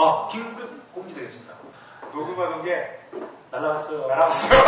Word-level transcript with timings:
아, 0.00 0.28
긴급 0.28 0.94
공지 0.94 1.12
드리겠습니다. 1.12 1.54
녹음하던 2.12 2.64
게 2.64 2.86
날라갔어요. 3.50 4.06
날아갔어요. 4.06 4.64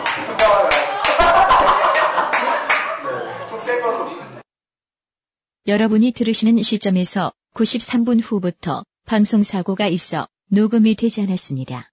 여러분이 5.66 6.12
들으시는 6.12 6.62
시점에서 6.62 7.32
93분 7.54 8.20
후부터 8.22 8.84
방송 9.04 9.42
사고가 9.42 9.88
있어 9.88 10.28
녹음이 10.52 10.94
되지 10.94 11.22
않았습니다. 11.22 11.90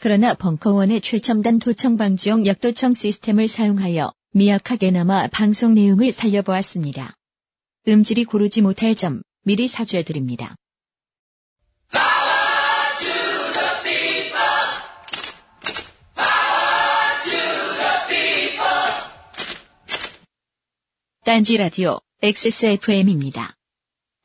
그러나 0.00 0.34
벙커원의 0.34 1.00
최첨단 1.00 1.58
도청 1.58 1.96
방지용 1.96 2.46
역도청 2.46 2.94
시스템을 2.94 3.48
사용하여 3.48 4.12
미약하게나마 4.32 5.26
방송 5.26 5.74
내용을 5.74 6.12
살려보았습니다. 6.12 7.16
음질이 7.88 8.24
고르지 8.24 8.62
못할 8.62 8.94
점 8.94 9.22
미리 9.42 9.66
사죄 9.66 10.04
드립니다. 10.04 10.54
딴지 21.24 21.56
라디오 21.56 22.00
XSFM입니다. 22.22 23.54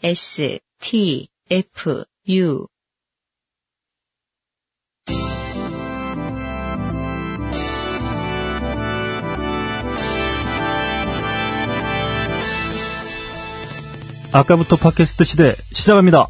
S, 0.04 0.60
T, 0.80 1.28
F, 1.50 2.06
U. 2.28 2.68
아까부터 14.38 14.76
팟캐스트 14.76 15.24
시대 15.24 15.56
시작합니다. 15.74 16.28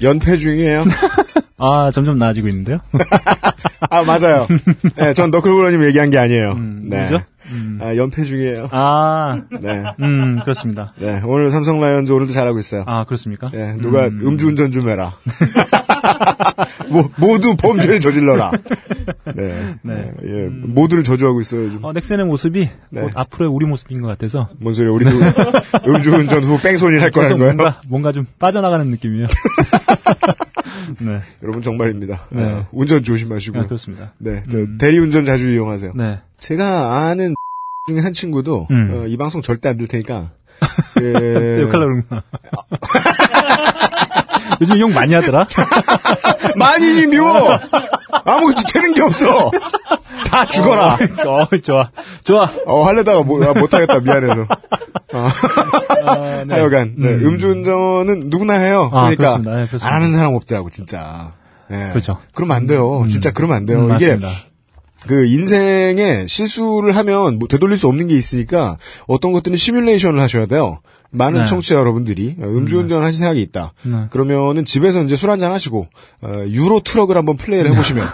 연패 0.00 0.38
중이에요. 0.38 0.84
아, 1.62 1.92
점점 1.92 2.18
나아지고 2.18 2.48
있는데요? 2.48 2.78
아, 3.88 4.02
맞아요. 4.02 4.48
네, 4.96 5.14
전 5.14 5.30
너클브로님 5.30 5.84
얘기한 5.84 6.10
게 6.10 6.18
아니에요. 6.18 6.52
음, 6.52 6.86
네. 6.88 7.04
누구죠? 7.04 7.22
음. 7.52 7.78
아, 7.80 7.94
연패 7.94 8.24
중이에요. 8.24 8.68
아, 8.72 9.40
네. 9.60 9.84
음, 10.00 10.40
그렇습니다. 10.42 10.88
네, 10.98 11.20
오늘 11.24 11.50
삼성 11.50 11.80
라이온즈 11.80 12.10
오늘도 12.10 12.32
잘하고 12.32 12.58
있어요. 12.58 12.82
아, 12.86 13.04
그렇습니까? 13.04 13.48
네, 13.50 13.76
누가 13.78 14.06
음. 14.08 14.38
주운전좀 14.38 14.88
해라. 14.88 15.14
모, 16.90 17.08
모두 17.16 17.56
범죄를 17.56 18.00
저질러라. 18.00 18.50
네. 19.36 19.76
네. 19.82 19.92
어, 19.94 20.12
예, 20.24 20.48
모두를 20.48 21.04
저주하고 21.04 21.40
있어요, 21.40 21.64
요즘. 21.64 21.84
어, 21.84 21.92
넥센의 21.92 22.26
모습이 22.26 22.68
네. 22.90 23.00
곧 23.00 23.12
앞으로의 23.14 23.52
우리 23.52 23.66
모습인 23.66 24.02
것 24.02 24.08
같아서 24.08 24.48
뭔 24.58 24.74
소리야, 24.74 24.92
우리도 24.92 25.10
음주운전 25.86 26.42
후 26.44 26.60
뺑소니를 26.60 27.02
할 27.02 27.10
거라는 27.10 27.38
거예요? 27.38 27.54
뭔가, 27.54 27.80
뭔가 27.86 28.12
좀 28.12 28.26
빠져나가는 28.38 28.84
느낌이에요. 28.88 29.26
네. 31.00 31.20
여러분 31.52 31.62
정말입니다. 31.62 32.20
네. 32.30 32.42
어, 32.44 32.66
운전 32.72 33.04
조심하시고. 33.04 33.60
아, 33.60 33.62
그렇습니다. 33.64 34.14
네, 34.18 34.42
저 34.50 34.56
음. 34.58 34.78
대리운전 34.78 35.26
자주 35.26 35.50
이용하세요. 35.52 35.92
네. 35.94 36.20
제가 36.40 36.96
아는 37.08 37.34
중에 37.86 38.00
한 38.00 38.12
친구도 38.14 38.68
음. 38.70 38.90
어, 39.04 39.06
이 39.06 39.16
방송 39.18 39.42
절대 39.42 39.68
안 39.68 39.76
들 39.76 39.86
테니까 39.86 40.30
그, 40.94 41.58
욕하려고 41.62 41.70
그러는구나. 42.02 42.22
요즘 44.60 44.80
욕 44.80 44.92
많이 44.92 45.12
하더라? 45.14 45.46
만인이 46.56 47.06
미워 47.08 47.58
아무 48.24 48.54
되는 48.72 48.94
게 48.94 49.02
없어 49.02 49.50
다 50.30 50.44
죽어라 50.46 50.94
어, 51.26 51.56
좋아. 51.62 51.90
좋아. 52.24 52.50
어 52.66 52.82
하려다가 52.86 53.22
못, 53.24 53.42
아, 53.42 53.58
못하겠다 53.58 53.98
미안해서 54.00 54.42
어. 55.14 55.28
아, 56.06 56.44
네. 56.46 56.54
하여간 56.54 56.94
네, 56.96 57.08
음. 57.08 57.24
음주운전은 57.26 58.24
누구나 58.26 58.54
해요 58.54 58.88
아, 58.92 59.10
그러니까. 59.10 59.38
네, 59.38 59.66
그렇습니다. 59.66 59.88
안 59.88 59.94
하는 59.94 60.12
사람 60.12 60.34
없더라고 60.34 60.70
진짜 60.70 61.32
네. 61.72 61.90
그렇죠. 61.90 62.18
그러면 62.34 62.56
안 62.56 62.66
돼요 62.66 63.06
진짜 63.10 63.32
그러면 63.32 63.56
안 63.56 63.66
돼요 63.66 63.80
음, 63.80 63.96
이게 63.96 64.14
맞습니다. 64.14 64.28
그 65.06 65.26
인생에 65.26 66.26
실수를 66.28 66.94
하면 66.96 67.38
뭐 67.38 67.48
되돌릴 67.48 67.76
수 67.76 67.88
없는 67.88 68.06
게 68.06 68.14
있으니까 68.14 68.78
어떤 69.08 69.32
것들은 69.32 69.56
시뮬레이션을 69.56 70.20
하셔야 70.20 70.46
돼요. 70.46 70.80
많은 71.10 71.40
네. 71.40 71.46
청취자 71.46 71.74
여러분들이 71.74 72.36
어, 72.40 72.44
음주운전 72.44 73.02
하신 73.02 73.18
생각이 73.18 73.42
있다. 73.42 73.74
네. 73.84 74.06
그러면은 74.10 74.64
집에서 74.64 75.02
이제 75.02 75.16
술 75.16 75.30
한잔 75.30 75.52
하시고 75.52 75.88
어, 76.22 76.32
유로 76.46 76.80
트럭을 76.80 77.16
한번 77.16 77.36
플레이를 77.36 77.70
해보시면 77.72 78.06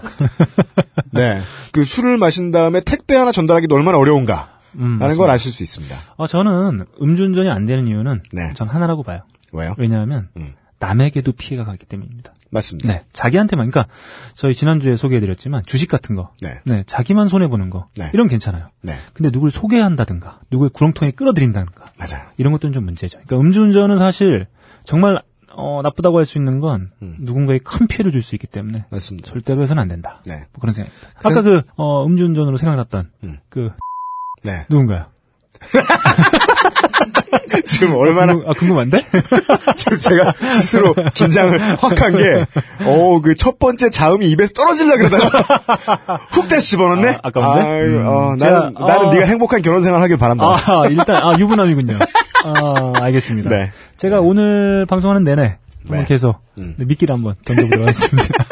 네. 1.12 1.40
그 1.72 1.84
술을 1.84 2.16
마신 2.16 2.50
다음에 2.50 2.80
택배 2.80 3.14
하나 3.16 3.32
전달하기도 3.32 3.74
얼마나 3.74 3.98
어려운가 3.98 4.58
음, 4.76 4.98
라는. 4.98 5.16
걸 5.16 5.30
아실 5.30 5.52
수 5.52 5.62
있습니다. 5.62 5.94
어, 6.16 6.26
저는 6.26 6.86
음주운전이 7.00 7.48
안 7.50 7.66
되는 7.66 7.86
이유는 7.86 8.22
네. 8.32 8.52
전 8.54 8.68
하나라고 8.68 9.02
봐요. 9.02 9.20
왜요? 9.52 9.74
왜냐하면 9.78 10.28
음. 10.36 10.48
남에게도 10.80 11.32
피해가 11.32 11.64
가기 11.64 11.86
때문입니다. 11.86 12.32
맞습니다. 12.50 12.92
네, 12.92 13.04
자기한테만 13.12 13.70
그러니까 13.70 13.92
저희 14.34 14.54
지난주에 14.54 14.96
소개해 14.96 15.20
드렸지만 15.20 15.62
주식 15.66 15.88
같은 15.88 16.14
거, 16.16 16.32
네. 16.40 16.82
자기만 16.86 17.28
손해 17.28 17.48
보는 17.48 17.68
거 17.70 17.88
네. 17.96 18.10
이런 18.14 18.28
괜찮아요. 18.28 18.70
네. 18.82 18.94
근데 19.12 19.30
누굴 19.30 19.50
소개한다든가, 19.50 20.40
누굴 20.50 20.68
구렁텅이에 20.70 21.12
끌어들인다든가 21.12 21.92
맞아요. 21.98 22.26
이런 22.36 22.52
것들은 22.52 22.72
좀 22.72 22.84
문제죠. 22.84 23.18
그러니까 23.26 23.36
음주운전은 23.46 23.96
사실 23.98 24.46
정말 24.84 25.20
어, 25.60 25.80
나쁘다고 25.82 26.18
할 26.18 26.24
수 26.24 26.38
있는 26.38 26.60
건 26.60 26.90
음. 27.02 27.16
누군가에 27.20 27.58
큰 27.58 27.86
피해를 27.88 28.12
줄 28.12 28.22
수 28.22 28.34
있기 28.36 28.46
때문에 28.46 28.84
맞습니다. 28.90 29.28
절대로 29.28 29.60
해서는 29.62 29.82
안 29.82 29.88
된다. 29.88 30.22
네. 30.24 30.36
뭐 30.52 30.60
그런 30.60 30.72
생각입니다. 30.72 31.08
아까 31.18 31.42
그 31.42 31.62
어, 31.76 32.06
음주운전으로 32.06 32.56
생각났던 32.56 33.10
음. 33.24 33.38
그 33.48 33.72
네. 34.44 34.64
누군가요? 34.68 35.06
지금 37.68 37.94
얼마나 37.94 38.32
궁금, 38.34 38.50
아, 38.50 38.54
궁금 38.54 38.78
한데? 38.78 39.04
지금 39.76 40.00
제가 40.00 40.32
스스로 40.32 40.94
긴장을 41.14 41.76
확 41.76 42.00
한 42.00 42.16
게, 42.16 42.46
어, 42.84 43.20
그 43.20 43.34
첫 43.36 43.58
번째 43.58 43.90
자음이 43.90 44.26
입에서 44.30 44.52
떨어질라 44.54 44.96
그러다가 44.96 46.18
훅 46.32 46.48
다시 46.48 46.70
집어넣네? 46.70 47.08
아, 47.10 47.18
아까운데? 47.24 47.60
아유, 47.60 47.84
음, 48.00 48.06
어, 48.06 48.36
제가, 48.38 48.50
나는, 48.58 48.74
나는 48.74 49.06
어. 49.08 49.12
네가 49.12 49.26
행복한 49.26 49.62
결혼 49.62 49.82
생활 49.82 50.02
하길 50.02 50.16
바란다. 50.16 50.44
아, 50.46 50.86
일단, 50.88 51.16
아, 51.16 51.36
유부남이군요. 51.38 51.94
아, 52.44 52.92
알겠습니다. 53.02 53.50
네. 53.50 53.70
제가 53.96 54.20
오늘 54.20 54.86
방송하는 54.88 55.24
내내 55.24 55.58
한번 55.88 56.00
네. 56.00 56.04
계속 56.06 56.40
음. 56.58 56.74
네, 56.76 56.84
미끼를 56.84 57.14
한번 57.14 57.34
던져보도록 57.44 57.88
하겠습니다. 57.88 58.44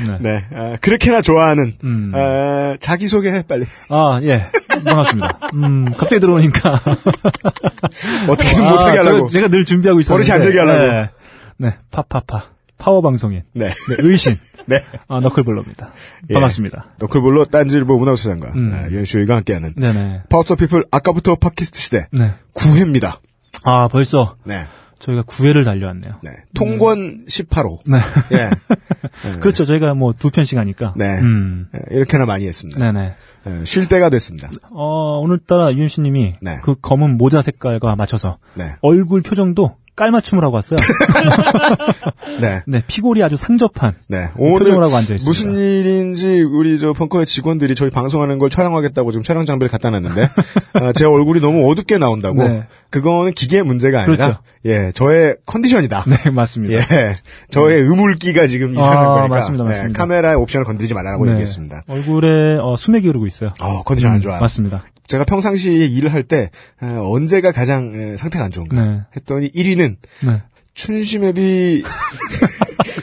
네. 0.08 0.18
네, 0.20 0.44
아, 0.54 0.76
그렇게나 0.80 1.20
좋아하는, 1.20 1.74
음. 1.84 2.12
아, 2.14 2.76
자기 2.80 3.06
소개해, 3.06 3.42
빨리. 3.42 3.66
아, 3.90 4.18
예. 4.22 4.44
반갑습니다. 4.84 5.38
음, 5.54 5.84
갑자기 5.92 6.20
들어오니까. 6.20 6.80
어떻게든 8.28 8.64
아, 8.64 8.70
못하게 8.70 8.98
하려고. 8.98 9.28
제가, 9.28 9.30
제가 9.30 9.48
늘 9.48 9.64
준비하고 9.64 10.00
있었는데. 10.00 10.26
버릇이 10.26 10.34
안 10.34 10.42
들게 10.44 10.58
하려고. 10.58 10.92
네. 10.92 11.10
네, 11.58 11.76
파파파. 11.90 12.44
파워 12.78 13.02
방송인. 13.02 13.42
네. 13.52 13.68
네, 13.68 13.96
의신. 13.98 14.38
네. 14.64 14.82
아, 15.08 15.20
너클블러입니다. 15.20 15.92
예. 16.30 16.34
반갑습니다. 16.34 16.94
너클볼로 16.98 17.44
딴지일보 17.46 17.98
문화수장과 17.98 18.52
음. 18.54 18.72
아, 18.72 18.92
연쇼이가 18.94 19.36
함께하는 19.36 19.74
네네. 19.76 20.22
Power 20.30 20.42
to 20.42 20.47
the 20.47 20.54
People 20.54 20.86
아까부터 20.90 21.34
팟캐스트 21.34 21.78
시대 21.78 22.06
네. 22.12 22.30
9회입니다. 22.54 23.18
아, 23.64 23.88
벌써 23.88 24.36
네. 24.44 24.64
저희가 25.00 25.22
9회를 25.22 25.64
달려왔네요. 25.64 26.14
네. 26.22 26.30
통권 26.54 27.24
18호. 27.26 27.78
네. 27.90 27.98
예. 28.36 28.50
그렇죠. 29.40 29.64
저희가 29.64 29.94
뭐 29.94 30.12
두 30.12 30.30
편씩 30.30 30.58
하니까. 30.58 30.92
네. 30.96 31.18
음. 31.20 31.66
예, 31.74 31.96
이렇게나 31.96 32.26
많이 32.26 32.46
했습니다. 32.46 32.78
네네. 32.78 33.14
예, 33.46 33.64
쉴 33.64 33.86
때가 33.88 34.10
됐습니다. 34.10 34.50
어, 34.70 35.18
오늘따라 35.22 35.72
유현 35.72 35.88
씨님이 35.88 36.34
네. 36.42 36.58
그 36.62 36.74
검은 36.80 37.16
모자 37.16 37.40
색깔과 37.42 37.96
맞춰서 37.96 38.36
네. 38.54 38.74
얼굴 38.82 39.22
표정도 39.22 39.76
깔맞춤을 39.96 40.44
하고 40.44 40.54
왔어요. 40.56 40.78
네. 42.40 42.62
네, 42.66 42.82
피골이 42.86 43.22
아주 43.22 43.36
상접한 43.36 43.94
네. 44.08 44.30
표정을 44.36 44.82
하고 44.82 44.96
앉아 44.96 45.14
있습니다. 45.14 45.24
무슨 45.28 45.56
일인지 45.56 46.40
우리 46.42 46.78
저 46.78 46.92
벙커의 46.92 47.26
직원들이 47.26 47.74
저희 47.74 47.90
방송하는 47.90 48.38
걸 48.38 48.50
촬영하겠다고 48.50 49.10
지금 49.10 49.22
촬영 49.22 49.44
장비를 49.44 49.70
갖다 49.70 49.90
놨는데 49.90 50.22
아, 50.74 50.92
제 50.92 51.04
얼굴이 51.04 51.40
너무 51.40 51.70
어둡게 51.70 51.98
나온다고. 51.98 52.42
네. 52.46 52.66
그거는 52.90 53.32
기계의 53.32 53.62
문제가 53.62 54.02
아니라 54.02 54.14
그렇죠. 54.16 54.38
예, 54.66 54.92
저의 54.92 55.36
컨디션이다. 55.46 56.04
네, 56.06 56.30
맞습니다. 56.30 56.74
예. 56.74 57.14
저의 57.50 57.82
음울기가 57.88 58.46
지금 58.46 58.72
이상한 58.72 58.98
아, 58.98 59.04
거니까. 59.14 59.28
맞습니다, 59.36 59.64
예, 59.64 59.68
맞습니다. 59.68 59.98
카메라의 59.98 60.36
옵션을 60.36 60.64
건드리지 60.64 60.94
말라고 60.94 61.24
네. 61.24 61.32
얘기했습니다. 61.32 61.84
얼굴에 61.88 62.58
어, 62.60 62.76
수맥이 62.76 63.06
흐르고 63.06 63.26
있어요. 63.26 63.54
어, 63.60 63.82
컨디션 63.84 64.10
안 64.10 64.16
음, 64.18 64.22
좋아요. 64.22 64.40
맞습니다. 64.40 64.84
제가 65.06 65.24
평상시에 65.24 65.86
일을 65.86 66.12
할때 66.12 66.50
어, 66.80 67.02
언제가 67.12 67.52
가장 67.52 67.92
에, 67.94 68.16
상태가 68.16 68.44
안 68.44 68.50
좋은가 68.50 68.82
네. 68.82 69.00
했더니 69.16 69.50
1위는 69.50 69.96
네. 70.26 70.42
춘심앱이 70.74 71.82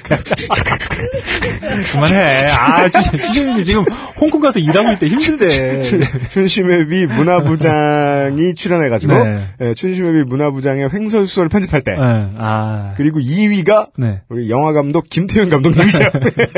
그만해. 1.92 2.48
아, 2.58 2.90
춘심이 2.90 3.66
지금 3.66 3.86
홍콩 4.20 4.40
가서 4.42 4.60
일하고 4.60 4.92
있대 4.94 5.08
힘들대. 5.08 5.84
춘심회비 6.32 7.06
문화부장이 7.08 8.56
출연해가지고 8.56 9.24
네. 9.24 9.40
예, 9.62 9.74
춘심회비 9.74 10.24
문화부장의 10.24 10.90
횡설수설을 10.94 11.50
편집할 11.50 11.82
때 11.82 11.92
네, 11.92 12.00
아, 12.38 12.94
그리고 12.98 13.20
2위가 13.20 13.92
네. 13.98 14.22
우리 14.30 14.50
영화 14.50 14.74
감독 14.74 15.10
김태현 15.10 15.50
감독님이세요. 15.50 16.10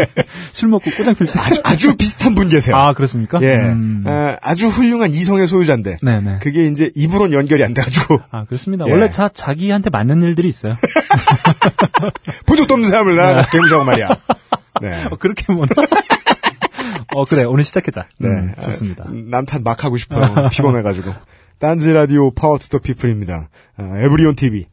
술 0.51 0.69
먹고 0.69 0.89
꼬장 0.91 1.15
필 1.15 1.27
때. 1.27 1.33
아주, 1.39 1.61
아주 1.63 1.95
비슷한 1.95 2.35
분 2.35 2.49
계세요. 2.49 2.75
아, 2.75 2.93
그렇습니까? 2.93 3.39
예, 3.41 3.55
음. 3.55 4.03
아, 4.05 4.37
아주 4.41 4.67
훌륭한 4.67 5.11
이성의 5.11 5.47
소유자인데 5.47 5.97
네네. 6.01 6.39
그게 6.41 6.67
이제 6.67 6.91
입으론 6.95 7.33
연결이 7.33 7.63
안 7.63 7.73
돼가지고 7.73 8.19
아, 8.31 8.45
그렇습니다. 8.45 8.85
예. 8.87 8.91
원래 8.91 9.11
자, 9.11 9.29
자기한테 9.33 9.89
맞는 9.89 10.21
일들이 10.21 10.47
있어요. 10.47 10.75
본 12.45 12.57
적도 12.57 12.73
없는 12.75 12.89
사람을 12.89 13.15
나 13.15 13.38
가서 13.39 13.51
개무자고 13.51 13.83
말이야. 13.83 14.09
네. 14.81 15.05
어, 15.05 15.15
그렇게 15.15 15.51
뭐. 15.51 15.65
어, 17.15 17.25
그래. 17.25 17.43
오늘 17.43 17.63
시작하자. 17.63 18.07
네. 18.19 18.27
음, 18.27 18.53
좋습니다. 18.61 19.05
아, 19.07 19.11
남탓 19.11 19.61
막 19.61 19.83
하고 19.83 19.97
싶어요. 19.97 20.49
피곤해가지고. 20.49 21.13
딴지 21.59 21.91
라디오 21.91 22.31
Power 22.31 22.57
to 22.57 22.66
the 22.66 22.79
People입니다. 22.79 23.49
아, 23.77 23.83
에브리온 23.97 24.35
TV, 24.35 24.67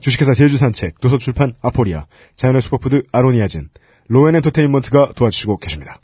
주식회사 0.00 0.34
제주산책, 0.34 1.00
도서출판 1.00 1.54
아포리아, 1.62 2.06
자연의 2.36 2.62
슈퍼푸드 2.62 3.02
아로니아진, 3.10 3.70
로엔 4.08 4.36
엔터테인먼트가 4.36 5.12
도와주시고 5.16 5.58
계십니다. 5.58 5.98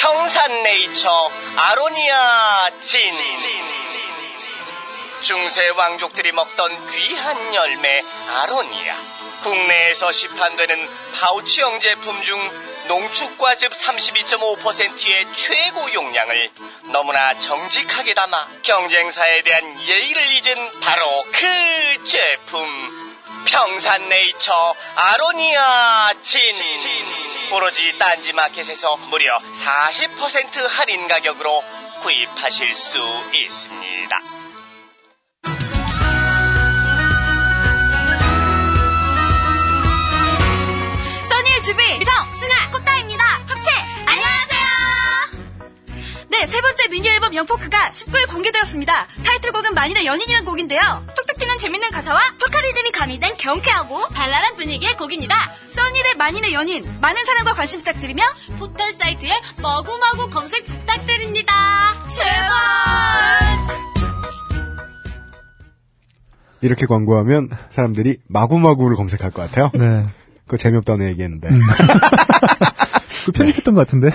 평산네이처 0.00 1.08
아로니아 1.56 2.70
진 2.84 3.00
중세 5.22 5.68
왕족들이 5.70 6.30
먹던 6.32 6.70
귀한 6.92 7.54
열매 7.54 8.00
아로니아 8.32 8.94
국내에서 9.46 10.10
시판되는 10.10 10.88
파우치형 11.14 11.78
제품 11.78 12.20
중 12.24 12.36
농축과즙 12.88 13.72
32.5%의 13.72 15.24
최고 15.36 15.94
용량을 15.94 16.50
너무나 16.92 17.32
정직하게 17.34 18.14
담아 18.14 18.48
경쟁사에 18.62 19.42
대한 19.42 19.80
예의를 19.86 20.32
잊은 20.32 20.80
바로 20.80 21.22
그 21.30 22.04
제품 22.04 23.14
평산네이처 23.46 24.74
아로니아 24.96 26.14
진 26.22 26.40
오로지 27.52 27.96
딴지마켓에서 27.98 28.96
무려 28.96 29.38
40% 29.38 30.66
할인 30.68 31.06
가격으로 31.06 31.62
구입하실 32.02 32.74
수 32.74 32.98
있습니다. 33.32 34.45
주비 41.66 41.82
미성 41.98 42.14
승아 42.32 42.70
꽃다입니다. 42.70 43.24
합체! 43.48 43.70
안녕하세요! 44.06 44.66
네 46.30 46.46
세 46.46 46.60
번째 46.60 46.86
미니 46.92 47.08
앨범 47.08 47.34
영포크가 47.34 47.90
19일 47.90 48.28
공개되었습니다. 48.30 49.06
타이틀곡은 49.24 49.74
만인의 49.74 50.06
연인이라는 50.06 50.44
곡인데요. 50.46 50.80
톡톡 51.16 51.36
튀는 51.40 51.58
재밌는 51.58 51.90
가사와 51.90 52.20
포카 52.40 52.60
리듬이 52.60 52.92
가미된 52.92 53.36
경쾌하고 53.36 54.06
발랄한 54.14 54.54
분위기의 54.54 54.96
곡입니다. 54.96 55.34
써니의 55.70 56.14
만인의 56.16 56.52
연인 56.54 56.84
많은 57.00 57.24
사랑과 57.24 57.52
관심 57.52 57.80
부탁드리며 57.80 58.22
포털 58.60 58.92
사이트에 58.92 59.32
마구마구 59.60 60.30
검색 60.30 60.66
부탁드립니다. 60.66 61.52
제발! 62.10 63.66
이렇게 66.60 66.86
광고하면 66.86 67.50
사람들이 67.70 68.18
마구마구를 68.28 68.96
검색할 68.96 69.32
것 69.32 69.42
같아요. 69.42 69.72
네. 69.74 70.06
그거 70.46 70.56
재미없다는 70.56 71.08
얘기했는데. 71.10 71.50
그 73.26 73.32
편집했던 73.32 73.74
것 73.74 73.80
같은데. 73.86 74.10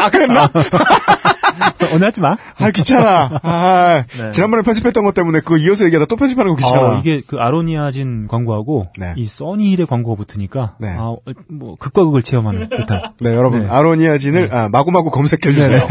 아, 0.00 0.08
그랬나? 0.10 0.50
오늘 1.94 2.06
하지 2.06 2.20
마. 2.20 2.36
아, 2.58 2.70
귀찮아. 2.70 3.40
아, 3.42 4.04
네. 4.08 4.30
지난번에 4.30 4.62
편집했던 4.62 5.04
것 5.04 5.14
때문에 5.14 5.40
그거 5.40 5.58
이어서 5.58 5.84
얘기하다 5.84 6.06
또 6.06 6.16
편집하는 6.16 6.50
거 6.52 6.56
귀찮아. 6.56 6.80
어, 6.80 6.98
이게 6.98 7.20
그 7.26 7.36
아로니아진 7.38 8.26
광고하고 8.26 8.86
네. 8.98 9.12
이 9.16 9.26
써니힐의 9.26 9.86
광고가 9.86 10.16
붙으니까 10.16 10.76
네. 10.78 10.88
아, 10.98 11.14
뭐 11.50 11.76
극과 11.78 12.04
극을 12.04 12.22
체험하는 12.22 12.70
듯한 12.74 13.02
네, 13.20 13.34
여러분, 13.34 13.64
네. 13.64 13.68
아로니아진을 13.68 14.54
아, 14.54 14.68
마구마구 14.70 15.10
검색해 15.10 15.52
주세요. 15.52 15.86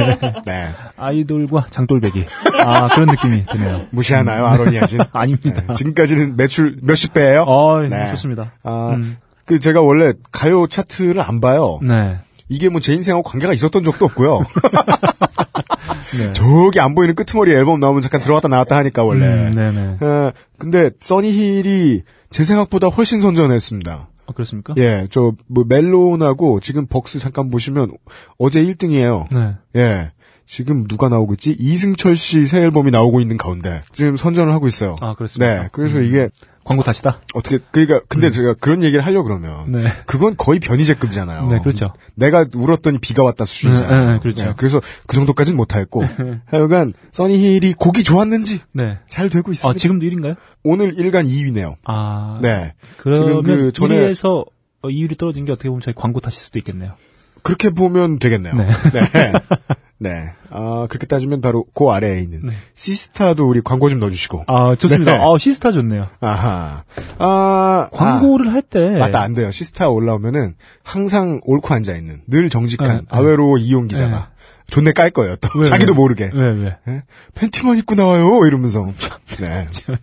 네. 0.45 0.69
아이돌과 0.97 1.67
장돌배기 1.69 2.25
아 2.59 2.87
그런 2.89 3.09
느낌이 3.09 3.45
드네요. 3.45 3.85
무시하나요, 3.91 4.47
아로니아진? 4.47 4.99
아닙니다. 5.13 5.61
네, 5.67 5.73
지금까지는 5.75 6.35
매출 6.37 6.79
몇십 6.81 7.13
배예요? 7.13 7.43
어, 7.43 7.81
네. 7.87 8.07
좋습니다. 8.09 8.49
아, 8.63 8.89
음. 8.95 9.17
그 9.45 9.59
제가 9.59 9.81
원래 9.81 10.13
가요 10.31 10.67
차트를 10.67 11.19
안 11.21 11.39
봐요. 11.41 11.79
네. 11.81 12.19
이게 12.49 12.69
뭐 12.69 12.79
제 12.81 12.93
인생하고 12.93 13.23
관계가 13.23 13.53
있었던 13.53 13.83
적도 13.83 14.05
없고요. 14.05 14.39
네. 16.17 16.33
저기 16.33 16.79
안 16.79 16.93
보이는 16.95 17.15
끄트머리 17.15 17.51
앨범 17.51 17.79
나오면 17.79 18.01
잠깐 18.01 18.21
들어갔다 18.21 18.47
나왔다 18.47 18.75
하니까 18.77 19.03
원래. 19.03 19.25
음, 19.25 19.55
네네. 19.55 19.97
어, 20.01 20.31
근데 20.57 20.91
써니힐이 20.99 22.01
제 22.29 22.43
생각보다 22.43 22.87
훨씬 22.87 23.21
선전했습니다. 23.21 24.09
어, 24.25 24.33
그렇습니까? 24.33 24.73
예, 24.77 25.07
저 25.11 25.33
뭐 25.47 25.65
멜론하고 25.67 26.59
지금 26.59 26.85
벅스 26.87 27.19
잠깐 27.19 27.49
보시면 27.49 27.91
어제 28.37 28.63
1등이에요. 28.63 29.27
네. 29.33 29.55
예. 29.75 30.11
지금 30.53 30.85
누가 30.87 31.09
나오고 31.09 31.33
있지? 31.33 31.55
이승철 31.59 32.15
씨 32.15 32.45
새 32.45 32.59
앨범이 32.59 32.91
나오고 32.91 33.21
있는 33.21 33.37
가운데 33.37 33.81
지금 33.91 34.15
선전을 34.15 34.53
하고 34.53 34.67
있어요. 34.67 34.95
아, 35.01 35.15
그렇습니까? 35.15 35.63
네. 35.63 35.69
그래서 35.71 35.97
음. 35.97 36.05
이게 36.05 36.29
광고 36.63 36.83
다시다. 36.83 37.21
어떻게 37.33 37.57
그러니까 37.71 38.01
근데 38.07 38.29
제가 38.29 38.53
그런 38.61 38.83
얘기를 38.83 39.03
하려 39.03 39.23
고 39.23 39.25
그러면 39.25 39.71
네. 39.71 39.81
그건 40.05 40.37
거의 40.37 40.59
변이제급이잖아요. 40.59 41.47
네, 41.47 41.57
그렇죠. 41.57 41.91
내가 42.13 42.45
울었더니 42.53 42.99
비가 42.99 43.23
왔다 43.23 43.45
수준이잖아요. 43.45 44.05
네, 44.05 44.13
네, 44.13 44.19
그렇죠. 44.19 44.53
그래서 44.55 44.79
그 45.07 45.15
정도까지는 45.15 45.57
못하겠고 45.57 46.03
하여간 46.45 46.93
써니힐이 47.11 47.73
곡이 47.73 48.03
좋았는지 48.03 48.61
네. 48.73 48.99
잘 49.09 49.31
되고 49.31 49.51
있습니다. 49.51 49.75
아, 49.75 49.75
지금도 49.75 50.05
1인가요? 50.05 50.35
오늘 50.63 50.99
일간 50.99 51.27
2위네요. 51.29 51.77
아. 51.85 52.37
네. 52.43 52.73
그러면 52.97 53.27
지금 53.27 53.41
그 53.43 53.71
전에 53.71 53.95
1위에서 54.11 54.45
2위로 54.83 55.17
떨어진 55.17 55.45
게 55.45 55.51
어떻게 55.51 55.69
보면 55.69 55.81
저희 55.81 55.95
광고 55.95 56.19
탓일 56.19 56.33
수도 56.37 56.59
있겠네요. 56.59 56.93
그렇게 57.41 57.71
보면 57.71 58.19
되겠네요. 58.19 58.53
네. 58.55 58.67
네. 60.03 60.09
네. 60.09 60.33
아, 60.49 60.85
그렇게 60.89 61.07
따지면 61.07 61.41
바로 61.41 61.65
그 61.73 61.89
아래에 61.89 62.19
있는 62.19 62.41
시스타도 62.75 63.47
우리 63.47 63.61
광고 63.61 63.89
좀 63.89 63.99
넣어주시고. 63.99 64.43
아, 64.47 64.75
좋습니다. 64.75 65.17
네. 65.17 65.23
아, 65.23 65.37
시스타 65.37 65.71
좋네요. 65.71 66.09
아하. 66.19 66.83
아, 67.17 67.87
광고를 67.91 68.53
할 68.53 68.61
때. 68.61 68.95
아, 68.95 68.99
맞다, 68.99 69.21
안 69.21 69.33
돼요. 69.33 69.49
시스타 69.49 69.89
올라오면은 69.89 70.55
항상 70.83 71.39
옳고 71.45 71.73
앉아있는, 71.73 72.23
늘 72.27 72.49
정직한, 72.49 72.87
네, 72.87 72.93
네. 72.95 73.01
아외로 73.09 73.57
이용 73.57 73.87
기자가. 73.87 74.29
존내 74.69 74.93
깔 74.93 75.11
거예요, 75.11 75.35
또. 75.37 75.49
왜, 75.59 75.65
자기도 75.65 75.91
왜? 75.93 75.95
모르게. 75.95 76.31
왜, 76.33 76.51
왜? 76.51 76.77
예? 76.87 77.03
팬티만 77.35 77.77
입고 77.77 77.95
나와요, 77.95 78.45
이러면서. 78.45 78.91
네. 79.39 79.67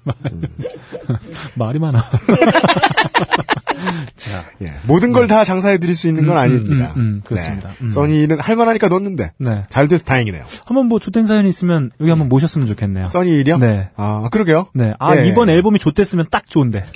말이 1.54 1.78
많아. 1.78 2.04
예. 4.62 4.72
모든 4.86 5.12
걸다 5.12 5.44
장사해 5.44 5.78
드릴 5.78 5.96
수 5.96 6.06
있는 6.08 6.26
건 6.26 6.36
음, 6.36 6.38
음, 6.38 6.42
아닙니다. 6.42 6.92
음, 6.96 7.00
음, 7.00 7.20
그렇습니다. 7.24 7.68
네. 7.68 7.74
음. 7.82 7.90
써니는 7.90 8.38
할만하니까 8.38 8.88
넣었는데. 8.88 9.32
네. 9.38 9.64
잘 9.68 9.88
돼서 9.88 10.04
다행이네요. 10.04 10.44
한번 10.66 10.86
뭐 10.86 10.98
좆된 10.98 11.26
사연이 11.26 11.48
있으면 11.48 11.90
여기 12.00 12.10
한번 12.10 12.28
모셨으면 12.28 12.66
좋겠네요. 12.66 13.06
써니 13.06 13.30
일이요? 13.40 13.58
네. 13.58 13.88
아, 13.96 14.28
그러게요. 14.30 14.66
네. 14.74 14.92
아, 14.98 15.16
예. 15.16 15.26
이번 15.26 15.48
앨범이 15.48 15.78
좆됐으면 15.78 16.26
딱 16.30 16.48
좋은데. 16.48 16.86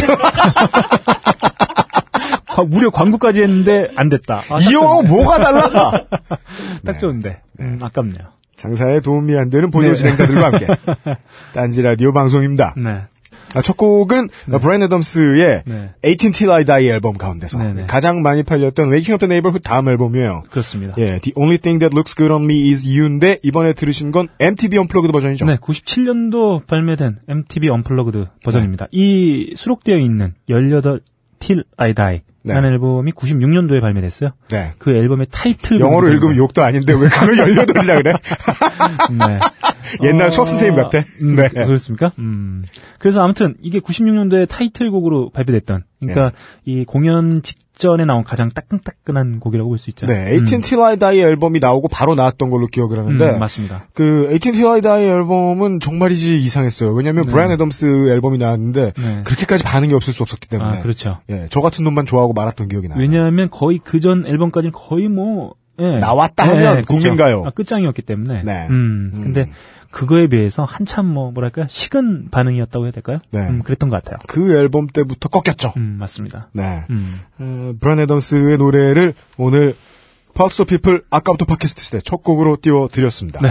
과- 2.55 2.63
무려 2.65 2.91
광고까지 2.91 3.43
했는데 3.43 3.89
안 3.97 4.09
됐다. 4.09 4.37
아, 4.49 4.59
딱 4.59 4.71
이용하고 4.71 5.07
좋은데. 5.07 5.13
뭐가 5.13 5.39
달라? 5.39 6.05
딱 6.87 6.99
좋은데. 7.01 7.41
음, 7.61 7.79
아깝네요. 7.83 8.29
장사에 8.57 9.01
도움이 9.01 9.37
안 9.37 9.51
되는 9.51 9.71
보조 9.73 9.89
네. 9.89 9.95
진행자들과 9.95 10.45
함께. 10.47 10.67
딴지 11.53 11.83
라디오 11.83 12.13
방송입니다. 12.13 12.75
네. 12.77 13.03
아, 13.57 13.63
첫 13.63 13.77
곡은 13.77 14.29
브라이언 14.61 14.83
애덤스의 14.85 15.63
네. 15.67 15.91
18 16.05 16.33
Till 16.33 16.51
I 16.53 16.65
Die 16.65 16.89
앨범 16.89 17.17
가운데서 17.17 17.59
네네. 17.59 17.87
가장 17.87 18.21
많이 18.23 18.43
팔렸던 18.43 18.87
Waking 18.91 19.13
Up 19.13 19.19
the 19.21 19.29
Neighborhood 19.29 19.63
다음 19.63 19.89
앨범이에요. 19.89 20.43
그렇습니다. 20.51 20.95
예, 20.99 21.19
The 21.21 21.33
Only 21.37 21.59
Thing 21.59 21.79
That 21.79 21.95
Looks 21.95 22.17
Good 22.17 22.33
on 22.33 22.45
Me 22.45 22.71
Is 22.71 22.89
You인데 22.89 23.39
이번에 23.45 23.73
들으신 23.75 24.11
건 24.11 24.27
MTV 24.41 24.79
Unplugged 24.79 25.13
버전이죠. 25.13 25.45
네, 25.47 25.57
97년도 25.57 26.67
발매된 26.67 27.19
MTV 27.29 27.69
Unplugged 27.69 28.27
버전입니다. 28.45 28.87
이 28.91 29.55
수록되어 29.57 29.99
있는 29.99 30.35
18 30.49 31.01
Till 31.39 31.65
I 31.77 31.95
Die 31.95 32.23
네. 32.47 32.53
라는 32.53 32.73
앨범이 32.73 33.13
96년도에 33.13 33.81
발매됐어요. 33.81 34.31
네. 34.51 34.75
그 34.79 34.91
앨범의 34.91 35.29
타이틀 35.31 35.81
영어로 35.81 36.09
읽으면 36.11 36.37
욕도 36.37 36.63
아닌데 36.63 36.93
왜 36.93 37.09
그걸 37.09 37.37
18이라 37.37 38.03
그래? 38.03 38.13
네. 39.19 39.41
옛날 40.07 40.27
어, 40.27 40.31
수학 40.31 40.47
선생님 40.47 40.77
같아. 40.77 40.99
음, 41.23 41.37
네. 41.37 41.49
그- 41.49 41.55
그렇습니까? 41.67 42.13
음. 42.19 42.63
그래서 42.99 43.23
아무튼 43.23 43.55
이게 43.63 43.81
96년도에 43.81 44.47
타이틀곡으로 44.49 45.31
발표됐던, 45.31 45.85
그러니까 46.01 46.31
네. 46.31 46.37
이 46.65 46.85
공연 46.85 47.43
직 47.43 47.57
직전에 47.75 48.05
나온 48.05 48.23
가장 48.25 48.49
따끈따끈한 48.49 49.41
곡이라고 49.41 49.69
볼 49.69 49.79
수 49.79 49.91
있죠. 49.91 50.07
네, 50.07 50.33
AT&T 50.33 50.75
Lie 50.77 50.97
Die 50.97 51.21
앨범이 51.21 51.59
나오고 51.59 51.89
바로 51.89 52.15
나왔던 52.15 52.51
걸로 52.51 52.67
기억을 52.69 52.99
음, 52.99 53.07
하는데 53.07 53.31
음, 53.33 53.39
맞습니다. 53.41 53.87
그 53.95 54.29
AT&T 54.33 54.63
Die 54.81 55.05
앨범은 55.05 55.81
정말이지 55.81 56.37
이상했어요. 56.37 56.93
왜냐하면 56.93 57.25
네. 57.25 57.31
브라이언 57.33 57.53
애덤스 57.53 58.11
앨범이 58.11 58.39
나왔는데 58.39 58.93
네. 58.97 59.23
그렇게까지 59.25 59.65
반응이 59.65 59.93
없을 59.95 60.13
수 60.13 60.23
없었기 60.23 60.49
때문에 60.49 60.79
아, 60.79 60.83
그렇죠. 60.83 61.19
예, 61.31 61.47
저 61.51 61.61
같은 61.61 61.85
놈만 61.85 62.07
좋아하고 62.07 62.33
말았던 62.33 62.69
기억이 62.69 62.89
나요. 62.89 62.99
왜냐하면 63.01 63.51
거의 63.51 63.79
그 63.79 64.01
전 64.01 64.27
앨범까지는 64.27 64.73
거의 64.73 65.09
뭐 65.09 65.55
예. 65.81 65.99
나왔다 65.99 66.47
하면 66.49 66.77
그쵸. 66.85 66.87
국민가요. 66.87 67.43
아, 67.47 67.51
끝장이었기 67.51 68.03
때문에. 68.03 68.43
네. 68.45 68.67
음, 68.71 69.11
음. 69.15 69.23
근데 69.25 69.51
그거에 69.95 70.27
비해서 70.27 70.65
한참 70.65 71.07
뭐 71.07 71.31
뭐랄까 71.31 71.69
식은 71.69 72.31
반응이었다고 72.33 72.85
해야 72.85 72.91
될까요? 72.91 73.21
네. 73.31 73.49
음, 73.49 73.63
그랬던 73.63 73.91
것 73.91 74.03
같아요. 74.03 74.19
그 74.27 74.59
앨범 74.59 74.89
때부터 74.89 75.29
꺾였죠. 75.29 75.73
음, 75.77 75.99
맞습니다. 76.01 76.49
네. 76.53 76.85
음. 76.91 77.21
어, 77.39 77.73
브라이언 77.79 78.01
애덤스의 78.01 78.59
노래를 78.59 79.15
오늘 79.37 79.77
Power 80.35 80.50
to 80.50 80.56
the 80.56 80.65
People 80.65 81.03
아까부터 81.11 81.45
팟캐스트 81.45 81.81
시대 81.81 82.01
첫 82.01 82.25
곡으로 82.25 82.57
띄워드렸습니다. 82.61 83.41
네. 83.41 83.51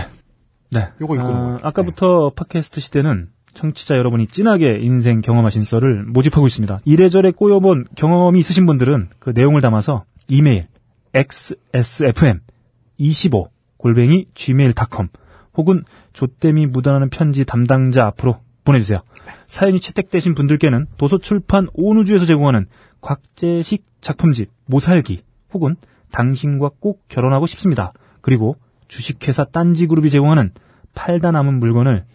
네. 0.69 0.89
요거 0.99 1.15
읽고 1.15 1.25
아, 1.25 1.31
넘어갈게요. 1.31 1.65
아까부터 1.65 2.33
팟캐스트 2.35 2.81
시대는 2.81 3.29
청취자 3.53 3.95
여러분이 3.95 4.27
진하게 4.27 4.79
인생 4.81 5.21
경험하신 5.21 5.63
썰을 5.63 6.03
모집하고 6.07 6.45
있습니다. 6.45 6.79
이래저래 6.83 7.31
꼬여본 7.31 7.85
경험이 7.95 8.39
있으신 8.39 8.65
분들은 8.65 9.11
그 9.19 9.31
내용을 9.33 9.61
담아서 9.61 10.03
이메일 10.27 10.67
xsfm25 11.13 13.47
골뱅이 13.77 14.25
gmail.com 14.35 15.07
혹은 15.55 15.83
조땜이 16.13 16.67
묻어나는 16.67 17.09
편지 17.09 17.45
담당자 17.45 18.05
앞으로 18.07 18.39
보내주세요. 18.63 19.01
사연이 19.47 19.79
채택되신 19.79 20.35
분들께는 20.35 20.87
도서출판 20.97 21.67
온우주에서 21.73 22.25
제공하는 22.25 22.67
곽재식 23.01 23.85
작품집 24.01 24.49
모살기 24.65 25.23
혹은 25.53 25.75
당신과 26.11 26.71
꼭 26.79 27.03
결혼하고 27.07 27.47
싶습니다. 27.47 27.93
그리고 28.21 28.57
주식회사 28.87 29.45
딴지그룹이 29.45 30.09
제공하는 30.09 30.51
팔다 30.93 31.31
남은 31.31 31.59
물건을 31.59 32.05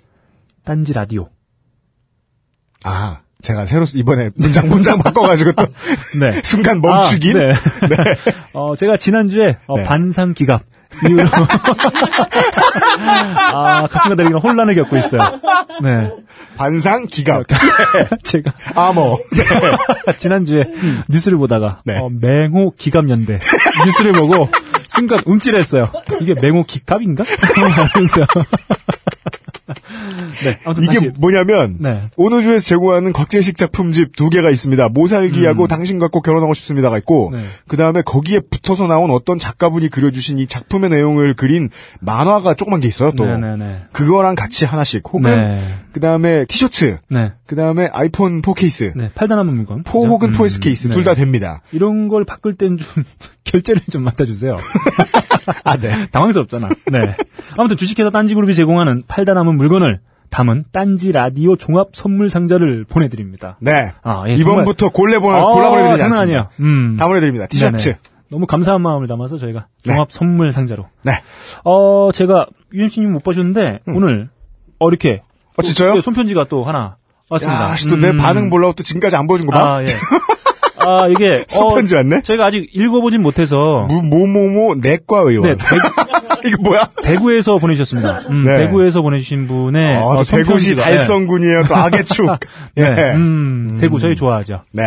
딴지 0.64 0.92
라디오. 0.92 1.28
아, 2.84 3.20
제가 3.40 3.66
새로 3.66 3.84
이번에 3.94 4.30
문장 4.36 4.68
문장 4.68 4.98
바꿔가지고 4.98 5.52
또 5.52 5.66
네. 6.20 6.40
순간 6.42 6.80
멈추긴. 6.80 7.36
아, 7.36 7.40
네. 7.40 7.52
어, 8.52 8.76
제가 8.76 8.96
지난주에 8.96 9.56
어, 9.66 9.78
네. 9.78 9.84
반상 9.84 10.34
기갑 10.34 10.62
이후로 11.08 11.28
아, 13.52 13.86
가끔가다 13.88 14.22
이런 14.24 14.40
혼란을 14.40 14.74
겪고 14.74 14.96
있어요. 14.96 15.20
네. 15.82 16.10
반상 16.56 17.06
기갑. 17.06 17.44
제가 18.24 18.52
아머. 18.74 19.16
지난주에 20.16 20.64
뉴스를 21.08 21.38
보다가 21.38 21.80
네. 21.84 21.98
어, 21.98 22.08
맹호 22.12 22.72
기갑연대 22.76 23.38
뉴스를 23.86 24.12
보고 24.12 24.48
순간 24.88 25.20
움찔했어요. 25.26 25.92
이게 26.20 26.34
맹호 26.34 26.64
기갑인가? 26.64 27.24
하면서 27.94 28.26
네, 30.44 30.58
아무튼 30.64 30.84
이게 30.84 30.94
다시 30.94 31.10
뭐냐면 31.18 31.76
네. 31.78 32.00
온우주에서 32.16 32.64
제공하는 32.66 33.12
곽재식 33.12 33.56
작품집 33.56 34.16
두 34.16 34.30
개가 34.30 34.50
있습니다. 34.50 34.88
모살기하고 34.88 35.66
당신과 35.68 36.08
꼭 36.08 36.22
결혼하고 36.22 36.54
싶습니다가 36.54 36.98
있고 36.98 37.28
음. 37.28 37.32
네. 37.32 37.42
그 37.66 37.76
다음에 37.76 38.02
거기에 38.02 38.40
붙어서 38.50 38.86
나온 38.86 39.10
어떤 39.10 39.38
작가분이 39.38 39.88
그려주신 39.88 40.38
이 40.38 40.46
작품의 40.46 40.90
내용을 40.90 41.34
그린 41.34 41.68
만화가 42.00 42.54
조그만 42.54 42.80
게 42.80 42.88
있어요. 42.88 43.12
또 43.12 43.26
네네네. 43.26 43.88
그거랑 43.92 44.34
같이 44.34 44.64
하나씩 44.64 45.02
혹은 45.12 45.22
네. 45.30 45.62
그 45.92 46.00
다음에 46.00 46.44
티셔츠 46.46 46.98
네. 47.08 47.32
그 47.46 47.56
다음에 47.56 47.88
아이폰 47.92 48.40
4 48.44 48.52
케이스 48.54 48.92
네. 48.96 49.10
팔다 49.14 49.36
남은 49.36 49.54
물건. 49.54 49.82
four 49.82 50.00
그죠? 50.00 50.12
혹은 50.12 50.28
음, 50.28 50.32
four 50.32 50.55
S 50.55 50.60
케이스 50.60 50.88
네. 50.88 50.94
둘다 50.94 51.14
됩니다. 51.14 51.60
이런 51.72 52.08
걸 52.08 52.24
바꿀 52.24 52.54
땐 52.56 52.78
좀 52.78 53.04
결제를 53.44 53.80
좀 53.90 54.02
맡아주세요. 54.04 54.58
아 55.64 55.76
네. 55.78 56.06
당황스럽잖아. 56.12 56.68
네. 56.92 57.16
아무튼 57.56 57.76
주식회사 57.76 58.10
딴지그룹이 58.10 58.54
제공하는 58.54 59.02
팔다 59.08 59.34
남은 59.34 59.56
물건을 59.56 60.00
담은 60.30 60.66
딴지 60.72 61.12
라디오 61.12 61.56
종합 61.56 61.88
선물 61.94 62.28
상자를 62.30 62.84
보내드립니다. 62.84 63.56
네. 63.60 63.92
아, 64.02 64.24
예, 64.28 64.34
이번부터 64.34 64.90
골래 64.90 65.18
보내 65.18 65.38
아, 65.38 65.44
골라 65.44 65.70
보내드리지 65.70 65.98
장난 65.98 66.20
않습니다. 66.20 66.22
아니에요. 66.22 66.48
음. 66.60 66.96
다 66.98 67.06
보내드립니다. 67.08 67.46
티셔츠. 67.46 67.84
네네. 67.90 67.98
너무 68.30 68.46
감사한 68.46 68.82
마음을 68.82 69.06
담아서 69.06 69.38
저희가 69.38 69.66
네. 69.84 69.92
종합 69.92 70.12
선물 70.12 70.52
상자로. 70.52 70.86
네. 71.02 71.22
어, 71.64 72.10
제가 72.12 72.46
UMC님 72.74 73.10
못 73.12 73.24
봐주셨는데 73.24 73.80
오늘 73.86 74.28
어 74.78 74.88
이렇게 74.88 75.22
어, 75.56 75.62
진짜요? 75.62 75.94
또 75.94 76.00
손편지가 76.02 76.44
또 76.44 76.62
하나 76.64 76.96
왔습니다. 77.30 77.70
야, 77.70 77.76
씨, 77.76 77.88
또내 77.88 78.10
음. 78.10 78.16
반응 78.18 78.50
보려고 78.50 78.74
또 78.74 78.82
지금까지 78.82 79.16
안 79.16 79.26
보여준 79.26 79.46
거 79.46 79.52
봐. 79.52 79.76
아, 79.76 79.82
예. 79.82 79.86
아, 80.78 81.08
이게 81.08 81.44
손편지 81.48 81.94
왔네? 81.94 82.22
제가 82.22 82.46
아직 82.46 82.68
읽어보진 82.72 83.22
못해서 83.22 83.86
무, 83.88 84.02
뭐뭐뭐 84.02 84.76
내과 84.76 85.20
의원. 85.20 85.42
네, 85.48 85.56
대, 85.56 85.64
이거 86.46 86.62
뭐야? 86.62 86.88
대구에서 87.02 87.58
보내주셨습니다. 87.58 88.20
음, 88.30 88.44
네. 88.44 88.58
대구에서 88.58 89.02
보내주신 89.02 89.46
분의 89.46 89.96
아, 89.96 90.00
어, 90.00 90.16
또 90.18 90.24
대구시 90.24 90.74
손편지가- 90.74 90.82
달성군이에요. 90.82 91.62
또 91.68 91.76
악의 91.76 92.04
축. 92.04 92.26
네. 92.74 92.82
예. 92.82 92.82
네. 92.94 93.14
음, 93.14 93.76
대구 93.80 93.98
저희 93.98 94.14
좋아하죠. 94.16 94.62
네. 94.72 94.84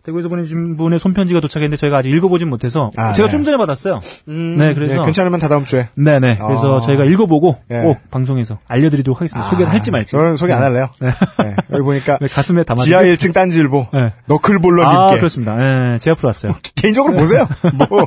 음. 0.00 0.04
대구에서 0.04 0.28
보내주신 0.28 0.76
분의 0.76 0.98
손편지가 0.98 1.40
도착했는데 1.40 1.76
저희가 1.76 1.98
아직 1.98 2.10
읽어보진 2.10 2.48
못해서 2.48 2.90
아, 2.96 3.12
제가 3.12 3.28
네. 3.28 3.32
좀 3.32 3.44
전에 3.44 3.56
받았어요. 3.58 4.00
음, 4.28 4.56
네, 4.58 4.74
그래서- 4.74 5.04
괜찮으면 5.04 5.40
다 5.40 5.48
다음 5.48 5.64
주에. 5.64 5.88
네 5.96 6.18
네. 6.18 6.36
그래서 6.36 6.78
아. 6.78 6.80
저희가 6.80 7.04
읽어보고 7.04 7.58
예. 7.70 7.80
꼭 7.80 7.98
방송에서 8.10 8.58
알려드리도록 8.68 9.20
하겠습니다. 9.20 9.48
소개를 9.50 9.70
할지 9.72 9.90
말지. 9.90 10.12
저는 10.12 10.36
소개 10.36 10.52
안 10.52 10.62
할래요. 10.62 10.88
네. 11.00 11.10
네. 11.44 11.56
여기 11.72 11.82
보니까 11.82 12.18
네, 12.20 12.26
가슴에 12.28 12.62
담아. 12.64 12.82
지하 12.82 13.02
1층 13.02 13.32
딴지일보 13.34 13.88
네. 13.92 14.12
너클볼러님께 14.26 14.96
아, 14.96 15.16
그렇습니다. 15.16 15.56
네, 15.56 15.96
제 15.98 16.10
앞으로 16.10 16.28
왔어요. 16.28 16.52
개인적으로 16.76 17.14
보세요. 17.14 17.46
뭐. 17.88 18.06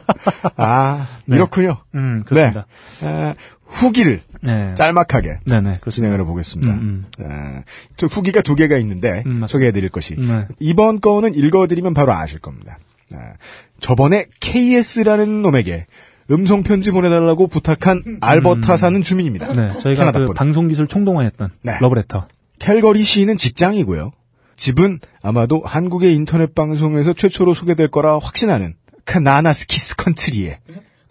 아, 0.58 1.08
네. 1.26 1.36
이렇군요. 1.36 1.78
음, 1.96 2.24
그렇습니다. 2.26 2.66
아, 3.04 3.34
후기를 3.74 4.22
네. 4.42 4.70
짤막하게 4.76 5.40
네네. 5.46 5.76
진행을 5.90 6.20
해보겠습니다. 6.22 6.74
음, 6.74 7.06
아, 7.20 7.62
또 7.98 8.08
후기가 8.08 8.42
두 8.42 8.56
개가 8.56 8.78
있는데 8.78 9.24
음. 9.26 9.46
소개해드릴 9.48 9.90
것이 9.90 10.16
네. 10.16 10.48
이번 10.60 11.02
거는 11.02 11.34
읽어드리면 11.34 11.94
바로 11.94 12.14
아실 12.14 12.40
겁니다. 12.40 12.78
아, 13.16 13.34
저번에 13.80 14.26
KS라는 14.40 15.42
놈에게 15.42 15.88
음성 16.32 16.64
편지 16.64 16.92
보내달라고 16.92 17.48
부탁한 17.48 18.20
알버타 18.22 18.78
사는 18.78 19.02
주민입니다. 19.02 19.52
네, 19.54 19.78
저희가 19.80 20.12
그 20.12 20.26
분. 20.26 20.34
방송 20.36 20.68
기술 20.68 20.88
총동원했던 20.88 21.52
네. 21.64 21.74
러브레터. 21.82 22.28
캘거리 22.60 23.04
시는 23.04 23.38
직장이고요. 23.38 24.12
집은 24.56 25.00
아마도 25.22 25.62
한국의 25.66 26.14
인터넷 26.14 26.54
방송에서 26.54 27.14
최초로 27.14 27.54
소개될 27.54 27.90
거라 27.90 28.20
확신하는 28.20 28.76
카나나스키스 29.06 29.96
컨트리에 29.98 30.60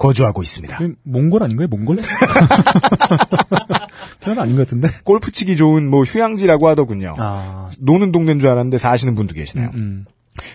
거주하고 0.03 0.43
있습니다. 0.43 0.79
그 0.79 0.95
몽골 1.05 1.45
아닌가요? 1.45 1.69
몽골? 1.69 1.99
표현 4.21 4.39
아닌 4.39 4.57
것 4.57 4.67
같은데? 4.67 4.89
골프 5.05 5.31
치기 5.31 5.57
좋은 5.57 5.89
뭐 5.89 6.03
휴양지라고 6.03 6.69
하더군요. 6.69 7.15
아, 7.19 7.71
노는 7.79 8.11
동네인 8.11 8.41
줄 8.41 8.49
알았는데 8.49 8.79
사시는 8.79 9.15
분도 9.15 9.33
계시네요. 9.35 9.71
음, 9.75 10.05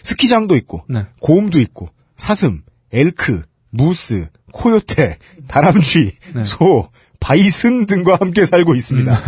스키장도 0.04 0.56
있고 0.58 0.84
네. 0.90 1.06
곰도 1.22 1.60
있고 1.62 1.90
사슴, 2.18 2.64
엘크, 2.92 3.44
무스, 3.70 4.28
코요테, 4.52 5.18
다람쥐, 5.48 6.12
네. 6.36 6.44
소, 6.44 6.90
바이슨 7.20 7.86
등과 7.86 8.18
함께 8.20 8.46
살고 8.46 8.76
있습니다. 8.76 9.22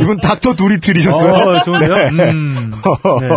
이분 0.00 0.20
닥터 0.20 0.54
두리틀이셨어요. 0.54 1.32
어, 1.32 1.62
좋은데요? 1.64 1.94
음. 2.30 2.72
네. 3.20 3.28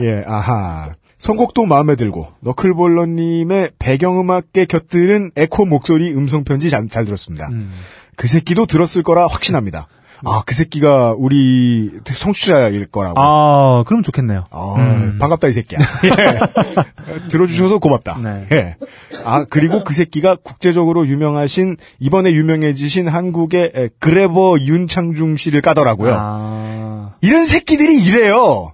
예, 0.06 0.24
아하. 0.26 0.94
선곡도 1.20 1.66
마음에 1.66 1.96
들고 1.96 2.28
너클볼러님의 2.40 3.72
배경음악에 3.78 4.64
곁들은 4.64 5.32
에코 5.36 5.66
목소리 5.66 6.12
음성편지 6.12 6.70
잘, 6.70 6.88
잘 6.88 7.04
들었습니다. 7.04 7.48
음. 7.52 7.70
그 8.16 8.26
새끼도 8.26 8.66
들었을 8.66 9.02
거라 9.02 9.26
확신합니다. 9.26 9.86
아, 10.24 10.42
그 10.44 10.54
새끼가 10.54 11.14
우리 11.16 11.90
성취자일 12.04 12.86
거라고. 12.86 13.18
아, 13.18 13.84
그럼 13.84 14.02
좋겠네요. 14.02 14.46
아, 14.50 14.74
음. 14.76 15.18
반갑다 15.18 15.48
이 15.48 15.52
새끼야. 15.52 15.78
예. 16.04 17.28
들어주셔서 17.28 17.78
고맙다. 17.78 18.18
네. 18.22 18.46
예. 18.52 18.76
아 19.24 19.44
그리고 19.48 19.84
그 19.84 19.94
새끼가 19.94 20.36
국제적으로 20.36 21.06
유명하신 21.06 21.76
이번에 21.98 22.32
유명해지신 22.32 23.08
한국의 23.08 23.72
에, 23.74 23.88
그래버 23.98 24.58
윤창중 24.60 25.36
씨를 25.36 25.62
까더라고요. 25.62 26.14
아, 26.18 27.12
이런 27.22 27.46
새끼들이 27.46 28.02
이래요. 28.02 28.72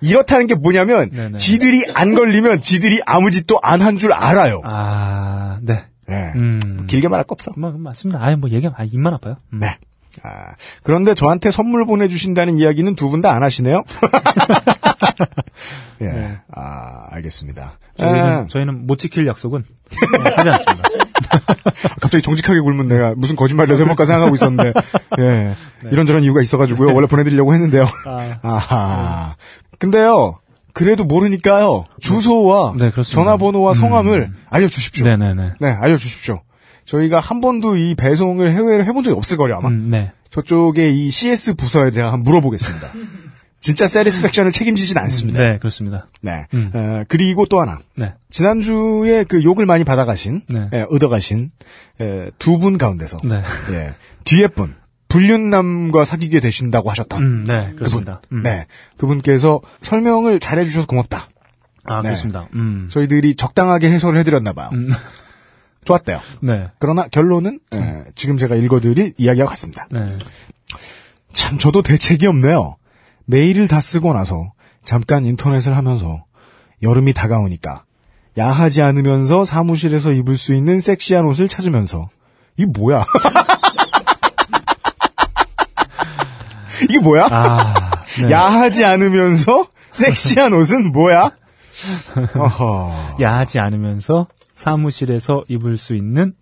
이렇다는 0.00 0.46
게 0.46 0.54
뭐냐면 0.54 1.10
네네. 1.10 1.36
지들이 1.36 1.84
안 1.94 2.14
걸리면 2.14 2.60
지들이 2.60 3.00
아무 3.06 3.30
짓도 3.30 3.58
안 3.62 3.80
한 3.82 3.96
줄 3.98 4.12
알아요. 4.12 4.60
아, 4.64 5.58
네. 5.62 5.84
예. 6.10 6.32
음. 6.36 6.86
길게 6.88 7.08
말할 7.08 7.24
거 7.24 7.32
없어. 7.34 7.52
뭐, 7.56 7.70
맞습니다. 7.72 8.20
아예 8.22 8.34
뭐 8.34 8.50
얘기하면, 8.50 8.74
아, 8.78 8.84
입만 8.84 9.14
아파요. 9.14 9.36
음. 9.52 9.60
네. 9.60 9.78
아, 10.24 10.54
그런데 10.82 11.14
저한테 11.14 11.50
선물 11.52 11.86
보내주신다는 11.86 12.58
이야기는 12.58 12.96
두 12.96 13.10
분 13.10 13.20
다 13.20 13.30
안 13.32 13.42
하시네요? 13.44 13.84
예. 16.00 16.06
네. 16.06 16.38
아, 16.54 17.06
알겠습니다. 17.10 17.78
저희는, 17.98 18.20
아, 18.20 18.46
저희는 18.48 18.86
못 18.86 18.98
지킬 18.98 19.26
약속은 19.26 19.64
네, 20.24 20.30
하지 20.30 20.48
않습니다. 20.50 20.88
갑자기 22.00 22.22
정직하게 22.22 22.60
굴면 22.60 22.88
내가 22.88 23.14
무슨 23.16 23.36
거짓말이라도 23.36 23.82
해볼까 23.82 24.04
생각하고 24.06 24.34
있었는데, 24.34 24.72
예. 25.18 25.22
네. 25.22 25.54
이런저런 25.92 26.22
이유가 26.24 26.40
있어가지고요. 26.42 26.94
원래 26.94 27.06
보내드리려고 27.06 27.52
했는데요. 27.54 27.86
아, 28.06 28.38
아하. 28.42 29.36
근데요, 29.80 30.38
그래도 30.72 31.04
모르니까요. 31.04 31.86
주소와 32.00 32.74
네, 32.78 32.90
그렇습니다. 32.90 33.22
전화번호와 33.22 33.74
성함을 33.74 34.30
음. 34.30 34.36
알려주십시오. 34.50 35.04
네네네. 35.04 35.54
네, 35.58 35.68
알려주십시오. 35.68 36.42
저희가 36.84 37.18
한 37.18 37.40
번도 37.40 37.76
이 37.76 37.94
배송을 37.94 38.52
해외로 38.52 38.84
해본 38.84 39.02
적이 39.02 39.16
없을 39.16 39.36
거예요, 39.36 39.56
아마. 39.56 39.68
음, 39.68 39.90
네. 39.90 40.12
저쪽에 40.30 40.90
이 40.90 41.10
CS 41.10 41.54
부서에 41.54 41.90
대해 41.90 42.04
한번 42.04 42.22
물어보겠습니다. 42.22 42.88
진짜 43.60 43.86
세리스팩션을 43.86 44.52
책임지진 44.52 44.96
않습니다. 44.98 45.42
네, 45.42 45.58
그렇습니다. 45.58 46.06
네. 46.22 46.46
음. 46.54 46.70
어, 46.72 47.02
그리고 47.08 47.46
또 47.46 47.60
하나. 47.60 47.78
네. 47.96 48.14
지난주에 48.30 49.24
그 49.24 49.42
욕을 49.42 49.66
많이 49.66 49.84
받아가신, 49.84 50.42
네. 50.48 50.68
예, 50.72 50.86
얻어가신, 50.90 51.50
두분 52.38 52.78
가운데서, 52.78 53.18
네. 53.24 53.42
예, 53.72 53.92
뒤에 54.24 54.46
분, 54.48 54.74
불륜남과 55.10 56.06
사귀게 56.06 56.40
되신다고 56.40 56.88
하셨던, 56.90 57.22
음, 57.22 57.44
네, 57.44 57.72
그렇습니다. 57.74 58.22
음. 58.32 58.42
네. 58.42 58.66
그분께서 58.96 59.60
설명을 59.82 60.40
잘해주셔서 60.40 60.86
고맙다. 60.86 61.28
아, 61.84 61.96
네. 61.96 62.08
그렇습니다. 62.08 62.48
음. 62.54 62.88
저희들이 62.90 63.34
적당하게 63.34 63.90
해설을 63.90 64.18
해드렸나 64.18 64.54
봐요. 64.54 64.70
음. 64.72 64.88
좋았대요. 65.84 66.20
네. 66.40 66.66
그러나 66.78 67.08
결론은, 67.08 67.58
예, 67.74 68.04
지금 68.14 68.36
제가 68.36 68.54
읽어드릴 68.54 69.14
이야기와 69.16 69.46
같습니다. 69.48 69.88
네. 69.90 70.12
참 71.32 71.58
저도 71.58 71.82
대책이 71.82 72.26
없네요. 72.26 72.76
메일을 73.24 73.66
다 73.66 73.80
쓰고 73.80 74.12
나서 74.12 74.52
잠깐 74.84 75.24
인터넷을 75.24 75.76
하면서 75.76 76.24
여름이 76.82 77.12
다가오니까 77.14 77.84
야하지 78.38 78.82
않으면서 78.82 79.44
사무실에서 79.44 80.12
입을 80.12 80.36
수 80.36 80.54
있는 80.54 80.80
섹시한 80.80 81.24
옷을 81.24 81.48
찾으면서 81.48 82.08
이게 82.56 82.66
뭐야? 82.66 83.04
이게 86.84 86.98
뭐야? 86.98 87.26
아, 87.30 88.02
네. 88.22 88.30
야하지 88.30 88.84
않으면서 88.84 89.66
섹시한 89.92 90.52
옷은 90.52 90.92
뭐야? 90.92 91.30
어허. 92.36 93.16
야하지 93.20 93.58
않으면서 93.58 94.26
사무실에서 94.54 95.44
입을 95.48 95.76
수 95.76 95.94
있는 95.94 96.34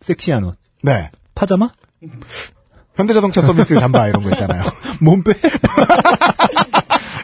섹시한 0.00 0.44
옷. 0.44 0.56
네. 0.82 1.10
파자마? 1.34 1.68
현대자동차 2.96 3.40
서비스 3.40 3.78
잠바 3.78 4.08
이런 4.08 4.22
거 4.24 4.30
있잖아요. 4.30 4.62
몸빼? 5.00 5.32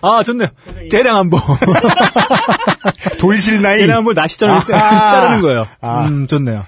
아, 0.02 0.23
좋네요. 0.23 0.49
개량 0.90 1.16
한복. 1.16 1.40
돌실 3.18 3.62
나이. 3.62 3.80
개량 3.80 3.99
한복 3.99 4.12
나시처럼 4.14 4.56
이렇게 4.59 4.75
아하. 4.75 5.09
자르는 5.09 5.40
거예요. 5.42 5.66
아. 5.80 6.04
음, 6.06 6.26
좋네요. 6.26 6.64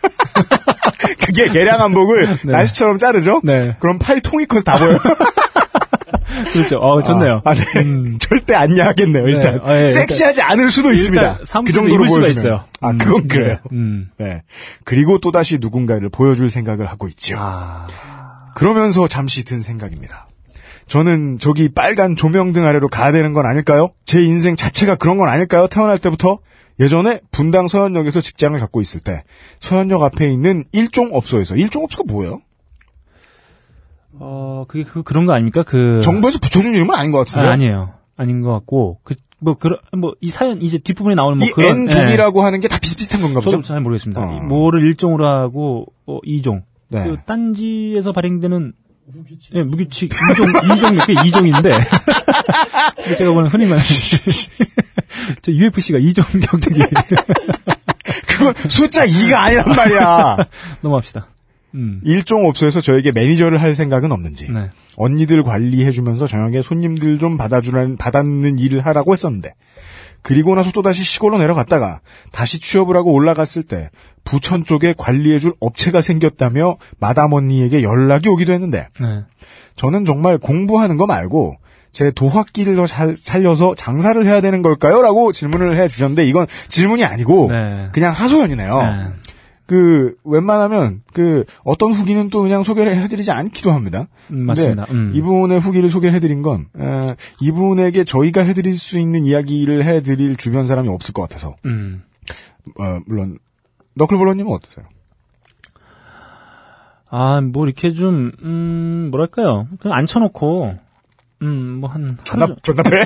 그게 1.21 1.49
개량 1.51 1.81
한복을 1.81 2.37
네. 2.47 2.53
나시처럼 2.53 2.99
자르죠? 2.99 3.41
네. 3.45 3.77
그럼 3.79 3.99
팔 3.99 4.21
통이 4.21 4.47
커서 4.47 4.65
다 4.65 4.79
보여요. 4.79 4.99
그렇죠. 6.53 6.79
어, 6.79 7.03
좋네요. 7.03 7.43
아, 7.45 7.55
네. 7.55 7.63
음. 7.81 8.19
절대 8.21 8.55
안 8.55 8.77
야하겠네요, 8.77 9.27
일단. 9.29 9.61
아, 9.63 9.77
예, 9.77 9.89
섹시하지 9.89 10.43
않을 10.43 10.71
수도 10.71 10.93
있습니다. 10.93 11.39
그 11.39 11.73
정도로 11.73 12.05
입을 12.05 12.09
수가. 12.09 12.29
있어요. 12.29 12.65
아, 12.81 12.91
음, 12.91 12.99
그건 12.99 13.27
그래요. 13.27 13.55
네. 13.55 13.61
음. 13.73 14.11
네. 14.19 14.43
그리고 14.85 15.19
또다시 15.19 15.59
누군가를 15.61 16.09
보여줄 16.09 16.51
생각을 16.51 16.87
하고 16.87 17.09
있죠. 17.09 17.37
아, 17.39 17.87
그러면서 18.55 19.07
잠시 19.09 19.45
든 19.45 19.61
생각입니다. 19.61 20.29
저는 20.89 21.39
저기 21.39 21.69
빨간 21.69 22.15
조명등 22.15 22.65
아래로 22.65 22.89
가야 22.89 23.11
되는 23.13 23.33
건 23.33 23.45
아닐까요? 23.45 23.91
제 24.05 24.23
인생 24.23 24.55
자체가 24.55 24.95
그런 24.97 25.17
건 25.17 25.29
아닐까요? 25.29 25.67
태어날 25.67 25.99
때부터? 25.99 26.39
예전에 26.79 27.21
분당 27.33 27.69
서현역에서 27.69 28.21
직장을 28.21 28.59
갖고 28.61 28.81
있을 28.81 29.01
때 29.01 29.25
서현역 29.61 30.03
앞에 30.03 30.31
있는 30.31 30.65
일종업소에서 30.73 31.57
일종업소가 31.57 32.05
뭐예요? 32.07 32.41
어, 34.19 34.65
그게 34.69 34.85
그, 34.85 35.03
그런 35.03 35.27
거 35.27 35.33
아닙니까? 35.33 35.63
그. 35.63 36.01
정부에서 36.03 36.39
붙여준 36.39 36.75
이름은 36.75 36.95
아닌 36.95 37.13
것 37.13 37.19
같은데. 37.19 37.47
아, 37.47 37.53
아니에요. 37.53 37.95
아닌 38.17 38.41
것 38.41 38.53
같고, 38.53 38.99
그, 39.05 39.15
뭐, 39.39 39.55
그런, 39.55 39.79
뭐, 39.97 40.15
이 40.21 40.31
사연, 40.31 40.63
이제 40.63 40.79
뒷부분에 40.79 41.15
나오는 41.15 41.37
뭐 41.39 41.47
이 41.47 41.51
그런. 41.51 41.83
N 41.83 41.89
종이라고 41.89 42.43
하는 42.43 42.61
게 42.61 42.69
다 42.69 42.79
비슷비슷한 42.79 43.21
건가 43.21 43.41
예. 43.41 43.45
보죠? 43.45 43.51
저도 43.59 43.63
잘 43.63 43.81
모르겠습니다. 43.81 44.21
어. 44.21 44.37
이 44.39 44.41
뭐를 44.47 44.81
일종으로 44.83 45.27
하고, 45.29 45.87
어, 46.07 46.19
이종. 46.25 46.63
네. 46.89 47.05
그, 47.05 47.17
딴지에서 47.27 48.13
발행되는. 48.13 48.73
예, 49.55 49.63
무규칙, 49.63 50.11
이종, 50.33 50.49
이종, 50.77 50.99
그게 50.99 51.13
이종인데. 51.27 51.71
근데 52.97 53.17
제가 53.17 53.33
보는 53.35 53.49
흔히 53.51 53.65
말하는. 53.67 53.85
저 55.43 55.53
UFC가 55.53 55.99
이종 55.99 56.25
경쟁이. 56.43 56.81
그건 58.27 58.55
숫자 58.69 59.07
2가 59.07 59.35
아니란 59.35 59.69
말이야. 59.77 60.37
넘어갑시다. 60.83 61.29
음. 61.77 62.01
일종 62.05 62.47
업소에서 62.47 62.81
저에게 62.81 63.13
매니저를 63.15 63.61
할 63.63 63.75
생각은 63.75 64.11
없는지. 64.11 64.51
네. 64.51 64.71
언니들 64.97 65.43
관리해주면서 65.43 66.27
저녁에 66.27 66.63
손님들 66.63 67.19
좀 67.19 67.37
받아주는, 67.37 67.97
받았는 67.97 68.59
일을 68.59 68.85
하라고 68.85 69.13
했었는데. 69.13 69.53
그리고 70.23 70.57
나서 70.57 70.73
또다시 70.73 71.05
시골로 71.05 71.39
내려갔다가 71.39 72.01
다시 72.33 72.59
취업을 72.59 72.97
하고 72.97 73.13
올라갔을 73.13 73.63
때 73.63 73.91
부천 74.25 74.65
쪽에 74.65 74.93
관리해줄 74.99 75.53
업체가 75.61 76.01
생겼다며 76.01 76.79
마담 76.99 77.33
언니에게 77.33 77.83
연락이 77.83 78.29
오기도 78.29 78.53
했는데 78.53 78.89
네. 79.01 79.23
저는 79.77 80.05
정말 80.05 80.39
공부하는 80.39 80.97
거 80.97 81.07
말고 81.07 81.59
제 81.93 82.11
도화끼를 82.11 82.75
더 82.75 82.89
잘 82.89 83.17
살려서 83.17 83.77
장사를 83.77 84.27
해야 84.27 84.41
되는 84.41 84.63
걸까요? 84.63 85.01
라고 85.01 85.31
질문을 85.31 85.77
해 85.77 85.87
주셨는데 85.87 86.27
이건 86.27 86.47
질문이 86.69 87.05
아니고 87.05 87.49
네. 87.53 87.89
그냥 87.93 88.13
하소연이네요. 88.13 88.79
네. 88.83 89.05
그 89.67 90.17
웬만하면 90.25 91.03
그 91.13 91.45
어떤 91.65 91.93
후기는 91.93 92.29
또 92.29 92.43
그냥 92.43 92.63
소개를 92.63 92.95
해드리지 92.95 93.31
않기도 93.33 93.73
합니다. 93.73 94.09
음, 94.31 94.47
맞습니다. 94.47 94.87
음. 94.91 95.13
이분의 95.15 95.59
후기를 95.59 95.91
소개해드린 95.91 96.43
건 96.43 96.69
에, 96.79 97.17
이분에게 97.41 98.05
저희가 98.05 98.43
해드릴 98.43 98.79
수 98.79 98.99
있는 98.99 99.25
이야기를 99.25 99.85
해드릴 99.85 100.37
주변 100.37 100.67
사람이 100.67 100.89
없을 100.89 101.13
것 101.13 101.23
같아서 101.23 101.57
음. 101.65 102.03
어, 102.79 103.01
물론 103.07 103.39
너클볼러님은 103.95 104.53
어떠세요? 104.53 104.87
아, 107.09 107.41
뭐, 107.41 107.67
이렇게 107.67 107.95
좀, 107.95 108.33
음, 108.43 109.09
뭐랄까요. 109.11 109.69
그냥 109.79 109.97
앉혀놓고, 109.97 110.77
음, 111.43 111.79
뭐, 111.81 111.91
한, 111.91 112.17
존나 112.25 112.47
하루 112.47 112.57
존나 112.63 112.83
패? 112.83 113.05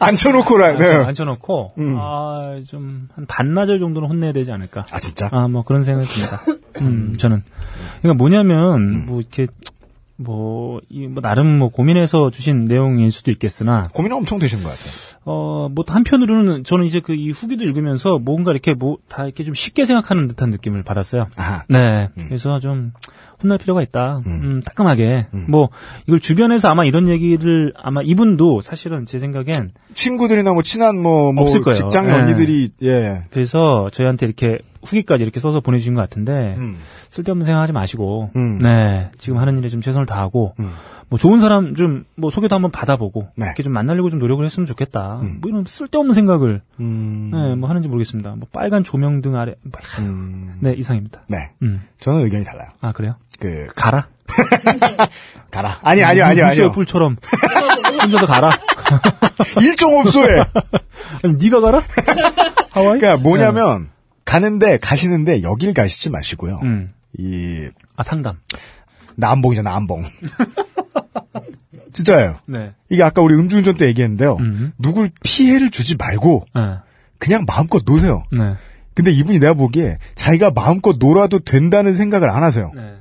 앉혀놓고라. 0.00 0.72
네. 0.72 0.78
정- 0.88 1.04
앉혀놓고, 1.06 1.72
음. 1.78 1.96
아, 1.98 2.60
좀, 2.66 3.08
한 3.14 3.26
반나절 3.26 3.78
정도는 3.78 4.08
혼내야 4.08 4.32
되지 4.32 4.52
않을까. 4.52 4.86
아 4.90 5.00
진짜? 5.00 5.28
아, 5.32 5.48
뭐, 5.48 5.62
그런 5.64 5.84
생각이 5.84 6.08
듭니다. 6.08 6.42
음, 6.82 7.14
저는. 7.18 7.42
그러니까 8.00 8.18
뭐냐면, 8.18 9.06
뭐, 9.06 9.20
이렇게, 9.20 9.46
뭐, 10.16 10.80
이, 10.88 11.06
뭐, 11.06 11.20
나름 11.22 11.58
뭐, 11.58 11.68
고민해서 11.68 12.30
주신 12.30 12.64
내용일 12.64 13.10
수도 13.10 13.30
있겠으나, 13.30 13.82
고민 13.92 14.12
엄청 14.12 14.38
되신 14.38 14.62
것 14.62 14.68
같아요. 14.70 15.08
어, 15.24 15.68
뭐, 15.70 15.84
한편으로는 15.86 16.64
저는 16.64 16.86
이제 16.86 17.00
그 17.00 17.12
이 17.14 17.30
후기도 17.30 17.64
읽으면서 17.64 18.18
뭔가 18.18 18.52
이렇게 18.52 18.72
뭐, 18.72 18.96
다 19.08 19.24
이렇게 19.24 19.44
좀 19.44 19.52
쉽게 19.54 19.84
생각하는 19.84 20.26
듯한 20.28 20.50
느낌을 20.50 20.82
받았어요. 20.84 21.26
아하. 21.36 21.64
네. 21.68 22.08
그래서 22.28 22.60
좀 22.60 22.92
혼날 23.42 23.58
필요가 23.58 23.82
있다. 23.82 24.22
음. 24.26 24.40
음, 24.42 24.62
따끔하게. 24.62 25.26
뭐 25.48 25.68
이걸 26.06 26.20
주변에서 26.20 26.68
아마 26.68 26.84
이런 26.84 27.08
얘기를 27.08 27.72
아마 27.76 28.02
이분도 28.02 28.60
사실은 28.60 29.06
제 29.06 29.18
생각엔 29.18 29.70
친구들이나 29.94 30.52
뭐 30.52 30.62
친한 30.62 30.98
뭐, 30.98 31.32
뭐 31.32 31.44
없을 31.44 31.62
거예요. 31.62 31.76
직장 31.76 32.06
네. 32.06 32.12
언니들이 32.12 32.70
예. 32.82 33.22
그래서 33.30 33.88
저희한테 33.92 34.26
이렇게 34.26 34.58
후기까지 34.82 35.22
이렇게 35.22 35.40
써서 35.40 35.60
보내주신 35.60 35.94
것 35.94 36.00
같은데 36.00 36.54
음. 36.58 36.76
쓸데없는 37.10 37.46
생각하지 37.46 37.72
마시고 37.72 38.30
음. 38.36 38.58
네 38.58 39.10
지금 39.18 39.38
하는 39.38 39.58
일에 39.58 39.68
좀 39.68 39.80
최선을 39.80 40.06
다하고 40.06 40.54
음. 40.60 40.72
뭐 41.08 41.18
좋은 41.18 41.40
사람 41.40 41.74
좀 41.74 42.04
뭐 42.16 42.30
소개도 42.30 42.54
한번 42.54 42.70
받아보고 42.72 43.28
네. 43.36 43.46
이렇게 43.46 43.62
좀 43.62 43.72
만나려고 43.72 44.10
좀 44.10 44.18
노력을 44.18 44.44
했으면 44.44 44.66
좋겠다. 44.66 45.20
음. 45.22 45.38
뭐 45.40 45.48
이런 45.50 45.64
쓸데없는 45.64 46.14
생각을 46.14 46.62
음. 46.80 47.30
네, 47.32 47.54
뭐 47.54 47.68
하는지 47.68 47.88
모르겠습니다. 47.88 48.30
뭐 48.36 48.48
빨간 48.52 48.82
조명 48.82 49.22
등 49.22 49.36
아래 49.36 49.54
뭐, 49.62 49.80
음. 50.00 50.58
네 50.60 50.72
이상입니다. 50.72 51.22
네. 51.28 51.52
음. 51.62 51.82
저는 52.00 52.22
의견이 52.22 52.44
달라요. 52.44 52.68
아 52.80 52.92
그래요? 52.92 53.14
그 53.38 53.68
가라. 53.76 54.08
가라. 55.50 55.78
아니 55.82 56.02
아니 56.02 56.20
아니 56.20 56.42
아니요. 56.42 56.72
뿔처럼 56.72 57.16
혼자서 58.02 58.26
가라. 58.26 58.50
일종 59.62 59.98
업소에. 60.00 60.40
아니, 61.24 61.34
네가 61.40 61.60
가라? 61.60 61.82
하와이? 62.70 62.98
그러니까 62.98 63.16
뭐냐면 63.16 63.90
가는데 64.24 64.78
가시는데 64.78 65.42
여길 65.42 65.72
가시지 65.72 66.10
마시고요. 66.10 66.58
음. 66.64 66.92
이아 67.16 68.02
상담. 68.02 68.38
남봉이잖아 69.16 69.70
남봉. 69.70 70.04
진짜예요. 71.92 72.38
네. 72.46 72.72
이게 72.88 73.02
아까 73.02 73.22
우리 73.22 73.34
음주운전 73.34 73.76
때 73.76 73.86
얘기했는데요. 73.86 74.36
음. 74.40 74.72
누굴 74.78 75.10
피해를 75.22 75.70
주지 75.70 75.96
말고 75.96 76.46
네. 76.54 76.60
그냥 77.18 77.44
마음껏 77.46 77.82
노세요. 77.84 78.22
네. 78.30 78.54
근데 78.94 79.12
이분이 79.12 79.38
내가 79.38 79.54
보기에 79.54 79.98
자기가 80.16 80.50
마음껏 80.50 80.96
놀아도 80.98 81.38
된다는 81.38 81.94
생각을 81.94 82.30
안 82.30 82.42
하세요. 82.42 82.72
네. 82.74 82.94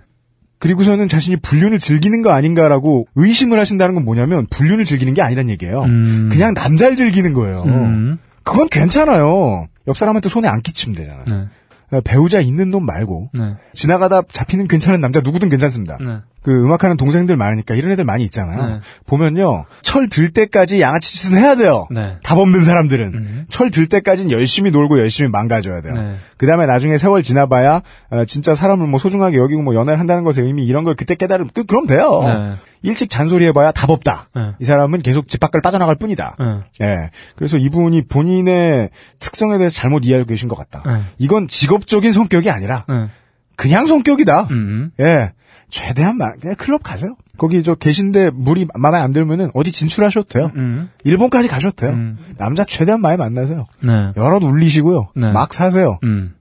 그리고서는 0.60 1.08
자신이 1.08 1.38
불륜을 1.38 1.80
즐기는 1.80 2.22
거 2.22 2.32
아닌가라고 2.32 3.08
의심을 3.16 3.60
하신다는 3.60 3.96
건 3.96 4.06
뭐냐면 4.06 4.48
불륜을 4.50 4.86
즐기는 4.86 5.14
게 5.14 5.22
아니란 5.22 5.50
얘기예요. 5.50 5.84
음. 5.84 6.30
그냥 6.32 6.54
남자를 6.54 6.96
즐기는 6.96 7.34
거예요. 7.34 7.64
음. 7.64 8.18
그건 8.44 8.68
괜찮아요. 8.70 9.68
옆 9.88 9.98
사람한테 9.98 10.30
손에 10.30 10.48
안 10.48 10.62
끼치면 10.62 10.96
되잖아요. 10.96 11.26
네. 11.28 11.98
어, 11.98 12.02
배우자 12.02 12.42
있는 12.42 12.70
놈 12.70 12.86
말고 12.86 13.30
네. 13.34 13.56
지나가다 13.74 14.24
잡히는 14.32 14.68
괜찮은 14.68 15.00
남자 15.00 15.22
누구든 15.22 15.50
괜찮습니다. 15.50 15.98
네. 16.44 16.54
그 16.54 16.64
음악하는 16.64 16.96
동생들 16.98 17.36
많으니까 17.36 17.76
이런 17.76 17.92
애들 17.92 18.06
많이 18.06 18.24
있잖아요. 18.26 18.68
네. 18.68 18.80
보면요. 19.06 19.66
철 19.82 20.08
들 20.08 20.32
때까지 20.32 20.80
양아치 20.80 21.18
짓은 21.18 21.38
해야 21.38 21.56
돼요. 21.56 21.86
네. 21.92 22.18
답 22.24 22.38
없는 22.38 22.62
사람들은. 22.62 23.14
음. 23.14 23.46
철들 23.50 23.88
때까지는 23.88 24.32
열심히 24.32 24.72
놀고 24.72 25.00
열심히 25.00 25.30
망가져야 25.30 25.82
돼요. 25.82 25.94
네. 25.94 26.16
그 26.38 26.48
다음에 26.48 26.66
나중에 26.66 26.98
세월 26.98 27.24
지나봐야, 27.24 27.82
어, 28.12 28.26
진짜 28.26 28.56
사람을 28.56 28.88
뭐 28.88 29.00
소중하게 29.00 29.38
여기고 29.38 29.62
뭐 29.62 29.76
연애를 29.76 30.00
한다는 30.00 30.24
것의 30.24 30.46
의미 30.46 30.66
이런 30.66 30.84
걸 30.86 30.96
그때 30.96 31.16
깨달으면, 31.16 31.50
그, 31.54 31.66
그럼 31.66 31.88
돼요. 31.88 32.22
네. 32.26 32.54
일찍 32.84 33.10
잔소리 33.10 33.46
해봐야 33.48 33.72
답 33.72 33.90
없다. 33.90 34.28
네. 34.36 34.52
이 34.60 34.64
사람은 34.66 35.02
계속 35.02 35.28
집 35.28 35.40
밖을 35.40 35.62
빠져나갈 35.62 35.96
뿐이다. 35.96 36.36
네. 36.80 36.86
예. 36.86 37.10
그래서 37.36 37.58
이분이 37.58 38.04
본인의 38.04 38.92
특성에 39.20 39.58
대해서 39.58 39.76
잘못 39.76 40.06
이해하고 40.06 40.28
계신 40.28 40.48
것 40.48 40.56
같다. 40.56 40.84
네. 40.86 41.02
이건 41.18 41.48
직업적인 41.48 42.14
성격이 42.14 42.50
아니라 42.52 42.86
네. 42.88 43.08
그냥 43.56 43.88
성격이다. 43.88 44.48
음. 44.52 44.92
예. 45.00 45.32
최대한 45.70 46.18
마, 46.18 46.32
그냥 46.34 46.56
클럽 46.56 46.82
가세요. 46.84 47.16
거기 47.38 47.62
저 47.62 47.76
계신데 47.76 48.32
물이 48.32 48.68
마음에 48.76 48.98
안 48.98 49.12
들면은 49.12 49.52
어디 49.54 49.72
진출하셔도 49.72 50.28
돼요. 50.28 50.52
음. 50.56 50.90
일본까지 51.04 51.48
가셔도 51.50 51.76
돼요. 51.76 51.92
음. 51.92 52.18
남자 52.38 52.64
최대한 52.64 53.02
많이 53.02 53.18
만나세요. 53.18 53.66
네. 53.84 54.12
여럿 54.18 54.42
울리시고요. 54.44 55.10
네. 55.16 55.32
막 55.32 55.54
사세요. 55.54 56.00
음. 56.04 56.36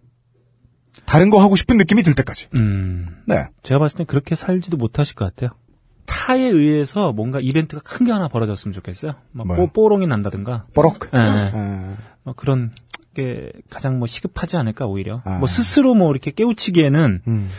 다른 1.04 1.30
거 1.30 1.40
하고 1.42 1.54
싶은 1.56 1.76
느낌이 1.76 2.02
들 2.02 2.14
때까지. 2.14 2.48
음. 2.56 3.08
네. 3.26 3.44
제가 3.62 3.78
봤을 3.78 3.98
땐 3.98 4.06
그렇게 4.06 4.34
살지도 4.34 4.76
못하실 4.76 5.14
것 5.14 5.24
같아요. 5.24 5.50
타에 6.06 6.40
의해서 6.42 7.12
뭔가 7.12 7.40
이벤트가 7.40 7.82
큰 7.84 8.06
게 8.06 8.12
하나 8.12 8.28
벌어졌으면 8.28 8.72
좋겠어요. 8.72 9.12
막 9.32 9.46
뭐요? 9.48 9.66
뽀, 9.68 9.82
뽀롱이 9.88 10.06
난다든가. 10.06 10.66
뽀록. 10.72 11.08
예, 11.14 11.18
예. 11.18 11.50
아, 11.52 11.94
뭐 12.22 12.34
그런 12.34 12.70
게 13.16 13.50
가장 13.68 13.98
뭐 13.98 14.06
시급하지 14.06 14.56
않을까 14.56 14.86
오히려. 14.86 15.20
아. 15.24 15.38
뭐 15.38 15.48
스스로 15.48 15.94
뭐 15.94 16.12
이렇게 16.12 16.30
깨우치기에는 16.30 17.22
음. 17.26 17.50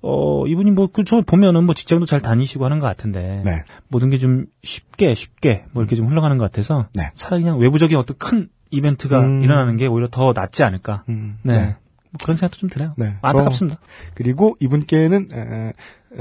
어 0.00 0.46
이분이 0.46 0.70
뭐그저 0.70 1.20
보면은 1.26 1.64
뭐 1.64 1.74
직장도 1.74 2.06
잘 2.06 2.22
다니시고 2.22 2.64
하는 2.64 2.78
것 2.78 2.86
같은데 2.86 3.42
네. 3.44 3.50
모든 3.88 4.08
게 4.08 4.22
좀 4.22 4.46
쉽게 4.62 5.14
쉽게 5.14 5.64
뭐 5.72 5.82
이렇게 5.82 5.96
좀 5.96 6.06
흘러가는 6.08 6.38
것 6.38 6.44
같아서 6.44 6.86
네. 6.94 7.10
차라리 7.16 7.42
그냥 7.42 7.58
외부적인 7.58 7.98
어떤 7.98 8.16
큰 8.18 8.48
이벤트가 8.70 9.20
음. 9.20 9.42
일어나는 9.42 9.76
게 9.76 9.86
오히려 9.86 10.08
더 10.08 10.32
낫지 10.32 10.62
않을까. 10.62 11.02
음. 11.08 11.38
네. 11.42 11.52
네. 11.52 11.76
뭐 12.12 12.18
그런 12.22 12.36
생각도 12.36 12.58
좀 12.58 12.68
들어요. 12.68 12.92
네. 12.96 13.14
안타깝습니다. 13.22 13.78
그리고 14.14 14.56
이분께는 14.60 15.28
에, 15.34 15.72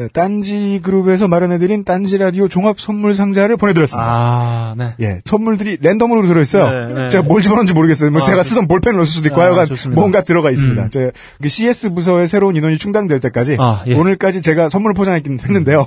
에, 0.03 0.07
딴지 0.13 0.79
그룹에서 0.81 1.27
마련해드린 1.27 1.83
딴지 1.83 2.17
라디오 2.17 2.47
종합 2.47 2.79
선물 2.79 3.13
상자를 3.13 3.57
보내드렸습니다. 3.57 4.09
아, 4.09 4.73
네. 4.77 4.95
예, 5.01 5.19
선물들이 5.25 5.79
랜덤으로 5.81 6.25
들어있어요. 6.25 6.93
네, 6.93 6.93
네. 7.03 7.09
제가 7.09 7.23
뭘 7.23 7.41
집어넣은지 7.41 7.73
모르겠어요. 7.73 8.09
뭐 8.09 8.21
아, 8.21 8.25
제가 8.25 8.37
그- 8.37 8.47
쓰던 8.47 8.67
볼펜을 8.69 8.95
넣을 8.95 9.05
수도 9.05 9.27
있고 9.27 9.41
아, 9.41 9.45
하여간. 9.45 9.67
뭔가 9.93 10.23
들어가 10.23 10.49
있습니다. 10.49 10.81
음. 10.81 10.89
제그 10.89 11.49
CS 11.49 11.89
부서의 11.93 12.29
새로운 12.29 12.55
인원이 12.55 12.77
충당될 12.77 13.19
때까지 13.19 13.57
아, 13.59 13.83
예. 13.87 13.93
오늘까지 13.93 14.41
제가 14.41 14.69
선물을 14.69 14.93
포장했긴 14.93 15.39
했는데요. 15.41 15.85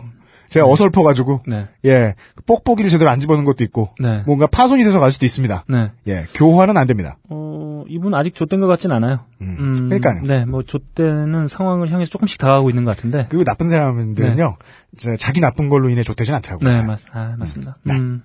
제가 0.50 0.66
어설퍼가지고 0.66 1.40
네. 1.46 1.66
예 1.86 2.14
뽁뽁이를 2.46 2.90
제대로 2.90 3.10
안 3.10 3.18
집어넣은 3.18 3.44
것도 3.46 3.64
있고 3.64 3.88
네. 3.98 4.22
뭔가 4.26 4.46
파손이 4.46 4.84
돼서 4.84 5.00
갈 5.00 5.10
수도 5.10 5.24
있습니다. 5.24 5.64
네. 5.66 5.90
예, 6.06 6.26
교환은 6.34 6.76
안 6.76 6.86
됩니다. 6.86 7.16
어, 7.30 7.73
이분 7.88 8.14
아직 8.14 8.34
좆된 8.34 8.60
것 8.60 8.66
같진 8.66 8.92
않아요. 8.92 9.20
음, 9.40 9.88
그러니까요. 9.88 10.22
네, 10.22 10.44
뭐 10.44 10.62
좆되는 10.62 11.48
상황을 11.48 11.90
향해서 11.90 12.10
조금씩 12.10 12.38
다가가고 12.38 12.70
있는 12.70 12.84
것 12.84 12.96
같은데. 12.96 13.26
그리고 13.28 13.44
나쁜 13.44 13.68
사람들은요, 13.68 14.56
저 14.98 15.16
자기 15.16 15.40
나쁜 15.40 15.68
걸로 15.68 15.88
인해 15.88 16.02
좋대진 16.02 16.34
않더라고요. 16.34 16.68
네, 16.68 16.76
잘. 16.76 16.86
맞, 16.86 17.00
아, 17.12 17.34
맞습니다. 17.38 17.76
네. 17.82 17.94
음, 17.94 18.22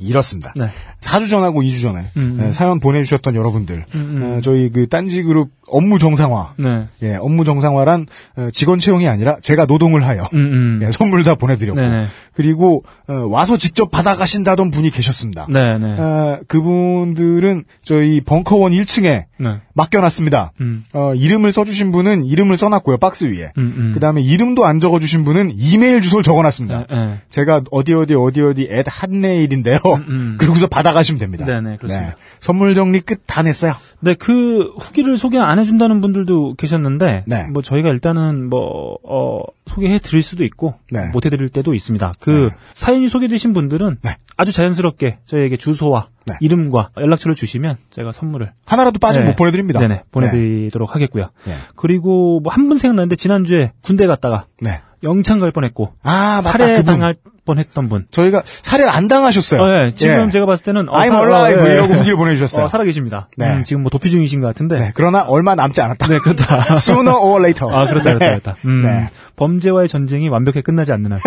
이렇습니다. 0.00 0.52
네. 0.56 0.66
4주 1.00 1.30
전하고 1.30 1.62
2주 1.62 1.82
전에 1.82 2.10
음, 2.16 2.38
예, 2.42 2.52
사연 2.52 2.80
보내주셨던 2.80 3.34
여러분들, 3.34 3.84
음, 3.94 4.00
음. 4.00 4.22
어, 4.22 4.40
저희 4.40 4.70
그 4.70 4.88
딴지그룹 4.88 5.50
업무 5.66 5.98
정상화, 5.98 6.54
네. 6.56 6.88
예, 7.02 7.16
업무 7.16 7.44
정상화란 7.44 8.06
어, 8.36 8.48
직원 8.52 8.78
채용이 8.78 9.08
아니라 9.08 9.36
제가 9.42 9.66
노동을 9.66 10.06
하여 10.06 10.28
음, 10.32 10.38
음. 10.38 10.80
예, 10.82 10.92
선물 10.92 11.24
다 11.24 11.34
보내드렸고 11.34 11.80
네네. 11.80 12.06
그리고 12.32 12.84
어, 13.08 13.14
와서 13.28 13.56
직접 13.56 13.90
받아가신다던 13.90 14.70
분이 14.70 14.90
계셨습니다. 14.90 15.46
네, 15.50 15.78
네. 15.78 15.98
어, 15.98 16.38
그분들은 16.46 17.64
저희 17.82 18.20
벙커원 18.20 18.72
1층에 18.72 19.24
네. 19.38 19.48
맡겨놨습니다. 19.74 20.52
음, 20.60 20.84
어, 20.92 21.14
이름을 21.14 21.50
써주신 21.50 21.90
분은 21.90 22.24
이름을 22.24 22.56
써놨고요 22.56 22.98
박스 22.98 23.24
위에. 23.24 23.50
음, 23.58 23.74
음. 23.76 23.90
그 23.92 24.00
다음에 24.00 24.22
이름도 24.22 24.64
안 24.64 24.78
적어주신 24.78 25.24
분은 25.24 25.54
이메일 25.56 26.00
주소를 26.00 26.22
적어놨습니다. 26.22 26.86
네, 26.88 26.94
네. 26.94 27.20
제가 27.30 27.62
어디 27.70 27.94
어디 27.94 28.14
어디 28.14 28.40
어디 28.42 28.68
앳 28.70 28.84
한메일인데요. 28.88 29.78
음. 30.08 30.36
그러고서 30.38 30.66
받아가시면 30.68 31.18
됩니다. 31.18 31.44
네네, 31.44 31.78
그렇습니다. 31.78 32.16
선물 32.38 32.74
정리 32.74 33.00
끝 33.00 33.24
다 33.26 33.42
냈어요. 33.42 33.74
네, 34.00 34.14
그 34.14 34.72
후기를 34.78 35.16
소개 35.16 35.38
안 35.38 35.53
해준다는 35.58 36.00
분들도 36.00 36.54
계셨는데, 36.54 37.24
네. 37.26 37.46
뭐 37.52 37.62
저희가 37.62 37.88
일단은 37.90 38.48
뭐 38.48 38.96
어, 39.04 39.40
소개해 39.66 39.98
드릴 39.98 40.22
수도 40.22 40.44
있고 40.44 40.74
네. 40.90 41.08
못 41.12 41.24
해드릴 41.26 41.48
때도 41.48 41.74
있습니다. 41.74 42.12
그 42.20 42.50
네. 42.50 42.56
사연이 42.72 43.08
소개되신 43.08 43.52
분들은 43.52 43.98
네. 44.02 44.16
아주 44.36 44.52
자연스럽게 44.52 45.18
저희에게 45.24 45.56
주소와 45.56 46.08
네. 46.26 46.34
이름과 46.40 46.90
연락처를 46.96 47.34
주시면 47.34 47.76
제가 47.90 48.12
선물을 48.12 48.52
하나라도 48.66 48.98
빠지면 48.98 49.26
네. 49.26 49.30
못 49.32 49.36
보내드립니다. 49.36 49.80
네네 49.80 50.02
보내드리도록 50.10 50.94
하겠고요. 50.94 51.30
네. 51.44 51.54
그리고 51.76 52.40
뭐 52.40 52.52
한 52.52 52.68
분 52.68 52.78
생각나는데 52.78 53.16
지난주에 53.16 53.72
군대 53.82 54.06
갔다가 54.06 54.46
네. 54.60 54.80
영창 55.02 55.38
갈 55.38 55.50
뻔했고 55.52 55.92
아 56.02 56.36
맞다 56.42 56.50
살해 56.50 56.76
그분. 56.82 57.14
당할 57.44 57.64
뻔했던 57.64 57.88
분. 57.88 58.06
저희가 58.10 58.42
살해를 58.44 58.90
안 58.92 59.08
당하셨어요. 59.08 59.60
어, 59.60 59.86
예, 59.86 59.94
지금 59.94 60.26
예. 60.26 60.30
제가 60.30 60.46
봤을 60.46 60.64
때는 60.64 60.88
어, 60.88 60.92
I'm 60.92 61.08
살- 61.08 61.24
alive 61.24 61.62
어, 61.62 61.68
예, 61.68 61.72
이러고 61.74 61.94
예. 61.94 61.98
후기를 61.98 62.16
보내주셨어요. 62.16 62.64
어, 62.64 62.68
살아계십니다. 62.68 63.28
네. 63.36 63.46
음, 63.52 63.64
지금 63.64 63.82
뭐 63.82 63.90
도피 63.90 64.10
중이신 64.10 64.40
것 64.40 64.46
같은데. 64.48 64.78
네, 64.78 64.92
그러나 64.94 65.22
얼마 65.22 65.54
남지 65.54 65.80
않았다. 65.80 66.06
네, 66.08 66.18
그렇다. 66.18 66.74
Sooner 66.76 67.16
or 67.18 67.42
later. 67.42 67.74
아, 67.74 67.86
그렇다, 67.86 68.14
그렇다, 68.14 68.18
네. 68.18 68.30
그렇다. 68.40 68.56
음, 68.64 68.82
네. 68.82 69.06
범죄와의 69.36 69.88
전쟁이 69.88 70.28
완벽하게 70.28 70.62
끝나지 70.62 70.92
않는 70.92 71.12
한. 71.12 71.20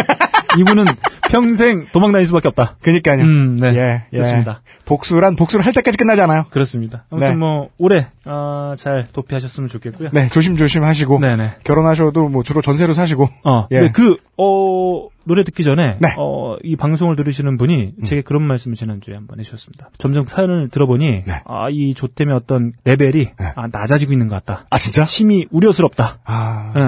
이분은 0.59 0.85
평생 1.29 1.85
도망 1.91 2.11
다닐 2.13 2.25
수밖에 2.25 2.47
없다. 2.47 2.77
그니까요. 2.81 3.21
음, 3.21 3.57
네. 3.59 3.67
예, 3.75 3.79
예. 4.13 4.17
그렇습니다. 4.17 4.61
복수란 4.85 5.35
복수를 5.35 5.65
할 5.65 5.73
때까지 5.73 5.97
끝나잖아요. 5.97 6.45
그렇습니다. 6.49 7.03
아무튼 7.11 7.29
네. 7.31 7.35
뭐, 7.35 7.69
올해, 7.77 8.07
아, 8.25 8.73
잘 8.77 9.05
도피하셨으면 9.11 9.69
좋겠고요. 9.69 10.09
네, 10.13 10.29
조심조심 10.29 10.83
하시고. 10.83 11.19
네네. 11.19 11.57
결혼하셔도 11.63 12.29
뭐 12.29 12.43
주로 12.43 12.61
전세로 12.61 12.93
사시고. 12.93 13.29
어, 13.43 13.67
예. 13.71 13.81
네, 13.81 13.91
그, 13.91 14.15
어, 14.37 15.07
노래 15.27 15.43
듣기 15.43 15.63
전에, 15.63 15.97
네. 15.99 16.07
어, 16.17 16.55
이 16.63 16.75
방송을 16.75 17.15
들으시는 17.15 17.57
분이 17.57 17.93
제게 18.05 18.21
그런 18.21 18.43
말씀을 18.43 18.75
지난주에 18.75 19.13
한번 19.15 19.39
해주셨습니다. 19.39 19.89
점점 19.97 20.25
사연을 20.25 20.69
들어보니, 20.69 21.23
네. 21.25 21.41
아, 21.45 21.67
이 21.69 21.93
조땜의 21.93 22.33
어떤 22.33 22.73
레벨이, 22.85 23.25
네. 23.25 23.33
아, 23.55 23.67
낮아지고 23.71 24.13
있는 24.13 24.27
것 24.27 24.35
같다. 24.43 24.65
아, 24.69 24.77
진짜? 24.79 25.05
심히 25.05 25.45
우려스럽다. 25.51 26.19
아. 26.23 26.73
예. 26.77 26.81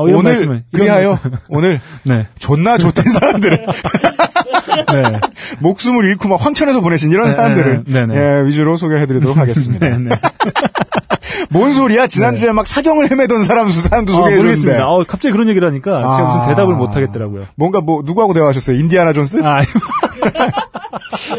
어, 0.00 0.06
이런 0.06 0.20
오늘, 0.20 0.30
말씀을. 0.32 0.64
그리하여, 0.72 1.10
말씀- 1.10 1.30
오늘, 1.48 1.80
네. 2.04 2.28
존나 2.38 2.76
좋던 2.78 3.04
사람들을, 3.06 3.66
네. 4.86 5.20
목숨을 5.60 6.04
잃고 6.04 6.28
막 6.28 6.44
황천에서 6.44 6.80
보내신 6.80 7.10
이런 7.10 7.26
네, 7.26 7.32
사람들을, 7.32 7.84
네, 7.86 8.06
네. 8.06 8.14
예, 8.16 8.46
위주로 8.46 8.76
소개해드리도록 8.76 9.36
하겠습니다. 9.38 9.86
뭔 11.50 11.72
소리야? 11.74 12.06
지난주에 12.06 12.52
막 12.52 12.66
사경을 12.66 13.10
헤매던 13.10 13.44
사람 13.44 13.70
수 13.70 13.80
사람도 13.82 14.12
아, 14.12 14.16
소개해줬는데. 14.16 14.36
모르겠습니다. 14.42 14.86
어, 14.86 15.04
갑자기 15.06 15.32
그런 15.32 15.48
얘기를 15.48 15.66
하니까 15.68 15.90
제가 16.00 16.16
아. 16.16 16.34
무슨 16.36 16.48
대답을 16.54 16.74
못 16.74 16.94
하겠더라고요. 16.96 17.44
뭔가 17.54 17.80
뭐, 17.80 18.02
누구하고 18.04 18.34
대화하셨어요? 18.34 18.76
인디아나 18.76 19.12
존스? 19.12 19.42
아, 19.44 19.60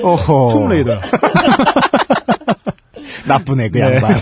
어허. 0.01 0.49
툼레이더. 0.53 0.99
나쁘네, 3.27 3.69
그 3.69 3.77
네. 3.77 3.83
양반. 3.83 4.13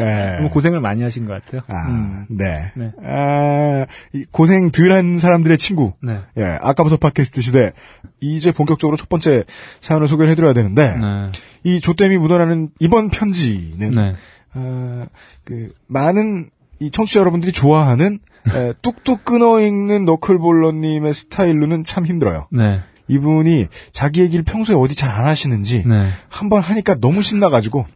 예. 0.00 0.36
너무 0.38 0.50
고생을 0.50 0.80
많이 0.80 1.02
하신 1.02 1.26
것 1.26 1.32
같아요. 1.32 1.62
아, 1.68 1.88
음. 1.88 2.26
네. 2.28 2.72
네. 2.74 2.92
아, 3.04 3.86
이 4.12 4.24
고생 4.30 4.70
덜한 4.70 5.18
사람들의 5.18 5.58
친구. 5.58 5.92
네. 6.02 6.20
예, 6.36 6.44
아까부터 6.60 6.96
팟캐스트 6.96 7.40
시대. 7.40 7.72
이제 8.20 8.52
본격적으로 8.52 8.96
첫 8.96 9.08
번째 9.08 9.44
사연을 9.80 10.08
소개를 10.08 10.30
해드려야 10.30 10.52
되는데, 10.52 10.96
네. 10.96 11.30
이 11.64 11.80
조땜이 11.80 12.18
묻어나는 12.18 12.70
이번 12.78 13.10
편지는, 13.10 13.90
네. 13.90 14.12
어, 14.54 15.06
그, 15.44 15.72
많은 15.86 16.50
이 16.80 16.90
청취자 16.90 17.20
여러분들이 17.20 17.52
좋아하는, 17.52 18.18
에, 18.54 18.72
뚝뚝 18.80 19.24
끊어 19.24 19.60
읽는 19.60 20.04
너클볼러님의 20.04 21.12
스타일로는 21.14 21.84
참 21.84 22.06
힘들어요. 22.06 22.46
네. 22.50 22.80
이분이 23.08 23.66
자기 23.92 24.20
얘기를 24.20 24.44
평소에 24.44 24.74
어디 24.74 24.94
잘 24.94 25.10
안 25.10 25.26
하시는지, 25.26 25.84
네. 25.86 26.06
한번 26.28 26.62
하니까 26.62 26.96
너무 27.00 27.22
신나가지고, 27.22 27.86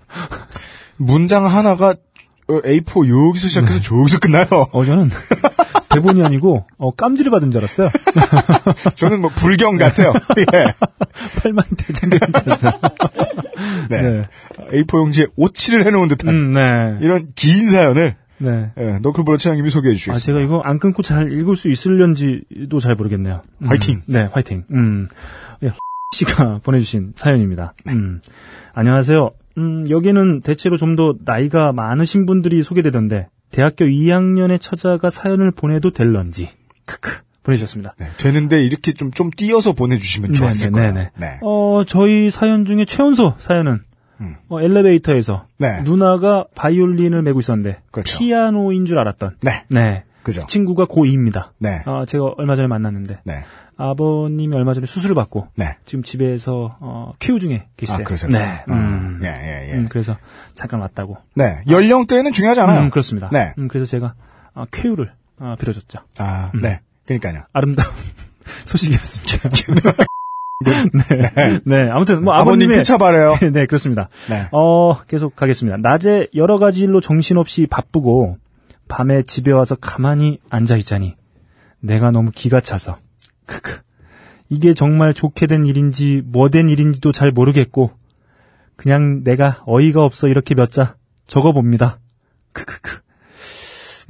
문장 0.97 1.47
하나가 1.47 1.95
어, 2.49 2.61
A4 2.63 3.09
여기서 3.29 3.47
시작해서 3.49 3.75
네. 3.75 3.81
저기서 3.81 4.19
끝나요. 4.19 4.47
어, 4.73 4.85
저는 4.85 5.11
대본이 5.91 6.25
아니고, 6.25 6.67
어, 6.79 6.91
깜지를 6.91 7.31
받은 7.31 7.51
줄 7.53 7.61
알았어요. 7.61 7.91
저는 8.97 9.21
뭐 9.21 9.31
불경 9.37 9.77
같아요. 9.77 10.13
예. 10.39 10.75
팔만 11.41 11.65
대장경인 11.77 12.33
줄 12.33 12.43
알았어요. 12.47 12.73
네. 13.89 14.03
네. 14.03 14.23
A4 14.73 14.99
용지에 14.99 15.27
오치를 15.37 15.87
해놓은 15.87 16.09
듯한 16.09 16.29
음, 16.29 16.53
네. 16.53 16.99
이런 17.03 17.29
긴 17.37 17.69
사연을 17.69 18.17
네. 18.41 18.73
예, 18.79 18.99
너클볼러 19.01 19.37
최양님이 19.39 19.71
소개해 19.71 19.93
아, 19.93 19.97
주시겠습니다. 19.97 20.27
제가 20.27 20.41
이거 20.41 20.61
안 20.65 20.79
끊고 20.79 21.03
잘 21.03 21.31
읽을 21.33 21.57
수 21.57 21.69
있을련지도 21.69 22.81
잘 22.81 22.95
모르겠네요. 22.95 23.43
음, 23.59 23.69
화이팅. 23.69 24.03
네, 24.07 24.29
화이팅. 24.33 24.65
음. 24.73 25.09
네, 25.61 25.71
씨가 26.17 26.61
보내주신 26.63 27.13
사연입니다. 27.17 27.75
음. 27.89 28.21
안녕하세요. 28.73 29.31
음, 29.59 29.91
여기는 29.91 30.41
대체로 30.41 30.77
좀 30.77 30.97
더 30.97 31.15
나이가 31.25 31.73
많으신 31.73 32.27
분들이 32.27 32.63
소개되던데, 32.63 33.29
대학교 33.51 33.85
2학년의 33.85 34.61
처자가 34.61 35.11
사연을 35.11 35.51
보내도 35.51 35.91
될런지. 35.93 36.49
크크. 36.87 37.11
보내주셨습니다. 37.43 37.95
네, 37.99 38.07
되는데 38.19 38.63
이렇게 38.63 38.93
좀, 38.93 39.11
좀 39.13 39.31
띄어서 39.35 39.73
보내주시면 39.73 40.35
좋았을 40.35 40.73
네네, 40.73 40.79
거예요. 40.79 40.95
네네. 40.95 41.11
네. 41.17 41.39
어, 41.43 41.83
저희 41.87 42.31
사연 42.31 42.65
중에 42.67 42.85
최연소 42.85 43.35
사연은 43.39 43.81
음. 44.21 44.37
어, 44.49 44.61
엘리베이터에서 44.61 45.47
네. 45.59 45.83
누나가 45.83 46.45
바이올린을 46.55 47.23
메고 47.23 47.41
있었는데 47.41 47.81
그렇죠. 47.91 48.19
피아노인 48.19 48.85
줄 48.87 48.99
알았던 48.99 49.37
네. 49.43 49.65
네. 49.69 50.05
그죠. 50.23 50.45
친구가 50.47 50.85
고2입니다. 50.87 51.51
네. 51.59 51.81
아, 51.87 52.05
제가 52.07 52.35
얼마 52.37 52.55
전에 52.55 52.69
만났는데 52.69 53.21
네. 53.25 53.45
아버님이 53.77 54.55
얼마 54.55 54.75
전에 54.75 54.85
수술을 54.85 55.15
받고 55.15 55.49
네. 55.57 55.77
지금 55.87 56.03
집에서 56.03 56.77
어, 56.81 57.13
큐 57.19 57.39
중에 57.39 57.67
계시대요. 57.79 58.03
아, 58.03 58.05
그러세요? 58.05 58.31
네. 58.31 58.63
아, 58.67 58.73
음. 58.75 59.21
예, 59.23 59.29
예, 59.29 59.71
예. 59.71 59.75
음, 59.79 59.87
그래서 59.89 60.17
잠깐 60.53 60.81
왔다고. 60.81 61.17
네. 61.35 61.63
연령대는 61.69 62.33
중요하지 62.33 62.61
않아요. 62.61 62.83
음, 62.83 62.91
그렇습니다. 62.91 63.31
네. 63.33 63.55
음, 63.59 63.69
그래서 63.69 63.87
제가 63.87 64.15
어, 64.55 64.65
큐를 64.71 65.13
어, 65.39 65.57
빌어줬죠. 65.59 66.01
아, 66.19 66.51
음. 66.55 66.61
네. 66.61 66.81
그러니까요. 67.07 67.45
아름다운 67.55 67.91
소식이었습니다. 68.67 70.05
네. 70.65 71.61
네. 71.65 71.91
아무튼 71.91 72.23
뭐 72.23 72.35
아버님 72.35 72.71
바래요. 72.99 73.37
네, 73.53 73.67
그렇습니다. 73.67 74.09
네. 74.29 74.49
어, 74.53 75.03
계속 75.07 75.35
가겠습니다. 75.37 75.79
낮에 75.79 76.29
여러 76.35 76.59
가지 76.59 76.83
일로 76.83 77.01
정신없이 77.01 77.67
바쁘고 77.67 78.37
밤에 78.89 79.23
집에 79.23 79.53
와서 79.53 79.75
가만히 79.81 80.39
앉아 80.51 80.77
있자니 80.77 81.17
내가 81.81 82.11
너무 82.11 82.31
기가 82.35 82.61
차서 82.61 82.99
크크. 83.47 83.81
이게 84.51 84.75
정말 84.75 85.15
좋게 85.15 85.47
된 85.47 85.65
일인지 85.67 86.23
뭐 86.27 86.49
된 86.49 86.69
일인지도 86.69 87.13
잘 87.13 87.31
모르겠고 87.31 87.93
그냥 88.77 89.23
내가 89.25 89.63
어이가 89.67 90.05
없어 90.05 90.29
이렇게 90.29 90.55
몇 90.55 90.71
자 90.71 90.97
적어 91.27 91.53
봅니다. 91.53 91.99
크크크. 92.53 93.01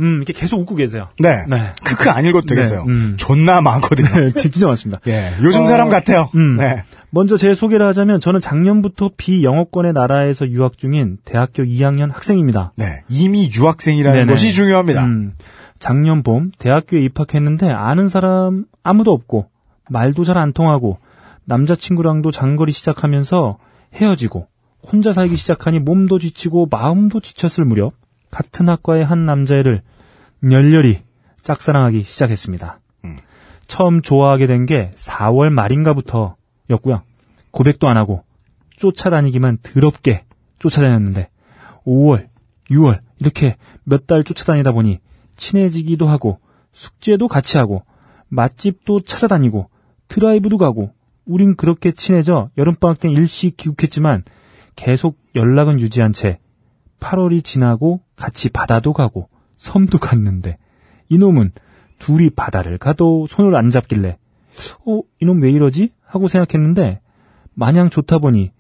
음, 0.01 0.17
이렇게 0.17 0.33
계속 0.33 0.61
웃고 0.61 0.75
계세요. 0.75 1.09
네. 1.19 1.45
네. 1.49 1.73
크크 1.85 2.11
안 2.11 2.25
읽어도 2.25 2.47
되겠어요. 2.47 2.85
네, 2.85 2.93
음. 2.93 3.15
존나 3.19 3.61
많거든요. 3.61 4.09
네, 4.33 4.33
진짜 4.33 4.67
많습니다. 4.67 5.01
예. 5.07 5.33
요즘 5.43 5.63
어, 5.63 5.67
사람 5.67 5.89
같아요. 5.91 6.31
음. 6.35 6.57
네. 6.57 6.83
먼저 7.11 7.37
제 7.37 7.55
소개를 7.55 7.87
하자면 7.89 8.21
저는 8.21 8.41
작년부터 8.41 9.11
비영어권의 9.17 9.93
나라에서 9.93 10.49
유학 10.49 10.79
중인 10.79 11.19
대학교 11.25 11.63
2학년 11.65 12.13
학생입니다. 12.13 12.73
네. 12.77 13.03
이미 13.09 13.51
유학생이라는 13.55 14.19
네네. 14.21 14.33
것이 14.33 14.53
중요합니다. 14.53 15.05
음, 15.05 15.33
작년 15.79 16.23
봄 16.23 16.51
대학교에 16.59 17.01
입학했는데 17.03 17.71
아는 17.71 18.09
사람 18.09 18.65
아무도 18.83 19.13
없고 19.13 19.47
말도 19.89 20.25
잘 20.25 20.39
안 20.39 20.53
통하고 20.53 20.99
남자친구랑도 21.47 22.31
장거리 22.31 22.71
시작하면서 22.73 23.59
헤어지고 23.95 24.47
혼자 24.83 25.13
살기 25.13 25.37
시작하니 25.37 25.81
몸도 25.81 26.19
지치고 26.19 26.69
마음도 26.71 27.21
지쳤을 27.21 27.65
무렵 27.65 27.93
같은 28.31 28.69
학과의 28.69 29.05
한 29.05 29.27
남자애를 29.27 29.83
열렬히 30.51 31.03
짝사랑하기 31.43 32.05
시작했습니다. 32.05 32.81
음. 33.05 33.19
처음 33.67 34.03
좋아하게 34.03 34.47
된 34.47 34.67
게 34.67 34.91
4월 34.95 35.51
말인가부터였고요. 35.51 37.03
고백도 37.51 37.89
안 37.89 37.97
하고 37.97 38.25
쫓아다니기만 38.77 39.59
더럽게 39.63 40.25
쫓아다녔는데 40.59 41.29
5월, 41.87 42.29
6월 42.71 43.01
이렇게 43.19 43.57
몇 43.85 44.07
달 44.07 44.25
쫓아다니다 44.25 44.73
보니 44.73 45.01
친해지기도 45.37 46.07
하고 46.07 46.39
숙제도 46.73 47.29
같이 47.29 47.59
하고 47.59 47.83
맛집도 48.29 49.01
찾아다니고 49.01 49.69
드라이브도 50.09 50.59
가고 50.59 50.91
우린 51.27 51.57
그렇게 51.57 51.93
친해져 51.93 52.51
여름방학 52.57 53.01
때 53.01 53.11
일시 53.11 53.51
귀국했지만 53.51 54.25
계속 54.77 55.19
연락은 55.35 55.81
유지한 55.81 56.13
채 56.13 56.39
8월이 57.01 57.43
지나고 57.43 58.03
같이 58.17 58.49
바다도 58.49 58.93
가고 58.93 59.29
섬도 59.57 59.99
갔는데 59.99 60.59
이놈은 61.09 61.53
둘이 61.99 62.31
바다를 62.31 62.79
가도 62.79 63.27
손을 63.27 63.57
안 63.57 63.71
잡길래 63.71 64.17
어 64.87 65.01
이놈 65.21 65.43
왜 65.43 65.51
이러지 65.51 65.93
하고 66.05 66.29
생각했는데 66.29 67.01
마냥 67.55 67.91
좋다 67.91 68.19
보니 68.19 68.53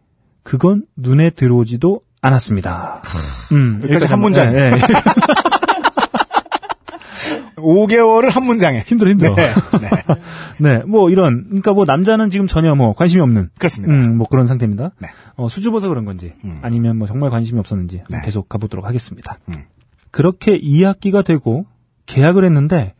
그건 0.42 0.84
눈에 0.96 1.30
들어오지도 1.30 2.00
않았습니다. 2.22 3.02
음, 3.52 3.80
여기까지 3.82 4.06
한 4.06 4.20
문장. 4.20 4.54
예, 4.54 4.58
예. 4.58 4.72
5개월을 7.60 8.30
한 8.30 8.44
문장에. 8.44 8.80
힘들어 8.80 9.10
힘들어. 9.10 9.34
네. 9.34 9.46
네. 9.80 9.88
네, 10.58 10.82
뭐 10.84 11.10
이런 11.10 11.44
그러니까 11.44 11.72
뭐 11.72 11.84
남자는 11.84 12.30
지금 12.30 12.46
전혀 12.46 12.74
뭐 12.74 12.92
관심이 12.94 13.22
없는 13.22 13.50
그렇습니다. 13.58 13.94
음, 13.94 14.16
뭐 14.18 14.26
그런 14.28 14.46
상태입니다. 14.46 14.90
네. 14.98 15.08
어, 15.36 15.48
수줍어서 15.48 15.88
그런 15.88 16.04
건지 16.04 16.32
음. 16.44 16.60
아니면 16.62 16.96
뭐 16.96 17.06
정말 17.06 17.30
관심이 17.30 17.58
없었는지 17.58 18.02
네. 18.08 18.18
계속 18.24 18.48
가보도록 18.48 18.86
하겠습니다. 18.86 19.38
음. 19.48 19.64
그렇게 20.10 20.58
2학기가 20.58 21.24
되고 21.24 21.66
계약을 22.06 22.44
했는데 22.44 22.94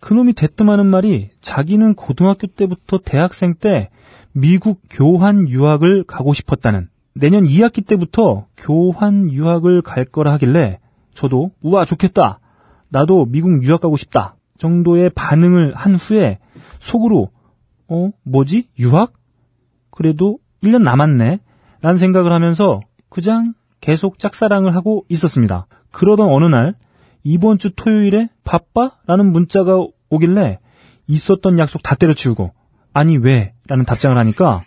그놈이 0.00 0.32
대뜸하는 0.34 0.86
말이 0.86 1.30
자기는 1.40 1.94
고등학교 1.94 2.46
때부터 2.46 3.00
대학생 3.04 3.54
때 3.54 3.90
미국 4.32 4.80
교환 4.90 5.48
유학을 5.48 6.04
가고 6.04 6.34
싶었다는 6.34 6.88
내년 7.14 7.44
2학기 7.44 7.86
때부터 7.86 8.46
교환 8.56 9.30
유학을 9.32 9.80
갈 9.82 10.04
거라 10.04 10.32
하길래 10.34 10.78
저도 11.14 11.52
우와 11.62 11.86
좋겠다. 11.86 12.40
나도 12.88 13.26
미국 13.26 13.62
유학 13.62 13.80
가고 13.80 13.96
싶다. 13.96 14.36
정도의 14.58 15.10
반응을 15.10 15.74
한 15.74 15.96
후에 15.96 16.38
속으로 16.80 17.30
어 17.88 18.10
뭐지 18.24 18.68
유학? 18.78 19.12
그래도 19.90 20.38
1년 20.62 20.82
남았네. 20.82 21.40
라는 21.80 21.98
생각을 21.98 22.32
하면서 22.32 22.80
그냥 23.08 23.54
계속 23.80 24.18
짝사랑을 24.18 24.74
하고 24.74 25.04
있었습니다. 25.08 25.66
그러던 25.92 26.28
어느 26.28 26.46
날 26.46 26.74
이번 27.22 27.58
주 27.58 27.70
토요일에 27.74 28.28
바빠? 28.44 28.92
라는 29.06 29.32
문자가 29.32 29.78
오길래 30.08 30.58
있었던 31.06 31.58
약속 31.58 31.82
다 31.82 31.94
때려치우고 31.94 32.52
아니 32.92 33.16
왜? 33.16 33.52
라는 33.68 33.84
답장을 33.84 34.16
하니까 34.16 34.62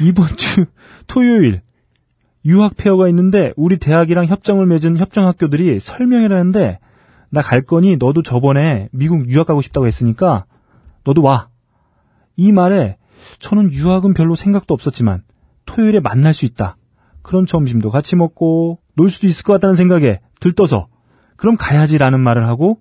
이번 0.00 0.26
주 0.36 0.66
토요일 1.06 1.62
유학 2.44 2.76
페어가 2.76 3.08
있는데 3.08 3.52
우리 3.56 3.78
대학이랑 3.78 4.26
협정을 4.26 4.66
맺은 4.66 4.96
협정 4.96 5.26
학교들이 5.26 5.80
설명회라는데 5.80 6.78
나 7.30 7.42
갈 7.42 7.62
거니 7.62 7.96
너도 7.96 8.22
저번에 8.22 8.88
미국 8.92 9.28
유학 9.28 9.46
가고 9.46 9.60
싶다고 9.60 9.86
했으니까 9.86 10.44
너도 11.04 11.22
와. 11.22 11.48
이 12.36 12.52
말에 12.52 12.96
저는 13.40 13.72
유학은 13.72 14.14
별로 14.14 14.34
생각도 14.34 14.74
없었지만 14.74 15.22
토요일에 15.66 16.00
만날 16.00 16.32
수 16.32 16.44
있다. 16.46 16.76
그런 17.22 17.46
점심도 17.46 17.90
같이 17.90 18.16
먹고 18.16 18.78
놀 18.94 19.10
수도 19.10 19.26
있을 19.26 19.44
것 19.44 19.52
같다는 19.54 19.74
생각에 19.76 20.20
들떠서 20.40 20.88
그럼 21.36 21.56
가야지라는 21.56 22.20
말을 22.20 22.46
하고 22.48 22.80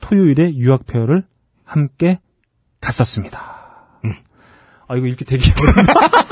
토요일에 0.00 0.54
유학 0.56 0.86
페어를 0.86 1.24
함께 1.64 2.20
갔었습니다. 2.80 3.40
아 4.90 4.96
이거 4.96 5.06
이렇게 5.06 5.24
되게 5.24 5.42
아, 5.52 6.27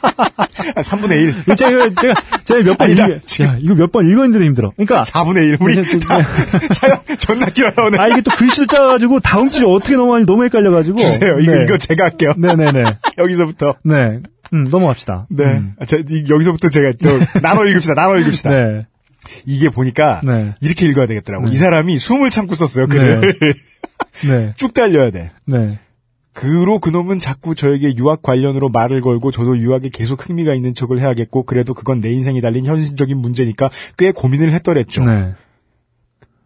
3분의 0.00 1.44
1. 1.46 1.56
제가 1.56 1.88
제가 2.00 2.14
제가 2.44 2.60
몇 2.64 2.78
번 2.78 2.90
읽. 2.90 2.98
야, 2.98 3.56
이거 3.60 3.74
몇 3.74 3.90
번 3.92 4.08
읽었는데도 4.08 4.44
힘들어. 4.44 4.72
그러니까 4.76 5.02
4분의 5.02 5.48
1. 5.52 5.56
우리 5.60 5.76
네, 5.76 5.82
저- 5.82 5.98
다 5.98 6.18
사연 6.74 6.98
존나 7.18 7.46
길어요, 7.46 7.72
오늘. 7.86 8.00
아 8.00 8.08
이게 8.08 8.20
또 8.20 8.30
글씨도 8.30 8.66
작아가지고 8.66 9.20
다음 9.20 9.50
주에 9.50 9.64
어떻게 9.66 9.96
넘어가는지 9.96 10.26
너무 10.30 10.44
헷갈려가지고 10.44 10.98
주세요. 10.98 11.38
이거, 11.40 11.52
네. 11.52 11.64
이거 11.64 11.78
제가 11.78 12.04
할게요. 12.04 12.32
네네네 12.36 12.82
여기서부터. 13.18 13.76
네 13.84 14.20
음, 14.52 14.64
넘어갑시다. 14.64 15.26
네. 15.30 15.44
음. 15.44 15.74
아, 15.80 15.84
저, 15.86 15.96
이- 15.98 16.24
여기서부터 16.28 16.70
제가 16.70 16.92
저, 17.00 17.18
나눠 17.40 17.64
읽읍시다, 17.66 17.94
나눠 17.94 18.16
읽읍시다. 18.18 18.50
네. 18.50 18.86
이게 19.46 19.68
보니까, 19.68 20.20
네. 20.24 20.54
이렇게 20.60 20.86
읽어야 20.86 21.06
되겠더라고. 21.06 21.44
네. 21.46 21.52
이 21.52 21.54
사람이 21.54 21.98
숨을 21.98 22.30
참고 22.30 22.56
썼어요, 22.56 22.88
글을. 22.88 23.38
네. 24.28 24.52
쭉 24.56 24.74
달려야 24.74 25.10
돼. 25.12 25.30
네. 26.34 26.40
그로 26.40 26.78
그놈은 26.78 27.18
자꾸 27.18 27.54
저에게 27.54 27.96
유학 27.96 28.22
관련으로 28.22 28.68
말을 28.68 29.00
걸고 29.00 29.30
저도 29.30 29.58
유학에 29.58 29.90
계속 29.92 30.28
흥미가 30.28 30.54
있는 30.54 30.74
척을 30.74 31.00
해야겠고 31.00 31.42
그래도 31.42 31.74
그건 31.74 32.00
내 32.00 32.10
인생이 32.12 32.40
달린 32.40 32.66
현실적인 32.66 33.18
문제니까 33.18 33.68
꽤 33.96 34.12
고민을 34.12 34.52
했더랬죠. 34.52 35.04
네. 35.04 35.34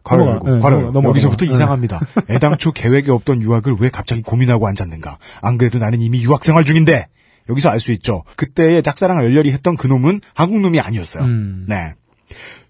괄호 0.02 0.26
열고, 0.26 0.50
네, 0.56 0.60
괄호 0.60 0.76
열고. 0.82 1.04
여기서부터 1.04 1.44
넘어가. 1.44 1.56
이상합니다. 1.56 2.00
애당초 2.30 2.72
계획에 2.72 3.10
없던 3.10 3.40
유학을 3.42 3.76
왜 3.80 3.88
갑자기 3.88 4.22
고민하고 4.22 4.66
앉았는가. 4.66 5.18
안 5.42 5.58
그래도 5.58 5.78
나는 5.78 6.00
이미 6.00 6.22
유학 6.22 6.44
생활 6.44 6.64
중인데 6.64 7.06
여기서 7.48 7.68
알 7.68 7.80
수 7.80 7.92
있죠. 7.92 8.24
그때의 8.36 8.82
짝사랑을 8.82 9.24
열렬히 9.24 9.52
했던 9.52 9.76
그놈은 9.76 10.20
한국놈이 10.34 10.80
아니었어요. 10.80 11.24
음. 11.24 11.66
네. 11.68 11.94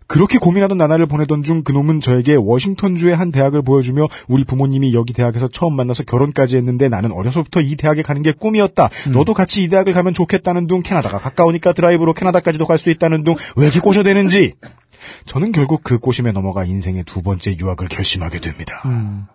그렇게 0.07 0.39
고민하던 0.39 0.77
나날을 0.79 1.07
보내던 1.07 1.43
중 1.43 1.63
그놈은 1.63 2.01
저에게 2.01 2.37
워싱턴주의 2.37 3.17
한 3.17 3.33
대학을 3.33 3.63
보여주며 3.63 4.07
우리 4.29 4.45
부모님이 4.45 4.95
여기 4.95 5.13
대학에서 5.13 5.49
처음 5.49 5.75
만나서 5.77 6.05
결혼까지 6.05 6.57
했는데 6.57 6.89
나는 6.89 7.11
어려서부터 7.13 7.61
이 7.61 7.77
대학에 7.77 8.03
가는 8.03 8.23
게 8.23 8.33
꿈이었다. 8.33 8.89
너도 9.13 9.35
같이 9.35 9.63
이 9.63 9.69
대학을 9.69 9.93
가면 9.93 10.15
좋겠다는 10.15 10.67
둥 10.67 10.83
캐나다가 10.83 11.19
가까우니까 11.19 11.73
드라이브로 11.73 12.13
캐나다까지도 12.13 12.67
갈 12.67 12.79
수 12.79 12.91
있다는 12.91 13.23
둥 13.23 13.35
왜 13.57 13.65
이렇게 13.65 13.81
꼬셔대는지. 13.81 14.55
저는 15.27 15.53
결국 15.53 15.83
그 15.83 15.99
꼬심에 15.99 16.33
넘어가 16.33 16.65
인생의 16.65 17.05
두 17.05 17.23
번째 17.23 17.57
유학을 17.59 17.89
결심하게 17.89 18.41
됩니다. 18.41 18.83
음. 18.87 19.27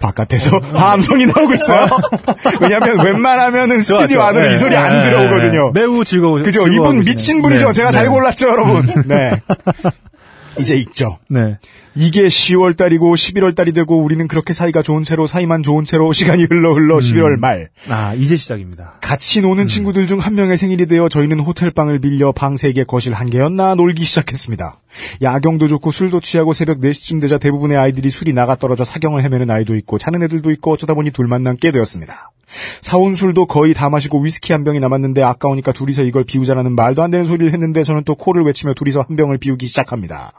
바깥에서 0.00 0.58
함성이 0.74 1.26
나오고 1.26 1.54
있어요. 1.54 1.88
왜냐하면 2.60 3.00
웬만하면은 3.04 3.82
스튜디오 3.82 4.22
안으로 4.22 4.46
네, 4.46 4.54
이 4.54 4.56
소리 4.56 4.76
안 4.76 5.02
네, 5.02 5.10
들어오거든요. 5.10 5.72
네. 5.74 5.80
매우 5.80 6.04
즐거워. 6.04 6.40
그죠? 6.42 6.68
이분. 6.68 7.00
미친 7.00 7.42
분이죠. 7.42 7.66
네, 7.68 7.72
제가 7.72 7.90
잘 7.90 8.04
네. 8.04 8.10
골랐죠, 8.10 8.48
여러분. 8.48 8.86
네. 9.06 9.40
이제 10.58 10.76
읽죠. 10.76 11.18
네. 11.28 11.58
이게 11.94 12.26
10월 12.28 12.76
달이고 12.76 13.14
11월 13.14 13.54
달이 13.56 13.72
되고 13.72 13.98
우리는 14.00 14.28
그렇게 14.28 14.52
사이가 14.52 14.82
좋은 14.82 15.02
채로 15.02 15.26
사이만 15.26 15.62
좋은 15.62 15.84
채로 15.84 16.12
시간이 16.12 16.44
흘러 16.44 16.72
흘러 16.74 16.98
11월 16.98 17.38
말 17.38 17.68
아, 17.88 18.14
이제 18.14 18.36
시작입니다. 18.36 18.94
같이 19.00 19.40
노는 19.40 19.66
친구들 19.66 20.06
중 20.06 20.18
한 20.18 20.34
명의 20.34 20.56
생일이 20.56 20.86
되어 20.86 21.08
저희는 21.08 21.40
호텔 21.40 21.70
방을 21.70 22.00
빌려 22.00 22.32
방 22.32 22.54
3개 22.56 22.86
거실 22.86 23.12
1개였나 23.14 23.76
놀기 23.76 24.04
시작했습니다. 24.04 24.78
야경도 25.22 25.68
좋고 25.68 25.90
술도 25.92 26.20
취하고 26.20 26.52
새벽 26.52 26.80
4시쯤 26.80 27.20
되자 27.20 27.38
대부분의 27.38 27.76
아이들이 27.76 28.10
술이 28.10 28.32
나가 28.32 28.56
떨어져 28.56 28.84
사경을 28.84 29.22
헤매는 29.22 29.50
아이도 29.50 29.76
있고 29.76 29.98
자는 29.98 30.22
애들도 30.24 30.50
있고 30.52 30.72
어쩌다 30.72 30.94
보니 30.94 31.10
둘만 31.12 31.42
남게 31.42 31.70
되었습니다. 31.70 32.30
사온 32.80 33.14
술도 33.14 33.46
거의 33.46 33.74
다 33.74 33.90
마시고 33.90 34.20
위스키 34.22 34.52
한 34.52 34.64
병이 34.64 34.80
남았는데 34.80 35.22
아까우니까 35.22 35.72
둘이서 35.72 36.02
이걸 36.02 36.24
비우자라는 36.24 36.74
말도 36.74 37.02
안 37.02 37.10
되는 37.10 37.26
소리를 37.26 37.52
했는데 37.52 37.84
저는 37.84 38.04
또 38.04 38.14
콜을 38.14 38.42
외치며 38.44 38.74
둘이서 38.74 39.04
한 39.06 39.16
병을 39.16 39.38
비우기 39.38 39.66
시작합니다. 39.66 40.32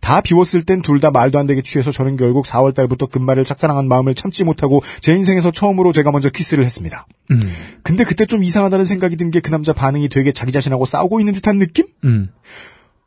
다 0.00 0.20
비웠을 0.20 0.62
땐 0.62 0.82
둘 0.82 1.00
다 1.00 1.10
말도 1.10 1.38
안 1.38 1.46
되게 1.46 1.62
취해서 1.62 1.90
저는 1.92 2.16
결국 2.16 2.46
4월 2.46 2.74
달부터 2.74 3.06
금발을 3.06 3.44
짝사랑한 3.44 3.88
마음을 3.88 4.14
참지 4.14 4.44
못하고 4.44 4.82
제 5.00 5.14
인생에서 5.14 5.50
처음으로 5.50 5.92
제가 5.92 6.10
먼저 6.10 6.30
키스를 6.30 6.64
했습니다. 6.64 7.06
음. 7.30 7.42
근데 7.82 8.04
그때 8.04 8.26
좀 8.26 8.42
이상하다는 8.44 8.84
생각이 8.84 9.16
든 9.16 9.30
게 9.30 9.40
그 9.40 9.50
남자 9.50 9.72
반응이 9.72 10.08
되게 10.08 10.32
자기 10.32 10.52
자신하고 10.52 10.86
싸우고 10.86 11.20
있는 11.20 11.32
듯한 11.34 11.58
느낌? 11.58 11.86
음. 12.04 12.28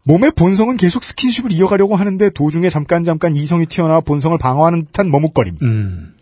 몸의 0.06 0.32
본성은 0.36 0.78
계속 0.78 1.04
스킨십을 1.04 1.52
이어가려고 1.52 1.96
하는데 1.96 2.30
도중에 2.30 2.70
잠깐 2.70 3.04
잠깐 3.04 3.36
이성이 3.36 3.66
튀어나와 3.66 4.02
본성을 4.02 4.38
방어하는 4.38 4.86
듯한 4.86 5.12
머뭇거림. 5.12 5.58
음. 5.62 6.14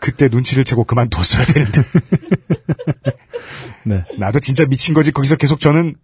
그때 0.00 0.28
눈치를 0.28 0.64
채고 0.64 0.84
그만뒀어야 0.84 1.44
되는데. 1.46 1.82
네. 3.86 4.04
나도 4.18 4.40
진짜 4.40 4.64
미친 4.64 4.94
거지. 4.94 5.12
거기서 5.12 5.36
계속 5.36 5.60
저는 5.60 5.94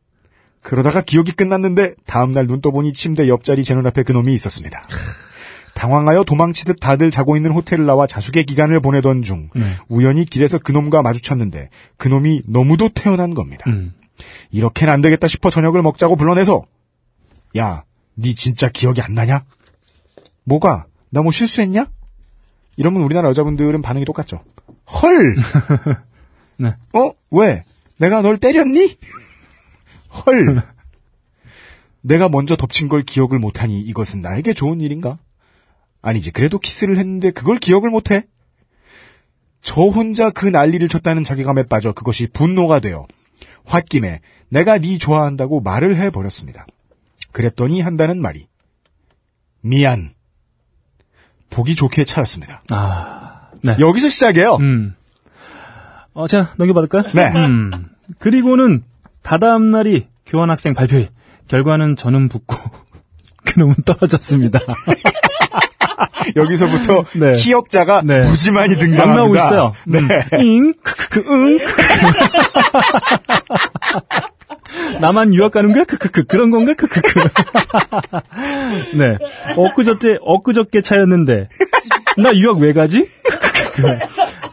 그러다가 0.63 1.01
기억이 1.01 1.33
끝났는데 1.33 1.95
다음날 2.07 2.47
눈 2.47 2.61
떠보니 2.61 2.93
침대 2.93 3.29
옆자리 3.29 3.65
제 3.65 3.75
눈앞에 3.75 4.03
그놈이 4.03 4.33
있었습니다. 4.35 4.83
당황하여 5.75 6.25
도망치듯 6.25 6.79
다들 6.81 7.11
자고 7.11 7.37
있는 7.37 7.53
호텔을 7.53 7.87
나와 7.87 8.07
자숙의 8.07 8.45
기간을 8.45 8.81
보내던 8.81 9.23
중 9.23 9.49
네. 9.55 9.63
우연히 9.89 10.27
길에서 10.27 10.59
그놈과 10.59 11.01
마주쳤는데 11.03 11.71
그놈이 11.97 12.43
너무도 12.47 12.91
태어난 12.91 13.33
겁니다. 13.35 13.65
음. 13.69 13.95
이렇게는 14.51 14.93
안 14.93 15.01
되겠다 15.01 15.27
싶어 15.29 15.49
저녁을 15.49 15.81
먹자고 15.83 16.17
불러내서 16.17 16.65
야, 17.57 17.85
네 18.15 18.35
진짜 18.35 18.69
기억이 18.69 19.01
안 19.01 19.15
나냐? 19.15 19.45
뭐가? 20.45 20.87
나 21.09 21.23
뭐 21.23 21.33
실수했냐? 21.33 21.87
이러면 22.77 23.03
우리나라 23.03 23.29
여자분들은 23.31 23.81
반응이 23.83 24.05
똑같죠. 24.05 24.45
헐! 24.93 25.35
네. 26.59 26.75
어? 26.93 27.11
왜? 27.31 27.65
내가 27.97 28.21
널 28.23 28.37
때렸니? 28.39 28.97
헐! 30.13 30.63
내가 32.03 32.29
먼저 32.29 32.57
덮친 32.57 32.89
걸 32.89 33.03
기억을 33.03 33.39
못하니 33.39 33.81
이것은 33.81 34.23
나에게 34.23 34.55
좋은 34.55 34.81
일인가? 34.81 35.19
아니지, 36.03 36.31
그래도 36.31 36.59
키스를 36.59 36.99
했는데 36.99 37.31
그걸 37.31 37.59
기억을 37.59 37.91
못해? 37.91 38.27
저 39.63 39.83
혼자 39.83 40.31
그 40.31 40.47
난리를 40.47 40.89
쳤다는 40.89 41.25
자괴감에 41.25 41.65
빠져 41.65 41.93
그것이 41.93 42.27
분노가 42.33 42.81
되어 42.81 43.07
홧김에 43.67 44.21
내가 44.49 44.79
네 44.79 44.97
좋아한다고 44.99 45.61
말을 45.61 45.97
해버렸습니다. 45.97 46.67
그랬더니 47.33 47.81
한다는 47.83 48.21
말이 48.21 48.47
미안. 49.61 50.15
보기 51.51 51.75
좋게 51.75 52.05
차였습니다. 52.05 52.63
아. 52.71 53.51
네. 53.63 53.77
여기서 53.79 54.09
시작이에요. 54.09 54.57
음. 54.57 54.95
어, 56.13 56.27
자, 56.27 56.55
넘겨받을까요? 56.57 57.05
네. 57.13 57.31
음. 57.35 57.71
그리고는 58.19 58.85
다다음 59.31 59.71
날이 59.71 60.09
교환학생 60.27 60.75
발표일. 60.75 61.07
결과는 61.47 61.95
저는 61.95 62.29
붙고 62.29 62.57
그놈은 63.47 63.77
떨어졌습니다. 63.85 64.59
여기서부터 66.35 67.05
네. 67.15 67.31
기억자가 67.35 68.03
네. 68.05 68.19
무지만이 68.23 68.75
막 68.75 68.81
등장합니다. 68.81 69.15
나오고 69.15 69.37
있어요. 69.37 69.73
네. 69.87 70.01
음. 70.01 70.41
잉, 70.41 70.73
크크크, 70.83 71.25
응. 71.29 71.59
나만 75.01 75.33
유학 75.33 75.53
가는 75.53 75.73
거야? 75.73 75.85
크크크. 75.85 76.25
그런 76.25 76.51
건가? 76.51 76.75
크크크. 76.75 77.21
네. 78.99 79.17
엊그저께, 79.57 80.19
엊그저께 80.23 80.83
차였는데, 80.83 81.49
나 82.19 82.35
유학 82.35 82.59
왜 82.59 82.73
가지? 82.73 83.07
크크크. 83.23 83.89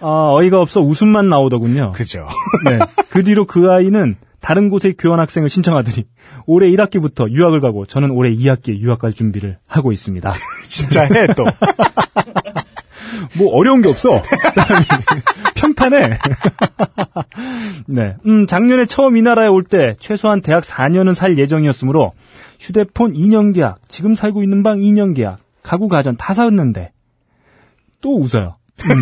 아, 0.02 0.30
어이가 0.36 0.62
없어 0.62 0.82
웃음만 0.82 1.30
나오더군요. 1.30 1.94
그죠. 1.94 2.28
네. 2.66 2.78
그 3.10 3.24
뒤로 3.24 3.46
그 3.46 3.72
아이는 3.72 4.18
다른 4.39 4.69
곳에 4.69 4.93
교환 4.97 5.19
학생을 5.19 5.50
신청하더니 5.50 6.06
올해 6.45 6.69
1학기부터 6.69 7.30
유학을 7.30 7.60
가고 7.62 7.86
저는 7.86 8.12
올해 8.12 8.34
2학기에 8.36 8.78
유학 8.80 9.00
갈 9.00 9.13
준비를 9.13 9.58
하고 9.67 9.91
있습니다. 9.91 10.34
진짜 10.67 11.04
해, 11.04 11.28
또. 11.36 11.45
뭐 13.38 13.54
어려운 13.56 13.82
게 13.82 13.89
없어. 13.89 14.21
평탄해. 15.56 16.17
네. 17.88 18.15
음, 18.26 18.47
작년에 18.47 18.86
처음 18.86 19.17
이 19.17 19.21
나라에 19.21 19.47
올 19.47 19.63
때 19.63 19.93
최소한 20.00 20.41
대학 20.41 20.63
4년은 20.63 21.13
살 21.13 21.38
예정이었으므로 21.38 22.13
휴대폰 22.60 23.13
2년 23.13 23.54
계약, 23.54 23.80
지금 23.89 24.15
살고 24.15 24.43
있는 24.43 24.63
방 24.63 24.80
2년 24.80 25.15
계약, 25.15 25.39
가구 25.63 25.88
가전 25.88 26.15
다 26.15 26.34
샀는데 26.34 26.91
또 28.02 28.17
웃어요. 28.19 28.56
음. 28.80 29.02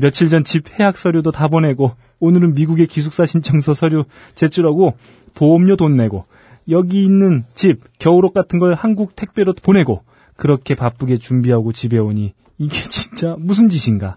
며칠 0.00 0.28
전 0.28 0.44
집 0.44 0.78
해약 0.78 0.96
서류도 0.96 1.30
다 1.32 1.48
보내고 1.48 1.92
오늘은 2.20 2.54
미국의 2.54 2.86
기숙사 2.86 3.26
신청서 3.26 3.74
서류 3.74 4.04
제출하고 4.34 4.94
보험료 5.34 5.76
돈 5.76 5.94
내고 5.96 6.26
여기 6.68 7.04
있는 7.04 7.44
집 7.54 7.80
겨울옷 7.98 8.32
같은 8.34 8.58
걸 8.58 8.74
한국 8.74 9.16
택배로 9.16 9.52
보내고 9.54 10.02
그렇게 10.36 10.74
바쁘게 10.74 11.18
준비하고 11.18 11.72
집에 11.72 11.98
오니 11.98 12.32
이게 12.58 12.76
진짜 12.88 13.36
무슨 13.38 13.68
짓인가? 13.68 14.14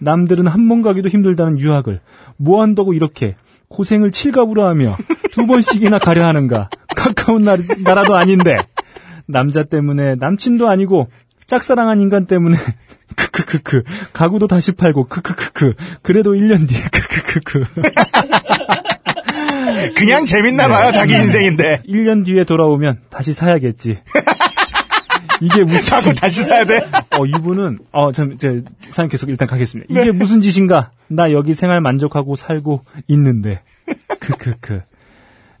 남들은 0.00 0.46
한 0.46 0.68
번 0.68 0.82
가기도 0.82 1.08
힘들다는 1.08 1.58
유학을 1.58 2.00
뭐 2.36 2.62
한다고 2.62 2.92
이렇게 2.94 3.36
고생을 3.68 4.10
칠갑으로 4.10 4.66
하며 4.66 4.96
두 5.32 5.46
번씩이나 5.46 5.98
가려 5.98 6.26
하는가? 6.26 6.68
가까운 6.96 7.42
나, 7.42 7.56
나라도 7.84 8.16
아닌데 8.16 8.56
남자 9.26 9.62
때문에 9.64 10.14
남친도 10.16 10.68
아니고 10.68 11.08
짝사랑한 11.46 12.00
인간 12.00 12.26
때문에 12.26 12.56
크크크크 13.16 13.82
가구도 14.12 14.46
다시 14.46 14.72
팔고 14.72 15.04
크크크크 15.04 15.74
그래도 16.02 16.34
1년 16.34 16.68
뒤에 16.68 16.80
크크크크 16.80 17.64
그냥 19.94 20.24
재밌나 20.24 20.68
봐요, 20.68 20.90
자기 20.90 21.14
인생인데. 21.14 21.82
1년 21.86 22.24
뒤에 22.24 22.44
돌아오면 22.44 23.00
다시 23.10 23.32
사야겠지. 23.32 23.98
이게 25.40 25.64
무슨 25.64 25.90
가구 25.90 26.14
다시 26.14 26.42
사야 26.42 26.64
돼? 26.64 26.80
어 27.10 27.26
이분은 27.26 27.78
어참 27.92 28.38
제 28.38 28.62
사연 28.80 29.08
계속 29.08 29.28
일단 29.28 29.46
가겠습니다. 29.48 29.92
이게 29.92 30.12
무슨 30.12 30.40
짓인가? 30.40 30.90
나 31.08 31.32
여기 31.32 31.54
생활 31.54 31.80
만족하고 31.80 32.36
살고 32.36 32.84
있는데 33.08 33.62
크크크 34.18 34.82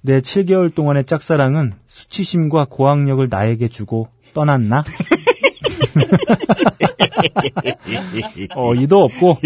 내 0.02 0.20
7개월 0.20 0.74
동안의 0.74 1.04
짝사랑은 1.04 1.74
수치심과 1.88 2.66
고학력을 2.70 3.26
나에게 3.28 3.68
주고 3.68 4.08
떠났나? 4.34 4.84
어이도 8.54 9.04
없고 9.04 9.38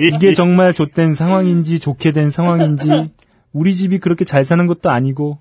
이게 0.00 0.34
정말 0.34 0.74
좋된 0.74 1.14
상황인지 1.14 1.78
좋게 1.78 2.12
된 2.12 2.30
상황인지 2.30 3.10
우리 3.52 3.74
집이 3.74 3.98
그렇게 3.98 4.24
잘 4.24 4.44
사는 4.44 4.66
것도 4.66 4.90
아니고 4.90 5.38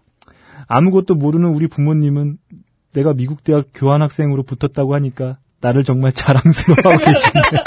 아무것도 0.67 1.15
모르는 1.15 1.49
우리 1.49 1.67
부모님은 1.67 2.37
내가 2.93 3.13
미국 3.13 3.43
대학 3.43 3.65
교환 3.73 4.01
학생으로 4.01 4.43
붙었다고 4.43 4.93
하니까 4.95 5.37
나를 5.61 5.83
정말 5.83 6.11
자랑스러워하고 6.11 7.03
계시네요. 7.03 7.63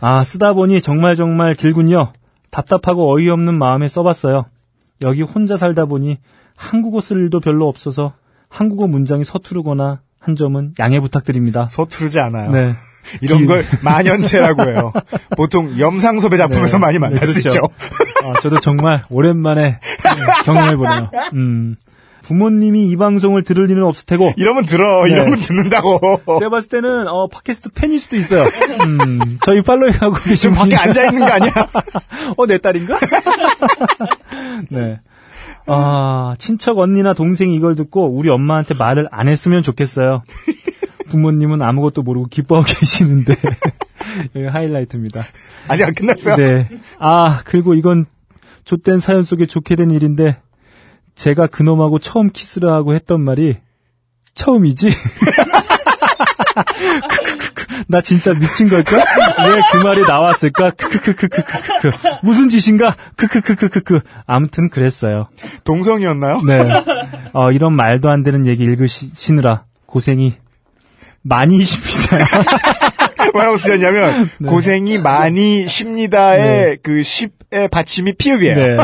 아 0.00 0.24
쓰다 0.24 0.52
보니 0.52 0.82
정말 0.82 1.16
정말 1.16 1.54
길군요. 1.54 2.12
답답하고 2.50 3.12
어이없는 3.14 3.54
마음에 3.54 3.88
써봤어요. 3.88 4.46
여기 5.02 5.22
혼자 5.22 5.56
살다 5.56 5.86
보니 5.86 6.18
한국어 6.56 7.00
쓸 7.00 7.18
일도 7.18 7.40
별로 7.40 7.68
없어서 7.68 8.14
한국어 8.48 8.86
문장이 8.86 9.24
서투르거나 9.24 10.00
한 10.24 10.36
점은 10.36 10.72
양해 10.78 11.00
부탁드립니다. 11.00 11.68
서투르지 11.70 12.18
않아요. 12.20 12.50
네. 12.50 12.72
이런 13.20 13.38
길- 13.40 13.46
걸 13.48 13.64
만연체라고 13.84 14.62
해요. 14.70 14.92
보통 15.36 15.78
염상섭의 15.78 16.38
작품에서 16.38 16.78
많이 16.78 16.98
만날 16.98 17.20
네, 17.20 17.26
수 17.26 17.40
그렇죠. 17.42 17.60
있죠. 17.60 17.74
아, 18.26 18.40
저도 18.40 18.58
정말 18.60 19.02
오랜만에 19.10 19.78
경험해 20.44 20.76
보네요. 20.76 21.10
음, 21.34 21.76
부모님이 22.22 22.86
이 22.88 22.96
방송을 22.96 23.42
들을 23.42 23.66
리는 23.66 23.82
없을 23.84 24.06
테고, 24.06 24.32
이러면 24.38 24.64
들어. 24.64 25.04
네. 25.04 25.12
이러면 25.12 25.38
듣는다고. 25.40 26.22
제가 26.38 26.48
봤을 26.48 26.70
때는, 26.70 27.06
어, 27.06 27.28
팟캐스트 27.28 27.68
팬일 27.74 28.00
수도 28.00 28.16
있어요. 28.16 28.44
음, 28.86 29.38
저희 29.44 29.60
팔로잉하고 29.60 30.14
계신 30.14 30.36
지금 30.36 30.54
밖에 30.54 30.74
앉아있는 30.74 31.20
거 31.20 31.26
아니야? 31.30 31.52
어, 32.38 32.46
내 32.46 32.56
딸인가? 32.56 32.98
네. 34.70 35.00
아, 35.66 36.34
친척 36.38 36.78
언니나 36.78 37.14
동생이 37.14 37.54
이걸 37.54 37.74
듣고 37.74 38.06
우리 38.14 38.28
엄마한테 38.28 38.74
말을 38.74 39.08
안 39.10 39.28
했으면 39.28 39.62
좋겠어요. 39.62 40.22
부모님은 41.08 41.62
아무것도 41.62 42.02
모르고 42.02 42.26
기뻐하고 42.26 42.66
계시는데. 42.80 43.34
여기 44.36 44.46
하이라이트입니다. 44.46 45.22
아직 45.68 45.84
안 45.84 45.94
끝났어요. 45.94 46.36
네. 46.36 46.68
아, 46.98 47.40
그리고 47.44 47.74
이건 47.74 48.06
좆된 48.64 48.98
사연 48.98 49.22
속에 49.22 49.46
좋게 49.46 49.76
된 49.76 49.90
일인데 49.90 50.38
제가 51.14 51.46
그놈하고 51.46 51.98
처음 51.98 52.28
키스를 52.30 52.70
하고 52.70 52.94
했던 52.94 53.20
말이 53.20 53.56
처음이지? 54.34 54.90
나 57.88 58.00
진짜 58.00 58.32
미친 58.34 58.68
걸까? 58.68 58.96
왜 58.96 59.60
그 59.72 59.78
말이 59.78 60.02
나왔을까? 60.02 60.70
크크크크크크크. 60.70 61.90
무슨 62.22 62.48
짓인가? 62.48 62.94
크크크크크크. 63.16 64.00
아무튼 64.26 64.68
그랬어요. 64.70 65.28
동성이었나요? 65.64 66.40
네. 66.46 66.60
어, 67.32 67.50
이런 67.52 67.74
말도 67.74 68.08
안 68.08 68.22
되는 68.22 68.46
얘기 68.46 68.62
읽으시느라 68.64 69.64
고생이 69.86 70.34
많이 71.22 71.60
십니다. 71.62 72.18
뭐라고 73.32 73.56
쓰셨냐면 73.56 74.28
네. 74.38 74.48
고생이 74.48 74.98
많이 74.98 75.66
쉽니다의 75.66 76.78
그10 76.78 77.30
의 77.54 77.68
받침이 77.68 78.14
피읍이에요. 78.14 78.56
네. 78.56 78.76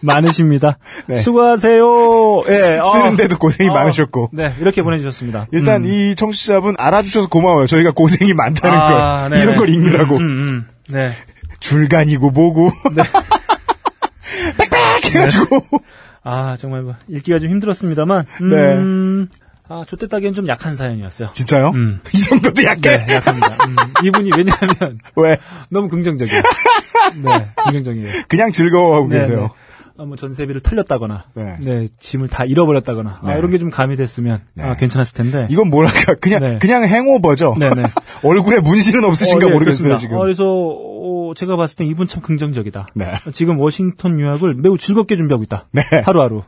많으십니다. 0.00 0.78
네. 1.06 1.16
수고하세요. 1.16 2.44
예. 2.48 2.78
어. 2.78 2.86
쓰는데도 2.86 3.36
고생이 3.36 3.68
어. 3.68 3.74
많으셨고. 3.74 4.30
네. 4.32 4.54
이렇게 4.58 4.82
보내주셨습니다. 4.82 5.48
일단 5.52 5.84
음. 5.84 5.90
이 5.90 6.14
청취자분 6.16 6.76
알아주셔서 6.78 7.28
고마워요. 7.28 7.66
저희가 7.66 7.90
고생이 7.90 8.32
많다는 8.32 8.78
아, 8.78 8.88
걸 9.20 9.30
네네. 9.30 9.42
이런 9.42 9.56
걸 9.56 9.68
읽느라고 9.68 10.16
음, 10.16 10.22
음, 10.22 10.38
음. 10.38 10.66
네. 10.88 11.12
줄간이고 11.60 12.30
뭐고 12.30 12.72
빽빽 14.56 15.14
해가지고 15.14 15.60
아, 16.28 16.56
정말 16.58 16.82
뭐, 16.82 16.94
읽기가 17.06 17.38
좀 17.38 17.50
힘들었습니다만, 17.50 18.26
네. 18.50 19.28
음, 19.68 19.72
아, 19.72 19.82
조때따기엔 19.86 20.34
좀 20.34 20.46
약한 20.48 20.76
사연이었어요. 20.76 21.30
진짜요? 21.32 21.70
음. 21.74 22.00
이 22.14 22.18
정도도 22.18 22.62
약해? 22.64 23.04
네, 23.06 23.14
약합니다. 23.14 23.48
음, 23.66 23.76
이분이 24.04 24.30
왜냐하면, 24.36 24.98
왜? 25.16 25.38
너무 25.70 25.88
긍정적이에요. 25.88 26.42
네, 27.24 27.46
긍정적이에요. 27.64 28.06
그냥 28.28 28.52
즐거워하고 28.52 29.08
네, 29.08 29.20
계세요. 29.20 29.40
네. 29.40 29.48
아, 29.98 30.04
뭐 30.04 30.14
전세비를 30.14 30.60
털렸다거나, 30.60 31.24
네. 31.34 31.56
네. 31.62 31.88
짐을 31.98 32.28
다 32.28 32.44
잃어버렸다거나, 32.44 33.16
아, 33.22 33.26
네. 33.32 33.38
이런 33.38 33.50
게 33.50 33.56
좀 33.58 33.70
가미됐으면, 33.70 34.42
네. 34.52 34.62
아, 34.62 34.76
괜찮았을 34.76 35.14
텐데. 35.16 35.46
이건 35.50 35.70
뭐랄까 35.70 36.14
그냥 36.20 36.40
네. 36.42 36.58
그냥 36.58 36.84
행오버죠. 36.84 37.56
네네. 37.58 37.84
얼굴에 38.22 38.60
문신은 38.60 39.04
없으신가 39.04 39.46
어, 39.46 39.48
네, 39.48 39.54
모르겠어요. 39.54 39.96
지금. 39.96 40.16
어, 40.18 40.20
그래서 40.20 40.44
어, 40.46 41.32
제가 41.34 41.56
봤을 41.56 41.76
때 41.76 41.86
이분 41.86 42.08
참 42.08 42.20
긍정적이다. 42.20 42.88
네. 42.94 43.12
지금 43.32 43.58
워싱턴 43.58 44.20
유학을 44.20 44.54
매우 44.54 44.76
즐겁게 44.76 45.16
준비하고 45.16 45.44
있다. 45.44 45.66
네. 45.72 45.82
하루하루. 46.04 46.42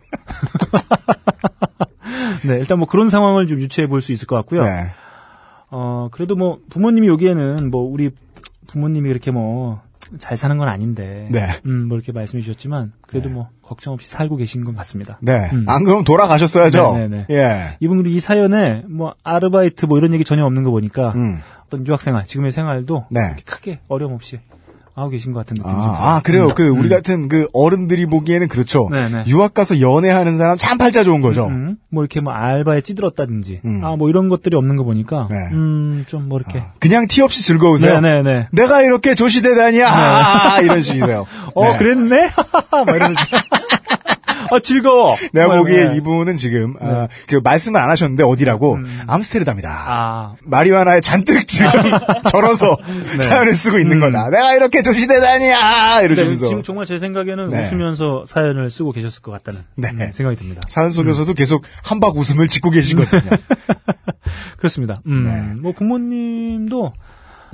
네, 2.47 2.59
일단 2.59 2.79
뭐 2.79 2.87
그런 2.87 3.09
상황을 3.09 3.47
좀 3.47 3.61
유추해 3.61 3.87
볼 3.87 4.01
수 4.01 4.13
있을 4.13 4.27
것 4.27 4.37
같고요. 4.37 4.65
네. 4.65 4.91
어, 5.71 6.09
그래도 6.13 6.37
뭐 6.37 6.59
부모님이 6.71 7.09
여기에는 7.09 7.71
뭐 7.71 7.83
우리 7.83 8.11
부모님이 8.67 9.09
그렇게 9.09 9.31
뭐 9.31 9.81
잘 10.19 10.37
사는 10.39 10.57
건 10.57 10.69
아닌데, 10.69 11.29
네. 11.31 11.49
음, 11.67 11.89
뭐 11.89 11.97
이렇게 11.97 12.13
말씀해 12.13 12.41
주셨지만 12.43 12.93
그래도 13.03 13.29
뭐 13.29 13.51
걱정 13.63 13.93
없이 13.93 14.09
살고 14.09 14.37
계신 14.37 14.65
것 14.65 14.75
같습니다. 14.77 15.19
네. 15.21 15.51
음. 15.53 15.67
안 15.69 15.85
그러면 15.85 16.05
돌아가셨어야죠. 16.05 16.97
네, 16.97 17.09
네, 17.09 17.27
예. 17.31 17.77
이분 17.81 17.99
그리고 17.99 18.17
이 18.17 18.21
사연에 18.21 18.85
뭐 18.89 19.15
아르바이트 19.23 19.85
뭐 19.85 19.99
이런 19.99 20.15
얘기 20.15 20.25
전혀 20.25 20.45
없는 20.47 20.65
거 20.65 20.71
보니까 20.71 21.13
음. 21.15 21.41
어떤 21.67 21.87
유학생활 21.87 22.25
지금의 22.27 22.53
생활도 22.53 23.07
네. 23.11 23.21
크게 23.45 23.81
어려움 23.89 24.15
없이 24.15 24.41
하고 24.99 25.11
계신 25.11 25.33
것 25.33 25.41
같은 25.41 25.55
느낌이 25.55 25.73
좀 25.73 25.83
아. 25.83 26.17
아, 26.17 26.21
그래요. 26.23 26.47
음. 26.47 26.55
그 26.55 26.69
우리 26.69 26.89
음. 26.89 26.91
같은 26.91 27.29
그 27.29 27.49
어른들이 27.53 28.07
보기에는 28.07 28.49
그렇죠. 28.49 28.89
네, 28.91 29.09
네. 29.09 29.25
유학 29.27 29.55
가서 29.55 29.81
연애하는 29.81 30.39
사람 30.39 30.57
참 30.59 30.79
팔자 30.79 31.05
좋은 31.05 31.21
거죠. 31.21 31.47
음, 31.47 31.77
뭐 31.91 32.03
이렇게 32.03 32.21
뭐 32.21 32.33
알바에 32.33 32.81
찌들었다든지 32.81 33.61
음. 33.65 33.85
아뭐 33.85 34.09
이런 34.09 34.29
것들이 34.29 34.57
없는 34.57 34.77
거 34.77 34.85
보니까 34.85 35.29
네. 35.31 35.37
음좀 35.53 36.29
뭐 36.29 36.39
이렇게 36.39 36.63
그냥 36.79 37.07
티 37.09 37.23
없이 37.23 37.43
즐거우세요. 37.43 38.01
네네네 38.01 38.49
내가 38.53 38.83
이렇게 38.83 39.15
조시대다니야 39.15 39.89
아, 39.89 40.61
이런 40.61 40.81
식이세요. 40.81 41.27
어 41.55 41.73
네. 41.73 41.79
그랬네 41.79 42.31
막 42.87 42.89
이러면서 42.89 43.23
아 44.51 44.61
즐거워 44.61 45.15
내가 45.33 45.49
뭐 45.49 45.59
보기에 45.59 45.91
네. 45.91 45.97
이분은 45.97 46.37
지금 46.37 46.75
아, 46.81 47.09
그 47.27 47.41
말씀을 47.43 47.81
안 47.81 47.91
하셨는데 47.91 48.25
어디라고 48.25 48.79
암스테르담이다. 49.07 49.69
아 49.71 50.35
마리화나에 50.43 51.01
잔뜩 51.01 51.47
지금 51.47 51.71
절어서 52.31 52.77
사연을 53.21 53.55
쓰고 53.55 53.79
있는 53.79 53.99
음. 53.99 54.01
거다. 54.01 54.31
내가 54.31 54.55
이렇게 54.55 54.83
조시대다니야 54.83 55.99
네, 55.99 56.05
이러시면서 56.05 56.47
지금 56.47 56.63
정말 56.63 56.87
제 56.87 56.99
생각에는 56.99 57.51
네. 57.51 57.67
웃으면서 57.67 58.25
사연을 58.27 58.71
쓰고 58.71 58.93
계셨을 58.93 59.23
것 59.23 59.33
같다는 59.33 59.63
네. 59.77 59.91
음, 59.91 60.11
생각이 60.13 60.37
듭니다. 60.37 60.63
사연 60.69 60.91
속에서도 60.91 61.33
계속 61.35 61.65
한박 61.83 62.17
웃음을 62.17 62.49
짓고 62.49 62.71
계시거든요. 62.71 63.21
그렇습니다. 64.59 64.97
음, 65.07 65.25
네. 65.25 65.61
뭐 65.61 65.73
부모님도 65.73 66.93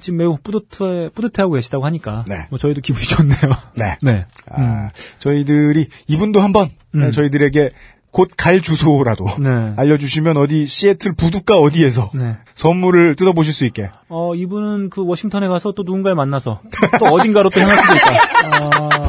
지금 0.04 0.18
매우 0.18 0.36
뿌듯해 0.42 1.08
뿌듯해하고 1.14 1.54
계시다고 1.54 1.86
하니까 1.86 2.26
네. 2.28 2.46
뭐 2.50 2.58
저희도 2.58 2.82
기분이 2.82 3.06
좋네요. 3.06 3.56
네. 3.74 3.96
네. 4.02 4.26
아, 4.50 4.90
저희들이 5.18 5.88
이분도 6.08 6.40
한번 6.40 6.68
음. 6.94 7.10
저희들에게 7.10 7.70
곧 8.10 8.28
갈 8.36 8.60
주소라도 8.60 9.24
네. 9.38 9.48
알려주시면 9.80 10.36
어디 10.36 10.66
시애틀 10.66 11.14
부두가 11.14 11.56
어디에서 11.56 12.10
네. 12.14 12.36
선물을 12.54 13.16
뜯어보실 13.16 13.54
수 13.54 13.64
있게 13.64 13.90
어, 14.10 14.34
이분은 14.34 14.90
그 14.90 15.06
워싱턴에 15.06 15.48
가서 15.48 15.72
또 15.72 15.82
누군가를 15.84 16.14
만나서 16.16 16.60
또 16.98 17.06
어딘가로 17.06 17.48
또 17.48 17.60
향할 17.60 17.76
수도 17.78 17.94
있다. 17.94 18.10
어, 18.84 19.08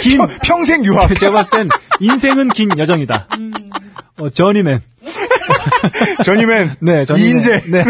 긴, 0.00 0.16
평, 0.16 0.28
평생 0.42 0.84
유학 0.86 1.14
제가 1.18 1.32
봤을 1.32 1.50
땐 1.58 1.68
인생은 2.00 2.48
긴 2.48 2.70
여정이다. 2.78 3.28
어, 4.18 4.30
저니맨. 4.30 4.80
전이맨 6.24 6.76
네, 6.80 7.04
저니맨. 7.04 7.28
이인재 7.28 7.60
네. 7.70 7.84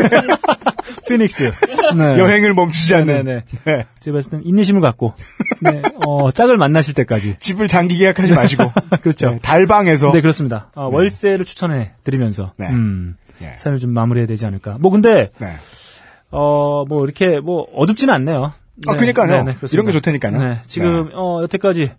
피닉스. 1.12 1.52
네. 1.96 2.18
여행을 2.18 2.54
멈추지 2.54 2.94
않는 2.94 3.24
네네. 3.24 3.42
네. 3.64 3.86
제가 4.00 4.16
봤을 4.16 4.30
땐 4.30 4.42
인내심을 4.44 4.80
갖고, 4.80 5.14
네, 5.60 5.82
어, 6.06 6.30
짝을 6.30 6.56
만나실 6.56 6.94
때까지. 6.94 7.36
집을 7.38 7.68
장기 7.68 7.98
계약하지 7.98 8.34
마시고 8.34 8.72
그렇죠. 9.02 9.30
네, 9.30 9.38
달방에서 9.40 10.12
네, 10.12 10.20
그렇습니다. 10.20 10.70
어, 10.74 10.88
월세를 10.90 11.44
추천해 11.44 11.92
드리면서, 12.04 12.52
네. 12.56 12.68
음, 12.68 13.16
예. 13.42 13.54
사연을 13.56 13.78
좀 13.78 13.90
마무리해야 13.90 14.26
되지 14.26 14.46
않을까. 14.46 14.76
뭐, 14.80 14.90
근데, 14.90 15.30
네. 15.38 15.48
어, 16.30 16.84
뭐, 16.88 17.04
이렇게, 17.04 17.40
뭐, 17.40 17.66
어둡지는 17.74 18.12
않네요. 18.14 18.52
아, 18.86 18.96
그니까요. 18.96 19.44
그렇습니다. 19.44 19.68
이런 19.72 19.86
게 19.86 19.92
좋다니까요. 19.92 20.38
네, 20.38 20.58
지금, 20.66 21.10
어, 21.14 21.40
여태까지 21.42 21.92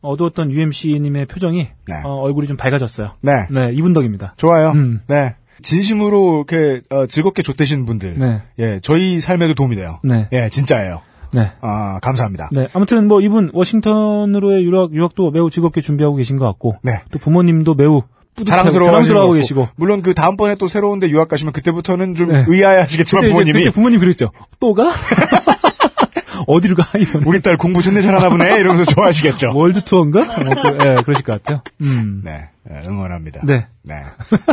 어두웠던 0.00 0.50
UMC님의 0.50 1.26
표정이, 1.26 1.68
네. 1.88 1.94
어, 2.04 2.20
얼굴이 2.20 2.46
좀 2.46 2.56
밝아졌어요. 2.56 3.12
네. 3.22 3.32
네, 3.50 3.70
이분 3.72 3.92
덕입니다. 3.92 4.34
좋아요. 4.36 4.70
음. 4.72 5.00
네. 5.06 5.34
진심으로 5.62 6.44
이렇게 6.48 6.82
어, 6.90 7.06
즐겁게 7.06 7.42
좆되신 7.42 7.86
분들, 7.86 8.14
네. 8.14 8.42
예, 8.58 8.80
저희 8.82 9.20
삶에도 9.20 9.54
도움이 9.54 9.76
돼요. 9.76 9.98
네. 10.04 10.28
예, 10.32 10.48
진짜예요. 10.50 11.02
네. 11.32 11.52
아, 11.60 11.98
감사합니다. 12.00 12.48
네, 12.52 12.68
아무튼 12.72 13.08
뭐 13.08 13.20
이분 13.20 13.50
워싱턴으로의 13.52 14.64
유학, 14.64 14.94
유학도 14.94 15.30
매우 15.30 15.50
즐겁게 15.50 15.80
준비하고 15.80 16.16
계신 16.16 16.36
것 16.36 16.46
같고, 16.46 16.74
네. 16.82 17.02
또 17.10 17.18
부모님도 17.18 17.74
매우 17.74 18.02
자랑스러워 18.44 18.84
자랑스러워하고 18.84 19.34
계시고, 19.34 19.68
물론 19.76 20.02
그 20.02 20.14
다음번에 20.14 20.56
또 20.56 20.66
새로운데 20.66 21.08
유학 21.08 21.28
가시면 21.28 21.52
그때부터는 21.52 22.14
좀 22.14 22.28
네. 22.28 22.44
의아해하시겠지만 22.46 23.22
그때 23.22 23.32
부모님이 23.32 23.58
그때 23.58 23.70
부모님 23.70 23.98
그러시죠. 24.00 24.30
또 24.60 24.74
가? 24.74 24.90
어디로 26.46 26.76
가? 26.76 26.84
우리 27.26 27.40
딸 27.40 27.56
공부 27.56 27.82
존내 27.82 28.00
잘하나 28.00 28.28
보네 28.28 28.58
이러면서 28.58 28.84
좋아하시겠죠. 28.92 29.52
월드 29.54 29.82
투어인가? 29.82 30.20
어, 30.22 30.24
그, 30.24 30.78
예, 30.86 31.02
그러실 31.02 31.24
것 31.24 31.42
같아요. 31.42 31.62
음. 31.82 32.22
네, 32.24 32.48
예, 32.70 32.88
응원합니다. 32.88 33.42
네. 33.44 33.66
네. 33.82 33.94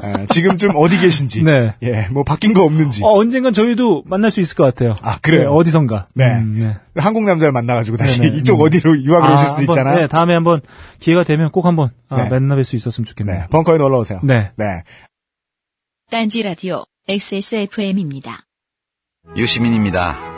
아, 0.02 0.26
지금쯤 0.30 0.72
어디 0.76 1.00
계신지, 1.00 1.44
네. 1.44 1.76
예, 1.84 2.08
뭐 2.12 2.24
바뀐 2.24 2.54
거 2.54 2.64
없는지. 2.64 3.04
어, 3.04 3.10
언젠간 3.10 3.54
저희도 3.54 4.04
만날 4.06 4.32
수 4.32 4.42
있을 4.42 4.56
것 4.56 4.64
같아요. 4.64 4.96
아, 5.02 5.18
그래요? 5.22 5.42
네, 5.42 5.48
어디선가. 5.48 6.08
네. 6.16 6.26
음, 6.26 6.56
네. 6.60 6.76
한국 7.02 7.24
남자를 7.26 7.52
만나가지고 7.52 7.98
다시 7.98 8.22
네네. 8.22 8.38
이쪽 8.38 8.60
음. 8.60 8.66
어디로 8.66 9.02
유학을 9.04 9.32
오실 9.32 9.46
수 9.46 9.56
한번, 9.58 9.74
있잖아요. 9.74 10.00
네, 10.00 10.08
다음에 10.08 10.34
한번 10.34 10.62
기회가 11.00 11.24
되면 11.24 11.52
꼭 11.52 11.66
한번 11.66 11.92
아, 12.10 12.24
네. 12.24 12.30
만나뵐 12.30 12.64
수 12.64 12.76
있었으면 12.76 13.06
좋겠네요. 13.06 13.40
네, 13.42 13.48
벙커에 13.50 13.78
놀러 13.78 14.00
오세요. 14.00 14.20
네. 14.24 14.52
네. 14.56 14.84
딴지 16.10 16.44
라디오 16.44 16.86
XSFM입니다. 17.08 18.46
유시민입니다. 19.36 20.33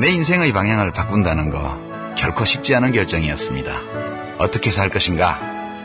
내 0.00 0.08
인생의 0.08 0.54
방향을 0.54 0.92
바꾼다는 0.92 1.50
거 1.50 1.78
결코 2.16 2.46
쉽지 2.46 2.74
않은 2.74 2.92
결정이었습니다. 2.92 3.70
어떻게 4.38 4.70
살 4.70 4.88
것인가 4.88 5.38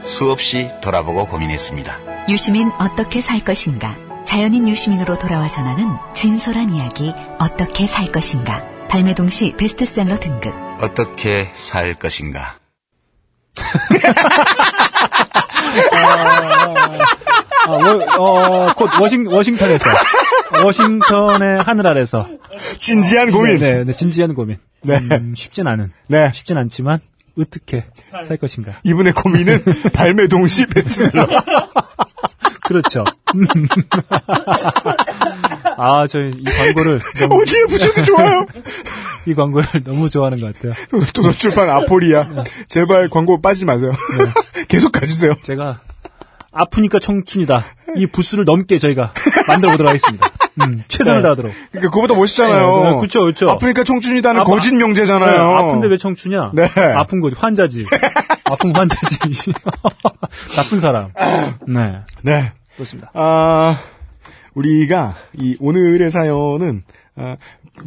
수없이 0.05 0.69
돌아보고 0.81 1.27
고민했습니다. 1.27 2.29
유시민 2.29 2.71
어떻게 2.79 3.19
살 3.19 3.41
것인가? 3.41 3.97
자연인 4.23 4.69
유시민으로 4.69 5.19
돌아와 5.19 5.49
전하는 5.49 5.97
진솔한 6.13 6.73
이야기 6.73 7.13
어떻게 7.39 7.87
살 7.87 8.09
것인가? 8.11 8.63
발매 8.87 9.15
동시 9.15 9.53
베스트셀러 9.57 10.17
등급. 10.19 10.55
어떻게 10.79 11.51
살 11.53 11.95
것인가. 11.95 12.57
아, 17.67 17.71
워, 17.71 18.67
어, 18.69 18.73
곧 18.75 18.89
워싱, 18.99 19.27
워싱턴에서. 19.27 19.89
워싱턴의 20.63 21.63
하늘 21.63 21.87
아래서. 21.87 22.27
진지한 22.77 23.31
고민. 23.31 23.59
네, 23.59 23.83
네, 23.83 23.91
진지한 23.91 24.33
고민. 24.35 24.57
네. 24.83 24.97
음, 25.11 25.33
쉽진 25.35 25.67
않은. 25.67 25.91
네. 26.07 26.31
쉽진 26.33 26.57
않지만, 26.57 26.99
어떻게 27.39 27.85
살 28.23 28.37
것인가. 28.37 28.73
이분의 28.83 29.13
고민은 29.13 29.63
발매 29.93 30.27
동시 30.27 30.65
베스트셀러. 30.67 31.27
그렇죠. 32.61 33.03
음. 35.77 35.81
아, 35.81 36.07
저이 36.07 36.31
광고를, 36.43 36.99
너무, 37.19 37.41
어디에 37.41 37.65
붙여도 37.65 38.03
좋아요. 38.05 38.45
이 39.27 39.33
광고를 39.33 39.67
너무 39.83 40.09
좋아하는 40.09 40.39
것 40.39 40.53
같아요. 40.53 40.73
도서출판 41.13 41.69
아포리아. 41.69 42.27
제발 42.67 43.09
광고 43.09 43.39
빠지지 43.39 43.65
마세요. 43.65 43.91
계속 44.67 44.91
가주세요. 44.91 45.33
제가, 45.43 45.79
아프니까 46.51 46.99
청춘이다. 46.99 47.65
이 47.97 48.07
부스를 48.07 48.45
넘게 48.45 48.77
저희가 48.77 49.13
만들어 49.47 49.71
보도록 49.71 49.89
하겠습니다. 49.89 50.29
음, 50.61 50.81
최선을 50.87 51.19
네. 51.19 51.23
다하도록. 51.23 51.51
그러니까 51.71 51.91
그거보다 51.91 52.15
멋있잖아요. 52.15 52.83
네, 52.83 52.91
네, 52.91 52.99
그쵸, 53.01 53.25
그쵸. 53.25 53.49
아프니까 53.49 53.83
청춘이다는 53.83 54.39
아파- 54.41 54.49
거짓 54.51 54.73
명제잖아요. 54.73 55.31
네, 55.31 55.37
아픈데 55.57 55.87
왜 55.87 55.97
청춘이야? 55.97 56.51
네. 56.53 56.65
아픈 56.95 57.19
거지. 57.19 57.35
환자지. 57.37 57.85
아픈 58.45 58.73
환자지. 58.73 59.51
나쁜 60.55 60.79
사람. 60.79 61.09
네. 61.67 61.99
네. 62.21 62.53
그렇습니다. 62.75 63.11
아, 63.13 63.77
우리가 64.55 65.15
이 65.37 65.55
오늘의 65.59 66.09
사연은 66.11 66.83
아, 67.15 67.37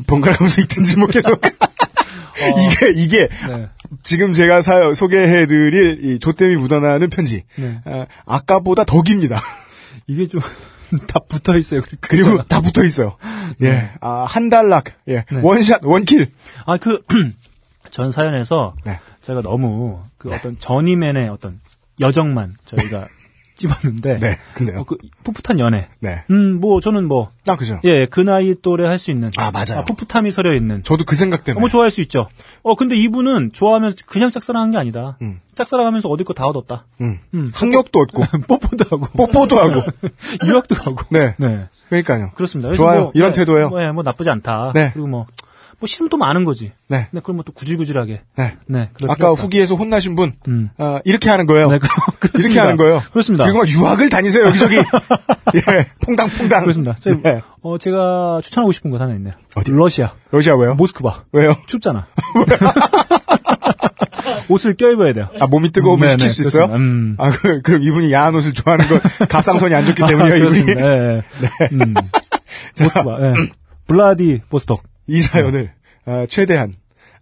번갈아가면서 0.07 0.61
읽든지 0.63 0.97
뭐 0.99 1.09
계속 1.09 1.41
이게 2.57 2.91
이게 2.95 3.29
네. 3.49 3.69
지금 4.03 4.33
제가 4.35 4.63
사- 4.63 4.93
소개해드릴 4.95 6.05
이 6.05 6.19
조땜이 6.19 6.57
묻어나는 6.57 7.11
편지 7.11 7.45
네. 7.57 7.81
아, 7.85 8.07
아까보다 8.27 8.85
더 8.85 9.03
깁니다. 9.03 9.41
이게 10.07 10.27
좀 10.29 10.41
다 11.09 11.21
붙어 11.29 11.59
있어요. 11.59 11.83
그리고 12.01 12.43
다 12.45 12.61
붙어 12.63 12.83
있어요. 12.85 13.17
예, 13.63 13.91
아, 14.01 14.25
한 14.27 14.49
달락, 14.49 14.85
예, 15.09 15.25
원샷, 15.43 15.81
원킬. 15.85 16.29
아, 16.65 16.79
그, 16.79 17.03
전 17.91 18.11
사연에서 18.11 18.75
네. 18.85 18.99
제가 19.21 19.43
너무 19.43 20.01
그 20.17 20.33
어떤 20.33 20.59
전임맨의 20.59 21.29
어떤 21.29 21.61
여정만 22.01 22.55
저희가 22.65 23.07
집었는데. 23.59 24.19
네, 24.19 24.37
근데요. 24.55 24.79
어, 24.81 24.85
그 24.85 24.97
풋풋한 25.25 25.59
연애. 25.59 25.89
네. 26.01 26.25
음, 26.31 26.61
뭐 26.61 26.81
저는 26.81 27.05
뭐, 27.07 27.31
아, 27.47 27.57
그죠. 27.57 27.79
예, 27.85 28.07
그 28.07 28.21
나이 28.21 28.55
또래 28.63 28.87
할 28.89 28.99
수 28.99 29.11
있는. 29.11 29.31
아, 29.37 29.51
맞아요. 29.51 29.85
풋풋함이 29.85 30.31
서려 30.31 30.55
있는. 30.55 30.83
저도 30.85 31.05
그 31.05 31.15
생각 31.17 31.45
때문에. 31.45 31.61
너무 31.61 31.69
좋아할 31.69 31.91
수 31.91 32.01
있죠. 32.01 32.29
어, 32.63 32.75
근데 32.75 32.97
이분은 32.97 33.51
좋아하면서 33.53 33.97
그냥 34.07 34.31
짝사랑한 34.31 34.71
게 34.71 34.79
아니다. 34.79 35.19
음. 35.21 35.41
짝사랑하면서 35.55 36.09
얻을 36.09 36.25
거 36.25 36.33
다 36.33 36.47
얻었다. 36.47 36.87
음. 37.01 37.19
음. 37.35 37.51
학력도 37.53 37.99
얻고, 38.01 38.23
뽀뽀도 38.49 38.85
하고. 38.91 39.07
뽀뽀도 39.17 39.59
하고. 39.59 39.83
유학도 40.47 40.77
가고. 40.77 41.05
네. 41.11 41.35
네. 41.39 41.67
그러니까요. 41.89 42.31
그렇습니다. 42.35 42.73
좋아요. 42.75 43.01
뭐, 43.01 43.13
이런 43.15 43.33
네, 43.33 43.41
태도예요. 43.41 43.69
뭐, 43.69 43.83
예, 43.83 43.91
뭐 43.91 44.03
나쁘지 44.03 44.31
않다. 44.31 44.73
네. 44.75 44.91
그리고 44.93 45.09
뭐, 45.09 45.27
뭐 45.81 45.87
싫으면 45.87 46.09
또 46.11 46.17
많은 46.17 46.45
거지. 46.45 46.73
네. 46.89 47.07
네, 47.13 47.21
그럼 47.23 47.37
뭐 47.37 47.45
또 47.45 47.53
구질구질하게. 47.53 48.23
네. 48.37 48.57
네. 48.67 48.91
아까. 49.09 49.31
후기에서 49.31 49.77
혼나신 49.77 50.17
분, 50.17 50.33
음. 50.49 50.71
아, 50.77 51.01
이렇게 51.05 51.31
하는 51.31 51.47
거예요. 51.47 51.71
네, 51.71 51.79
그-. 52.19 52.31
이렇게 52.39 52.59
하는 52.59 52.77
거예요. 52.77 53.03
그렇습니다. 53.13 53.45
그리고 53.45 53.59
막 53.59 53.69
유학을 53.69 54.11
다니세요, 54.11 54.45
여기저기. 54.47 54.77
예, 55.55 55.87
퐁당퐁당. 56.05 56.63
그렇습니다. 56.63 56.97
저, 57.01 57.11
네. 57.15 57.41
어, 57.63 57.79
제가 57.79 58.41
추천하고 58.43 58.73
싶은 58.73 58.91
곳 58.91 59.01
하나 59.01 59.15
있네요. 59.15 59.35
어디? 59.55 59.71
러시아. 59.73 60.13
러시아 60.31 60.57
왜요? 60.57 60.75
모스크바. 60.75 61.25
왜요? 61.33 61.55
춥잖아. 61.67 62.07
옷을 64.49 64.75
껴입어야 64.75 65.13
돼요. 65.13 65.29
아, 65.41 65.47
몸이 65.47 65.71
뜨거우면 65.71 66.07
네, 66.07 66.13
시킬 66.13 66.29
네, 66.29 66.35
수 66.35 66.43
있어요? 66.43 66.71
음. 66.75 67.17
아, 67.19 67.31
그, 67.31 67.61
그럼 67.63 67.83
이분이 67.83 68.13
야한 68.13 68.35
옷을 68.35 68.53
좋아하는 68.53 68.87
건 68.89 69.01
갑상선이 69.29 69.75
안 69.75 69.85
좋기 69.87 70.03
때문이에요, 70.07 70.35
아, 70.35 70.37
이분이. 70.37 70.65
그렇습니다. 70.65 70.87
예, 70.87 71.17
예. 71.17 71.69
음. 71.73 71.95
모스크바. 72.81 73.17
예. 73.21 73.35
블라디 73.87 74.43
보스톡. 74.49 74.83
이 75.09 75.21
사연을, 75.21 75.73
아, 76.05 76.27
최대한, 76.29 76.73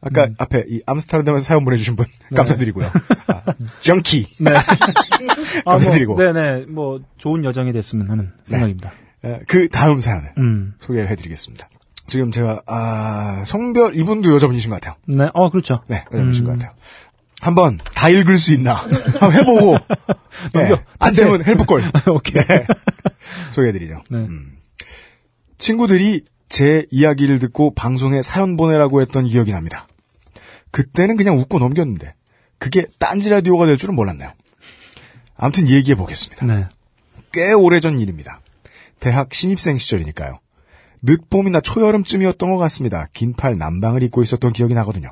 아까 0.01 0.25
음. 0.27 0.35
앞에 0.39 0.65
이 0.69 0.81
암스테르담에서 0.87 1.45
사연 1.45 1.65
보내주신 1.65 1.97
분, 1.97 2.07
감사드리고요. 2.35 2.91
아, 3.29 3.55
정키. 3.81 4.27
네. 4.41 4.51
감사드리고. 5.65 6.13
아, 6.13 6.17
뭐, 6.17 6.33
네네. 6.33 6.67
뭐 6.67 7.01
좋은 7.17 7.45
여정이 7.45 7.73
됐으면 7.73 8.11
하는 8.11 8.33
생각입니다. 8.45 8.93
아, 9.23 9.39
그 9.47 9.69
다음 9.69 10.01
사연을 10.01 10.35
음. 10.39 10.75
소개를 10.81 11.09
해드리겠습니다. 11.11 11.69
지금 12.07 12.31
제가, 12.31 12.63
아, 12.67 13.45
성별, 13.47 13.97
이분도 13.97 14.33
여자분이신 14.35 14.71
것 14.71 14.81
같아요. 14.81 14.97
네. 15.07 15.29
어 15.33 15.51
그렇죠. 15.51 15.83
네, 15.89 16.05
여자분이신 16.13 16.45
음. 16.45 16.47
것 16.47 16.53
같아요. 16.53 16.77
한번 17.41 17.79
다 17.95 18.09
읽을 18.09 18.39
수 18.39 18.53
있나 18.55 18.75
한번 19.21 19.33
해보고 19.33 19.79
네. 20.55 20.75
안 20.99 21.13
되면 21.13 21.45
헬프걸 21.45 21.83
오케이. 22.09 22.43
네, 22.43 22.67
소개해드리죠. 23.53 24.03
네. 24.11 24.19
음. 24.19 24.57
친구들이 25.59 26.25
제 26.49 26.87
이야기를 26.91 27.39
듣고 27.39 27.75
방송에 27.75 28.23
사연 28.23 28.57
보내라고 28.57 29.01
했던 29.01 29.27
기억이 29.27 29.53
납니다. 29.53 29.87
그때는 30.71 31.17
그냥 31.17 31.39
웃고 31.39 31.59
넘겼는데 31.59 32.15
그게 32.59 32.87
딴지 32.99 33.31
라디오가 33.31 33.67
될 33.67 33.77
줄은 33.77 33.95
몰랐네요. 33.95 34.33
아무튼 35.37 35.69
얘기해 35.69 35.97
보겠습니다. 35.97 36.47
네. 36.47 36.67
꽤 37.33 37.53
오래전 37.53 37.99
일입니다. 37.99 38.41
대학 39.01 39.35
신입생 39.35 39.79
시절이니까요. 39.79 40.39
늦봄이나 41.03 41.61
초여름쯤이었던 41.61 42.51
것 42.51 42.57
같습니다. 42.59 43.07
긴팔 43.13 43.59
남방을 43.59 44.03
입고 44.05 44.23
있었던 44.23 44.53
기억이 44.53 44.75
나거든요. 44.75 45.09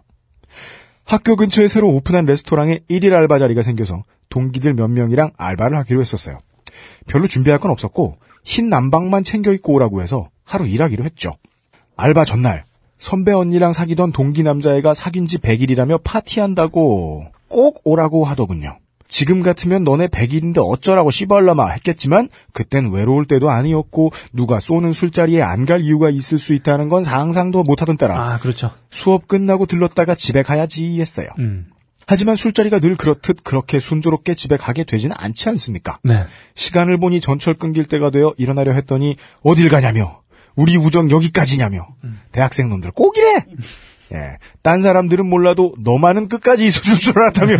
학교 1.04 1.36
근처에 1.36 1.68
새로 1.68 1.90
오픈한 1.90 2.24
레스토랑에 2.24 2.80
1일 2.88 3.12
알바 3.12 3.38
자리가 3.38 3.62
생겨서 3.62 4.04
동기들 4.30 4.72
몇 4.72 4.88
명이랑 4.88 5.32
알바를 5.36 5.76
하기로 5.78 6.00
했었어요. 6.00 6.40
별로 7.06 7.26
준비할 7.26 7.60
건 7.60 7.70
없었고 7.70 8.16
흰 8.42 8.70
남방만 8.70 9.22
챙겨 9.22 9.52
입고 9.52 9.74
오라고 9.74 10.02
해서 10.02 10.30
하루 10.44 10.66
일하기로 10.66 11.04
했죠. 11.04 11.32
알바 11.96 12.24
전날 12.24 12.64
선배 12.98 13.32
언니랑 13.32 13.72
사귀던 13.72 14.12
동기 14.12 14.42
남자애가 14.42 14.94
사귄 14.94 15.26
지 15.26 15.38
100일이라며 15.38 16.00
파티한다고 16.04 17.26
꼭 17.48 17.80
오라고 17.84 18.24
하더군요. 18.24 18.78
지금 19.06 19.42
같으면 19.42 19.84
너네 19.84 20.08
100일인데 20.08 20.58
어쩌라고 20.58 21.10
씨발라마 21.12 21.68
했겠지만 21.68 22.28
그땐 22.52 22.90
외로울 22.90 23.26
때도 23.26 23.48
아니었고 23.50 24.10
누가 24.32 24.58
쏘는 24.58 24.92
술자리에 24.92 25.40
안 25.42 25.66
갈 25.66 25.82
이유가 25.82 26.10
있을 26.10 26.38
수 26.38 26.52
있다는 26.52 26.88
건 26.88 27.04
상상도 27.04 27.62
못하던 27.62 27.96
때라 27.96 28.16
아 28.34 28.38
그렇죠. 28.38 28.70
수업 28.90 29.28
끝나고 29.28 29.66
들렀다가 29.66 30.14
집에 30.14 30.42
가야지 30.42 31.00
했어요. 31.00 31.28
음. 31.38 31.66
하지만 32.06 32.36
술자리가 32.36 32.80
늘 32.80 32.96
그렇듯 32.96 33.44
그렇게 33.44 33.80
순조롭게 33.80 34.34
집에 34.34 34.56
가게 34.58 34.84
되지는 34.84 35.16
않지 35.18 35.48
않습니까? 35.50 35.98
네. 36.02 36.24
시간을 36.54 36.98
보니 36.98 37.20
전철 37.22 37.54
끊길 37.54 37.84
때가 37.86 38.10
되어 38.10 38.34
일어나려 38.36 38.72
했더니 38.72 39.16
어딜 39.42 39.70
가냐며 39.70 40.20
우리 40.56 40.76
우정 40.76 41.10
여기까지냐며 41.10 41.86
대학생 42.32 42.68
놈들 42.68 42.90
꼭 42.92 43.16
이래 43.18 43.44
예, 44.12 44.36
딴 44.62 44.82
사람들은 44.82 45.26
몰라도 45.26 45.74
너만은 45.80 46.28
끝까지 46.28 46.66
있어줄 46.66 46.98
줄 46.98 47.18
알았다며 47.18 47.56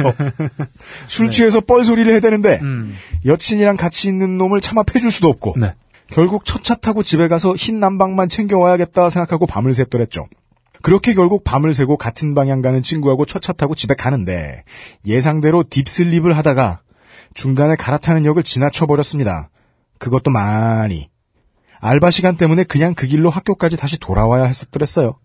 술 1.09 1.31
취해서 1.31 1.61
뻘소리를 1.61 2.15
해대는데 2.15 2.61
음. 2.63 2.95
여친이랑 3.25 3.77
같이 3.77 4.09
있는 4.09 4.37
놈을 4.39 4.61
참아패줄 4.61 5.11
수도 5.11 5.29
없고 5.29 5.55
네. 5.59 5.75
결국 6.11 6.45
첫 6.45 6.63
차 6.63 6.75
타고 6.75 7.03
집에 7.03 7.29
가서 7.29 7.55
흰 7.57 7.81
남방만 7.81 8.29
챙겨와야겠다 8.29 9.09
생각하고 9.09 9.47
밤을 9.47 9.73
샜더랬죠. 9.73 10.27
그렇게 10.83 11.15
결국 11.15 11.45
밤을 11.45 11.75
새고 11.75 11.97
같은 11.97 12.35
방향 12.35 12.61
가는 12.61 12.83
친구하고 12.83 13.25
첫 13.25 13.41
차 13.41 13.53
타고 13.55 13.75
집에 13.75 13.95
가는데 13.95 14.65
예상대로 15.07 15.63
딥슬립을 15.65 16.37
하다가 16.37 16.83
중간에 17.33 17.75
갈아타는 17.75 18.27
역을 18.27 18.43
지나쳐 18.43 18.87
버렸습니다. 18.87 19.49
그것도 19.99 20.31
많이. 20.31 21.09
알바 21.85 22.11
시간 22.11 22.39
때문에 22.39 22.65
그냥 22.65 22.95
그 22.95 23.07
길로 23.07 23.29
학교까지 23.29 23.77
다시 23.77 24.01
돌아와야 24.01 24.45
했었더랬어요. 24.45 25.19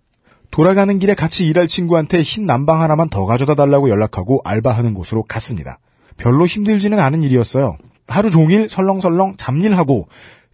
돌아가는 0.51 0.99
길에 0.99 1.15
같이 1.15 1.45
일할 1.45 1.67
친구한테 1.67 2.21
흰 2.21 2.45
남방 2.45 2.81
하나만 2.81 3.09
더 3.09 3.25
가져다 3.25 3.55
달라고 3.55 3.89
연락하고 3.89 4.41
알바하는 4.43 4.93
곳으로 4.93 5.23
갔습니다. 5.23 5.79
별로 6.17 6.45
힘들지는 6.45 6.99
않은 6.99 7.23
일이었어요. 7.23 7.77
하루 8.09 8.29
종일 8.29 8.67
설렁설렁 8.67 9.37
잡일하고 9.37 10.09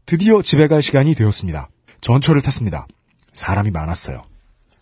드디어 0.05 0.43
집에 0.43 0.67
갈 0.67 0.83
시간이 0.83 1.15
되었습니다. 1.15 1.69
전철을 2.01 2.43
탔습니다. 2.43 2.85
사람이 3.33 3.71
많았어요. 3.71 4.21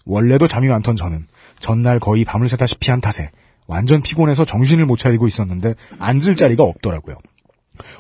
원래도 0.06 0.50
잠이 0.50 0.68
많던 0.68 0.98
저는 0.98 1.28
전날 1.62 2.02
거의 2.02 2.26
밤을 2.26 2.50
새다시피 2.50 2.92
한 2.92 3.00
탓에 3.00 3.32
완전 3.66 4.02
피곤해서 4.02 4.44
정신을 4.44 4.86
못 4.86 4.98
차리고 4.98 5.26
있었는데 5.28 5.76
앉을 6.00 6.36
자리가 6.36 6.64
없더라고요. 6.64 7.16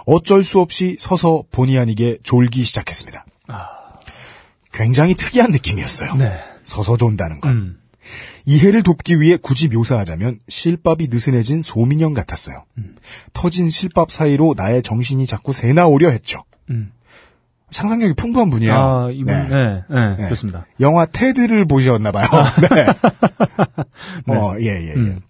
어쩔 0.05 0.43
수 0.43 0.59
없이 0.59 0.97
서서 0.99 1.43
본의 1.51 1.77
아니게 1.79 2.17
졸기 2.23 2.63
시작했습니다. 2.63 3.25
굉장히 4.71 5.13
특이한 5.15 5.51
느낌이었어요. 5.51 6.15
네. 6.15 6.39
서서 6.63 6.97
존다는 6.97 7.39
건. 7.39 7.51
음. 7.51 7.79
이해를 8.45 8.83
돕기 8.83 9.21
위해 9.21 9.37
굳이 9.37 9.69
묘사하자면 9.69 10.39
실밥이 10.49 11.07
느슨해진 11.09 11.61
소민형 11.61 12.13
같았어요. 12.13 12.65
터진 13.31 13.69
실밥 13.69 14.11
사이로 14.11 14.55
나의 14.57 14.81
정신이 14.81 15.25
자꾸 15.25 15.53
새나오려 15.53 16.09
했죠. 16.09 16.43
음. 16.69 16.91
상상력이 17.71 18.13
풍부한 18.13 18.49
분이에요. 18.49 18.73
아 18.73 19.09
이분 19.11 19.33
네. 19.33 19.47
네. 19.49 19.83
네. 19.89 20.23
그렇습니다. 20.25 20.65
영화 20.79 21.05
테드를 21.05 21.65
보셨나 21.65 22.11
봐요. 22.11 22.25
네. 22.61 22.85
어, 24.27 24.55
예, 24.59 24.65
예, 24.65 24.89
예. 24.89 24.93
음. 24.93 25.21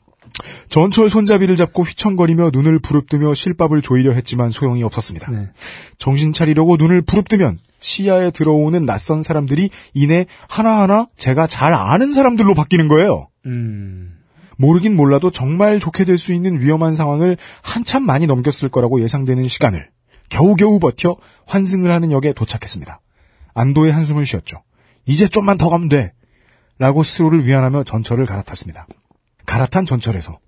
전철 0.70 1.10
손잡이를 1.10 1.56
잡고 1.56 1.84
휘청거리며 1.84 2.50
눈을 2.54 2.80
부릅뜨며 2.80 3.34
실밥을 3.34 3.82
조이려 3.82 4.12
했지만 4.14 4.52
소용이 4.52 4.84
없었습니다. 4.84 5.32
네. 5.32 5.50
정신 5.98 6.34
차리려고 6.34 6.78
눈을 6.78 7.02
부릅뜨면 7.04 7.60
시야에 7.80 8.32
들어오는 8.32 8.86
낯선 8.86 9.24
사람들이 9.24 9.70
이내 9.94 10.26
하나하나 10.48 11.08
제가 11.18 11.48
잘 11.48 11.74
아는 11.74 12.14
사람들로 12.14 12.54
바뀌는 12.54 12.88
거예요. 12.88 13.28
음. 13.46 14.18
모르긴 14.58 14.96
몰라도 14.96 15.32
정말 15.32 15.80
좋게 15.80 16.06
될 16.06 16.18
수 16.18 16.34
있는 16.34 16.62
위험한 16.62 16.94
상황을 16.94 17.38
한참 17.62 18.04
많이 18.04 18.28
넘겼을 18.28 18.70
거라고 18.70 19.02
예상되는 19.02 19.48
시간을 19.48 19.90
겨우겨우 20.30 20.80
버텨 20.80 21.18
환승을 21.48 21.92
하는 21.92 22.12
역에 22.12 22.34
도착했습니다. 22.34 23.02
안도의 23.56 23.92
한숨을 23.92 24.26
쉬었죠. 24.26 24.64
이제 25.06 25.28
좀만 25.28 25.58
더 25.58 25.70
가면 25.70 25.90
돼. 25.90 26.14
라고 26.80 27.04
스스로를 27.04 27.46
위안하며 27.46 27.84
전철을 27.84 28.26
갈아탔습니다. 28.26 28.88
갈아탄 29.46 29.86
전철에서 29.86 30.40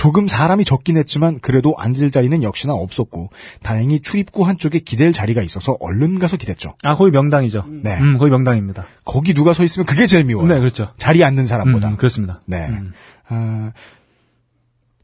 조금 0.00 0.28
사람이 0.28 0.64
적긴 0.64 0.96
했지만 0.96 1.40
그래도 1.40 1.74
앉을 1.76 2.10
자리는 2.10 2.42
역시나 2.42 2.72
없었고 2.72 3.28
다행히 3.62 4.00
출입구 4.00 4.46
한쪽에 4.46 4.78
기댈 4.78 5.12
자리가 5.12 5.42
있어서 5.42 5.76
얼른 5.78 6.18
가서 6.18 6.38
기댔죠. 6.38 6.74
아, 6.84 6.94
거기 6.94 7.10
명당이죠. 7.10 7.66
네. 7.82 7.98
음, 7.98 8.16
거기 8.16 8.30
명당입니다. 8.30 8.86
거기 9.04 9.34
누가 9.34 9.52
서 9.52 9.62
있으면 9.62 9.84
그게 9.84 10.06
제일 10.06 10.24
미워요. 10.24 10.46
네, 10.46 10.58
그렇죠. 10.58 10.94
자리에 10.96 11.22
앉는 11.24 11.44
사람보다. 11.44 11.88
음, 11.88 11.96
그렇습니다. 11.96 12.40
네. 12.46 12.66
음. 12.68 12.92
아, 13.28 13.70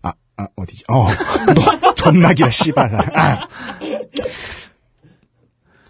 아, 0.03 0.13
아, 0.39 0.47
어디지? 0.57 0.85
어, 0.89 1.07
너, 1.83 1.95
존나기라, 1.95 2.49
씨발. 2.49 2.95
아. 3.19 3.49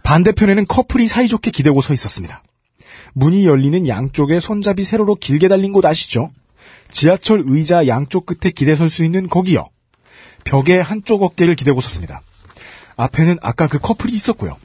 반대편에는 0.03 0.67
커플이 0.67 1.07
사이좋게 1.07 1.53
기대고 1.53 1.81
서 1.81 1.93
있었습니다. 1.93 2.43
문이 3.15 3.47
열리는 3.47 3.87
양쪽에 3.87 4.41
손잡이 4.41 4.83
세로로 4.83 5.15
길게 5.15 5.47
달린 5.47 5.73
곳 5.73 5.85
아시죠? 5.85 6.29
지하철 6.91 7.43
의자 7.47 7.87
양쪽 7.87 8.27
끝에 8.27 8.51
기대 8.53 8.77
설 8.77 8.89
수 8.89 9.05
있는 9.05 9.29
거기요. 9.29 9.69
벽에 10.45 10.79
한쪽 10.79 11.23
어깨를 11.23 11.55
기대고 11.55 11.81
섰습니다. 11.81 12.23
앞에는 12.97 13.39
아까 13.43 13.67
그 13.67 13.79
커플이 13.79 14.15
있었고요. 14.15 14.57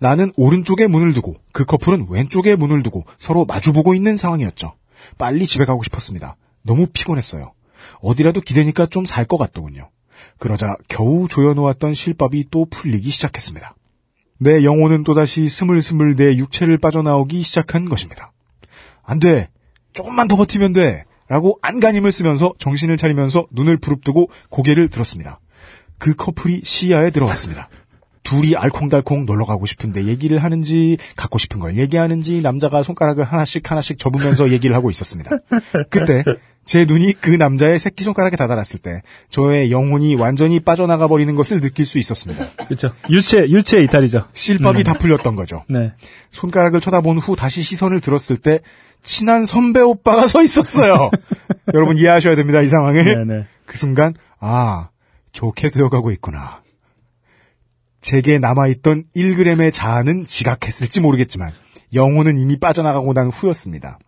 나는 0.00 0.32
오른쪽에 0.36 0.86
문을 0.88 1.14
두고 1.14 1.36
그 1.52 1.64
커플은 1.64 2.06
왼쪽에 2.10 2.56
문을 2.56 2.82
두고 2.82 3.04
서로 3.18 3.44
마주보고 3.44 3.94
있는 3.94 4.16
상황이었죠. 4.16 4.74
빨리 5.16 5.46
집에 5.46 5.64
가고 5.64 5.82
싶었습니다. 5.84 6.36
너무 6.62 6.86
피곤했어요. 6.86 7.52
어디라도 8.00 8.40
기대니까 8.40 8.86
좀 8.86 9.04
살 9.06 9.24
것 9.26 9.38
같더군요. 9.38 9.90
그러자 10.38 10.76
겨우 10.88 11.28
조여놓았던 11.28 11.94
실밥이 11.94 12.46
또 12.50 12.66
풀리기 12.66 13.10
시작했습니다. 13.10 13.74
내 14.38 14.64
영혼은 14.64 15.04
또다시 15.04 15.48
스물스물 15.48 16.16
내 16.16 16.36
육체를 16.36 16.78
빠져나오기 16.78 17.42
시작한 17.42 17.88
것입니다. 17.88 18.32
안 19.02 19.18
돼! 19.18 19.48
조금만 19.92 20.28
더 20.28 20.36
버티면 20.36 20.72
돼! 20.72 21.04
라고 21.30 21.60
안간힘을 21.62 22.10
쓰면서 22.10 22.54
정신을 22.58 22.96
차리면서 22.96 23.46
눈을 23.52 23.76
부릅뜨고 23.76 24.30
고개를 24.50 24.88
들었습니다. 24.88 25.38
그 25.96 26.16
커플이 26.16 26.62
시야에 26.64 27.10
들어왔습니다. 27.10 27.68
둘이 28.24 28.56
알콩달콩 28.56 29.26
놀러 29.26 29.44
가고 29.44 29.64
싶은데 29.64 30.06
얘기를 30.06 30.38
하는지 30.38 30.98
갖고 31.16 31.38
싶은 31.38 31.60
걸 31.60 31.76
얘기하는지 31.76 32.42
남자가 32.42 32.82
손가락을 32.82 33.22
하나씩 33.22 33.70
하나씩 33.70 33.96
접으면서 33.96 34.50
얘기를 34.50 34.74
하고 34.74 34.90
있었습니다. 34.90 35.30
그때 35.88 36.24
제 36.64 36.84
눈이 36.84 37.14
그 37.20 37.30
남자의 37.30 37.78
새끼 37.78 38.02
손가락에 38.02 38.36
다다랐을 38.36 38.80
때 38.82 39.02
저의 39.28 39.70
영혼이 39.70 40.16
완전히 40.16 40.58
빠져나가 40.58 41.06
버리는 41.06 41.34
것을 41.36 41.60
느낄 41.60 41.84
수 41.84 41.98
있었습니다. 41.98 42.44
그렇죠. 42.66 42.92
유체, 43.08 43.48
유체 43.48 43.80
이탈이죠. 43.82 44.20
실밥이 44.32 44.80
음. 44.80 44.84
다 44.84 44.94
풀렸던 44.94 45.36
거죠. 45.36 45.64
네. 45.68 45.92
손가락을 46.32 46.80
쳐다본 46.80 47.18
후 47.18 47.36
다시 47.36 47.62
시선을 47.62 48.00
들었을 48.00 48.36
때 48.36 48.60
친한 49.02 49.46
선배 49.46 49.80
오빠가 49.80 50.26
서 50.26 50.42
있었어요. 50.42 51.10
여러분 51.74 51.96
이해하셔야 51.96 52.36
됩니다, 52.36 52.60
이 52.60 52.66
상황을. 52.66 53.04
네네. 53.04 53.46
그 53.66 53.78
순간, 53.78 54.14
아, 54.38 54.90
좋게 55.32 55.70
되어가고 55.70 56.10
있구나. 56.12 56.62
제게 58.00 58.38
남아있던 58.38 59.04
1g의 59.14 59.72
자아는 59.72 60.24
지각했을지 60.26 61.00
모르겠지만, 61.00 61.52
영혼은 61.94 62.38
이미 62.38 62.58
빠져나가고 62.58 63.12
난 63.12 63.28
후였습니다. 63.28 63.98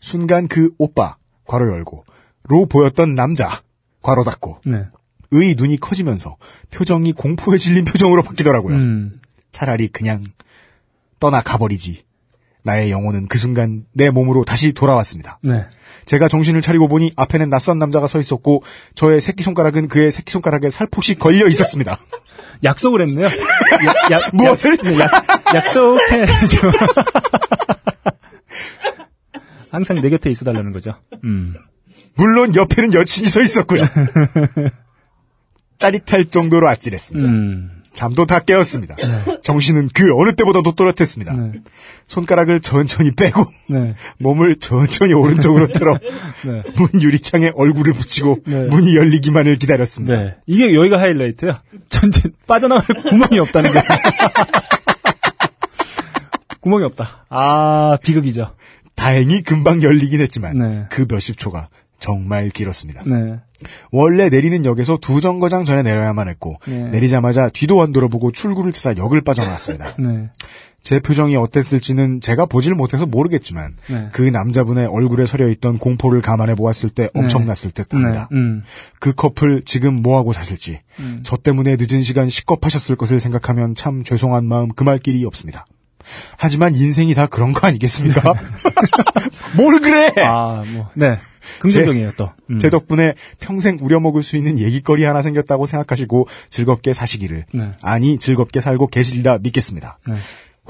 순간 0.00 0.48
그 0.48 0.70
오빠, 0.78 1.16
괄호 1.46 1.72
열고, 1.72 2.04
로 2.44 2.66
보였던 2.66 3.14
남자, 3.14 3.48
괄호 4.02 4.24
닫고, 4.24 4.60
네. 4.64 4.84
의 5.32 5.54
눈이 5.54 5.78
커지면서 5.78 6.36
표정이 6.70 7.12
공포에 7.12 7.56
질린 7.56 7.84
표정으로 7.84 8.22
바뀌더라고요. 8.22 8.76
음. 8.76 9.12
차라리 9.52 9.88
그냥 9.88 10.22
떠나 11.20 11.40
가버리지. 11.40 12.02
나의 12.62 12.90
영혼은 12.90 13.26
그 13.28 13.38
순간 13.38 13.84
내 13.94 14.10
몸으로 14.10 14.44
다시 14.44 14.72
돌아왔습니다. 14.72 15.38
네. 15.42 15.66
제가 16.06 16.28
정신을 16.28 16.60
차리고 16.62 16.88
보니 16.88 17.12
앞에는 17.16 17.50
낯선 17.50 17.78
남자가 17.78 18.06
서 18.06 18.18
있었고 18.18 18.62
저의 18.94 19.20
새끼손가락은 19.20 19.88
그의 19.88 20.10
새끼손가락에 20.10 20.70
살포시 20.70 21.14
걸려 21.14 21.46
있었습니다. 21.48 21.98
약속을 22.64 23.02
했네요. 23.02 23.26
야- 23.26 24.16
야- 24.16 24.20
무엇을? 24.34 24.72
약, 24.72 24.82
네, 24.82 24.98
약, 24.98 25.10
약속해줘. 25.54 26.72
항상 29.70 30.00
내 30.00 30.10
곁에 30.10 30.30
있어달라는 30.30 30.72
거죠. 30.72 30.94
음. 31.24 31.54
물론 32.16 32.54
옆에는 32.56 32.92
여친이 32.92 33.28
서 33.28 33.40
있었고요. 33.40 33.84
짜릿할 35.78 36.26
정도로 36.30 36.68
아찔했습니다. 36.68 37.28
음. 37.28 37.79
잠도 37.92 38.24
다 38.26 38.38
깨었습니다. 38.40 38.96
정신은 39.42 39.90
그 39.92 40.14
어느 40.16 40.32
때보다도 40.32 40.72
또렷했습니다. 40.72 41.32
네. 41.34 41.52
손가락을 42.06 42.60
천천히 42.60 43.10
빼고 43.10 43.46
네. 43.68 43.94
몸을 44.18 44.56
천천히 44.56 45.12
오른쪽으로 45.12 45.68
틀어 45.72 45.98
네. 46.46 46.62
문 46.76 47.02
유리창에 47.02 47.52
얼굴을 47.54 47.92
붙이고 47.92 48.38
네. 48.46 48.66
문이 48.66 48.96
열리기만을 48.96 49.56
기다렸습니다. 49.56 50.16
네. 50.16 50.36
이게 50.46 50.74
여기가 50.74 51.00
하이라이트야. 51.00 51.62
전체 51.88 52.30
빠져나갈 52.46 53.02
구멍이 53.02 53.38
없다는 53.40 53.72
게. 53.72 53.80
구멍이 56.60 56.84
없다. 56.84 57.26
아, 57.30 57.98
비극이죠. 58.02 58.54
다행히 58.94 59.42
금방 59.42 59.82
열리긴 59.82 60.20
했지만 60.20 60.58
네. 60.58 60.86
그 60.90 61.06
몇십 61.08 61.38
초가 61.38 61.68
정말 61.98 62.50
길었습니다. 62.50 63.02
네. 63.06 63.40
원래 63.90 64.28
내리는 64.28 64.64
역에서 64.64 64.98
두 65.00 65.20
정거장 65.20 65.64
전에 65.64 65.82
내려야만 65.82 66.28
했고 66.28 66.56
네. 66.66 66.88
내리자마자 66.88 67.48
뒤도 67.48 67.82
안 67.82 67.92
돌아보고 67.92 68.32
출구를 68.32 68.72
찾아 68.72 68.96
역을 68.96 69.20
빠져나왔습니다. 69.22 69.96
네. 69.98 70.30
제 70.82 70.98
표정이 70.98 71.36
어땠을지는 71.36 72.20
제가 72.20 72.46
보질 72.46 72.74
못해서 72.74 73.04
모르겠지만 73.04 73.76
네. 73.88 74.08
그 74.12 74.22
남자분의 74.22 74.86
얼굴에 74.86 75.26
서려있던 75.26 75.78
공포를 75.78 76.22
감안해 76.22 76.54
보았을 76.54 76.88
때 76.88 77.10
엄청났을 77.14 77.70
듯합니다. 77.72 78.28
네. 78.30 78.36
음. 78.38 78.62
그 78.98 79.12
커플 79.12 79.62
지금 79.64 80.00
뭐하고 80.00 80.32
사실지 80.32 80.80
음. 80.98 81.20
저 81.22 81.36
때문에 81.36 81.76
늦은 81.78 82.02
시간 82.02 82.30
식겁하셨을 82.30 82.96
것을 82.96 83.20
생각하면 83.20 83.74
참 83.74 84.02
죄송한 84.02 84.46
마음 84.46 84.68
금할 84.68 84.98
길이 84.98 85.24
없습니다. 85.24 85.66
하지만 86.38 86.74
인생이 86.74 87.14
다 87.14 87.26
그런 87.26 87.52
거 87.52 87.66
아니겠습니까? 87.66 88.34
뭘 89.56 89.80
그래! 89.80 90.12
아, 90.24 90.62
뭐. 90.72 90.88
네. 90.94 91.18
긍정적이에요, 91.60 92.12
또. 92.16 92.30
음. 92.50 92.58
제 92.58 92.70
덕분에 92.70 93.14
평생 93.38 93.78
우려먹을 93.80 94.22
수 94.22 94.36
있는 94.36 94.58
얘기거리 94.58 95.04
하나 95.04 95.22
생겼다고 95.22 95.66
생각하시고 95.66 96.26
즐겁게 96.48 96.92
사시기를 96.92 97.46
네. 97.52 97.72
아니 97.82 98.18
즐겁게 98.18 98.60
살고 98.60 98.88
계시리라 98.88 99.38
믿겠습니다. 99.38 99.98
네. 100.08 100.14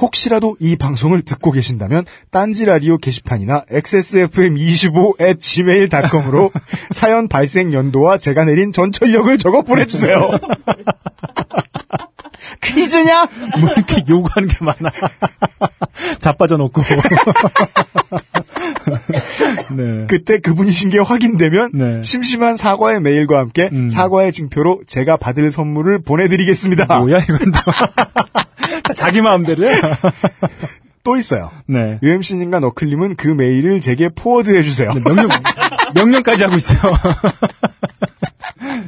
혹시라도 0.01 0.57
이 0.61 0.77
방송을 0.77 1.23
듣고 1.23 1.53
계신다면 1.53 2.05
딴지 2.31 2.65
라디오 2.65 2.97
게시판이나 2.97 3.65
xsfm25 3.71 5.39
gmail.com으로 5.39 6.51
사연 6.91 7.29
발생 7.29 7.73
연도와 7.73 8.19
제가 8.19 8.45
내린 8.45 8.73
전철력을 8.73 9.37
적어 9.39 9.63
보내주세요. 9.63 10.31
퀴즈냐? 12.61 13.27
뭐 13.61 13.71
이렇게 13.77 14.05
요구하는 14.09 14.49
게 14.49 14.57
많아. 14.65 14.91
자빠져 16.21 16.57
놓고. 16.57 16.83
네. 19.77 20.07
그때 20.09 20.41
그분이신 20.41 20.91
게 20.91 20.99
확인되면 20.99 21.71
네. 21.75 22.03
심심한 22.03 22.57
사과의 22.57 23.01
메일과 23.01 23.39
함께 23.39 23.71
음. 23.73 23.89
사과의 23.91 24.33
징표로 24.33 24.83
제가 24.87 25.17
받을 25.17 25.51
선물을 25.51 26.03
보내드리겠습니다. 26.03 27.01
뭐야, 27.01 27.19
이건 27.21 27.53
자기 28.95 29.21
마음대로야. 29.21 29.75
또 31.03 31.17
있어요. 31.17 31.51
네. 31.67 31.99
UMC님과 32.03 32.61
너클님은 32.61 33.17
그 33.17 33.29
메일을 33.29 33.81
제게 33.81 34.09
포워드해주세요. 34.11 34.93
명령, 35.05 35.29
명령까지 35.95 36.45
하고 36.45 36.57
있어요. 36.57 36.79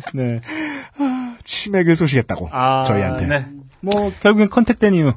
네. 0.15 0.41
치맥을 1.45 1.97
소식했다고 1.97 2.51
아, 2.53 2.85
저희한테. 2.85 3.27
네. 3.27 3.47
뭐, 3.81 4.13
결국엔 4.21 4.49
컨택된 4.49 4.95
이유. 4.95 5.13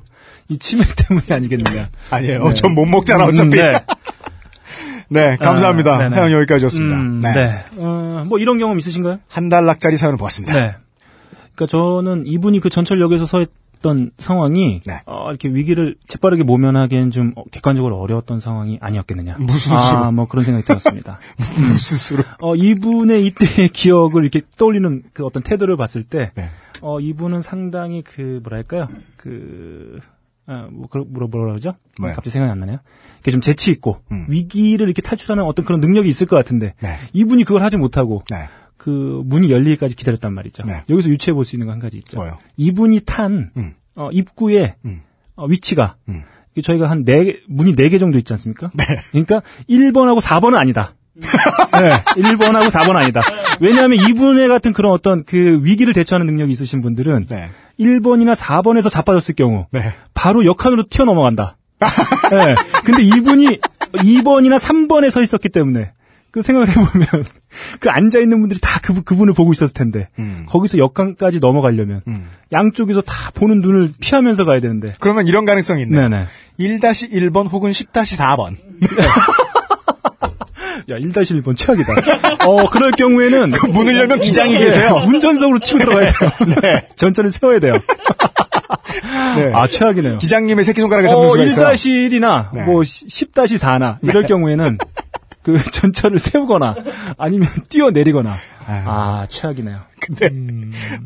이 0.47 0.57
치맥 0.57 0.88
때문이 0.95 1.26
아니겠느냐. 1.30 1.89
아니에요. 2.11 2.47
네. 2.47 2.53
전못 2.53 2.88
먹잖아 2.88 3.26
음, 3.26 3.30
어차피. 3.30 3.57
네. 3.57 3.80
네, 5.07 5.38
감사합니다. 5.38 5.97
아. 5.97 6.09
사연 6.09 6.32
여기까지였습니다. 6.32 6.97
음, 6.97 7.19
네. 7.19 7.34
네. 7.34 7.65
어, 7.78 8.26
뭐 8.28 8.39
이런 8.39 8.57
경험 8.57 8.78
있으신가요? 8.78 9.19
한 9.28 9.49
달락짜리 9.49 9.97
사연을 9.97 10.17
보았습니다. 10.17 10.53
네. 10.53 10.76
그러니까 11.55 11.67
저는 11.67 12.26
이분이 12.26 12.59
그 12.59 12.69
전철역에서 12.69 13.26
서 13.26 13.45
있던 13.76 14.11
상황이 14.17 14.82
네. 14.86 15.01
어, 15.05 15.30
이렇게 15.30 15.49
위기를 15.49 15.95
재빠르게 16.07 16.43
모면하기엔 16.43 17.11
좀 17.11 17.34
어, 17.36 17.43
객관적으로 17.51 17.97
어려웠던 17.99 18.39
상황이 18.39 18.78
아니었겠느냐. 18.82 19.38
무슨 19.39 19.73
아, 19.73 19.78
수로? 19.78 20.11
뭐 20.11 20.28
그런 20.28 20.43
생각이 20.43 20.65
들었습니다. 20.65 21.19
무슨 21.57 21.97
수로? 21.97 22.23
어, 22.41 22.55
이분의 22.55 23.26
이때의 23.26 23.69
기억을 23.73 24.23
이렇게 24.23 24.41
떠올리는 24.57 25.01
그 25.13 25.26
어떤 25.26 25.43
태도를 25.43 25.78
봤을 25.78 26.03
때, 26.03 26.32
네. 26.36 26.49
어, 26.82 26.99
이분은 26.99 27.41
상당히 27.41 28.01
그, 28.01 28.39
뭐랄까요, 28.43 28.88
그, 29.17 29.99
아, 30.45 30.67
뭐, 30.71 30.88
그, 30.89 30.99
뭐라, 30.99 31.28
뭐라 31.28 31.51
그러죠? 31.51 31.76
뭐요? 31.99 32.13
갑자기 32.13 32.32
생각이 32.32 32.51
안 32.51 32.59
나네요. 32.59 32.80
이게 33.21 33.32
좀 33.32 33.41
재치 33.41 33.71
있고, 33.71 34.01
음. 34.11 34.26
위기를 34.30 34.88
이렇게 34.88 35.01
탈출하는 35.01 35.43
어떤 35.43 35.65
그런 35.65 35.80
능력이 35.80 36.07
있을 36.07 36.28
것 36.28 36.36
같은데, 36.36 36.73
네. 36.82 36.97
이분이 37.13 37.43
그걸 37.43 37.63
하지 37.63 37.78
못하고, 37.78 38.21
네. 38.30 38.47
그, 38.86 39.23
문이 39.25 39.49
열리기까지 39.49 39.95
기다렸단 39.95 40.31
말이죠. 40.33 40.61
네. 40.63 40.83
여기서 40.89 41.09
유추해 41.09 41.33
볼 41.33 41.43
수 41.43 41.55
있는 41.55 41.65
거 41.65 41.71
한 41.73 41.79
가지 41.79 41.97
있죠. 41.97 42.17
뭐요? 42.17 42.38
이분이 42.55 42.99
탄, 43.05 43.49
음. 43.57 43.73
어, 43.95 44.09
입구의, 44.11 44.75
음. 44.86 45.01
어, 45.36 45.47
위치가, 45.47 45.95
음. 46.07 46.21
저희가 46.63 46.88
한 46.89 47.03
네, 47.03 47.23
개- 47.23 47.39
문이 47.47 47.75
네 47.75 47.89
개 47.89 47.97
정도 47.97 48.19
있지 48.19 48.31
않습니까? 48.33 48.69
네. 48.75 48.86
그러니까 49.09 49.41
1번하고 49.67 50.21
4번은 50.21 50.55
아니다. 50.55 50.93
네, 51.15 52.21
1번하고 52.21 52.67
4번은 52.69 52.95
아니다. 52.97 53.21
왜냐하면 53.59 54.07
이분의 54.07 54.47
같은 54.49 54.71
그런 54.71 54.91
어떤 54.91 55.23
그 55.23 55.61
위기를 55.63 55.93
대처하는 55.93 56.27
능력이 56.27 56.51
있으신 56.51 56.81
분들은 56.83 57.25
네. 57.27 57.49
1번이나 57.79 58.36
4번에서 58.36 58.91
자빠졌을 58.91 59.33
경우 59.33 59.65
네. 59.71 59.93
바로 60.13 60.45
역한으로 60.45 60.83
튀어넘어간다. 60.89 61.57
네. 62.29 62.55
근데 62.86 63.01
이분이 63.03 63.59
2번이나 63.93 64.59
3번에 64.59 65.09
서 65.09 65.21
있었기 65.23 65.49
때문에 65.49 65.89
그 66.31 66.41
생각을 66.41 66.69
해보면 66.69 67.07
그 67.80 67.89
앉아 67.89 68.20
있는 68.20 68.39
분들이 68.39 68.60
다 68.60 68.80
그, 68.82 69.01
그분을 69.03 69.34
보고 69.34 69.51
있었을 69.51 69.74
텐데 69.74 70.10
음. 70.20 70.45
거기서 70.47 70.78
역한까지 70.78 71.39
넘어가려면 71.39 72.01
음. 72.08 72.30
양쪽에서 72.51 73.01
다 73.01 73.32
보는 73.34 73.62
눈을 73.62 73.91
피하면서 73.99 74.45
가야 74.45 74.60
되는데. 74.60 74.93
그러면 74.99 75.28
이런 75.28 75.45
가능성이 75.45 75.84
있네요. 75.84 76.10
네네. 76.10 76.26
1-1번 76.60 77.51
혹은 77.51 77.72
10-4번. 77.72 78.56
야, 80.88 80.97
1-1번 80.97 81.58
최악이다. 81.58 82.45
어, 82.45 82.70
그럴 82.70 82.91
경우에는. 82.91 83.51
그 83.51 83.66
문을 83.68 83.97
열면 83.97 84.20
기장이 84.20 84.58
계세요. 84.58 84.95
네, 84.97 85.06
운전석으로 85.06 85.60
치고 85.60 85.80
들어가야 85.80 86.12
돼요. 86.12 86.30
네. 86.62 86.88
전철을 86.95 87.32
세워야 87.32 87.60
돼요. 87.60 87.74
네. 89.36 89.51
아, 89.53 89.68
최악이네요. 89.68 90.20
기장님의 90.20 90.64
새끼손가락에 90.64 91.08
잡는 91.08 91.26
어, 91.28 91.32
수가 91.32 91.43
있어요. 91.43 91.68
1-1이나 91.70 92.53
네. 92.53 92.64
뭐 92.64 92.82
10-4나 92.82 93.97
이럴 94.03 94.26
경우에는 94.26 94.78
그 95.45 95.57
전철을 95.71 96.17
세우거나 96.17 96.75
아니면 97.19 97.47
뛰어내리거나 97.69 98.33
아, 98.67 99.27
최악이네요. 99.29 99.77
근데 100.01 100.29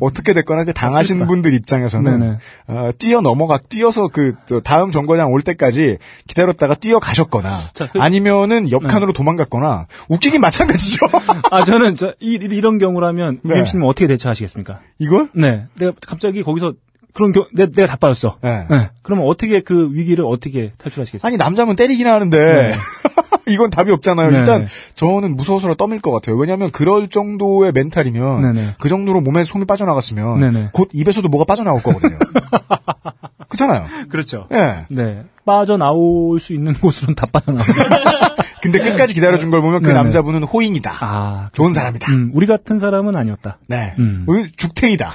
어떻게 0.00 0.32
됐거나 0.32 0.62
이제 0.62 0.72
당하신 0.72 1.18
맞습니다. 1.18 1.26
분들 1.28 1.52
입장에서는. 1.54 2.38
어, 2.68 2.90
뛰어 2.98 3.20
넘어가 3.20 3.58
뛰어서 3.58 4.08
그 4.08 4.32
저, 4.46 4.60
다음 4.60 4.90
정거장 4.90 5.30
올 5.30 5.42
때까지 5.42 5.98
기다렸다가 6.26 6.74
뛰어 6.74 6.98
가셨거나 6.98 7.54
자, 7.74 7.88
그- 7.90 8.00
아니면은 8.00 8.70
옆칸으로 8.70 9.12
도망갔거나 9.12 9.86
웃기긴 10.08 10.40
마찬가지죠. 10.40 11.06
아, 11.52 11.64
저는 11.64 11.96
저, 11.96 12.14
이, 12.20 12.38
이런 12.40 12.78
경우라면 12.78 13.40
네. 13.42 13.54
UMC님 13.56 13.84
어떻게 13.86 14.06
대처하시겠습니까? 14.06 14.80
이걸? 14.98 15.28
네. 15.34 15.66
내가 15.78 15.92
갑자기 16.06 16.42
거기서 16.42 16.72
그런 17.12 17.32
경, 17.32 17.44
내, 17.52 17.66
내가 17.66 17.86
자빠졌어. 17.86 18.38
네. 18.42 18.66
그러면 19.02 19.26
어떻게 19.26 19.60
그 19.60 19.90
위기를 19.92 20.24
어떻게 20.24 20.72
탈출하시겠어요? 20.78 21.28
아니 21.28 21.36
남자면 21.36 21.76
때리긴 21.76 22.06
하는데 22.06 22.38
네. 22.38 22.74
이건 23.52 23.70
답이 23.70 23.90
없잖아요. 23.90 24.30
네. 24.30 24.38
일단 24.38 24.66
저는 24.94 25.36
무서워서 25.36 25.74
떠밀 25.74 26.00
것 26.00 26.12
같아요. 26.12 26.36
왜냐하면 26.36 26.70
그럴 26.70 27.08
정도의 27.08 27.72
멘탈이면 27.72 28.42
네네. 28.42 28.74
그 28.78 28.88
정도로 28.88 29.20
몸에 29.20 29.44
솜이 29.44 29.64
빠져나갔으면. 29.64 30.70
곧 30.72 30.88
입에서도 30.92 31.28
뭐가 31.28 31.44
빠져나올 31.44 31.82
거거든요. 31.82 32.16
그렇잖아요. 33.48 33.86
그렇죠. 34.08 34.46
예. 34.52 34.86
네. 34.90 35.24
빠져나올 35.44 36.38
수 36.38 36.54
있는 36.54 36.72
곳으로는 36.74 37.16
다 37.16 37.26
빠져나옵니다. 37.30 38.34
근데 38.62 38.78
끝까지 38.78 39.14
기다려준 39.14 39.50
걸 39.50 39.60
보면 39.62 39.82
그 39.82 39.88
네네. 39.88 39.98
남자분은 39.98 40.44
호잉이다. 40.44 40.92
아. 41.00 41.48
좋은 41.52 41.72
사람이다. 41.72 42.12
음, 42.12 42.30
우리 42.34 42.46
같은 42.46 42.78
사람은 42.78 43.16
아니었다. 43.16 43.58
네. 43.66 43.94
음. 43.98 44.24
우리 44.26 44.50
죽탱이다. 44.52 45.14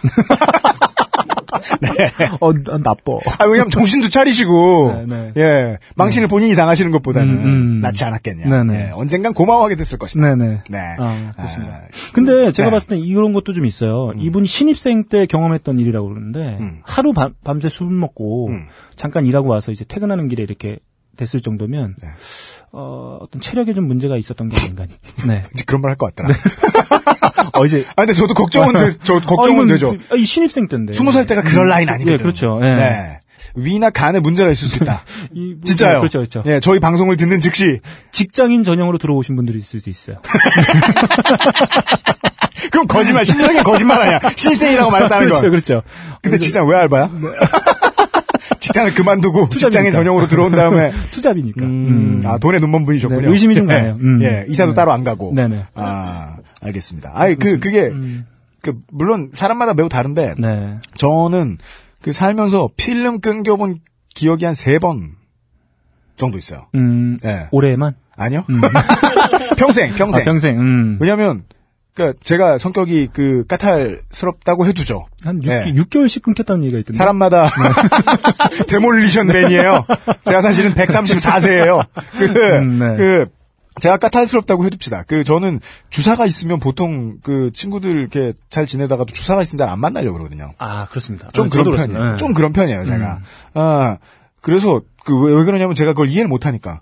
어, 2.39 2.53
나- 2.53 2.77
나빠. 2.77 3.13
아, 3.39 3.45
왜냐면 3.45 3.69
정신도 3.69 4.09
차리시고, 4.09 5.05
네, 5.07 5.31
네. 5.33 5.33
예, 5.37 5.77
망신을 5.95 6.27
본인이 6.27 6.55
당하시는 6.55 6.91
것보다는 6.91 7.29
음, 7.29 7.45
음. 7.45 7.79
낫지 7.81 8.03
않았겠냐. 8.03 8.45
네, 8.45 8.63
네. 8.63 8.87
예, 8.87 8.91
언젠간 8.93 9.33
고마워하게 9.33 9.75
됐을 9.75 9.97
것이다. 9.97 10.35
네네. 10.35 10.61
네. 10.69 10.77
아, 10.99 11.31
그렇습니다. 11.35 11.73
아, 11.73 11.81
근데 12.13 12.51
제가 12.51 12.69
네. 12.69 12.71
봤을 12.71 12.89
때 12.89 12.97
이런 12.97 13.33
것도 13.33 13.53
좀 13.53 13.65
있어요. 13.65 14.11
이분이 14.17 14.47
신입생 14.47 15.05
때 15.09 15.25
경험했던 15.25 15.79
일이라고 15.79 16.07
그러는데 16.07 16.57
음. 16.59 16.79
하루 16.83 17.13
밤, 17.13 17.33
밤새 17.43 17.69
술 17.69 17.87
먹고 17.89 18.47
음. 18.49 18.67
잠깐 18.95 19.25
일하고 19.25 19.49
와서 19.49 19.71
이제 19.71 19.85
퇴근하는 19.87 20.27
길에 20.27 20.43
이렇게 20.43 20.77
됐을 21.15 21.41
정도면 21.41 21.95
네. 22.01 22.09
어, 22.71 23.17
어떤 23.21 23.39
체력에 23.41 23.73
좀 23.73 23.87
문제가 23.87 24.17
있었던 24.17 24.49
게 24.49 24.57
아닌가. 24.61 24.85
네. 25.27 25.43
이제 25.53 25.63
그런 25.65 25.81
말 25.81 25.91
할 25.91 25.97
것 25.97 26.13
같더라. 26.15 26.35
어 27.53 27.65
이제 27.65 27.85
아, 27.95 28.01
근데 28.03 28.13
저도 28.13 28.33
걱정은, 28.33 28.73
되, 28.77 28.89
저 29.03 29.19
걱정은 29.21 29.65
어, 29.65 29.67
되죠. 29.67 29.93
아, 30.11 30.15
이 30.15 30.25
신입생 30.25 30.67
때인데. 30.67 30.93
스무 30.93 31.11
살 31.11 31.25
때가 31.25 31.41
그럴 31.41 31.69
나이는 31.69 31.93
아니거든요. 31.93 32.13
예, 32.15 32.17
그렇죠. 32.21 32.59
예. 32.61 32.75
네. 32.75 33.19
위나 33.57 33.89
간에 33.89 34.19
문제가 34.19 34.49
있을 34.51 34.67
수 34.67 34.83
있다. 34.83 35.03
이- 35.33 35.55
진짜요. 35.63 35.99
그렇죠, 35.99 36.17
그렇죠. 36.19 36.43
예, 36.47 36.59
저희 36.59 36.79
방송을 36.81 37.15
듣는 37.15 37.39
즉시 37.39 37.79
직장인 38.11 38.63
전형으로 38.65 38.97
들어오신 38.97 39.37
분들이 39.37 39.59
있을 39.59 39.79
수 39.79 39.89
있어요. 39.89 40.17
그럼 42.71 42.87
거짓말, 42.87 43.23
심정의 43.25 43.63
거짓말 43.63 44.01
아니야. 44.01 44.19
신입생이라고 44.35 44.91
말했다는 44.91 45.25
그렇죠, 45.27 45.41
건. 45.43 45.51
그렇죠. 45.51 45.81
근데 46.21 46.37
직장 46.37 46.67
왜 46.67 46.75
알바야? 46.77 47.09
직장을 48.59 48.93
그만두고 48.93 49.49
직장인 49.49 49.69
투잡이니까. 49.71 49.91
전용으로 49.97 50.27
들어온 50.27 50.51
다음에 50.51 50.91
투잡이니까. 51.11 51.65
음, 51.65 52.21
아 52.25 52.37
돈에 52.37 52.59
눈먼 52.59 52.85
분이셨군요. 52.85 53.21
네, 53.21 53.27
의심이 53.29 53.55
좀 53.55 53.69
예, 53.71 53.75
가네요. 53.75 53.97
음. 53.99 54.21
예, 54.23 54.45
이사도 54.49 54.71
네. 54.71 54.75
따로 54.75 54.91
안 54.93 55.03
가고. 55.03 55.33
네네. 55.33 55.65
아 55.75 56.37
알겠습니다. 56.61 57.11
아니 57.13 57.35
그 57.35 57.59
그게 57.59 57.91
그 58.61 58.79
물론 58.91 59.29
사람마다 59.33 59.73
매우 59.73 59.89
다른데 59.89 60.35
네. 60.37 60.77
저는 60.97 61.57
그 62.01 62.13
살면서 62.13 62.69
필름 62.77 63.19
끊겨본 63.19 63.79
기억이 64.13 64.45
한 64.45 64.53
세 64.55 64.79
번 64.79 65.11
정도 66.17 66.37
있어요. 66.37 66.67
음, 66.75 67.17
예. 67.25 67.47
올해만? 67.51 67.95
아니요. 68.15 68.45
평생 69.57 69.93
평생. 69.95 70.21
아, 70.21 70.23
평생, 70.23 70.59
음. 70.59 70.97
왜냐면 71.01 71.43
그니까 71.95 72.13
제가 72.21 72.57
성격이 72.57 73.07
그 73.13 73.45
까탈스럽다고 73.47 74.65
해두죠. 74.67 75.05
한 75.23 75.39
6, 75.41 75.49
예. 75.49 75.63
개월씩 75.89 76.23
끊겼다는 76.23 76.63
얘기가 76.65 76.79
있던데. 76.79 76.97
사람마다 76.97 77.47
데몰리션 78.67 79.27
맨이에요. 79.27 79.85
제가 80.25 80.41
사실은 80.41 80.73
134세예요. 80.73 81.85
그, 82.17 82.25
음, 82.25 82.79
네. 82.79 82.97
그 82.97 83.25
제가 83.79 83.97
까탈스럽다고 83.97 84.65
해둡시다. 84.65 85.03
그 85.07 85.23
저는 85.23 85.59
주사가 85.89 86.25
있으면 86.25 86.59
보통 86.59 87.17
그 87.23 87.51
친구들 87.53 87.97
이렇게 87.97 88.33
잘 88.49 88.65
지내다가도 88.67 89.13
주사가 89.13 89.41
있으면 89.41 89.59
잘 89.59 89.69
안 89.69 89.79
만나려고 89.79 90.17
그러거든요. 90.17 90.51
아, 90.57 90.87
그렇습니다. 90.89 91.29
좀 91.33 91.47
아, 91.47 91.49
그런 91.49 91.75
편이에요. 91.75 92.11
네. 92.11 92.17
좀 92.17 92.33
그런 92.33 92.51
편이에요, 92.53 92.85
제가. 92.85 93.19
아, 93.53 93.97
그래서 94.41 94.81
그 95.05 95.13
왜 95.17 95.43
그러냐면 95.45 95.75
제가 95.75 95.91
그걸 95.93 96.07
이해를 96.09 96.27
못 96.27 96.45
하니까. 96.45 96.81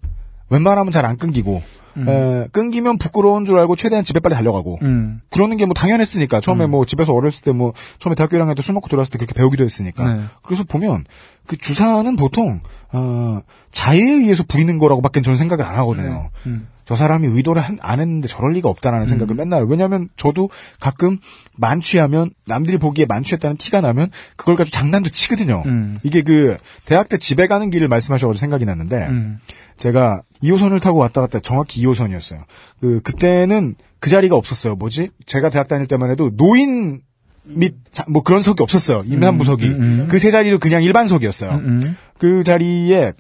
웬만하면 0.50 0.92
잘 0.92 1.06
안 1.06 1.18
끊기고 1.18 1.62
에, 1.98 2.48
끊기면 2.52 2.98
부끄러운 2.98 3.46
줄 3.46 3.58
알고 3.60 3.76
최대한 3.76 4.04
집에 4.04 4.20
빨리 4.20 4.36
달려가고 4.36 4.80
음. 4.82 5.22
그러는 5.30 5.58
게 5.58 5.66
뭐 5.66 5.74
당연했으니까 5.74 6.42
처음에 6.42 6.66
뭐 6.68 6.86
집에서 6.86 7.14
어렸을 7.14 7.44
때 7.44 7.52
뭐 7.52 7.74
처음에 8.00 8.16
대학교 8.16 8.38
1학년 8.38 8.56
때 8.56 8.62
술 8.64 8.74
먹고 8.74 8.88
들어왔을 8.90 9.12
때 9.12 9.18
그렇게 9.18 9.34
배우기도 9.34 9.64
했으니까 9.64 10.12
네. 10.14 10.22
그래서 10.42 10.64
보면 10.64 11.06
그 11.46 11.58
주사는 11.58 12.16
보통 12.16 12.62
어, 12.92 13.42
자해에 13.72 14.02
의해서 14.02 14.44
부리는 14.48 14.78
거라고밖에 14.78 15.22
저는 15.22 15.38
생각을 15.38 15.66
안 15.66 15.76
하거든요. 15.78 16.30
음. 16.46 16.68
저 16.86 16.96
사람이 16.96 17.28
의도를 17.28 17.62
한- 17.62 17.78
안 17.82 18.00
했는데 18.00 18.28
저럴 18.28 18.54
리가 18.54 18.68
없다라는 18.70 19.08
생각을 19.08 19.36
맨날 19.36 19.64
왜냐하면 19.64 20.10
저도 20.18 20.50
가끔 20.80 21.20
만취하면 21.58 22.32
남들이 22.46 22.78
보기에 22.78 23.06
만취했다는 23.06 23.58
티가 23.58 23.82
나면 23.82 24.10
그걸 24.36 24.56
가지고 24.56 24.76
장난도 24.76 25.10
치거든요. 25.10 25.64
음. 25.66 25.98
이게 26.04 26.22
그 26.22 26.58
대학 26.86 27.10
때 27.10 27.18
집에 27.18 27.48
가는 27.48 27.70
길을 27.70 27.88
말씀하셔가지고 27.88 28.38
생각이 28.40 28.66
났는데 28.66 29.08
음. 29.08 29.40
제가 29.78 30.22
2호선을 30.44 30.82
타고 30.82 31.00
왔다 31.00 31.22
갔다 31.22 31.40
정확히 31.40 31.84
2호선이었어요. 31.86 32.40
그 32.82 33.00
그때는 33.02 33.76
그 34.00 34.10
자리가 34.10 34.36
없었어요. 34.36 34.76
뭐지? 34.76 35.10
제가 35.26 35.50
대학 35.50 35.68
다닐 35.68 35.88
때만 35.88 36.12
해도 36.12 36.30
노인 36.36 37.02
및뭐 37.46 38.24
그런 38.24 38.42
석이 38.42 38.62
없었어요. 38.64 39.04
임산부석이 39.06 39.66
음, 39.68 39.82
음. 39.82 40.08
그세 40.10 40.32
자리도 40.32 40.60
그냥 40.60 40.84
일반석이었어요. 40.84 41.52
음. 41.52 41.98
그 42.18 42.44
자리에 42.44 43.14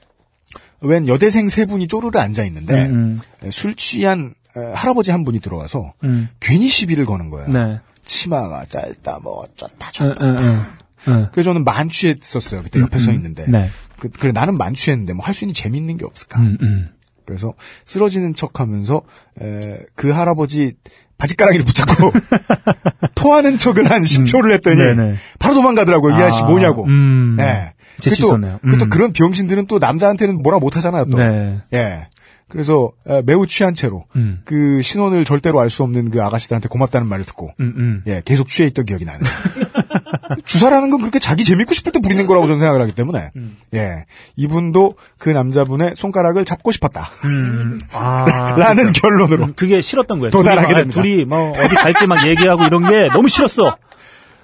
웬 0.83 1.07
여대생 1.07 1.49
세 1.49 1.65
분이 1.65 1.87
쪼르르 1.87 2.17
앉아 2.19 2.43
있는데 2.45 2.87
음. 2.89 3.19
술 3.51 3.75
취한 3.75 4.33
에, 4.55 4.61
할아버지 4.73 5.11
한 5.11 5.23
분이 5.23 5.39
들어와서 5.39 5.93
음. 6.03 6.29
괜히 6.39 6.67
시비를 6.67 7.05
거는 7.05 7.29
거예요. 7.29 7.49
네. 7.49 7.79
치마가 8.05 8.65
짧다 8.65 9.19
뭐 9.23 9.43
어쩌다 9.43 9.73
응, 10.01 10.13
저쩌다. 10.13 10.25
응, 10.25 10.35
응. 10.37 10.63
응. 11.07 11.27
그래서 11.31 11.49
저는 11.49 11.63
만취했었어요. 11.63 12.63
그때 12.63 12.79
옆에 12.81 12.99
서 12.99 13.11
있는데. 13.13 13.45
네. 13.47 13.69
그, 13.99 14.09
그래 14.09 14.31
나는 14.33 14.57
만취했는데 14.57 15.13
뭐 15.13 15.25
할 15.25 15.33
수 15.33 15.45
있는 15.45 15.53
재밌는 15.53 15.97
게 15.97 16.05
없을까? 16.05 16.39
음, 16.39 16.57
음. 16.61 16.89
그래서 17.25 17.53
쓰러지는 17.85 18.35
척하면서 18.35 19.01
에, 19.41 19.79
그 19.95 20.11
할아버지 20.11 20.73
바지가랑이를 21.17 21.63
붙잡고 21.65 22.11
토하는 23.15 23.57
척을 23.57 23.89
한 23.89 24.03
10초를 24.03 24.51
했더니 24.55 24.81
음. 24.81 24.95
네네. 24.97 25.15
바로 25.39 25.55
도망가더라고요. 25.55 26.13
이 26.13 26.21
아저씨 26.21 26.41
아, 26.41 26.45
뭐냐고. 26.45 26.83
음. 26.85 27.37
예. 27.39 27.73
그 28.11 28.15
또- 28.21 28.27
있었네요. 28.27 28.59
그또 28.61 28.85
음. 28.85 28.89
그런 28.89 29.13
병신들은 29.13 29.67
또 29.67 29.79
남자한테는 29.79 30.41
뭐라 30.41 30.59
못하잖아요. 30.59 31.05
또. 31.05 31.17
네. 31.17 31.61
예. 31.73 32.07
그래서 32.49 32.91
에, 33.07 33.21
매우 33.23 33.47
취한 33.47 33.73
채로 33.73 34.05
음. 34.15 34.41
그 34.45 34.81
신원을 34.83 35.25
절대로 35.25 35.59
알 35.59 35.69
수 35.71 35.81
없는 35.83 36.11
그 36.11 36.21
아가씨들한테 36.21 36.67
고맙다는 36.69 37.07
말을 37.07 37.25
듣고 37.25 37.51
음, 37.59 37.73
음. 37.77 38.03
예 38.05 38.21
계속 38.23 38.47
취해 38.49 38.67
있던 38.67 38.85
기억이 38.85 39.05
나네요. 39.05 39.21
주사라는 40.45 40.89
건 40.89 40.99
그렇게 40.99 41.19
자기 41.19 41.43
재밌고 41.43 41.73
싶을 41.73 41.91
때 41.91 41.99
부리는 41.99 42.25
거라고 42.27 42.45
저는 42.45 42.59
생각을 42.59 42.81
하기 42.81 42.93
때문에 42.93 43.31
음. 43.35 43.57
예 43.73 44.05
이분도 44.35 44.95
그 45.17 45.29
남자분의 45.29 45.93
손가락을 45.95 46.45
잡고 46.45 46.71
싶었다. 46.71 47.09
음. 47.25 47.79
아. 47.93 48.55
라는 48.57 48.91
결론으로 48.91 49.47
그게 49.55 49.81
싫었던 49.81 50.19
거예요. 50.19 50.29
도달하게 50.31 50.67
둘이, 50.67 50.73
막- 50.73 50.77
됩니다. 50.77 51.01
둘이 51.01 51.25
뭐 51.25 51.51
어디 51.51 51.75
갈지 51.75 52.07
막 52.07 52.27
얘기하고 52.27 52.65
이런 52.65 52.87
게 52.87 53.09
너무 53.13 53.27
싫었어. 53.29 53.77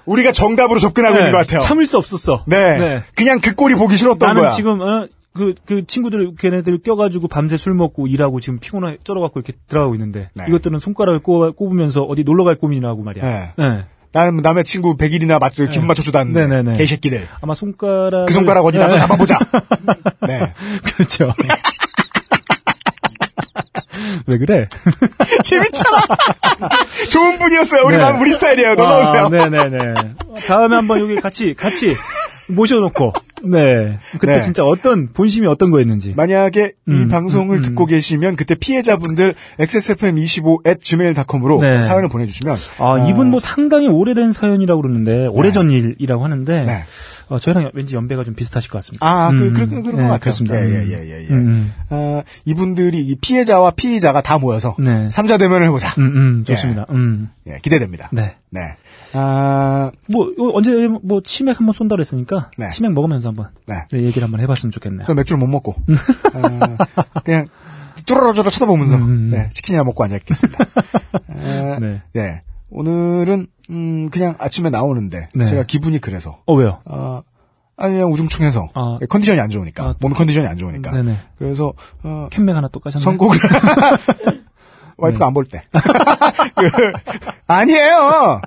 우리가 0.09 0.31
정답으로 0.31 0.79
접근하고 0.79 1.15
네, 1.15 1.21
있는 1.21 1.31
것 1.31 1.37
같아요. 1.39 1.59
참을 1.61 1.85
수 1.85 1.97
없었어. 1.97 2.43
네. 2.47 3.03
그냥 3.15 3.39
그 3.39 3.53
꼴이 3.53 3.75
보기 3.75 3.95
싫었던 3.95 4.27
나는 4.27 4.41
거야. 4.41 4.51
지금 4.51 4.81
어, 4.81 5.07
그, 5.33 5.53
그 5.65 5.85
친구들, 5.85 6.33
걔네들 6.37 6.79
껴가지고 6.79 7.27
밤새 7.27 7.57
술 7.57 7.73
먹고 7.75 8.07
일하고 8.07 8.39
지금 8.39 8.59
피곤해 8.59 8.97
쩔어갖고 9.03 9.39
이렇게 9.39 9.53
들어가고 9.67 9.93
있는데, 9.95 10.29
네. 10.33 10.45
이것들은 10.47 10.79
손가락을 10.79 11.19
꼽, 11.19 11.55
꼽으면서 11.55 12.01
어디 12.03 12.23
놀러 12.23 12.43
갈 12.43 12.55
꿈이라고 12.55 13.03
말이야. 13.03 13.23
네. 13.23 13.53
네. 13.57 13.85
나는 14.11 14.37
남의 14.37 14.63
친구 14.63 14.97
100일이나 14.97 15.39
맞, 15.39 15.53
기분 15.53 15.85
맞춰주다는데. 15.85 16.47
네네네. 16.47 16.77
개새끼들. 16.77 17.27
아마 17.41 17.53
손가락. 17.53 18.25
그 18.25 18.33
손가락 18.33 18.65
어디 18.65 18.79
나도 18.79 18.97
잡아보자. 18.97 19.37
네. 20.27 20.51
그렇죠. 20.83 21.31
왜 24.25 24.37
그래? 24.39 24.67
재밌잖아. 25.43 25.97
좋은 27.11 27.39
분이었어요. 27.39 27.83
우리 27.85 27.97
네. 27.97 28.01
맘 28.03 28.19
우리 28.21 28.31
스타일이에요. 28.31 28.75
놀러오세요. 28.75 29.25
아, 29.25 29.29
네네네. 29.29 29.93
다음에 30.47 30.75
한번 30.75 30.99
여기 30.99 31.15
같이, 31.15 31.53
같이 31.53 31.93
모셔놓고, 32.47 33.13
네. 33.43 33.99
그때 34.19 34.37
네. 34.37 34.41
진짜 34.41 34.63
어떤, 34.63 35.13
본심이 35.13 35.45
어떤 35.47 35.71
거였는지. 35.71 36.13
만약에 36.15 36.73
이 36.87 36.91
음, 36.91 37.07
방송을 37.07 37.57
음, 37.57 37.59
음. 37.59 37.61
듣고 37.61 37.85
계시면 37.85 38.35
그때 38.35 38.55
피해자분들 38.55 39.35
xsfm25 39.59 40.67
at 40.67 40.79
gmail.com으로 40.81 41.61
네. 41.61 41.81
사연을 41.81 42.09
보내주시면 42.09 42.57
아, 42.79 43.07
이분 43.07 43.29
뭐 43.29 43.39
상당히 43.39 43.87
오래된 43.87 44.31
사연이라고 44.31 44.81
그러는데, 44.81 45.27
오래전 45.27 45.69
일이라고 45.69 46.23
하는데, 46.23 46.63
네. 46.63 46.83
어, 47.29 47.37
저희랑 47.37 47.71
왠지 47.73 47.95
연배가 47.95 48.23
좀 48.23 48.33
비슷하실 48.33 48.71
것 48.71 48.79
같습니다. 48.79 49.05
아, 49.07 49.29
그, 49.29 49.47
음, 49.47 49.53
그런, 49.53 49.69
그런 49.69 49.83
것 49.83 49.91
네, 49.91 50.03
같아요. 50.03 50.19
그렇습니다. 50.19 50.55
예, 50.55 50.61
예, 50.61 50.77
음. 50.77 50.89
예, 50.89 51.09
예, 51.09 51.23
예. 51.23 51.27
음, 51.29 51.47
음. 51.47 51.73
아, 51.89 52.23
이분들이 52.45 52.99
이 53.01 53.15
피해자와 53.15 53.71
피의자가 53.71 54.21
다 54.21 54.39
모여서 54.39 54.75
네. 54.79 55.09
삼자 55.09 55.37
대면을 55.37 55.67
해보자. 55.67 55.89
음, 55.99 56.03
음, 56.15 56.43
좋습니다. 56.43 56.87
음. 56.91 57.29
예, 57.47 57.57
기대됩니다. 57.61 58.09
네. 58.11 58.35
네. 58.49 58.61
아, 59.13 59.91
뭐, 60.07 60.33
언제, 60.53 60.71
뭐, 61.03 61.21
치맥 61.23 61.59
한번 61.59 61.73
쏜다 61.73 61.95
그랬으니까, 61.95 62.51
네. 62.57 62.69
치맥 62.69 62.93
먹으면서 62.93 63.29
한번, 63.29 63.49
네. 63.67 63.75
네, 63.91 64.03
얘기를 64.03 64.23
한번 64.23 64.41
해봤으면 64.41 64.71
좋겠네요. 64.71 65.05
저 65.05 65.13
맥주를 65.13 65.39
못 65.39 65.47
먹고 65.47 65.75
아, 66.33 67.21
그냥 67.23 67.47
뚜러러저러 68.05 68.49
쳐다보면서 68.49 68.95
음, 68.95 69.01
음. 69.01 69.29
네, 69.31 69.49
치킨이나 69.53 69.83
먹고 69.83 70.03
앉아있겠습니다. 70.03 70.65
아, 71.29 71.77
네. 71.79 72.01
네. 72.13 72.41
오늘은 72.69 73.47
음, 73.69 74.09
그냥 74.09 74.35
아침에 74.39 74.69
나오는데 74.69 75.29
네. 75.35 75.45
제가 75.45 75.63
기분이 75.63 75.99
그래서 75.99 76.41
어, 76.45 76.53
왜요? 76.55 76.79
어, 76.85 77.21
아니 77.77 77.93
그냥 77.93 78.11
우중충해서 78.11 78.69
아. 78.73 78.97
컨디션이 79.09 79.39
안 79.39 79.49
좋으니까 79.49 79.83
아, 79.83 79.93
몸 79.99 80.13
컨디션이 80.13 80.47
안 80.47 80.57
좋으니까 80.57 80.91
네네. 80.91 81.15
그래서 81.37 81.73
어, 82.03 82.27
캔맥 82.31 82.55
하나 82.55 82.67
또 82.67 82.79
까셨나요? 82.79 83.03
선곡을 83.03 83.37
와이프가 84.99 85.25
안볼 85.27 85.45
때. 85.45 85.63
그, 85.71 86.91
아니에요. 87.47 88.41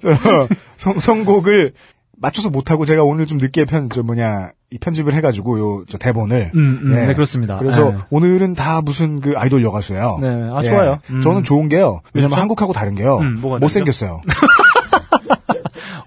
저, 0.00 0.48
선, 0.76 0.98
선곡을 0.98 1.72
맞춰서 2.20 2.50
못하고 2.50 2.84
제가 2.84 3.04
오늘 3.04 3.26
좀 3.26 3.38
늦게 3.38 3.64
편, 3.64 3.88
저 3.90 4.02
뭐냐, 4.02 4.50
이 4.70 4.78
편집을 4.78 5.14
해가지고 5.14 5.58
요, 5.58 5.84
저 5.88 5.98
대본을. 5.98 6.52
음, 6.54 6.80
음, 6.82 6.92
예. 6.92 7.06
네, 7.06 7.14
그렇습니다. 7.14 7.56
그래서 7.56 7.90
네. 7.90 7.98
오늘은 8.10 8.54
다 8.54 8.82
무슨 8.82 9.20
그 9.20 9.34
아이돌 9.36 9.62
여가수예요. 9.62 10.18
네, 10.20 10.50
아, 10.52 10.60
예. 10.62 10.68
좋아요. 10.68 10.98
음. 11.10 11.20
저는 11.20 11.44
좋은 11.44 11.68
게요. 11.68 12.00
왜냐면? 12.12 12.38
한국하고 12.38 12.72
다른 12.72 12.94
게요. 12.94 13.18
음, 13.18 13.40
못생겼어요. 13.40 14.20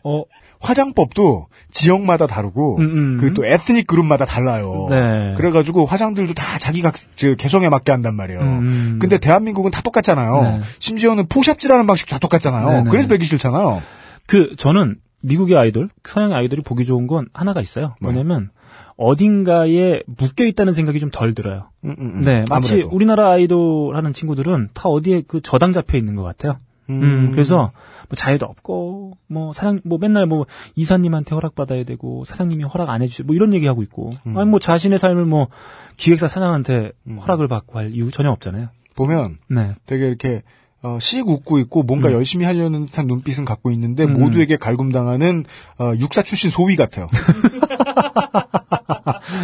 어, 0.03 0.23
화장법도 0.59 1.47
지역마다 1.71 2.27
다르고, 2.27 2.77
음, 2.77 2.83
음. 2.83 3.17
그또 3.17 3.45
에스닉 3.45 3.87
그룹마다 3.87 4.25
달라요. 4.25 4.87
네. 4.89 5.33
그래가지고 5.35 5.85
화장들도 5.85 6.33
다 6.33 6.59
자기가 6.59 6.91
그 7.19 7.35
개성에 7.35 7.69
맞게 7.69 7.91
한단 7.91 8.15
말이에요. 8.15 8.41
음. 8.41 8.99
근데 9.01 9.17
대한민국은 9.17 9.71
다 9.71 9.81
똑같잖아요. 9.81 10.41
네. 10.41 10.61
심지어는 10.79 11.27
포샵질하는 11.27 11.87
방식도 11.87 12.11
다 12.15 12.19
똑같잖아요. 12.19 12.67
네네. 12.67 12.89
그래서 12.89 13.07
배기 13.07 13.25
싫잖아요. 13.25 13.81
그, 14.27 14.55
저는 14.57 14.97
미국의 15.23 15.57
아이돌, 15.57 15.89
서양의 16.03 16.35
아이돌이 16.35 16.61
보기 16.61 16.85
좋은 16.85 17.07
건 17.07 17.27
하나가 17.33 17.61
있어요. 17.61 17.95
네. 17.99 18.11
뭐냐면, 18.11 18.49
어딘가에 18.97 20.01
묶여 20.05 20.45
있다는 20.45 20.73
생각이 20.73 20.99
좀 20.99 21.09
덜 21.11 21.33
들어요. 21.33 21.69
음, 21.83 21.95
음, 21.97 22.11
음. 22.17 22.21
네, 22.21 22.45
마치 22.49 22.73
아무래도. 22.73 22.95
우리나라 22.95 23.31
아이돌 23.31 23.95
하는 23.95 24.13
친구들은 24.13 24.69
다 24.73 24.89
어디에 24.89 25.23
그 25.27 25.41
저당 25.41 25.73
잡혀 25.73 25.97
있는 25.97 26.15
것 26.15 26.23
같아요. 26.23 26.59
음, 26.91 27.03
음. 27.03 27.31
그래서 27.31 27.71
뭐 28.09 28.15
자유도 28.15 28.45
없고 28.45 29.17
뭐 29.27 29.51
사장 29.53 29.79
뭐 29.83 29.97
맨날 29.99 30.25
뭐 30.25 30.45
이사님한테 30.75 31.35
허락 31.35 31.55
받아야 31.55 31.83
되고 31.83 32.25
사장님이 32.25 32.63
허락 32.63 32.89
안 32.89 33.01
해주고 33.01 33.27
뭐 33.27 33.35
이런 33.35 33.53
얘기 33.53 33.67
하고 33.67 33.81
있고 33.83 34.11
음. 34.27 34.37
아니 34.37 34.49
뭐 34.49 34.59
자신의 34.59 34.99
삶을 34.99 35.25
뭐 35.25 35.47
기획사 35.97 36.27
사장한테 36.27 36.91
허락을 37.21 37.47
받고 37.47 37.79
할 37.79 37.93
이유 37.93 38.11
전혀 38.11 38.29
없잖아요. 38.31 38.69
보면 38.95 39.37
네, 39.49 39.73
되게 39.85 40.07
이렇게 40.07 40.41
어, 40.83 40.97
씩 40.99 41.27
웃고 41.27 41.59
있고 41.59 41.83
뭔가 41.83 42.11
열심히 42.11 42.45
하려는 42.45 42.87
듯한 42.87 43.05
눈빛은 43.05 43.45
갖고 43.45 43.69
있는데 43.71 44.03
음. 44.03 44.19
모두에게 44.19 44.57
갈굼당하는 44.57 45.45
어, 45.77 45.93
육사 45.99 46.23
출신 46.23 46.49
소위 46.49 46.75
같아요. 46.75 47.07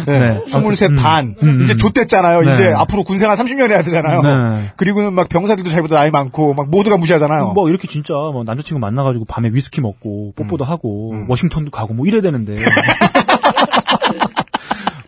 네, 0.06 0.18
네. 0.18 0.42
23 0.46 0.92
음. 0.92 0.96
반. 0.96 1.36
음, 1.42 1.62
이제 1.62 1.74
음. 1.74 1.78
좆됐잖아요. 1.78 2.42
네. 2.42 2.52
이제 2.52 2.72
앞으로 2.72 3.04
군생활 3.04 3.36
30년 3.36 3.70
해야 3.70 3.82
되잖아요. 3.82 4.22
네. 4.22 4.58
그리고는 4.76 5.12
막 5.12 5.28
병사들도 5.28 5.70
자기보다 5.70 5.96
나이 5.96 6.10
많고 6.10 6.54
막 6.54 6.68
모두가 6.70 6.96
무시하잖아요. 6.96 7.52
뭐 7.52 7.68
이렇게 7.68 7.86
진짜 7.86 8.14
뭐 8.14 8.42
남자친구 8.44 8.80
만나가지고 8.80 9.24
밤에 9.26 9.50
위스키 9.52 9.80
먹고 9.80 10.32
뽀뽀도 10.34 10.64
음. 10.64 10.68
하고 10.68 11.14
워싱턴도 11.28 11.70
가고 11.70 11.94
뭐 11.94 12.06
이래야 12.06 12.20
되는데 12.20 12.56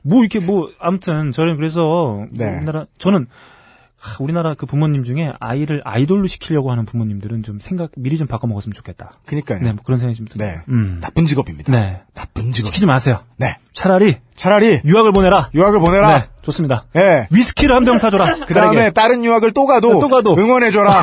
뭐 0.02 0.20
이렇게 0.20 0.38
뭐 0.38 0.70
아무튼 0.78 1.32
저는 1.32 1.56
그래서 1.56 1.80
뭐 1.80 2.26
네. 2.30 2.56
우리나라 2.56 2.86
저는 2.98 3.22
하, 3.22 3.26
우리나라 4.18 4.54
그 4.54 4.66
부모님 4.66 5.04
중에 5.04 5.32
아이를 5.40 5.82
아이돌로 5.84 6.26
시키려고 6.26 6.70
하는 6.70 6.86
부모님들은 6.86 7.42
좀 7.42 7.60
생각 7.60 7.90
미리 7.96 8.16
좀 8.16 8.26
바꿔 8.26 8.46
먹었으면 8.46 8.72
좋겠다. 8.74 9.10
그니까요. 9.26 9.58
네, 9.60 9.72
뭐 9.72 9.82
그런 9.84 9.98
생각이 9.98 10.16
좀 10.16 10.26
네. 10.26 10.32
듭니다. 10.34 10.64
음. 10.68 10.98
나쁜 11.02 11.26
직업입니다. 11.26 11.70
네. 11.72 12.00
나쁜 12.14 12.52
직업. 12.52 12.68
시키지 12.68 12.86
마세요. 12.86 13.20
네. 13.36 13.56
차라리 13.74 14.16
차라리 14.36 14.80
유학을 14.84 15.12
보내라. 15.12 15.50
유학을 15.54 15.80
보내라. 15.80 16.18
네, 16.18 16.24
좋습니다. 16.42 16.86
예. 16.96 17.26
위스키를 17.30 17.74
한 17.76 17.84
병 17.84 17.98
사줘라. 17.98 18.44
그 18.48 18.54
다음에. 18.54 18.90
다른 18.90 19.22
유학을 19.24 19.52
또 19.52 19.66
가도, 19.66 20.00
또 20.00 20.08
가도. 20.08 20.34
응원해줘라. 20.36 21.02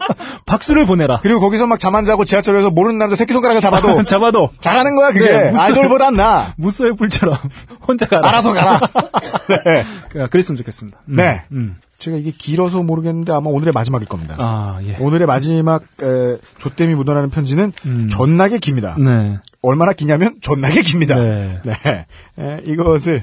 박수를 0.46 0.86
보내라. 0.86 1.20
그리고 1.22 1.40
거기서 1.40 1.66
막 1.66 1.78
잠 1.78 1.94
안 1.94 2.04
자고 2.04 2.24
지하철에서 2.24 2.70
모르는 2.70 2.98
남자 2.98 3.16
새끼손가락을 3.16 3.60
잡아도 3.60 4.02
잡아도 4.04 4.50
잘하는 4.60 4.96
거야 4.96 5.08
그게 5.12 5.24
네, 5.30 5.44
무슨- 5.50 5.58
아이돌보단 5.60 6.14
나. 6.14 6.46
무소의 6.56 6.94
불처럼 6.96 7.36
혼자 7.86 8.06
가라. 8.06 8.28
알아서 8.28 8.52
가라. 8.52 8.80
네. 9.64 9.84
아, 10.22 10.26
그랬으면 10.28 10.56
좋겠습니다. 10.56 11.00
음, 11.08 11.16
네. 11.16 11.42
음. 11.52 11.76
제가 12.00 12.16
이게 12.16 12.32
길어서 12.36 12.82
모르겠는데 12.82 13.32
아마 13.32 13.50
오늘의 13.50 13.72
마지막일 13.72 14.08
겁니다. 14.08 14.34
아, 14.38 14.80
예. 14.82 14.96
오늘의 14.98 15.26
마지막 15.26 15.82
에, 16.02 16.36
조땜이 16.58 16.94
묻어나는 16.94 17.30
편지는 17.30 17.72
음. 17.84 18.08
존나게 18.10 18.58
깁니다. 18.58 18.96
네. 18.98 19.38
얼마나 19.62 19.92
기냐면 19.92 20.36
존나게 20.40 20.82
깁니다. 20.82 21.14
네. 21.14 21.60
네. 21.64 22.06
에, 22.38 22.60
이것을 22.64 23.22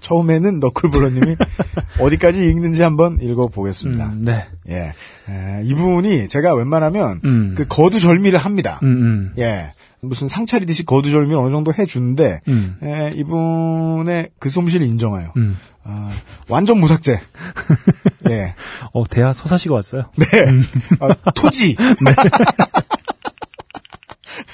처음에는 0.00 0.60
너클블러님이 0.60 1.36
어디까지 2.00 2.48
읽는지 2.50 2.82
한번 2.82 3.18
읽어보겠습니다. 3.20 4.06
음, 4.06 4.24
네. 4.24 4.46
예. 4.68 4.92
에, 5.30 5.62
이분이 5.64 6.28
제가 6.28 6.54
웬만하면 6.54 7.20
음. 7.24 7.54
그 7.56 7.64
거두절미를 7.66 8.38
합니다. 8.38 8.80
음, 8.82 8.88
음. 8.88 9.32
예. 9.38 9.70
무슨 10.08 10.28
상차리듯이 10.28 10.84
거두절미를 10.84 11.36
어느 11.38 11.50
정도 11.50 11.72
해주는데 11.72 12.40
음. 12.48 12.76
에, 12.82 13.10
이분의 13.14 14.30
그 14.38 14.50
솜씨를 14.50 14.86
인정해요. 14.86 15.32
음. 15.36 15.58
아, 15.84 16.10
완전 16.48 16.78
무삭제. 16.78 17.20
예. 18.30 18.54
어, 18.92 19.04
대하 19.08 19.32
서사시가 19.32 19.74
왔어요. 19.74 20.10
네. 20.18 20.26
아, 21.00 21.14
토지. 21.34 21.76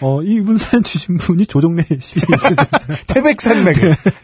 어, 0.01 0.23
이분 0.23 0.59
사연 0.59 0.83
주신 0.83 1.17
분이 1.17 1.47
조정래 1.47 1.83
씨. 2.01 2.21
태백산맥. 3.07 3.77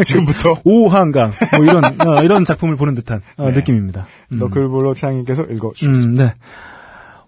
지금부터 0.05 0.61
오한강. 0.65 1.33
뭐 1.57 1.65
이런, 1.65 1.85
어, 2.07 2.23
이런 2.23 2.45
작품을 2.45 2.77
보는 2.77 2.95
듯한 2.95 3.23
어, 3.37 3.51
네. 3.51 3.57
느낌입니다. 3.57 4.07
음. 4.33 4.39
너클볼러 4.39 4.95
창님께서 4.95 5.45
읽어주셨습니다. 5.45 6.25
음, 6.25 6.29
네. 6.29 6.35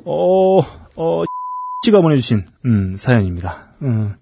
어, 0.05 0.59
어, 0.97 1.25
씨가 1.83 2.03
보내주신, 2.03 2.45
음, 2.67 2.95
사연입니다. 2.95 3.57
음, 3.83 4.15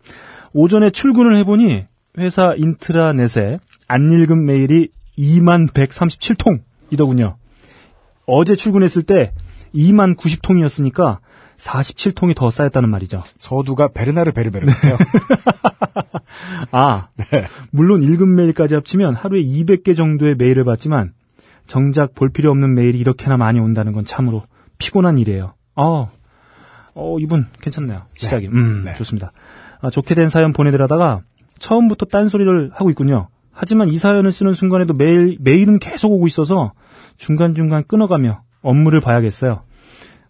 오전에 0.52 0.90
출근을 0.90 1.34
해보니 1.38 1.86
회사 2.16 2.54
인트라넷에 2.56 3.58
안 3.88 4.12
읽은 4.12 4.44
메일이 4.44 4.90
2만 5.18 5.72
137통이더군요. 5.72 7.34
어제 8.26 8.54
출근했을 8.54 9.02
때 9.02 9.32
2만 9.74 10.16
90통이었으니까 10.16 11.18
47통이 11.56 12.36
더 12.36 12.48
쌓였다는 12.48 12.90
말이죠. 12.90 13.24
서두가 13.38 13.88
베르나르 13.88 14.30
베르베르 14.30 14.64
같아요. 14.66 14.96
아, 16.70 17.08
물론 17.72 18.04
읽은 18.04 18.36
메일까지 18.36 18.76
합치면 18.76 19.14
하루에 19.14 19.42
200개 19.42 19.96
정도의 19.96 20.36
메일을 20.36 20.62
받지만 20.62 21.12
정작 21.66 22.14
볼 22.14 22.30
필요 22.30 22.52
없는 22.52 22.74
메일이 22.74 22.98
이렇게나 22.98 23.36
많이 23.36 23.58
온다는 23.58 23.92
건 23.92 24.04
참으로 24.04 24.44
피곤한 24.78 25.18
일이에요. 25.18 25.54
어, 25.74 26.08
어 27.00 27.16
이분 27.20 27.46
괜찮네요. 27.60 28.02
시작이. 28.16 28.48
음, 28.48 28.82
네. 28.82 28.94
좋습니다. 28.96 29.30
아, 29.80 29.88
좋게 29.88 30.16
된 30.16 30.28
사연 30.28 30.52
보내드려다가 30.52 31.20
처음부터 31.60 32.06
딴소리를 32.06 32.72
하고 32.74 32.90
있군요. 32.90 33.28
하지만 33.52 33.88
이 33.88 33.96
사연을 33.96 34.32
쓰는 34.32 34.52
순간에도 34.52 34.94
메일, 34.94 35.38
메일은 35.40 35.78
계속 35.78 36.10
오고 36.10 36.26
있어서 36.26 36.72
중간중간 37.16 37.84
끊어가며 37.86 38.42
업무를 38.62 39.00
봐야겠어요. 39.00 39.62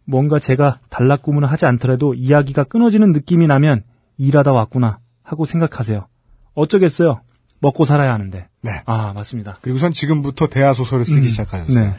뭔가 0.05 0.39
제가 0.39 0.81
단락구문을 0.91 1.51
하지 1.51 1.64
않더라도 1.64 2.12
이야기가 2.12 2.64
끊어지는 2.64 3.12
느낌이 3.12 3.47
나면 3.47 3.83
일하다 4.19 4.53
왔구나 4.53 4.99
하고 5.23 5.47
생각하세요. 5.47 6.07
어쩌겠어요. 6.55 7.23
먹고 7.61 7.87
살아야 7.87 8.12
하는데. 8.12 8.47
네. 8.61 8.71
아, 8.85 9.12
맞습니다. 9.14 9.59
그리고선 9.62 9.93
지금부터 9.93 10.49
대하 10.49 10.75
소설을 10.75 11.07
쓰기 11.07 11.21
음, 11.21 11.25
시작하셨어요. 11.25 11.87
네. 11.87 11.95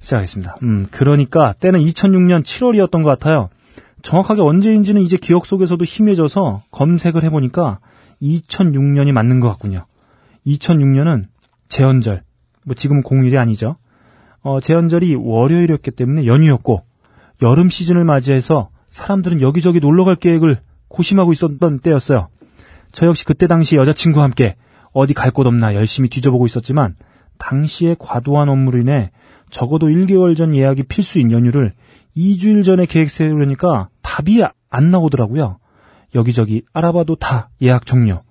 시작하겠습니다. 0.00 0.56
음, 0.64 0.86
그러니까 0.90 1.52
때는 1.54 1.80
2006년 1.80 2.42
7월이었던 2.42 3.04
것 3.04 3.04
같아요. 3.04 3.50
정확하게 4.02 4.42
언제인지는 4.42 5.02
이제 5.02 5.16
기억 5.16 5.46
속에서도 5.46 5.82
희미해져서 5.84 6.62
검색을 6.70 7.24
해보니까 7.24 7.80
2006년이 8.22 9.12
맞는 9.12 9.40
것 9.40 9.48
같군요. 9.48 9.86
2006년은 10.46 11.24
재헌절, 11.68 12.22
뭐 12.64 12.74
지금은 12.74 13.02
공휴일이 13.02 13.36
아니죠. 13.38 13.76
어, 14.42 14.60
재헌절이 14.60 15.16
월요일이었기 15.16 15.90
때문에 15.90 16.26
연휴였고 16.26 16.82
여름 17.42 17.68
시즌을 17.68 18.04
맞이해서 18.04 18.70
사람들은 18.88 19.40
여기저기 19.40 19.80
놀러 19.80 20.04
갈 20.04 20.16
계획을 20.16 20.60
고심하고 20.88 21.32
있었던 21.32 21.80
때였어요. 21.80 22.28
저 22.92 23.06
역시 23.06 23.24
그때 23.24 23.46
당시 23.46 23.76
여자친구와 23.76 24.24
함께 24.24 24.56
어디 24.92 25.12
갈 25.14 25.30
곳 25.32 25.46
없나 25.46 25.74
열심히 25.74 26.08
뒤져보고 26.08 26.46
있었지만 26.46 26.96
당시에 27.38 27.96
과도한 27.98 28.48
업무로 28.48 28.80
인해 28.80 29.10
적어도 29.50 29.86
1개월 29.88 30.36
전 30.36 30.54
예약이 30.54 30.84
필수인 30.84 31.30
연휴를 31.30 31.74
2주일 32.18 32.64
전에 32.64 32.86
계획 32.86 33.10
세우려니까 33.10 33.88
답이 34.02 34.42
안 34.70 34.90
나오더라고요. 34.90 35.58
여기저기 36.14 36.62
알아봐도 36.72 37.14
다 37.14 37.50
예약 37.62 37.86
종료. 37.86 38.22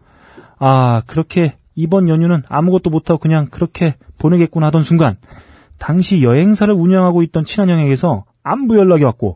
아, 0.59 1.01
그렇게 1.07 1.55
이번 1.75 2.09
연휴는 2.09 2.43
아무것도 2.49 2.89
못하고 2.89 3.19
그냥 3.19 3.47
그렇게 3.49 3.95
보내겠구나 4.17 4.67
하던 4.67 4.83
순간 4.83 5.15
당시 5.77 6.21
여행사를 6.23 6.73
운영하고 6.73 7.21
있던 7.23 7.45
친한 7.45 7.69
형에게서 7.69 8.25
안부 8.43 8.77
연락이 8.77 9.03
왔고 9.03 9.35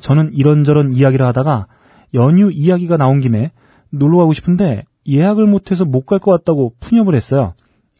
저는 0.00 0.30
이런저런 0.32 0.92
이야기를 0.92 1.26
하다가 1.26 1.66
연휴 2.14 2.50
이야기가 2.50 2.96
나온 2.96 3.20
김에 3.20 3.50
놀러 3.90 4.18
가고 4.18 4.32
싶은데 4.32 4.84
예약을 5.08 5.46
못해서 5.46 5.84
못 5.84 6.06
갈 6.06 6.20
것 6.20 6.30
같다고 6.30 6.70
푸념을 6.80 7.14
했어요. 7.14 7.54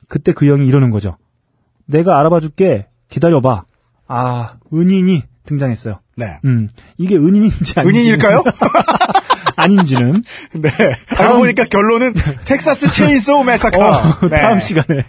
그때 0.09 0.33
그 0.33 0.47
형이 0.47 0.67
이러는 0.67 0.91
거죠. 0.91 1.17
내가 1.87 2.19
알아봐 2.19 2.41
줄게. 2.41 2.87
기다려봐. 3.09 3.65
아, 4.07 4.55
은인이 4.73 5.23
등장했어요. 5.47 5.99
네. 6.17 6.39
음, 6.45 6.69
이게 6.99 7.17
은인인지 7.17 7.75
아닌지 7.81 7.99
은인일까요? 7.99 8.43
아닌지는 9.57 10.23
네. 10.55 10.71
알고 11.19 11.39
보니까 11.39 11.65
결론은 11.65 12.15
텍사스 12.45 12.93
체인소우 12.93 13.45
매사카. 13.45 13.79
어, 13.79 14.29
네. 14.29 14.41
다음 14.41 14.61
시간에. 14.61 15.03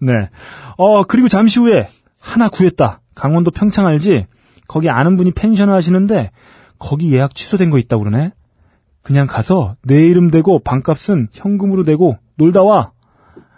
네. 0.00 0.12
어, 0.76 1.04
그리고 1.04 1.28
잠시 1.28 1.60
후에 1.60 1.88
하나 2.20 2.48
구했다. 2.48 3.00
강원도 3.14 3.50
평창 3.50 3.86
알지? 3.86 4.26
거기 4.68 4.90
아는 4.90 5.16
분이 5.16 5.30
펜션을 5.32 5.72
하시는데 5.74 6.30
거기 6.78 7.12
예약 7.12 7.34
취소된 7.34 7.70
거 7.70 7.78
있다고 7.78 8.04
그러네. 8.04 8.32
그냥 9.02 9.26
가서 9.28 9.76
내 9.84 10.04
이름 10.04 10.30
대고 10.30 10.58
방값은 10.60 11.28
현금으로 11.32 11.84
내고 11.84 12.18
놀다 12.36 12.62
와. 12.62 12.90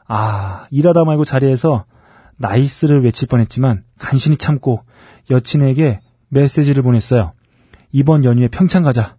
아, 0.07 0.67
일하다 0.71 1.05
말고 1.05 1.25
자리에서 1.25 1.85
나이스를 2.39 3.05
외칠 3.05 3.29
뻔했지만 3.29 3.85
간신히 3.99 4.37
참고 4.37 4.83
여친에게 5.31 6.01
메시지를 6.29 6.83
보냈어요. 6.83 7.33
이번 7.93 8.25
연휴에 8.25 8.49
평창 8.49 8.83
가자. 8.83 9.17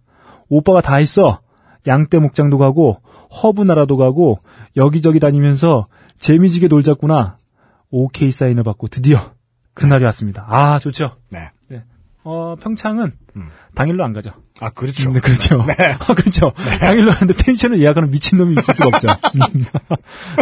오빠가 0.48 0.80
다 0.80 0.96
했어. 0.96 1.40
양떼 1.86 2.18
목장도 2.18 2.58
가고 2.58 3.00
허브 3.42 3.62
나라도 3.62 3.96
가고 3.96 4.40
여기저기 4.76 5.20
다니면서 5.20 5.86
재미지게 6.18 6.68
놀자꾸나. 6.68 7.38
오케이 7.90 8.30
사인을 8.30 8.62
받고 8.62 8.88
드디어 8.88 9.32
그날이 9.74 10.04
왔습니다. 10.04 10.44
아 10.48 10.78
좋죠. 10.78 11.16
네. 11.30 11.50
어 12.22 12.54
평창은 12.60 13.12
음. 13.36 13.48
당일로 13.74 14.04
안 14.04 14.12
가죠. 14.12 14.32
아, 14.60 14.70
그렇죠. 14.70 15.10
네, 15.10 15.20
그렇죠. 15.20 15.56
어, 15.60 16.14
그렇죠. 16.14 16.52
당일로 16.80 17.10
하는데 17.12 17.34
펜션을 17.34 17.80
예약하는 17.80 18.10
미친 18.10 18.36
놈이 18.38 18.54
있을 18.58 18.74
수가 18.74 18.88
없죠. 18.88 19.08
음. 19.34 19.64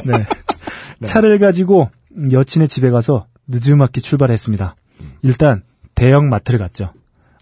네. 0.05 1.07
차를 1.07 1.39
가지고 1.39 1.91
여친의 2.33 2.69
집에 2.69 2.91
가서 2.91 3.27
느지막이 3.47 4.01
출발했습니다. 4.01 4.77
일단 5.23 5.63
대형 5.95 6.29
마트를 6.29 6.59
갔죠. 6.59 6.93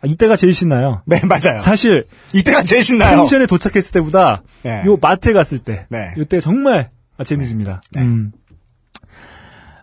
아, 0.00 0.06
이때가 0.06 0.36
제일 0.36 0.52
신나요. 0.54 1.02
네, 1.06 1.20
맞아요. 1.24 1.58
사실 1.60 2.04
이때가 2.34 2.62
제일 2.62 2.82
신나요. 2.82 3.18
펜션에 3.18 3.46
도착했을 3.46 3.92
때보다 3.92 4.42
네. 4.62 4.82
요 4.86 4.96
마트에 5.00 5.32
갔을 5.32 5.58
때 5.58 5.86
네. 5.88 6.12
이때 6.18 6.40
정말 6.40 6.90
아, 7.16 7.24
재미집니다. 7.24 7.80
네. 7.92 8.02
음. 8.02 8.32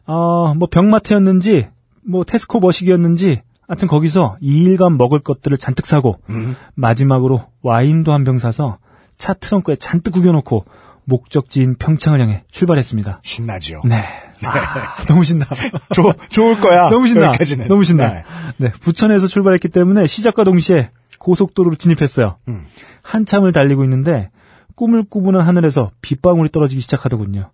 어, 0.05 0.53
뭐 0.55 0.67
병마트였는지 0.69 1.67
뭐 2.05 2.23
테스코 2.23 2.59
머시기였는지 2.59 3.41
하여튼 3.67 3.87
거기서 3.87 4.37
2일간 4.41 4.97
먹을 4.97 5.19
것들을 5.19 5.57
잔뜩 5.57 5.85
사고 5.85 6.19
음. 6.29 6.55
마지막으로 6.75 7.45
와인도 7.61 8.11
한 8.11 8.23
병 8.23 8.37
사서 8.37 8.77
차 9.17 9.33
트렁크에 9.33 9.75
잔뜩 9.77 10.11
구겨놓고 10.11 10.65
목적지인 11.05 11.75
평창을 11.75 12.19
향해 12.21 12.43
출발했습니다. 12.51 13.21
신나죠. 13.23 13.81
네. 13.85 14.03
아, 14.49 15.03
너무 15.07 15.23
신나. 15.23 15.45
좋, 15.93 16.13
좋을 16.29 16.59
거야. 16.59 16.89
너무 16.91 17.07
신나. 17.07 17.27
여기까지는. 17.27 17.67
너무 17.67 17.83
신나. 17.83 18.13
네. 18.13 18.23
네. 18.57 18.71
부천에서 18.71 19.27
출발했기 19.27 19.69
때문에 19.69 20.07
시작과 20.07 20.43
동시에 20.43 20.89
고속도로로 21.19 21.75
진입했어요. 21.75 22.37
음. 22.47 22.65
한참을 23.01 23.51
달리고 23.51 23.83
있는데 23.83 24.29
꿈을 24.75 25.03
꾸부는 25.09 25.41
하늘에서 25.41 25.91
빗방울이 26.01 26.49
떨어지기 26.49 26.81
시작하더군요. 26.81 27.51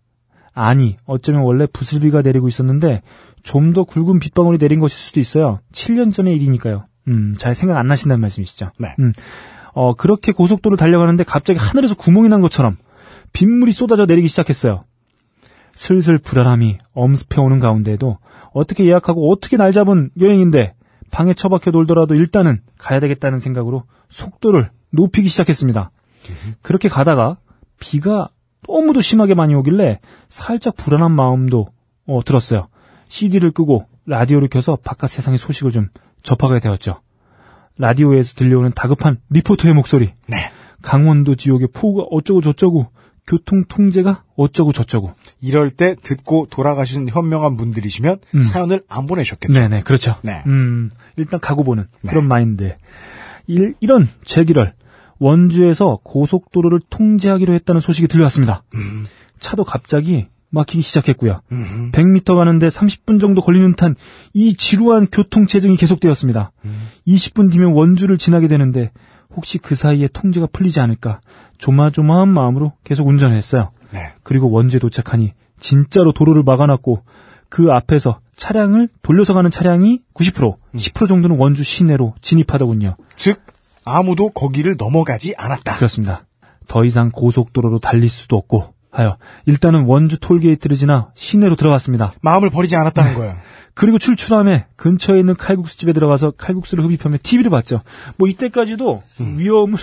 아니, 0.53 0.97
어쩌면 1.05 1.41
원래 1.41 1.67
부슬비가 1.71 2.21
내리고 2.21 2.47
있었는데 2.47 3.01
좀 3.43 3.73
더 3.73 3.83
굵은 3.83 4.19
빗방울이 4.19 4.57
내린 4.57 4.79
것일 4.79 4.97
수도 4.97 5.19
있어요. 5.19 5.59
7년 5.71 6.11
전의 6.11 6.35
일이니까요. 6.35 6.85
음, 7.07 7.33
잘 7.37 7.55
생각 7.55 7.77
안 7.77 7.87
나신다는 7.87 8.19
말씀이시죠? 8.21 8.71
네. 8.79 8.95
음, 8.99 9.13
어, 9.73 9.93
그렇게 9.95 10.31
고속도로를 10.31 10.77
달려가는데 10.77 11.23
갑자기 11.23 11.59
하늘에서 11.59 11.95
구멍이 11.95 12.29
난 12.29 12.41
것처럼 12.41 12.77
빗물이 13.33 13.71
쏟아져 13.71 14.05
내리기 14.05 14.27
시작했어요. 14.27 14.83
슬슬 15.80 16.17
불안함이 16.17 16.77
엄습해오는 16.93 17.61
가운데에도 17.61 18.17
어떻게 18.51 18.84
예약하고 18.84 19.32
어떻게 19.32 19.55
날 19.55 19.71
잡은 19.71 20.09
여행인데 20.19 20.73
방에 21.09 21.34
처박혀 21.34 21.71
놀더라도 21.71 22.15
일단은 22.15 22.59
가야 22.77 22.99
되겠다는 22.99 23.39
생각으로 23.39 23.86
속도를 24.09 24.71
높이기 24.89 25.30
시작했습니다. 25.30 25.89
그렇게 26.61 26.89
가다가 26.89 27.38
비가 27.80 28.27
너무도 28.67 28.99
심하게 28.99 29.36
많이 29.36 29.55
오길래 29.55 30.01
살짝 30.27 30.75
불안한 30.75 31.13
마음도 31.13 31.69
어, 32.05 32.19
들었어요. 32.25 32.67
CD를 33.07 33.51
끄고 33.51 33.86
라디오를 34.05 34.49
켜서 34.49 34.75
바깥 34.75 35.09
세상의 35.09 35.38
소식을 35.38 35.71
좀 35.71 35.88
접하게 36.23 36.59
되었죠. 36.59 36.99
라디오에서 37.77 38.36
들려오는 38.36 38.73
다급한 38.75 39.21
리포터의 39.30 39.73
목소리. 39.75 40.11
네. 40.27 40.51
강원도 40.82 41.36
지역의 41.36 41.69
폭우가 41.71 42.07
어쩌고 42.11 42.41
저쩌고 42.41 42.88
교통 43.30 43.63
통제가 43.63 44.23
어쩌고 44.36 44.73
저쩌고. 44.73 45.13
이럴 45.39 45.69
때 45.69 45.95
듣고 45.95 46.47
돌아가신 46.49 47.07
현명한 47.07 47.57
분들이시면 47.57 48.17
음. 48.34 48.41
사연을 48.41 48.82
안 48.89 49.05
보내셨겠죠. 49.05 49.53
네네, 49.53 49.82
그렇죠. 49.82 50.15
네. 50.23 50.41
음, 50.47 50.89
일단 51.15 51.39
가고 51.39 51.63
보는 51.63 51.86
네. 52.01 52.09
그런 52.09 52.27
마인드. 52.27 52.75
일, 53.45 53.75
이런 53.82 54.09
제기를 54.25 54.73
원주에서 55.19 55.99
고속도로를 56.03 56.80
통제하기로 56.89 57.53
했다는 57.53 57.82
소식이 57.82 58.07
들려왔습니다. 58.07 58.63
음. 58.73 59.05
차도 59.38 59.63
갑자기 59.63 60.27
막히기 60.49 60.82
시작했고요. 60.82 61.41
음. 61.51 61.91
100m 61.93 62.36
가는데 62.36 62.67
30분 62.67 63.21
정도 63.21 63.41
걸리는 63.41 63.73
듯한 63.73 63.95
이 64.34 64.55
지루한 64.55 65.07
교통 65.11 65.45
체증이 65.45 65.77
계속되었습니다. 65.77 66.51
음. 66.65 66.82
20분 67.07 67.51
뒤면 67.51 67.73
원주를 67.73 68.17
지나게 68.17 68.47
되는데 68.47 68.91
혹시 69.36 69.57
그 69.57 69.75
사이에 69.75 70.07
통제가 70.07 70.47
풀리지 70.51 70.80
않을까 70.80 71.21
조마조마한 71.57 72.30
마음으로 72.30 72.73
계속 72.84 73.07
운전을 73.07 73.36
했어요. 73.36 73.71
네. 73.91 74.13
그리고 74.23 74.49
원주에 74.49 74.80
도착하니 74.80 75.34
진짜로 75.59 76.11
도로를 76.11 76.43
막아놨고 76.43 77.03
그 77.49 77.71
앞에서 77.71 78.19
차량을 78.36 78.89
돌려서 79.01 79.34
가는 79.34 79.51
차량이 79.51 80.01
90%, 80.13 80.55
음. 80.55 80.77
10% 80.77 81.07
정도는 81.07 81.38
원주 81.38 81.63
시내로 81.63 82.13
진입하더군요. 82.21 82.95
즉 83.15 83.41
아무도 83.84 84.30
거기를 84.30 84.75
넘어가지 84.77 85.34
않았다. 85.38 85.75
그렇습니다. 85.75 86.25
더 86.67 86.86
이상 86.86 87.09
고속도로로 87.11 87.80
달릴 87.80 88.09
수도 88.09 88.38
없고 88.38 88.73
하여 88.91 89.17
일단은 89.45 89.86
원주 89.86 90.19
톨게이트를 90.19 90.77
지나 90.77 91.09
시내로 91.15 91.55
들어갔습니다. 91.55 92.11
마음을 92.21 92.49
버리지 92.49 92.75
않았다는 92.75 93.15
거예요. 93.15 93.36
그리고 93.80 93.97
출출함에 93.97 94.65
근처에 94.75 95.19
있는 95.19 95.36
칼국수집에 95.36 95.93
들어가서 95.93 96.32
칼국수를 96.32 96.84
흡입하며 96.84 97.19
TV를 97.23 97.49
봤죠. 97.49 97.80
뭐 98.17 98.27
이때까지도 98.27 99.01
위험을 99.38 99.80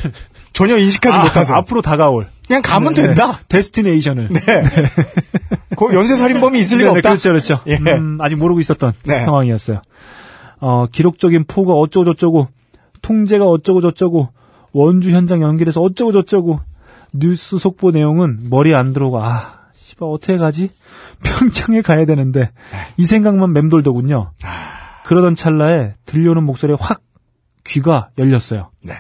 전혀 0.53 0.77
인식하지 0.77 1.17
아, 1.17 1.23
못해서 1.23 1.55
앞으로 1.55 1.81
다가올 1.81 2.27
그냥 2.47 2.61
가면 2.61 2.93
네, 2.93 3.07
된다. 3.07 3.41
데스티네이션을 3.49 4.29
네. 4.29 4.41
그 5.79 5.95
연쇄살인범이 5.95 6.59
있을 6.59 6.77
리가 6.77 6.91
네, 6.91 6.93
네, 6.93 6.99
없다. 6.99 7.09
그렇죠, 7.09 7.31
그렇죠. 7.31 7.59
예. 7.69 7.77
음, 7.95 8.19
아직 8.21 8.37
모르고 8.37 8.61
있었던 8.61 8.93
네. 9.07 9.21
상황이었어요. 9.21 9.81
어, 10.61 10.87
기록적인 10.93 11.45
포가 11.49 11.73
어쩌고 11.73 12.05
저쩌고, 12.05 12.49
통제가 13.01 13.47
어쩌고 13.47 13.81
저쩌고, 13.81 14.29
원주 14.73 15.11
현장 15.11 15.41
연결해서 15.41 15.81
어쩌고 15.81 16.13
저쩌고, 16.13 16.61
뉴스 17.15 17.57
속보 17.57 17.93
내용은 17.93 18.41
머리에 18.51 18.75
안 18.75 18.93
들어오고, 18.93 19.23
아, 19.23 19.66
씨발, 19.97 20.09
어떻게 20.09 20.37
가지? 20.37 20.71
평창에 21.25 21.83
가야 21.83 22.05
되는데, 22.05 22.51
이 22.97 23.05
생각만 23.05 23.53
맴돌더군요. 23.53 24.33
그러던 25.05 25.35
찰나에 25.35 25.95
들려오는 26.05 26.45
목소리에 26.45 26.77
확 26.79 27.01
귀가 27.65 28.11
열렸어요. 28.19 28.71
네. 28.83 28.93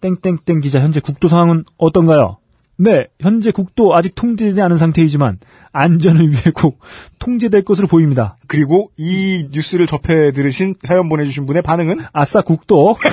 땡땡땡 0.00 0.60
기자 0.60 0.80
현재 0.80 1.00
국도 1.00 1.28
상황은 1.28 1.64
어떤가요? 1.76 2.38
네, 2.76 3.06
현재 3.20 3.52
국도 3.52 3.94
아직 3.94 4.14
통제되지 4.14 4.60
않은 4.62 4.76
상태이지만 4.78 5.38
안전을 5.72 6.30
위해 6.30 6.42
꼭 6.54 6.80
통제될 7.20 7.64
것으로 7.64 7.86
보입니다. 7.86 8.34
그리고 8.48 8.90
이 8.96 9.48
뉴스를 9.52 9.86
접해 9.86 10.32
들으신 10.32 10.74
사연 10.82 11.08
보내주신 11.08 11.46
분의 11.46 11.62
반응은 11.62 12.06
아싸 12.12 12.40
국도. 12.42 12.96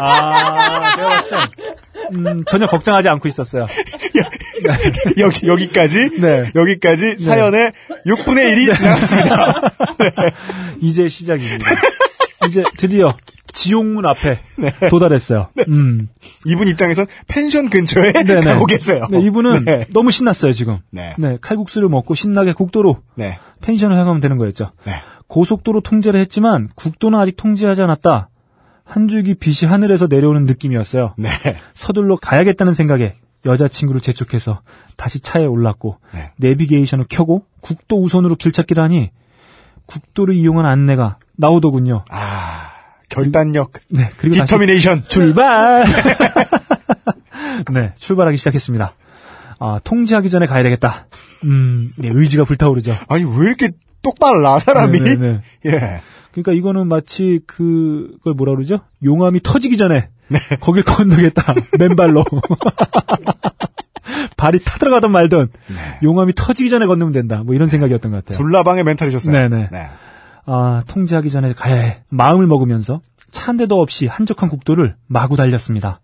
아, 0.00 0.96
제가 0.96 1.08
봤을 1.08 1.30
땐 1.30 1.38
음, 2.12 2.44
전혀 2.46 2.66
걱정하지 2.66 3.08
않고 3.08 3.28
있었어요. 3.28 3.66
여기 5.18 5.46
여기까지 5.46 6.20
네. 6.20 6.50
여기까지 6.54 7.18
사연의 7.18 7.72
6분의 8.06 8.54
1이 8.54 8.74
지나갔습니다. 8.74 9.60
이제 10.80 11.08
시작입니다. 11.08 11.66
이제 12.48 12.62
드디어 12.76 13.14
지옥문 13.52 14.04
앞에 14.04 14.40
도달했어요. 14.90 15.48
음. 15.68 16.08
이분 16.44 16.68
입장에선 16.68 17.06
펜션 17.28 17.70
근처에 17.70 18.12
네네. 18.12 18.40
가고 18.40 18.66
계세요. 18.66 19.06
네, 19.10 19.20
이분은 19.20 19.64
네. 19.64 19.86
너무 19.92 20.10
신났어요, 20.10 20.52
지금. 20.52 20.78
네. 20.90 21.14
칼국수를 21.40 21.88
먹고 21.88 22.14
신나게 22.14 22.52
국도로 22.52 22.98
네. 23.14 23.38
펜션을 23.62 23.96
향하면 23.96 24.20
되는 24.20 24.36
거였죠. 24.38 24.72
네. 24.84 24.92
고속도로 25.28 25.80
통제를 25.80 26.20
했지만 26.20 26.68
국도는 26.74 27.18
아직 27.18 27.36
통제하지 27.36 27.82
않았다. 27.82 28.28
한 28.84 29.08
줄기 29.08 29.34
빛이 29.34 29.68
하늘에서 29.70 30.08
내려오는 30.08 30.44
느낌이었어요. 30.44 31.14
네. 31.16 31.30
서둘러 31.72 32.16
가야겠다는 32.16 32.74
생각에 32.74 33.14
여자친구를 33.46 34.00
재촉해서 34.00 34.60
다시 34.96 35.20
차에 35.20 35.44
올랐고 35.44 35.98
네. 36.12 36.32
내비게이션을 36.38 37.06
켜고 37.08 37.44
국도 37.60 38.02
우선으로 38.02 38.36
길 38.36 38.52
찾기를 38.52 38.82
하니 38.82 39.10
국도를 39.86 40.34
이용한 40.34 40.66
안내가 40.66 41.18
나오더군요. 41.36 42.04
아, 42.10 42.72
결단력, 43.08 43.72
네, 43.90 44.10
그리고 44.16 44.36
determination. 44.36 45.04
출발! 45.08 45.84
네, 47.72 47.92
출발하기 47.96 48.36
시작했습니다. 48.36 48.94
아, 49.60 49.78
통제하기 49.84 50.30
전에 50.30 50.46
가야 50.46 50.62
되겠다. 50.62 51.06
음, 51.44 51.88
네, 51.98 52.08
의지가 52.12 52.44
불타오르죠. 52.44 52.92
아니 53.08 53.24
왜 53.24 53.46
이렇게 53.46 53.70
똑바라 54.02 54.58
사람이? 54.58 55.00
네, 55.00 55.16
네, 55.16 55.16
네. 55.16 55.40
예. 55.66 56.00
그러니까 56.32 56.52
이거는 56.52 56.88
마치 56.88 57.40
그걸 57.46 58.34
뭐라 58.34 58.54
그러죠? 58.54 58.80
용암이 59.04 59.40
터지기 59.42 59.76
전에 59.76 60.08
네. 60.28 60.38
거길 60.60 60.82
건너겠다. 60.82 61.54
맨발로. 61.78 62.24
발이 64.36 64.60
타들어가든 64.64 65.10
말든 65.10 65.48
용암이 66.02 66.34
터지기 66.34 66.70
전에 66.70 66.86
건너면 66.86 67.12
된다. 67.12 67.42
뭐 67.44 67.54
이런 67.54 67.68
생각이었던 67.68 68.10
것 68.10 68.24
같아요. 68.24 68.38
불나방의 68.38 68.84
멘탈이셨어요. 68.84 69.32
네네. 69.32 69.70
아, 70.46 70.82
통제하기 70.86 71.30
전에 71.30 71.52
가야 71.54 71.76
해. 71.76 72.02
마음을 72.08 72.46
먹으면서 72.46 73.00
차한 73.34 73.58
대도 73.58 73.80
없이 73.80 74.06
한적한 74.06 74.48
국도를 74.48 74.94
마구 75.06 75.36
달렸습니다. 75.36 76.00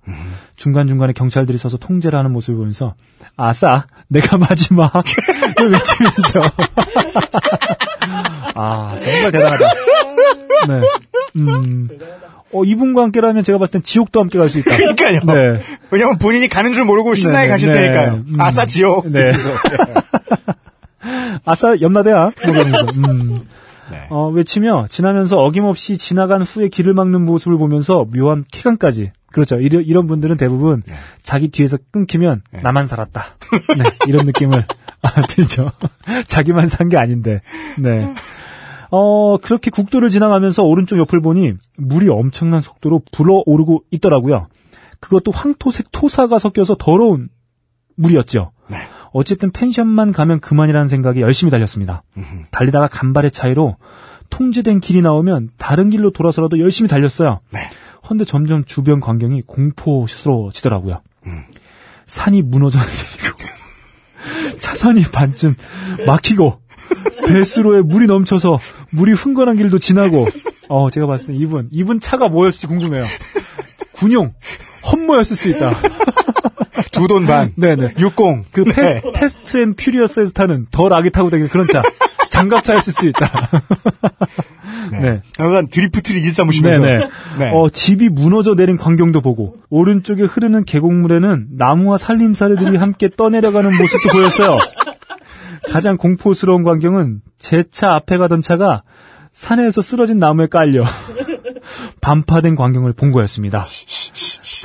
중간중간에 0.57 1.15
경찰들이 1.15 1.57
서서 1.57 1.79
통제를 1.79 2.19
하는 2.19 2.33
모습을 2.33 2.59
보면서 2.59 2.95
아싸, 3.37 3.87
내가 4.09 4.37
마지막 4.37 4.93
외치면서 5.59 6.41
아, 8.57 8.99
정말 9.01 9.33
대단하다. 9.33 9.65
네. 10.69 10.81
음. 11.37 11.87
어, 12.53 12.65
이분과 12.65 13.03
함께라면 13.03 13.45
제가 13.45 13.59
봤을 13.59 13.73
땐 13.75 13.83
지옥도 13.83 14.21
함께 14.21 14.39
갈 14.39 14.49
수 14.49 14.59
있다. 14.59 14.77
그러니까요. 14.77 15.21
네. 15.21 15.63
왜냐면 15.93 16.19
본인이 16.19 16.49
가는 16.49 16.73
줄 16.73 16.85
모르고 16.85 17.15
신나게 17.15 17.47
네, 17.47 17.49
가실 17.49 17.71
네. 17.71 17.77
테니까요. 17.81 18.25
음. 18.27 18.35
아싸 18.41 18.67
지옥. 18.67 19.09
네. 19.09 19.33
아싸. 21.47 21.81
뭐 22.47 22.55
이러면서. 22.55 22.87
음. 22.97 23.39
네. 23.91 24.07
어, 24.11 24.29
외치며 24.29 24.87
지나면서 24.89 25.37
어김없이 25.37 25.99
지나간 25.99 26.43
후에 26.43 26.69
길을 26.69 26.93
막는 26.95 27.25
모습을 27.25 27.59
보면서 27.59 28.05
묘한 28.15 28.45
쾌감까지. 28.51 29.13
그렇죠. 29.33 29.57
이런, 29.61 29.85
이런 29.85 30.07
분들은 30.07 30.37
대부분 30.37 30.83
네. 30.87 30.95
자기 31.23 31.49
뒤에서 31.49 31.79
끊기면 31.93 32.43
나만 32.63 32.87
살았다. 32.87 33.23
네, 33.79 33.85
이런 34.09 34.27
느낌을 34.27 34.67
아, 35.03 35.23
들죠. 35.23 35.71
자기만 36.27 36.69
산 36.69 36.89
게 36.89 36.97
아닌데. 36.97 37.41
네. 37.79 38.13
어, 38.91 39.37
그렇게 39.39 39.71
국도를 39.71 40.09
지나가면서 40.11 40.65
오른쪽 40.65 40.99
옆을 40.99 41.21
보니 41.21 41.53
물이 41.79 42.09
엄청난 42.11 42.61
속도로 42.61 43.03
불어오르고 43.13 43.85
있더라고요. 43.93 44.49
그것도 44.99 45.31
황토색 45.31 45.93
토사가 45.93 46.39
섞여서 46.39 46.77
더러운 46.79 47.29
물이었죠. 47.97 48.51
네. 48.69 48.77
어쨌든 49.13 49.51
펜션만 49.51 50.13
가면 50.13 50.41
그만이라는 50.41 50.89
생각에 50.89 51.21
열심히 51.21 51.51
달렸습니다. 51.51 52.03
달리다가 52.51 52.87
간발의 52.89 53.31
차이로 53.33 53.77
통제된 54.31 54.81
길이 54.81 55.03
나오면 55.03 55.51
다른 55.59 55.91
길로 55.91 56.11
돌아서라도 56.11 56.59
열심히 56.61 56.89
달렸어요. 56.89 57.41
네. 57.51 57.69
헌데 58.09 58.25
점점 58.25 58.65
주변 58.65 59.01
광경이 59.01 59.43
공포스러워지더라고요. 59.43 61.03
음. 61.27 61.43
산이 62.07 62.43
무너져 62.43 62.79
내리고 62.79 63.39
차선이 64.61 65.03
반쯤 65.03 65.55
막히고 66.07 66.59
배수로에 67.27 67.83
물이 67.83 68.07
넘쳐서 68.07 68.59
물이 68.91 69.13
흥건한 69.13 69.57
길도 69.57 69.79
지나고 69.79 70.27
어 70.69 70.91
제가 70.91 71.07
봤을 71.07 71.29
때 71.29 71.35
이분 71.35 71.69
이분 71.73 72.01
차가 72.01 72.29
뭐였을지 72.29 72.67
궁금해요. 72.67 73.05
군용 73.93 74.35
험머였을 74.91 75.37
수 75.37 75.49
있다. 75.51 75.73
두 76.93 77.07
돈 77.09 77.27
반. 77.27 77.53
네네. 77.57 77.95
60. 77.99 78.17
그 78.53 78.65
Fas, 78.65 79.01
Fast 79.15 79.63
and 79.63 79.75
Furious에서 79.75 80.33
타는 80.33 80.67
더 80.71 80.89
락이 80.89 81.11
타고 81.11 81.31
다니는 81.31 81.49
그런 81.49 81.67
차. 81.69 81.83
장갑차였을 82.31 82.93
수 82.93 83.09
있다. 83.09 83.29
네. 84.93 85.21
약간 85.41 85.69
드리프트를 85.69 86.21
일삼으시면서. 86.23 86.81
네네. 86.81 87.09
네. 87.39 87.51
어, 87.53 87.69
집이 87.69 88.09
무너져 88.09 88.55
내린 88.55 88.77
광경도 88.77 89.21
보고, 89.21 89.57
오른쪽에 89.69 90.23
흐르는 90.23 90.65
계곡물에는 90.65 91.49
나무와 91.57 91.97
살림살이들이 91.97 92.77
함께 92.77 93.09
떠내려가는 93.17 93.71
모습도 93.77 94.09
보였어요. 94.11 94.59
가장 95.71 95.97
공포스러운 95.97 96.63
광경은 96.63 97.21
제 97.39 97.65
차 97.71 97.95
앞에 97.95 98.17
가던 98.17 98.43
차가 98.43 98.83
산에서 99.33 99.81
쓰러진 99.83 100.19
나무에 100.19 100.47
깔려 100.47 100.83
반파된 102.01 102.57
광경을 102.57 102.93
본 102.95 103.13
거였습니다. 103.13 103.65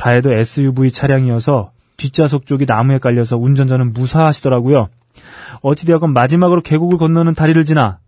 다해도 0.02 0.34
SUV 0.34 0.92
차량이어서 0.92 1.72
뒷좌석 1.98 2.46
쪽이 2.46 2.66
나무에 2.66 3.00
깔려서 3.00 3.38
운전자는 3.38 3.94
무사하시더라고요. 3.94 4.90
어찌되었건 5.62 6.14
마지막으로 6.14 6.62
계곡을 6.62 6.98
건너는 6.98 7.34
다리를 7.34 7.64
지나 7.66 8.00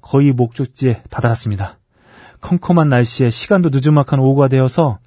거의 0.00 0.32
목적지에 0.32 1.02
다다랐습니다. 1.10 1.78
컴컴한 2.40 2.88
날씨에 2.88 3.30
시간도 3.30 3.70
늦은막한 3.70 4.20
오후가 4.20 4.48
되어서 4.48 4.98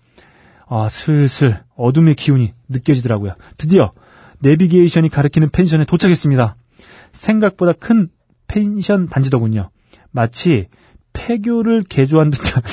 아, 0.69 0.89
슬슬 0.89 1.63
어둠의 1.75 2.15
기운이 2.15 2.53
느껴지더라고요. 2.67 3.35
드디어 3.57 3.91
내비게이션이 4.39 5.09
가리키는 5.09 5.49
펜션에 5.49 5.85
도착했습니다. 5.85 6.55
생각보다 7.13 7.73
큰 7.73 8.09
펜션 8.47 9.07
단지더군요. 9.07 9.69
마치 10.11 10.67
폐교를 11.13 11.83
개조한 11.83 12.29
듯한 12.31 12.63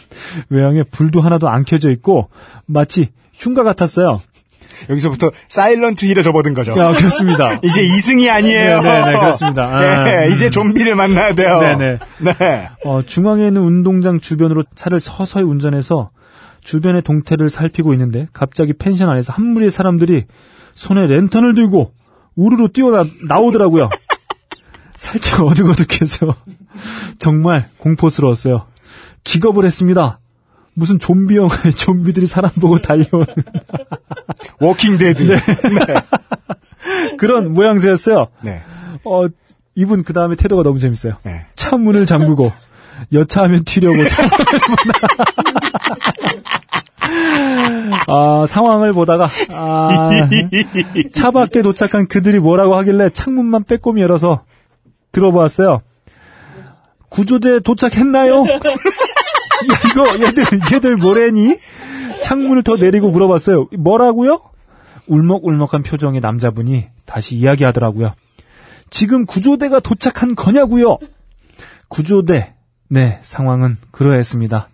외양에 0.48 0.82
불도 0.82 1.20
하나도 1.20 1.48
안 1.48 1.64
켜져 1.64 1.90
있고 1.90 2.30
마치 2.66 3.10
흉가 3.32 3.62
같았어요. 3.62 4.20
여기서부터 4.90 5.30
사일런트 5.48 6.06
힐에 6.06 6.22
접어든 6.22 6.54
거죠. 6.54 6.72
야, 6.76 6.92
그렇습니다. 6.92 7.58
이제 7.64 7.82
이승이 7.82 8.28
아니에요. 8.30 8.82
네, 8.82 8.88
네, 8.88 9.12
네, 9.12 9.18
그렇습니다. 9.18 9.64
아, 9.76 10.04
네, 10.04 10.26
음. 10.26 10.32
이제 10.32 10.50
좀비를 10.50 10.94
만나야 10.94 11.34
돼요. 11.34 11.60
네네. 11.60 11.98
네. 12.20 12.68
어, 12.84 13.02
중앙에 13.02 13.46
있는 13.46 13.62
운동장 13.62 14.20
주변으로 14.20 14.62
차를 14.74 15.00
서서히 15.00 15.44
운전해서 15.44 16.10
주변의 16.62 17.02
동태를 17.02 17.50
살피고 17.50 17.92
있는데 17.94 18.26
갑자기 18.32 18.72
펜션 18.72 19.08
안에서 19.08 19.32
한 19.32 19.44
무리의 19.46 19.70
사람들이 19.70 20.24
손에 20.74 21.06
랜턴을 21.06 21.54
들고 21.54 21.92
우르르 22.36 22.68
뛰어 22.68 23.04
나오더라고요. 23.28 23.90
살짝 24.96 25.40
어둑어둑해서 25.42 26.34
정말 27.18 27.68
공포스러웠어요. 27.78 28.66
기겁을 29.24 29.64
했습니다. 29.64 30.18
무슨 30.74 30.98
좀비 30.98 31.36
영화에 31.36 31.70
좀비들이 31.76 32.26
사람 32.26 32.50
보고 32.52 32.78
달려오는 32.78 33.26
Walking 34.60 34.98
Dead. 34.98 35.22
네. 35.22 35.38
그런 37.16 37.54
모양새였어요. 37.54 38.26
네. 38.42 38.62
어, 39.04 39.26
이분 39.74 40.02
그 40.02 40.12
다음에 40.12 40.36
태도가 40.36 40.62
너무 40.62 40.78
재밌어요. 40.78 41.14
네. 41.22 41.40
창문을 41.56 42.06
잠그고 42.06 42.52
여차하면 43.12 43.64
튀려고 43.64 43.96
아, 48.06 48.46
상황을 48.46 48.92
보다가 48.92 49.28
아, 49.50 50.10
차 51.12 51.30
밖에 51.30 51.62
도착한 51.62 52.06
그들이 52.06 52.38
뭐라고 52.38 52.76
하길래 52.76 53.10
창문만 53.10 53.64
빼꼼히 53.64 54.02
열어서 54.02 54.44
들어보았어요. 55.12 55.82
구조대 57.08 57.60
도착했나요? 57.60 58.44
야, 59.72 59.90
이거 59.90 60.26
얘들 60.26 60.44
얘들 60.72 60.96
뭐래니? 60.96 61.58
창문을 62.22 62.62
더 62.62 62.76
내리고 62.76 63.10
물어봤어요. 63.10 63.68
뭐라고요? 63.78 64.40
울먹울먹한 65.06 65.82
표정의 65.82 66.20
남자분이 66.20 66.86
다시 67.04 67.36
이야기하더라고요. 67.36 68.14
지금 68.90 69.26
구조대가 69.26 69.80
도착한 69.80 70.34
거냐고요? 70.34 70.98
구조대. 71.88 72.54
네, 72.88 73.18
상황은 73.22 73.76
그러했습니다. 73.90 74.68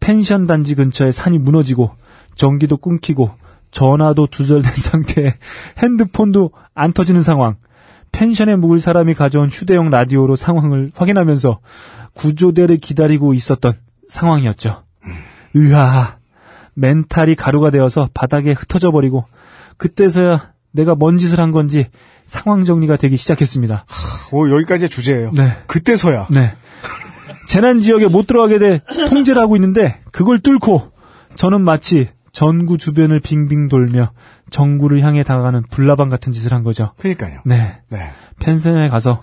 펜션 0.00 0.46
단지 0.46 0.74
근처에 0.74 1.12
산이 1.12 1.38
무너지고 1.38 1.92
전기도 2.34 2.76
끊기고 2.78 3.30
전화도 3.70 4.28
두절된 4.28 4.72
상태에 4.74 5.34
핸드폰도 5.78 6.52
안 6.74 6.92
터지는 6.92 7.22
상황. 7.22 7.56
펜션에 8.12 8.56
묵을 8.56 8.80
사람이 8.80 9.14
가져온 9.14 9.48
휴대용 9.48 9.90
라디오로 9.90 10.34
상황을 10.36 10.90
확인하면서 10.94 11.60
구조대를 12.14 12.78
기다리고 12.78 13.34
있었던 13.34 13.74
상황이었죠. 14.10 14.82
으아, 15.56 16.16
멘탈이 16.74 17.34
가루가 17.36 17.70
되어서 17.70 18.08
바닥에 18.12 18.52
흩어져 18.52 18.90
버리고 18.90 19.24
그때서야 19.76 20.52
내가 20.72 20.94
뭔 20.94 21.16
짓을 21.18 21.40
한 21.40 21.52
건지 21.52 21.86
상황 22.26 22.64
정리가 22.64 22.96
되기 22.96 23.16
시작했습니다. 23.16 23.86
오, 24.32 24.50
여기까지의 24.50 24.88
주제예요. 24.88 25.32
네. 25.32 25.56
그때서야. 25.66 26.28
네. 26.30 26.52
재난 27.48 27.80
지역에 27.80 28.06
못 28.06 28.26
들어가게 28.26 28.58
돼 28.58 28.80
통제를 29.08 29.42
하고 29.42 29.56
있는데 29.56 30.00
그걸 30.12 30.38
뚫고 30.40 30.92
저는 31.34 31.62
마치 31.62 32.08
전구 32.32 32.78
주변을 32.78 33.20
빙빙 33.20 33.68
돌며 33.68 34.12
정구를 34.50 35.00
향해 35.02 35.24
다가가는 35.24 35.64
불나방 35.70 36.08
같은 36.08 36.32
짓을 36.32 36.52
한 36.52 36.62
거죠. 36.62 36.92
그러니까요. 36.98 37.40
네. 37.44 37.80
네. 37.88 38.10
펜션에 38.38 38.88
가서 38.88 39.22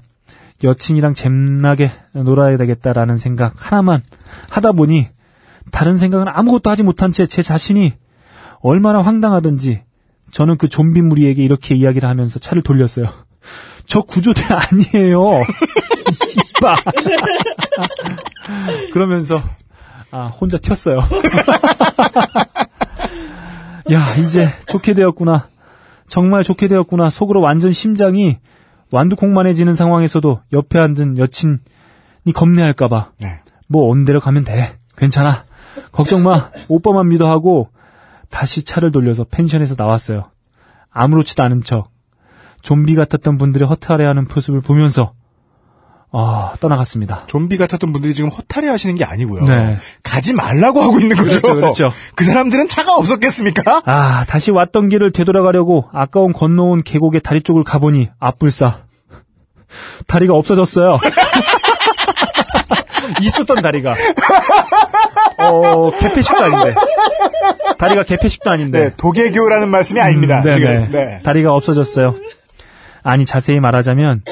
여친이랑 0.64 1.14
잼나게 1.14 1.92
놀아야 2.14 2.58
되겠다라는 2.58 3.18
생각 3.18 3.54
하나만 3.58 4.02
하다 4.50 4.72
보니 4.74 5.08
다른 5.72 5.98
생각은 5.98 6.28
아무것도 6.28 6.70
하지 6.70 6.84
못한 6.84 7.12
채 7.12 7.26
제 7.28 7.42
자신이 7.42 7.94
얼마나 8.62 9.02
황당하던지 9.02 9.84
저는 10.32 10.58
그 10.58 10.68
좀비 10.68 11.02
무리에게 11.04 11.44
이렇게 11.44 11.76
이야기를 11.76 12.08
하면서 12.10 12.40
차를 12.40 12.64
돌렸어요. 12.64 13.08
저 13.86 14.02
구조대 14.02 14.42
아니에요. 14.54 15.22
씨발. 16.26 16.76
그러면서 18.94 19.42
아 20.12 20.28
혼자 20.28 20.58
튀었어요. 20.58 21.00
야 23.92 24.06
이제 24.22 24.50
좋게 24.68 24.94
되었구나. 24.94 25.48
정말 26.10 26.44
좋게 26.44 26.68
되었구나. 26.68 27.10
속으로 27.10 27.42
완전 27.42 27.72
심장이 27.72 28.38
완두콩만해지는 28.92 29.74
상황에서도 29.74 30.42
옆에 30.54 30.80
앉은 30.80 31.18
여친이 31.18 31.58
겁내할까봐. 32.34 33.12
네. 33.20 33.42
뭐 33.68 33.92
언대로 33.92 34.20
가면 34.20 34.44
돼. 34.44 34.78
괜찮아. 34.96 35.46
걱정 35.92 36.24
마. 36.24 36.50
오빠만 36.68 37.10
믿어 37.10 37.30
하고 37.30 37.70
다시 38.30 38.64
차를 38.64 38.92
돌려서 38.92 39.24
펜션에서 39.24 39.76
나왔어요. 39.78 40.32
아무렇지도 40.90 41.44
않은 41.44 41.64
척. 41.64 41.90
좀비 42.62 42.96
같았던 42.96 43.38
분들의 43.38 43.68
허탈해하는 43.68 44.28
모습을 44.34 44.62
보면서 44.62 45.14
아 46.20 46.54
떠나갔습니다. 46.60 47.26
좀비 47.28 47.58
같았던 47.58 47.94
분들이 47.94 48.16
지금 48.16 48.32
허탈해 48.32 48.68
하시는 48.70 48.96
게 48.96 49.06
아니고요. 49.06 49.44
네. 49.44 49.78
가지 50.02 50.34
말라고 50.34 50.82
하고 50.82 51.00
있는 51.00 51.16
거죠. 51.16 51.40
그렇죠, 51.42 51.56
그렇죠. 51.56 51.90
그 52.16 52.24
사람들은 52.24 52.66
차가 52.68 52.96
없었겠습니까? 52.96 53.84
아 53.86 54.26
다시 54.26 54.50
왔던 54.50 54.90
길을 54.90 55.12
되돌아가려고 55.12 55.88
아까운 55.94 56.34
건너온 56.34 56.82
계곡의 56.82 57.22
다리 57.22 57.42
쪽을 57.42 57.64
가보니 57.64 58.10
앞불싸 58.20 58.80
다리가 60.08 60.34
없어졌어요. 60.34 60.98
있었던 63.22 63.62
다리가 63.62 63.94
어 65.38 65.92
개폐식도 66.00 66.44
아닌데 66.44 66.76
다리가 67.78 68.04
개폐식도 68.04 68.50
아닌데 68.50 68.86
네, 68.86 68.90
도개교라는 68.98 69.70
말씀이 69.70 70.00
아닙니다. 70.00 70.38
음, 70.40 70.42
지금. 70.42 70.62
네네. 70.62 70.88
네. 70.90 71.22
다리가 71.24 71.54
없어졌어요. 71.54 72.16
아니 73.04 73.26
자세히 73.26 73.60
말하자면 73.60 74.24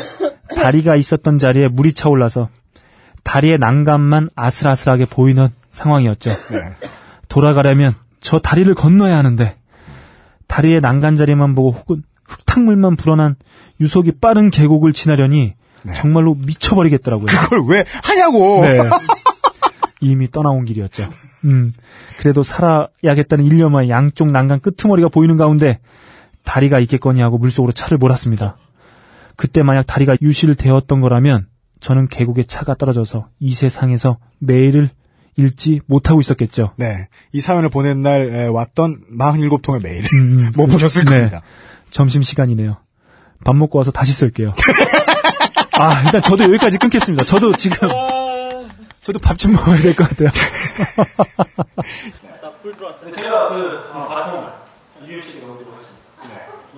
다리가 0.53 0.95
있었던 0.95 1.37
자리에 1.37 1.67
물이 1.67 1.93
차올라서 1.93 2.49
다리의 3.23 3.57
난간만 3.57 4.29
아슬아슬하게 4.35 5.05
보이는 5.05 5.49
상황이었죠. 5.71 6.29
네. 6.29 6.59
돌아가려면 7.27 7.95
저 8.21 8.39
다리를 8.39 8.73
건너야 8.75 9.17
하는데 9.17 9.57
다리의 10.47 10.81
난간 10.81 11.15
자리만 11.15 11.55
보고 11.55 11.71
혹은 11.71 12.03
흙탕물만 12.27 12.95
불어난 12.95 13.35
유속이 13.79 14.13
빠른 14.21 14.49
계곡을 14.51 14.93
지나려니 14.93 15.55
정말로 15.95 16.35
미쳐버리겠더라고요. 16.35 17.25
그걸 17.25 17.59
왜 17.67 17.85
하냐고. 18.03 18.61
네. 18.61 18.79
이미 20.01 20.29
떠나온 20.29 20.65
길이었죠. 20.65 21.07
음, 21.45 21.69
그래도 22.19 22.43
살아야겠다는 22.43 23.45
일념과 23.45 23.89
양쪽 23.89 24.31
난간 24.31 24.61
끄트머리가 24.61 25.09
보이는 25.09 25.37
가운데 25.37 25.79
다리가 26.43 26.79
있겠거니 26.79 27.21
하고 27.21 27.37
물속으로 27.37 27.73
차를 27.73 27.97
몰았습니다. 27.97 28.57
그때 29.37 29.63
만약 29.63 29.83
다리가 29.83 30.17
유실되었던 30.21 31.01
거라면 31.01 31.47
저는 31.79 32.07
계곡에 32.07 32.43
차가 32.43 32.73
떨어져서 32.75 33.29
이 33.39 33.53
세상에서 33.53 34.17
매일을 34.39 34.89
읽지 35.37 35.81
못하고 35.87 36.21
있었겠죠. 36.21 36.71
네. 36.77 37.09
이 37.33 37.41
사연을 37.41 37.69
보낸 37.69 38.01
날 38.01 38.33
에, 38.33 38.47
왔던 38.47 39.01
47통의 39.19 39.83
메일. 39.83 40.05
음, 40.13 40.51
못 40.57 40.67
보셨을 40.67 41.03
네. 41.05 41.11
겁니다. 41.17 41.41
점심 41.89 42.21
시간이네요. 42.21 42.77
밥 43.43 43.55
먹고 43.55 43.77
와서 43.77 43.91
다시 43.91 44.13
쓸게요. 44.13 44.53
아, 45.77 46.03
일단 46.05 46.21
저도 46.21 46.45
여기까지 46.45 46.77
끊겠습니다. 46.77 47.25
저도 47.25 47.51
지금 47.57 47.89
저도 49.01 49.19
밥 49.19 49.37
좀 49.37 49.51
먹어야 49.51 49.77
될 49.77 49.93
것 49.93 50.07
같아요. 50.09 50.29
제가 53.15 53.49
그 53.49 53.91
바통 53.91 54.49
이유 55.05 55.21
씨에 55.21 55.41
넣 55.41 55.57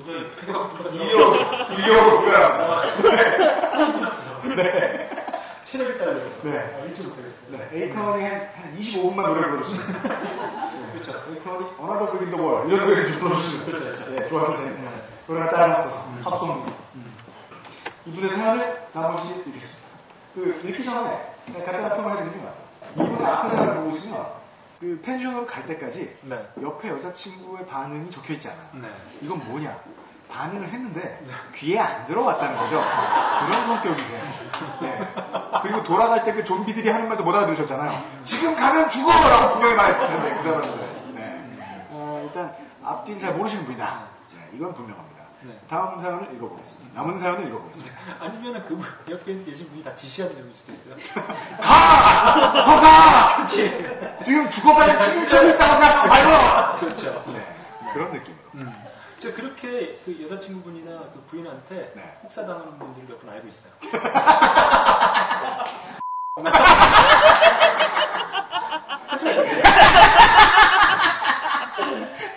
어드리고 0.08 0.16
하겠습니다. 0.16 0.16
네. 0.16 0.32
도저히 0.32 0.32
폐가 0.32 0.70
붙어서 0.70 1.04
이요, 1.04 1.12
네. 4.56 5.10
체력이 5.66 5.98
딸려서 6.00 6.30
네. 6.44 6.86
읽지 6.88 7.04
못하겠어요. 7.04 7.48
네. 7.50 7.70
에이카원이 7.74 8.24
한, 8.24 8.50
한 8.56 8.78
25분만 8.78 9.28
노래를 9.28 9.50
불렀어요. 9.52 9.80
그렇죠. 10.94 11.24
에이카원이 11.30 11.68
another 11.78 12.12
brick 12.12 12.26
in 12.26 12.32
the 12.32 12.42
wall. 12.42 12.68
이런 12.68 12.88
노래를 12.88 13.08
좀 13.08 13.20
불러줬어요. 13.20 13.66
그렇죠. 13.66 13.84
그렇죠. 13.84 14.16
예, 14.16 14.28
좋았을 14.30 14.56
텐데. 14.56 14.90
노래가 15.28 15.50
짧았어서. 15.50 16.06
팝송. 16.24 16.66
이분의 18.06 18.30
사연을 18.30 18.88
나머지 18.94 19.28
읽겠습니다. 19.46 19.88
그, 20.34 20.62
읽기 20.64 20.86
전에 20.86 21.34
간단한 21.66 21.98
평을 21.98 22.12
해드리면, 22.12 22.54
이분의 22.94 23.26
앞에 23.26 23.50
사연을 23.50 23.76
보고 23.76 23.90
있으면, 23.90 24.26
그 24.80 25.00
펜션으로 25.04 25.46
갈 25.48 25.66
때까지 25.66 26.16
네. 26.22 26.48
옆에 26.62 26.90
여자친구의 26.90 27.66
반응이 27.66 28.12
적혀 28.12 28.24
있질 28.24 28.34
않아요. 28.50 28.70
네. 28.74 28.90
이건 29.22 29.44
뭐냐? 29.46 29.80
반응을 30.30 30.70
했는데 30.70 31.24
귀에 31.56 31.80
안 31.80 32.06
들어왔다는 32.06 32.58
거죠. 32.58 32.84
그런 33.46 33.66
성격이세요. 33.66 34.22
네. 34.82 35.14
그리고 35.64 35.84
돌아갈 35.84 36.24
때 36.24 36.34
그 36.34 36.44
좀비들이 36.44 36.90
하는 36.90 37.08
말도 37.08 37.24
못 37.24 37.34
알아들으셨잖아요. 37.34 38.04
지금 38.24 38.56
가면 38.56 38.90
죽어라고 38.90 39.54
분명히 39.54 39.76
말했을 39.76 40.08
텐데 40.08 40.36
그 40.38 40.44
사람들. 40.44 40.72
네. 41.16 41.88
어, 41.90 42.22
일단 42.26 42.54
앞뒤를 42.84 43.20
잘 43.20 43.34
모르시는 43.34 43.66
분이다. 43.66 44.04
네, 44.36 44.50
이건 44.54 44.74
분명합니다. 44.74 45.07
네. 45.42 45.60
다음 45.70 46.00
사연을 46.02 46.34
읽어보겠습니다. 46.36 47.00
남은 47.00 47.20
사연을 47.20 47.48
읽어보겠습니다. 47.48 47.96
아니면은 48.20 48.66
그분 48.66 48.84
옆에 49.10 49.44
계신 49.44 49.70
분이 49.70 49.84
다 49.84 49.94
지시하는 49.94 50.36
내용일 50.36 50.54
수도 50.56 50.74
있어요. 50.74 50.96
가! 51.62 52.64
더 52.64 52.82
가! 52.82 53.48
지금 53.48 54.50
죽어가는 54.50 54.98
친인척이 54.98 55.50
있다고 55.52 55.74
생각하고 55.80 56.08
말고! 56.08 56.78
그렇죠. 56.80 57.24
네. 57.28 57.56
그런 57.94 58.12
느낌으로. 58.12 58.42
음. 58.56 58.74
제가 59.20 59.36
그렇게 59.36 60.00
그 60.06 60.20
여자친구분이나 60.24 60.92
그 61.14 61.24
부인한테 61.28 61.92
네. 61.96 62.18
혹사당하는 62.24 62.78
분들을 62.78 63.08
몇 63.08 63.20
분 63.20 63.30
알고 63.30 63.48
있어요. 63.48 63.72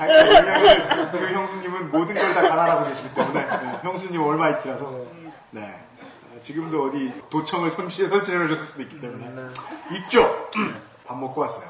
아니, 0.00 0.12
왜냐면 0.12 1.10
그 1.12 1.18
형수님은 1.32 1.90
모든 1.90 2.14
걸 2.14 2.34
다 2.34 2.40
가난하고 2.42 2.88
계시기 2.88 3.12
때문에 3.14 3.44
네, 3.46 3.80
형수님 3.82 4.22
올마이티라서 4.22 5.06
네. 5.50 5.84
어, 6.32 6.40
지금도 6.40 6.84
어디 6.88 7.12
도청을 7.28 7.70
손실해 7.70 8.08
설치해 8.08 8.38
줬을 8.48 8.64
수도 8.64 8.82
있기 8.82 9.00
때문에 9.00 9.50
있죠. 9.92 10.48
밥 11.06 11.18
먹고 11.18 11.40
왔어요. 11.42 11.68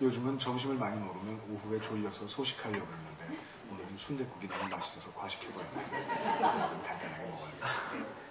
요즘은 0.00 0.38
점심을 0.38 0.76
많이 0.76 1.00
먹으면 1.00 1.40
오후에 1.50 1.80
졸려서 1.80 2.26
소식하려고 2.28 2.86
했는데 2.86 3.42
오늘은 3.70 3.96
순댓국이 3.96 4.48
너무 4.48 4.68
맛있어서 4.68 5.10
과식해버렸네요. 5.12 5.86
간단하게 6.86 7.24
먹어야겠어요. 7.30 8.21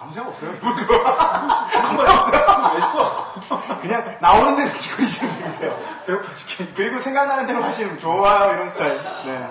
아무 0.00 0.12
생각 0.14 0.28
없어요? 0.30 0.50
아무 0.62 1.96
생각 1.98 2.18
없어요? 2.18 2.74
왜 2.74 2.80
써? 2.80 3.34
그냥 3.82 4.16
나오는 4.20 4.56
대로 4.56 4.72
짓거리시는 4.74 5.32
분이세요. 5.34 5.78
배고파 6.06 6.34
죽겠네. 6.34 6.72
그리고 6.74 6.98
생각나는 6.98 7.46
대로 7.46 7.62
하시는 7.62 7.90
분 7.90 8.00
좋아요 8.00 8.52
이런 8.54 8.68
스타일. 8.68 8.98
네. 9.26 9.50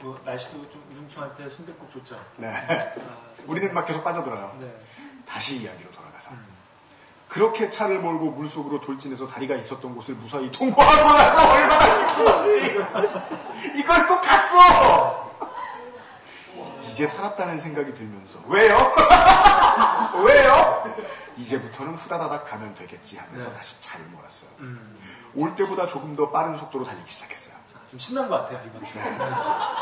뭐 0.00 0.20
날씨도 0.24 0.70
좀 0.70 0.84
우중충할 0.92 1.34
때 1.34 1.48
순댓국 1.48 1.90
좋죠. 1.90 2.16
네. 2.36 2.48
아, 2.48 2.92
우리는 3.46 3.74
막 3.74 3.86
계속 3.86 4.04
빠져들어요. 4.04 4.56
네. 4.60 4.72
다시 5.26 5.56
이야기로 5.56 5.90
돌아가서. 5.90 6.30
그렇게 7.28 7.68
차를 7.68 7.98
몰고 7.98 8.30
물속으로 8.30 8.80
돌진해서 8.80 9.26
다리가 9.26 9.56
있었던 9.56 9.94
곳을 9.94 10.14
무사히 10.14 10.50
통과하고 10.50 11.08
나서 11.10 11.50
얼마나 11.52 12.06
기쁘던지. 12.06 12.78
이걸 13.78 14.06
또 14.06 14.20
갔어! 14.20 15.27
이제 16.98 17.06
살았다는 17.06 17.58
생각이 17.58 17.94
들면서. 17.94 18.40
왜요? 18.48 18.74
왜요? 20.26 20.96
이제부터는 21.36 21.94
후다다닥 21.94 22.50
가면 22.50 22.74
되겠지 22.74 23.18
하면서 23.18 23.48
네. 23.48 23.54
다시 23.54 23.80
차를 23.80 24.04
몰았어요. 24.06 24.50
음. 24.58 24.98
올 25.36 25.54
때보다 25.54 25.86
조금 25.86 26.16
더 26.16 26.32
빠른 26.32 26.58
속도로 26.58 26.84
달리기 26.84 27.08
시작했어요. 27.08 27.54
좀 27.88 28.00
신난 28.00 28.28
것 28.28 28.34
같아요, 28.38 28.60
이번. 28.66 28.82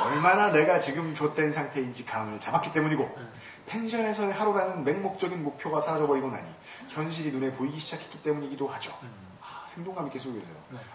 얼마나 0.05 0.53
내가 0.53 0.79
지금 0.79 1.15
좆된 1.15 1.53
상태인지 1.53 2.05
감을 2.05 2.39
잡았기 2.39 2.75
때문이고 2.75 3.19
펜션에서의 3.65 4.33
하루라는 4.35 4.85
맹목적인 4.85 5.43
목표가 5.43 5.81
사라져버리고 5.81 6.29
나니 6.29 6.47
현실이 6.91 7.33
눈에 7.33 7.51
보이기 7.53 7.81
시작했기 7.81 8.23
때문이기도 8.23 8.69
하죠. 8.69 8.93
아, 9.41 9.67
생동감 9.69 10.09
있게 10.09 10.19
계세요. 10.19 10.35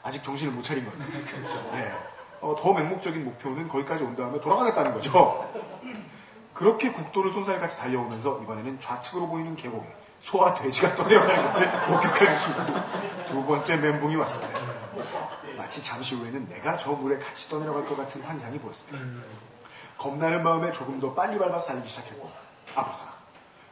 아직 0.04 0.24
정신을 0.24 0.54
못 0.54 0.62
차린 0.62 0.86
거예요. 0.86 1.00
네. 1.74 1.92
어, 2.42 2.56
더 2.60 2.74
맹목적인 2.74 3.24
목표는 3.24 3.68
거기까지 3.68 4.04
온 4.04 4.16
다음에 4.16 4.40
돌아가겠다는 4.40 4.94
거죠. 4.94 5.48
그렇게 6.54 6.92
국도를 6.92 7.32
손살같이 7.32 7.78
달려오면서 7.78 8.42
이번에는 8.44 8.80
좌측으로 8.80 9.28
보이는 9.28 9.56
계곡에 9.56 9.88
소와 10.20 10.54
돼지가 10.54 10.96
떠내려가는 10.96 11.44
것을 11.46 11.68
목격하는 11.90 12.38
순간 12.38 12.84
두 13.28 13.44
번째 13.46 13.78
멘붕이 13.78 14.16
왔습니다. 14.18 14.60
마치 15.58 15.84
잠시 15.84 16.16
후에는 16.16 16.48
내가 16.50 16.78
저 16.78 16.92
물에 16.92 17.18
같이 17.18 17.50
떠내려갈 17.50 17.86
것 17.86 17.96
같은 17.96 18.22
환상이 18.22 18.60
보였습니다. 18.60 19.00
겁나는 19.98 20.44
마음에 20.44 20.72
조금 20.72 21.00
더 21.00 21.14
빨리 21.14 21.38
밟아서 21.38 21.68
달리기 21.68 21.88
시작했고 21.88 22.30
아부사 22.76 23.08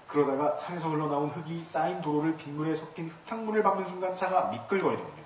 그러다가 0.07 0.57
산에서 0.57 0.89
흘러나온 0.89 1.29
흙이 1.29 1.63
쌓인 1.65 2.01
도로를 2.01 2.35
빗물에 2.37 2.75
섞인 2.75 3.09
흙탕물을 3.09 3.61
밟는 3.61 3.87
순간 3.87 4.15
차가 4.15 4.45
미끌거리더군요. 4.47 5.18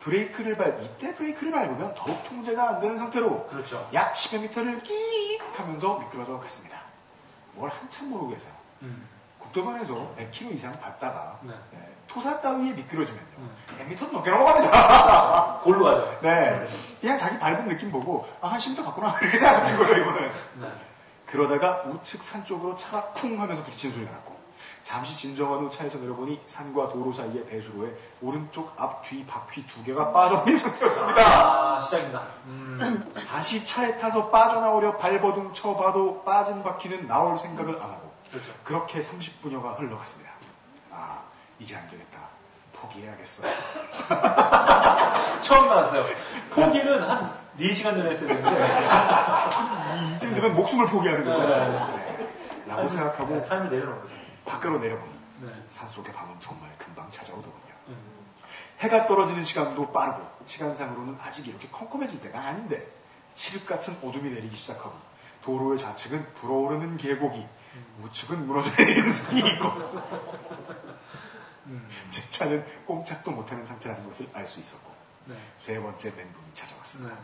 브레이크를 0.00 0.54
밟 0.56 0.82
이때 0.82 1.14
브레이크를 1.14 1.52
밟으면 1.52 1.94
더욱 1.94 2.24
통제가 2.24 2.70
안 2.70 2.80
되는 2.80 2.96
상태로 2.96 3.46
그렇죠. 3.48 3.88
약 3.92 4.14
10여 4.14 4.40
미터를 4.40 4.82
끼익 4.82 5.42
하면서 5.58 5.98
미끄러져 5.98 6.38
갔습니다. 6.40 6.80
뭘 7.52 7.70
한참 7.70 8.08
모르고 8.08 8.30
계세요. 8.30 8.52
음. 8.82 9.06
국도변에서 9.38 10.14
100km 10.16 10.52
이상 10.54 10.72
밟다가 10.80 11.38
네. 11.42 11.52
네, 11.72 11.96
토사 12.06 12.40
따위에 12.40 12.72
미끄러지면요. 12.72 13.26
100m 13.78 14.12
넘게 14.12 14.30
넘어갑니다. 14.30 15.60
골로 15.64 15.84
가죠. 15.84 16.18
네. 16.22 16.66
그냥 17.00 17.18
자기 17.18 17.38
밟은 17.38 17.66
느낌 17.68 17.90
보고, 17.90 18.26
아, 18.40 18.48
한 18.48 18.58
10m 18.58 18.84
갔구나. 18.84 19.14
이렇게 19.22 19.38
생각하신 19.38 19.76
거죠, 19.76 19.92
이거는. 19.94 20.30
네. 20.60 20.72
그러다가 21.26 21.82
우측 21.86 22.22
산 22.22 22.44
쪽으로 22.44 22.76
차가 22.76 23.08
쿵 23.12 23.40
하면서 23.40 23.62
부딪히는 23.64 23.94
소리가 23.94 24.12
났고, 24.12 24.29
잠시 24.90 25.16
진정한 25.16 25.60
후 25.60 25.70
차에서 25.70 25.98
내려보니 25.98 26.40
산과 26.46 26.88
도로 26.88 27.12
사이의 27.12 27.46
배수로에 27.46 27.94
오른쪽 28.20 28.74
앞, 28.76 29.04
뒤, 29.04 29.24
바퀴 29.24 29.64
두 29.68 29.84
개가 29.84 30.10
빠져버린 30.10 30.58
상태였습니다. 30.58 31.76
아, 31.76 31.78
시작입니다. 31.80 32.22
음. 32.46 33.12
다시 33.30 33.64
차에 33.64 33.98
타서 33.98 34.30
빠져나오려 34.30 34.96
발버둥 34.96 35.54
쳐봐도 35.54 36.24
빠진 36.24 36.64
바퀴는 36.64 37.06
나올 37.06 37.38
생각을 37.38 37.76
안 37.80 37.88
하고, 37.88 38.10
그렇죠. 38.32 38.52
그렇게 38.64 39.00
30분여가 39.00 39.78
흘러갔습니다. 39.78 40.28
아, 40.90 41.20
이제 41.60 41.76
안 41.76 41.88
되겠다. 41.88 42.18
포기해야겠어. 42.72 43.44
처음 45.40 45.68
나왔어요. 45.68 46.02
포기는 46.50 47.00
한 47.00 47.30
4시간 47.60 47.94
전에 47.94 48.10
했어야 48.10 48.28
되는데. 48.34 48.66
이- 50.10 50.14
이쯤 50.16 50.34
되면 50.34 50.52
목숨을 50.56 50.86
포기하는 50.88 51.24
거죠. 51.24 51.46
네. 51.46 51.68
네. 51.68 52.28
라고 52.66 52.88
생각하고 52.88 53.34
네, 53.36 53.42
삶을 53.42 53.70
내려놓은 53.70 54.00
거죠. 54.00 54.14
밖으로 54.50 54.78
내려보니 54.78 55.12
네. 55.42 55.64
산속의 55.68 56.12
밤은 56.12 56.40
정말 56.40 56.76
금방 56.76 57.10
찾아오더군요. 57.10 57.74
음. 57.88 57.96
해가 58.80 59.06
떨어지는 59.06 59.44
시간도 59.44 59.92
빠르고 59.92 60.26
시간상으로는 60.46 61.18
아직 61.20 61.46
이렇게 61.46 61.68
컴컴해질 61.70 62.20
때가 62.20 62.40
아닌데 62.40 62.86
칠흑 63.34 63.66
같은 63.66 63.96
어둠이 64.02 64.30
내리기 64.30 64.56
시작하고 64.56 64.92
도로의 65.42 65.78
좌측은 65.78 66.34
불어오르는 66.34 66.96
계곡이 66.96 67.46
우측은 68.02 68.46
무너져 68.46 68.70
내리는 68.76 69.10
산이 69.10 69.38
있고 69.38 69.68
음. 71.66 71.88
제 72.10 72.28
차는 72.30 72.66
꼼짝도 72.86 73.30
못하는 73.30 73.64
상태라는 73.64 74.04
것을 74.06 74.28
알 74.34 74.44
수 74.46 74.58
있었고 74.60 74.92
네. 75.26 75.36
세 75.58 75.78
번째 75.78 76.10
멘붕이 76.10 76.52
찾아왔습니다. 76.52 77.14
네. 77.14 77.20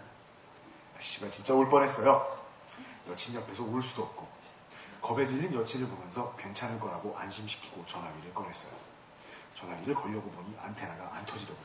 아, 0.96 1.00
씨발 1.00 1.30
진짜 1.32 1.52
울 1.52 1.68
뻔했어요. 1.68 2.36
여친 3.08 3.34
옆에서 3.34 3.64
울 3.64 3.82
수도 3.82 4.02
없고 4.02 4.28
겁에 5.06 5.24
질린 5.24 5.54
여친을 5.54 5.86
보면서 5.86 6.34
괜찮을 6.36 6.80
거라고 6.80 7.16
안심시키고 7.16 7.84
전화기를 7.86 8.34
꺼냈어요. 8.34 8.72
전화기를 9.54 9.94
걸려고 9.94 10.28
보니 10.30 10.56
안테나가 10.60 11.12
안 11.14 11.24
터지더군요. 11.24 11.64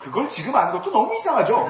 그걸 0.00 0.28
지금 0.28 0.54
아는 0.56 0.72
것도 0.72 0.90
너무 0.90 1.14
이상하죠? 1.14 1.68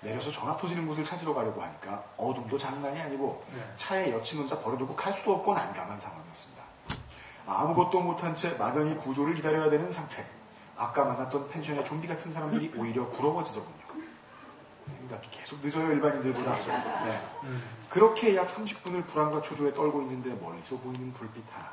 내려서 0.00 0.32
전화 0.32 0.56
터지는 0.56 0.88
곳을 0.88 1.04
찾으러 1.04 1.32
가려고 1.32 1.62
하니까 1.62 2.02
어둠도 2.16 2.58
장난이 2.58 3.00
아니고 3.00 3.44
네. 3.54 3.62
차에 3.76 4.12
여친 4.12 4.40
혼자 4.40 4.58
버려두고 4.58 4.96
갈 4.96 5.14
수도 5.14 5.34
없고 5.34 5.54
난감한 5.54 6.00
상황이었습니다. 6.00 6.62
아무것도 7.46 8.00
못한 8.00 8.34
채 8.34 8.50
막연히 8.58 8.96
구조를 8.96 9.36
기다려야 9.36 9.70
되는 9.70 9.88
상태. 9.92 10.26
아까 10.76 11.04
만났던 11.04 11.46
펜션의 11.46 11.84
좀비 11.84 12.08
같은 12.08 12.32
사람들이 12.32 12.72
오히려 12.76 13.08
부러워지더군요. 13.10 13.81
생각이 15.12 15.30
계속 15.30 15.60
늦어요, 15.60 15.92
일반인들보다. 15.92 16.56
네. 17.04 17.22
음. 17.44 17.62
그렇게 17.90 18.34
약 18.34 18.48
30분을 18.48 19.06
불안과 19.06 19.42
초조에 19.42 19.74
떨고 19.74 20.00
있는데 20.02 20.30
멀리서 20.34 20.76
보이는 20.78 21.12
불빛 21.12 21.44
하나. 21.52 21.70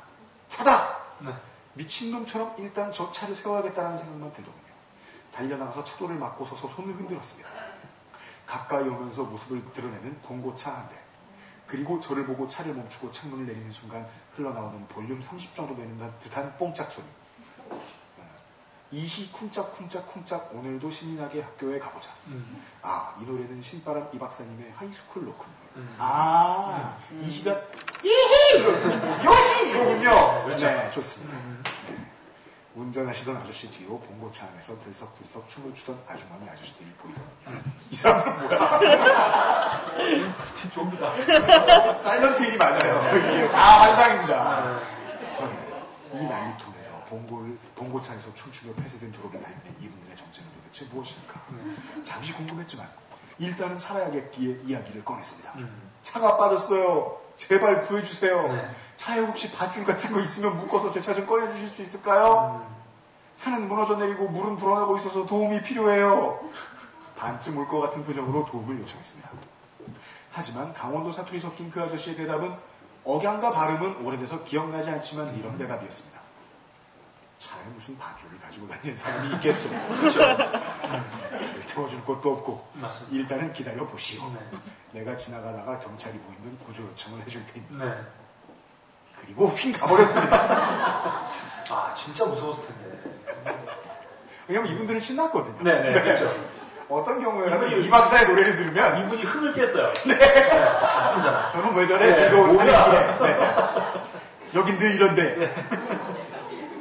차다! 0.48 0.98
네. 1.20 1.32
미친놈처럼 1.74 2.54
일단 2.58 2.92
저 2.92 3.10
차를 3.10 3.34
세워야겠다는 3.34 3.96
생각만 3.96 4.32
들더군요. 4.32 4.60
달려나가서 5.32 5.84
차도를 5.84 6.16
막고 6.16 6.44
서서 6.44 6.68
손을 6.68 6.94
흔들었습니다. 6.94 7.48
가까이 8.46 8.82
오면서 8.88 9.22
모습을 9.22 9.72
드러내는 9.72 10.20
봉고차 10.22 10.74
한 10.74 10.88
대. 10.88 10.96
그리고 11.66 12.00
저를 12.00 12.26
보고 12.26 12.48
차를 12.48 12.74
멈추고 12.74 13.12
창문을 13.12 13.46
내리는 13.46 13.70
순간 13.70 14.06
흘러나오는 14.34 14.86
볼륨 14.88 15.22
30 15.22 15.54
정도 15.54 15.76
되는 15.76 15.96
듯한 16.18 16.56
뽕짝 16.58 16.90
소리. 16.90 17.04
이시 18.92 19.30
쿵짝쿵짝쿵짝 19.30 20.50
오늘도 20.52 20.90
신나게 20.90 21.42
학교에 21.42 21.78
가보자. 21.78 22.10
음. 22.26 22.60
아, 22.82 23.14
이 23.20 23.24
노래는 23.24 23.62
신바람 23.62 24.08
이 24.12 24.18
박사님의 24.18 24.72
High 24.76 24.97
School 24.97 25.28
Rock군요. 25.28 25.54
음. 25.76 25.96
아, 25.98 26.96
이시가 27.20 27.56
이히! 28.02 28.64
요시! 29.24 29.70
이거군요. 29.70 30.44
그렇죠. 30.44 30.66
네, 30.66 30.90
좋습니다. 30.90 31.36
음. 31.36 31.62
네. 31.88 32.06
운전하시던 32.74 33.36
아저씨 33.36 33.70
뒤로 33.70 34.00
봉고차 34.00 34.46
안에서 34.46 34.78
들썩들썩 34.80 35.48
춤을 35.48 35.74
추던 35.74 36.00
아주머니 36.08 36.48
아저씨들이 36.48 36.88
보이더군요. 36.98 37.62
이 37.90 37.94
사람들 37.94 38.32
뭐야? 38.48 39.80
좀비다. 40.72 41.98
사일런트 41.98 42.42
힐이 42.42 42.56
맞아요. 42.56 43.48
다 43.48 43.82
환상입니다. 43.82 44.80
저는 45.36 45.54
이 46.14 46.26
난리통에서 46.26 46.79
봉고를, 47.10 47.58
봉고차에서 47.74 48.32
춤추며 48.34 48.74
폐쇄된 48.74 49.10
도로를 49.12 49.40
달리는 49.40 49.62
이분들의 49.80 50.16
정체는 50.16 50.48
도대체 50.62 50.84
무엇일까? 50.92 51.40
잠시 52.04 52.32
궁금했지만 52.32 52.88
일단은 53.38 53.78
살아야겠기에 53.78 54.60
이야기를 54.64 55.04
꺼냈습니다. 55.04 55.52
음. 55.56 55.90
차가 56.02 56.36
빠졌어요. 56.36 57.18
제발 57.36 57.82
구해주세요. 57.82 58.48
네. 58.52 58.68
차에 58.96 59.18
혹시 59.20 59.50
밧줄 59.50 59.84
같은 59.84 60.12
거 60.12 60.20
있으면 60.20 60.56
묶어서 60.58 60.90
제 60.90 61.00
차 61.00 61.14
좀 61.14 61.26
꺼내주실 61.26 61.68
수 61.68 61.82
있을까요? 61.82 62.62
음. 62.68 62.76
산은 63.36 63.68
무너져 63.68 63.96
내리고 63.96 64.28
물은 64.28 64.56
불어나고 64.56 64.98
있어서 64.98 65.26
도움이 65.26 65.62
필요해요. 65.62 66.40
반쯤 67.16 67.56
울 67.58 67.66
것 67.68 67.80
같은 67.80 68.04
표정으로 68.04 68.46
도움을 68.46 68.78
요청했습니다. 68.80 69.30
하지만 70.32 70.72
강원도 70.74 71.10
사투리 71.10 71.40
섞인 71.40 71.70
그 71.70 71.82
아저씨의 71.82 72.16
대답은 72.16 72.54
억양과 73.04 73.50
발음은 73.50 74.04
오래돼서 74.04 74.44
기억나지 74.44 74.90
않지만 74.90 75.34
이런 75.36 75.56
대답이었습니다. 75.58 76.19
차에 77.40 77.58
무슨 77.74 77.96
밧줄을 77.98 78.38
가지고 78.38 78.68
다니는 78.68 78.94
사람이 78.94 79.32
있겠소. 79.36 79.70
차를 79.70 81.66
태워줄 81.66 82.04
것도 82.04 82.32
없고 82.34 82.68
맞습니다. 82.74 83.16
일단은 83.16 83.52
기다려 83.54 83.86
보시오. 83.86 84.22
네. 84.28 85.00
내가 85.00 85.16
지나가다가 85.16 85.78
경찰이 85.78 86.18
보이면 86.18 86.58
구조 86.66 86.82
요청을 86.82 87.22
해줄 87.22 87.42
테니. 87.46 87.64
네. 87.70 87.94
그리고 89.22 89.46
휙 89.48 89.72
가버렸습니다. 89.72 90.36
아, 91.70 91.94
진짜 91.96 92.26
무서웠을 92.26 92.66
텐데. 92.66 92.98
왜냐면 94.46 94.72
이분들은 94.72 95.00
신났거든요. 95.00 95.62
네, 95.62 95.92
네, 95.92 96.02
그렇죠. 96.02 96.34
어떤 96.90 97.22
경우에라도 97.22 97.66
이분이- 97.68 97.84
이 97.86 97.88
박사의 97.90 98.26
노래를 98.28 98.54
들으면 98.56 99.06
이분이 99.06 99.22
흥을 99.22 99.54
깼어요. 99.54 99.92
네. 100.06 100.50
아프잖아. 100.52 101.50
저는 101.52 101.74
왜 101.74 101.86
저래? 101.86 102.06
네, 102.10 102.14
즐거운. 102.16 102.54
산이기에. 102.56 103.18
네. 103.28 103.38
여긴 104.56 104.78
늘 104.78 104.94
이런데. 104.96 105.54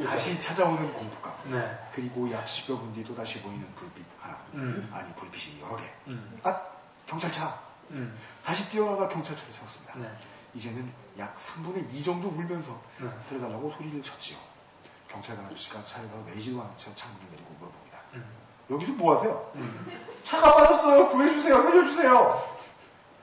다시 0.06 0.40
찾아오는 0.40 0.94
공포감. 0.94 1.34
네. 1.46 1.90
그리고 1.94 2.30
약 2.32 2.46
10여 2.46 2.80
분뒤 2.80 3.04
또다시 3.04 3.42
보이는 3.42 3.66
불빛 3.76 4.06
하나. 4.20 4.38
음. 4.54 4.90
아니, 4.94 5.14
불빛이 5.16 5.62
여러 5.62 5.76
개. 5.76 5.84
음. 6.08 6.40
아, 6.44 6.62
경찰차. 7.06 7.60
음. 7.92 8.16
다시 8.44 8.70
뛰어나가 8.70 9.08
경찰차를 9.10 9.52
세웠습니다. 9.52 9.94
네. 9.98 10.12
이제는 10.54 10.92
약 11.18 11.36
3분의 11.38 11.92
2 11.94 12.04
정도 12.04 12.30
울면서 12.30 12.80
네. 13.00 13.10
살려달라고 13.28 13.72
소리를 13.78 14.02
쳤지요. 14.02 14.38
경찰관 15.08 15.46
아저씨가 15.46 15.84
차에서 15.86 16.24
내지도 16.28 16.62
않은 16.62 16.72
채 16.78 16.94
창문을 16.94 17.28
내리고 17.32 17.54
물어봅니다. 17.60 17.98
음. 18.14 18.26
여기서 18.70 18.92
뭐 18.94 19.16
하세요? 19.16 19.52
음. 19.56 19.92
차가 20.24 20.56
빠졌어요. 20.56 21.10
구해주세요. 21.10 21.62
살려주세요. 21.62 22.60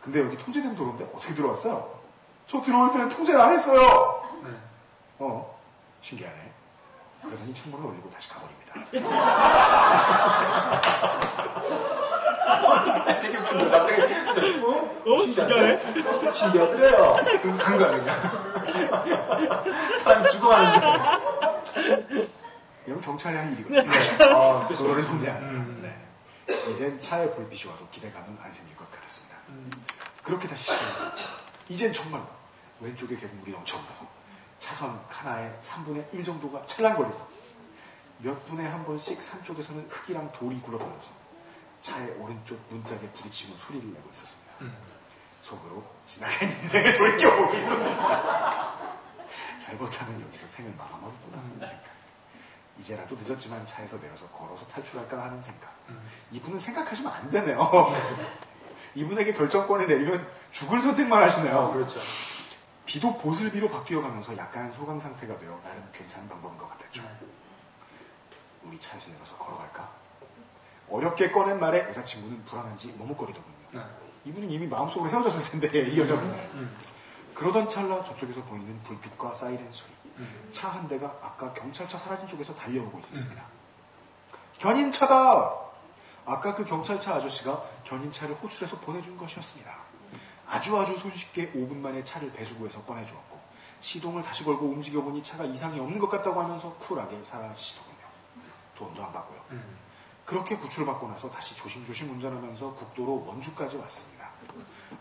근데 0.03 0.21
여기 0.21 0.37
통제된 0.37 0.75
도로인데 0.77 1.05
어떻게 1.15 1.35
들어왔어요? 1.35 2.01
저 2.47 2.61
들어올 2.61 2.93
때는 2.93 3.09
통제를 3.09 3.41
안 3.41 3.53
했어요. 3.53 4.41
네. 4.45 4.51
어, 5.19 5.59
신기하네. 6.01 6.46
그러더니 7.27 7.53
창문을 7.55 7.87
올리고 7.87 8.11
다시 8.11 8.29
가버립니다. 8.31 8.75
되게 13.21 13.37
웃긴다. 13.37 13.71
갑자기. 13.71 14.03
어? 14.65 15.19
신기하네? 15.21 16.33
신기하더래요. 16.33 17.15
그리고 17.43 17.59
간 17.59 17.79
거야, 17.79 17.91
그냥. 17.91 18.17
사람이 20.03 20.31
죽어가는데. 20.31 22.29
이건 22.87 23.01
경찰이 23.01 23.37
할 23.37 23.53
일이거든요. 23.53 23.83
아, 24.37 24.69
그거를 24.69 25.05
통제하는. 25.05 25.49
음. 25.49 25.81
네. 25.83 26.07
이젠 26.71 26.99
차의 27.01 27.33
불빛이 27.35 27.71
와도 27.71 27.89
기대감은 27.91 28.39
안 28.41 28.53
생길 28.53 28.77
것 28.77 28.89
같았습니다. 28.93 29.37
그렇게 30.23 30.47
다시 30.47 30.65
시작합니다. 30.65 31.17
이젠 31.69 31.93
정말 31.93 32.21
왼쪽에 32.81 33.17
개구물이 33.17 33.51
넘쳐올라서 33.53 34.07
차선 34.59 35.01
하나에 35.09 35.53
3분의 35.63 36.13
1 36.13 36.25
정도가 36.25 36.65
찰랑거리고 36.67 37.27
몇 38.19 38.47
분에 38.47 38.67
한 38.67 38.85
번씩 38.85 39.23
산 39.23 39.43
쪽에서는 39.45 39.87
흙이랑 39.91 40.33
돌이 40.33 40.59
굴러다녀서 40.61 41.11
차의 41.83 42.13
오른쪽 42.19 42.59
문짝에 42.71 43.01
부딪히는 43.11 43.57
소리를 43.59 43.93
내고 43.93 44.09
있었습니다. 44.13 44.53
속으로 45.41 45.85
지나간 46.07 46.51
인생을 46.51 46.95
돌이켜보고 46.95 47.55
있었습니다. 47.55 48.77
잘못하면 49.61 50.21
여기서 50.23 50.47
생을 50.49 50.73
마감하겠구나 50.77 51.39
하는 51.39 51.59
생각. 51.67 51.97
이제라도 52.79 53.17
늦었지만 53.17 53.65
차에서 53.65 54.01
내려서 54.01 54.27
걸어서 54.29 54.67
탈출할까 54.67 55.23
하는 55.25 55.41
생각. 55.41 55.75
이분은 56.33 56.59
생각하시면 56.59 57.13
안 57.13 57.31
되네요. 57.31 57.61
이분에게 58.95 59.35
결정권을 59.35 59.87
내리면 59.87 60.27
죽을 60.53 60.81
선택만 60.81 61.23
하시네요. 61.23 61.57
어, 61.57 61.73
그렇죠. 61.73 62.01
비도 62.87 63.19
보슬비로 63.19 63.69
바뀌어가면서 63.69 64.37
약간 64.37 64.71
소강 64.73 64.99
상태가 64.99 65.39
되어 65.39 65.61
나름 65.63 65.87
괜찮은 65.93 66.29
방법인 66.29 66.57
것 66.57 66.69
같았죠. 66.71 67.03
우리 68.63 68.79
차에서 68.81 69.11
내려서 69.11 69.37
걸어갈까? 69.37 69.91
어렵게 70.89 71.33
꺼낸 71.33 71.59
말에 71.59 71.89
여자친구는 71.91 72.45
불안한지 72.45 72.95
머뭇거리더군요. 72.97 73.57
네. 73.73 73.81
이분은 74.25 74.51
이미 74.51 74.67
마음속으로 74.67 75.11
헤어졌을 75.11 75.45
텐데 75.51 75.69
이 75.91 75.99
여자분은. 75.99 76.33
음. 76.55 76.77
그러던 77.35 77.69
찰나 77.69 78.03
저쪽에서 78.03 78.43
보이는 78.45 78.83
불빛과 78.85 79.35
사이렌 79.35 79.69
소리. 79.73 79.93
음. 80.17 80.49
차한 80.53 80.89
대가 80.89 81.19
아까 81.21 81.53
경찰차 81.53 81.99
사라진 81.99 82.27
쪽에서 82.29 82.55
달려오고 82.55 82.99
있었습니다. 83.01 83.45
견인차다! 84.59 85.67
아까 86.25 86.55
그 86.55 86.65
경찰차 86.65 87.15
아저씨가 87.15 87.63
견인차를 87.85 88.37
호출해서 88.37 88.79
보내준 88.81 89.17
것이었습니다. 89.17 89.86
아주 90.49 90.79
아주 90.79 90.97
손쉽게 90.97 91.53
5분 91.53 91.77
만에 91.77 92.03
차를 92.05 92.33
배수구에서 92.33 92.83
꺼내주었고 92.83 93.39
시동을 93.81 94.23
다시 94.23 94.45
걸고 94.45 94.67
움직여보니 94.67 95.23
차가 95.23 95.45
이상이 95.45 95.79
없는 95.81 95.99
것 95.99 96.09
같다고 96.09 96.41
하면서 96.41 96.73
쿨하게 96.75 97.23
사라지시더군요. 97.25 97.97
돈도 98.77 99.05
안 99.05 99.13
받고요. 99.13 99.41
음. 99.53 99.79
그렇게 100.25 100.57
구출받고 100.57 101.09
나서 101.09 101.31
다시 101.31 101.55
조심조심 101.57 102.11
운전하면서 102.11 102.75
국도로 102.75 103.25
원주까지 103.27 103.77
왔습니다. 103.77 104.31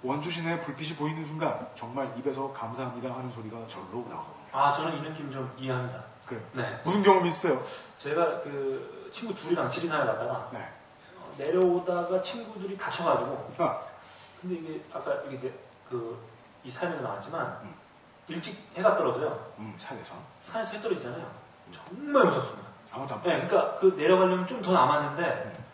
원주 0.04 0.30
시내에 0.30 0.60
불빛이 0.60 0.96
보이는 0.98 1.24
순간 1.26 1.68
정말 1.76 2.14
입에서 2.18 2.52
감사합니다 2.54 3.16
하는 3.16 3.32
소리가 3.32 3.68
절로 3.68 4.06
나오더군요. 4.08 4.46
아, 4.52 4.72
저는 4.72 4.98
이 4.98 5.02
느낌 5.02 5.32
좀 5.32 5.52
이해합니다. 5.58 6.04
그래요. 6.26 6.44
네. 6.54 6.80
무슨 6.84 7.02
경험이 7.02 7.30
있어요? 7.30 7.64
제가 7.98 8.42
그 8.42 9.10
친구 9.14 9.34
둘이랑 9.36 9.70
지리산에 9.70 10.06
갔다가 10.06 10.50
네. 10.54 10.60
어, 11.18 11.34
내려오다가 11.38 12.22
친구들이 12.22 12.78
다쳐가지고 12.78 13.54
아, 13.58 13.82
근데 14.42 14.56
이게 14.56 14.84
아까 14.94 15.14
이게 15.30 15.54
그이 15.90 16.72
사연에도 16.72 17.02
나왔지만 17.04 17.60
음. 17.64 17.76
일찍 18.28 18.58
해가 18.76 18.96
떨어져요. 18.96 19.54
음, 19.60 19.76
산에서. 19.78 20.16
산에서 20.40 20.74
해 20.74 20.82
떨어지잖아요. 20.82 21.32
정말 21.72 22.26
무섭습니다. 22.26 22.68
아무도 22.92 23.16
안 23.16 23.22
네, 23.24 23.38
보여. 23.42 23.48
그러니까 23.48 23.80
그 23.80 23.86
내려가려면 23.98 24.48
좀 24.48 24.62
더 24.62 24.72
남았는데 24.74 25.66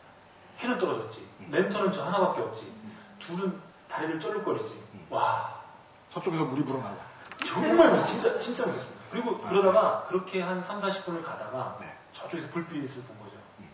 해는 0.60 0.78
떨어졌지. 0.78 1.28
음. 1.42 1.48
랜턴은 1.52 1.92
저 1.92 2.04
하나밖에 2.06 2.42
없지. 2.42 2.74
둘은 3.20 3.62
다리를 3.90 4.20
쩔룩거리지. 4.20 4.74
음. 4.94 5.08
와 5.10 5.62
서쪽에서 6.10 6.46
물이 6.46 6.66
불어나고. 6.66 6.98
정말 7.46 7.90
무섭- 7.92 8.06
진짜 8.06 8.38
진짜 8.40 8.66
무섭습니다. 8.66 9.02
그리고 9.12 9.38
그러다가 9.40 10.04
그렇게 10.08 10.42
한 10.42 10.62
3, 10.62 10.80
40분을 10.80 11.24
가다가 11.24 11.78
네. 11.82 11.98
저쪽에서 12.14 12.50
불빛을 12.50 13.04
본 13.04 13.20
거죠. 13.20 13.38
음. 13.60 13.70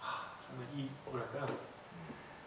하, 0.00 0.24
정말 0.46 0.66
이 0.74 0.90
뭐랄까요? 1.06 1.46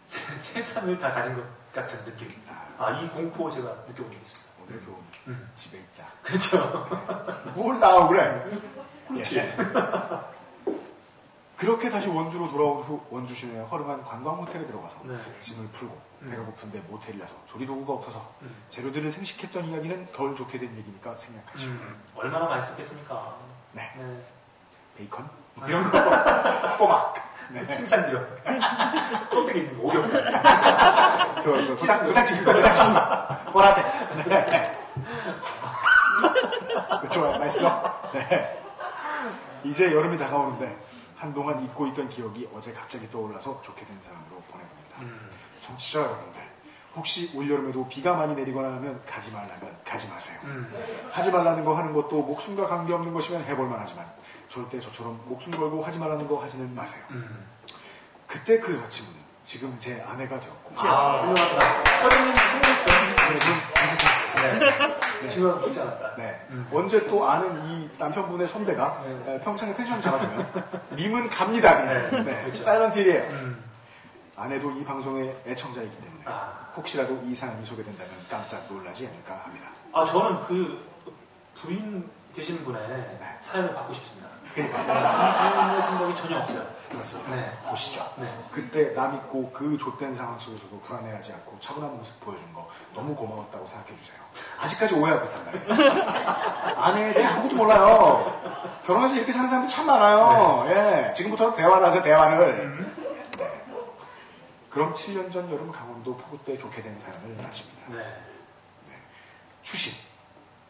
세- 0.08 0.38
세상을 0.38 0.98
다 0.98 1.10
가진 1.12 1.34
것 1.34 1.42
같은 1.74 2.02
느낌. 2.04 2.32
아, 2.48 2.86
아이 2.86 3.08
공포 3.10 3.50
제가 3.50 3.68
느껴본 3.88 4.12
적이 4.12 4.16
있습니다. 4.22 4.54
오늘 4.62 4.80
교훈. 4.80 4.96
음. 5.28 5.50
집에 5.54 5.78
있자. 5.78 6.04
그렇죠. 6.22 6.88
뭘 7.54 7.78
나오고 7.80 8.08
그래? 8.08 8.44
예. 9.16 9.54
그렇게 11.56 11.88
다시 11.88 12.08
원주로 12.08 12.50
돌아온 12.50 12.82
후 12.82 13.00
원주 13.10 13.34
시내의 13.34 13.64
허름한 13.66 14.02
관광 14.02 14.34
호텔에 14.36 14.66
들어가서 14.66 14.98
네. 15.04 15.16
짐을 15.40 15.68
풀고 15.68 15.98
음. 16.22 16.30
배가 16.30 16.42
고픈데 16.44 16.80
모텔이라서 16.80 17.34
조리도구가 17.46 17.92
없어서 17.94 18.34
음. 18.42 18.54
재료들을 18.68 19.10
생식했던 19.10 19.66
이야기는 19.66 20.12
덜 20.12 20.34
좋게 20.34 20.58
된 20.58 20.76
얘기니까 20.76 21.16
생략하지. 21.16 21.66
음, 21.66 22.02
얼마나 22.16 22.46
맛있었겠습니까? 22.46 23.36
네. 23.72 23.92
네. 23.96 24.24
베이컨 24.96 25.28
뭐 25.54 25.68
이런 25.68 25.90
거 25.90 25.90
꼬막. 26.78 27.33
네. 27.50 27.64
생산bio. 27.66 28.26
껍데기 29.30 29.60
있는 29.60 29.78
거 29.78 29.88
오겹살. 29.88 30.24
저, 31.42 31.66
저, 31.66 31.76
도장, 31.76 32.06
도장치기, 32.06 32.44
도장치기. 32.44 32.88
보라색. 33.52 33.84
네. 34.28 34.78
좋아요, 37.10 37.38
맛있어. 37.38 38.10
네. 38.12 38.62
이제 39.64 39.92
여름이 39.94 40.18
다가오는데, 40.18 40.76
한동안 41.16 41.62
잊고 41.62 41.86
있던 41.88 42.08
기억이 42.08 42.48
어제 42.54 42.72
갑자기 42.72 43.10
떠올라서 43.10 43.62
좋게 43.62 43.84
된 43.84 43.96
사람으로 44.00 44.42
보내봅니다. 44.50 45.00
음. 45.00 45.30
청취자 45.62 46.00
여러분들, 46.00 46.42
혹시 46.96 47.30
올여름에도 47.34 47.88
비가 47.88 48.14
많이 48.14 48.34
내리거나 48.34 48.68
하면 48.74 49.00
가지 49.06 49.32
말라면 49.32 49.76
가지 49.84 50.08
마세요. 50.08 50.38
음. 50.44 50.72
하지 51.10 51.30
말라는 51.30 51.64
거 51.64 51.74
하는 51.74 51.92
것도 51.92 52.22
목숨과 52.22 52.66
관계없는 52.66 53.12
것이면 53.12 53.44
해볼만 53.44 53.78
하지만, 53.80 54.06
절대 54.48 54.78
저처럼 54.80 55.20
목숨 55.26 55.52
걸고 55.52 55.82
하지 55.84 55.98
말라는 55.98 56.28
거 56.28 56.40
하지는 56.42 56.74
마세요. 56.74 57.02
음. 57.10 57.46
그때 58.26 58.58
그 58.60 58.74
여자친구는 58.76 59.20
지금 59.44 59.76
제 59.78 60.00
아내가 60.02 60.40
되었고, 60.40 60.74
아, 60.76 61.22
훌륭하다. 61.22 61.84
서른님 62.00 62.34
성공했어요. 62.34 62.94
여러분 63.24 63.46
다시 63.74 63.96
생각했어요. 63.96 64.58
네. 65.22 65.28
지금 65.28 65.50
않았다. 65.50 66.16
네. 66.16 66.46
음. 66.50 66.68
언제 66.72 67.06
또 67.08 67.28
아는 67.28 67.64
이 67.64 67.90
남편분의 67.98 68.48
선배가 68.48 69.02
네. 69.04 69.34
에, 69.34 69.40
평창에 69.40 69.74
텐션 69.74 70.00
잡아주면 70.00 70.64
님은 70.92 71.28
갑니다. 71.30 71.80
그냥. 71.80 72.10
네. 72.10 72.24
네. 72.24 72.42
그렇죠. 72.44 72.62
사이런트 72.62 72.98
일이에요. 72.98 73.22
음. 73.30 73.64
아내도 74.36 74.70
이 74.72 74.84
방송의 74.84 75.34
애청자이기 75.46 75.96
때문에 76.00 76.13
아. 76.13 76.13
혹시라도 76.76 77.20
이 77.24 77.34
사연이 77.34 77.64
소개된다면 77.64 78.12
깜짝 78.30 78.62
놀라지 78.68 79.06
않을까 79.06 79.44
합니다. 79.44 79.68
아, 79.92 80.04
저는 80.04 80.42
그 80.44 80.84
부인 81.54 82.10
되신 82.34 82.64
분의 82.64 82.88
네. 82.88 83.38
사연을 83.40 83.74
받고 83.74 83.92
싶습니다. 83.92 84.28
그러니까 84.52 84.78
부인의 84.78 85.82
생각이 85.82 86.14
전혀 86.16 86.38
없어요. 86.38 86.64
그렇습니다. 86.90 87.34
네. 87.34 87.52
보시죠. 87.68 88.08
네. 88.16 88.28
그때 88.50 88.92
남 88.94 89.14
있고 89.16 89.50
그 89.52 89.76
좆된 89.76 90.14
상황 90.14 90.38
속에서도 90.38 90.78
불안해하지 90.80 91.32
않고 91.32 91.58
차분한 91.60 91.96
모습 91.96 92.20
보여준 92.20 92.52
거 92.52 92.68
너무 92.94 93.14
고마웠다고 93.14 93.66
생각해 93.66 93.96
주세요. 93.96 94.16
아직까지 94.60 94.94
오해하고 94.94 95.26
있단 95.26 95.44
말이에요. 95.44 96.02
아내에 96.78 97.14
대해 97.14 97.26
아무것도 97.26 97.56
몰라요. 97.56 98.40
결혼해서 98.86 99.16
이렇게 99.16 99.32
사는 99.32 99.48
사람들이 99.48 99.72
참 99.72 99.86
많아요. 99.86 100.66
예. 100.68 101.12
지금부터 101.14 101.54
대화를 101.54 101.86
하세요, 101.86 102.02
대화를. 102.02 102.94
네. 102.94 103.03
그럼 104.74 104.92
7년 104.92 105.30
전 105.30 105.48
여름 105.52 105.70
강원도 105.70 106.16
폭우 106.16 106.36
때 106.44 106.58
좋게 106.58 106.82
된 106.82 106.98
사연을 106.98 107.36
마칩니다. 107.36 107.92
네. 107.92 108.20
추신. 109.62 109.94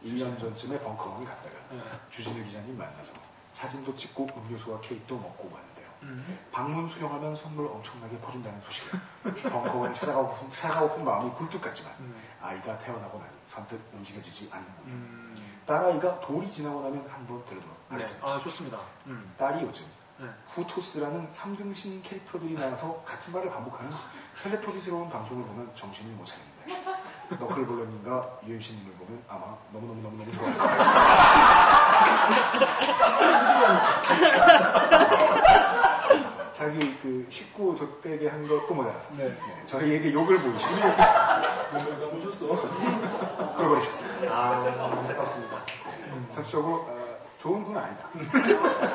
1년 0.04 0.38
전쯤에 0.38 0.78
벙커원을 0.80 1.26
갔다가 1.26 1.56
네. 1.70 1.80
주진우 2.10 2.44
기자님 2.44 2.76
만나서 2.76 3.14
사진도 3.54 3.96
찍고 3.96 4.28
음료수와 4.36 4.78
케이크도 4.82 5.16
먹고 5.16 5.50
왔는데요. 5.50 5.86
음. 6.02 6.38
방문 6.52 6.86
수령하면 6.86 7.34
선물 7.34 7.66
엄청나게 7.66 8.18
퍼준다는 8.18 8.60
소식에 8.60 8.98
벙커원을 9.48 9.94
찾아가고, 9.94 10.50
찾아가고픈 10.52 11.02
마음이 11.02 11.30
굴뚝 11.30 11.62
같지만 11.62 11.94
음. 12.00 12.14
아이가 12.42 12.78
태어나고 12.80 13.18
나니 13.18 13.32
선뜻 13.46 13.80
움직여지지 13.94 14.50
않는군요. 14.52 14.92
음. 14.92 15.62
딸아이가 15.64 16.20
돌이 16.20 16.52
지나고 16.52 16.82
나면 16.82 17.08
한번 17.08 17.42
들도록 17.46 17.70
네. 17.88 17.94
하겠습니다. 17.94 18.28
아, 18.28 18.38
좋습니다. 18.38 18.80
음. 19.06 19.34
딸이 19.38 19.62
요즘 19.64 19.86
네. 20.18 20.26
후토스라는 20.48 21.30
3등신 21.30 22.02
캐릭터들이 22.04 22.54
나와서 22.54 23.02
같은 23.04 23.32
말을 23.32 23.50
반복하는 23.50 23.90
텔레토비스러운 24.42 25.10
방송을 25.10 25.44
보면 25.44 25.74
정신을 25.74 26.12
못 26.12 26.24
차리는데 26.24 26.84
너클볼러님과 27.40 28.38
유엠씨님을 28.46 28.92
보면 28.92 29.24
아마 29.28 29.56
너무너무너무너무 29.72 30.30
좋아할 30.30 30.56
것 30.56 30.64
같아요. 30.66 30.94
자기 36.52 36.96
그 37.02 37.26
식구 37.28 37.76
족되게 37.76 38.28
한 38.28 38.46
것도 38.46 38.72
모자라서 38.72 39.08
네. 39.16 39.36
저희에게 39.66 40.12
욕을 40.12 40.38
보이시고 40.38 40.76
너무 42.00 42.16
오셨어. 42.16 42.46
그러버리셨습니다. 43.56 44.32
아, 44.32 44.62
안타깝습니다. 44.62 45.56
전체적으로 46.32 46.86
어, 46.88 47.18
좋은 47.38 47.64
분은 47.64 47.80
아니다. 47.80 48.08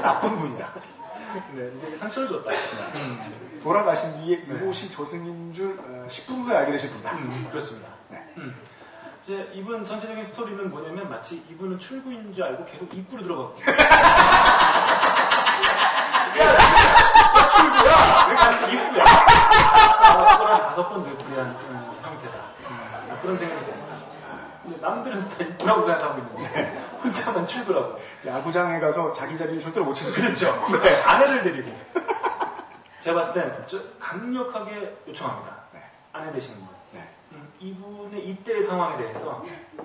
나쁜 0.02 0.40
분이다. 0.40 0.74
네, 1.53 1.72
이게 1.88 1.95
상처를 1.95 2.27
줬다. 2.30 2.51
돌아가신 3.61 4.14
뒤에 4.22 4.38
이곳이 4.47 4.89
저승인 4.89 5.53
줄 5.53 5.77
어, 5.80 6.07
10분 6.07 6.45
후에 6.45 6.56
알게 6.56 6.72
되실 6.72 6.89
분이다. 6.91 7.11
음, 7.14 7.47
그렇습니다. 7.49 7.89
네. 8.10 8.23
음. 8.38 8.56
이제 9.22 9.49
이분 9.53 9.84
전체적인 9.84 10.23
스토리는 10.23 10.69
뭐냐면 10.72 11.10
마치 11.10 11.43
이분은 11.49 11.77
출구인 11.77 12.34
줄 12.34 12.45
알고 12.45 12.65
계속 12.65 12.91
입구로 12.93 13.22
들어가고. 13.23 13.56
출구야! 17.57 18.27
왜 18.30 18.35
가는 18.35 18.69
입구야? 18.73 19.03
아, 19.03 20.38
그거랑 20.38 20.57
다섯 20.69 20.89
번 20.89 21.03
되풀이한 21.03 21.45
음, 21.47 21.91
형태다. 22.01 22.35
음, 22.69 23.19
그런 23.22 23.38
생각이 23.38 23.65
듭니다. 23.65 23.89
근데 24.64 24.80
남들은 24.81 25.27
다 25.27 25.35
입구라고 25.43 25.84
생각하고 25.84 26.19
있는데 26.19 26.89
혼자만 27.03 27.45
출구라고. 27.45 27.95
야구장에 28.26 28.80
가서 28.80 29.11
자기 29.13 29.38
자리를 29.38 29.61
절대로 29.61 29.85
못수 29.85 30.13
그렇죠. 30.13 30.47
있죠. 30.47 30.80
네. 30.81 31.01
아내를 31.03 31.43
데리고. 31.43 31.76
제가 33.01 33.19
봤을 33.19 33.34
때는 33.34 33.63
저- 33.65 33.80
강력하게 33.99 34.97
요청합니다. 35.07 35.55
네. 35.73 35.84
아내 36.11 36.31
되시는 36.31 36.59
분. 36.59 36.67
네. 36.91 37.07
음, 37.31 37.53
이분의 37.59 38.27
이때의 38.27 38.61
상황에 38.61 38.97
대해서 38.97 39.43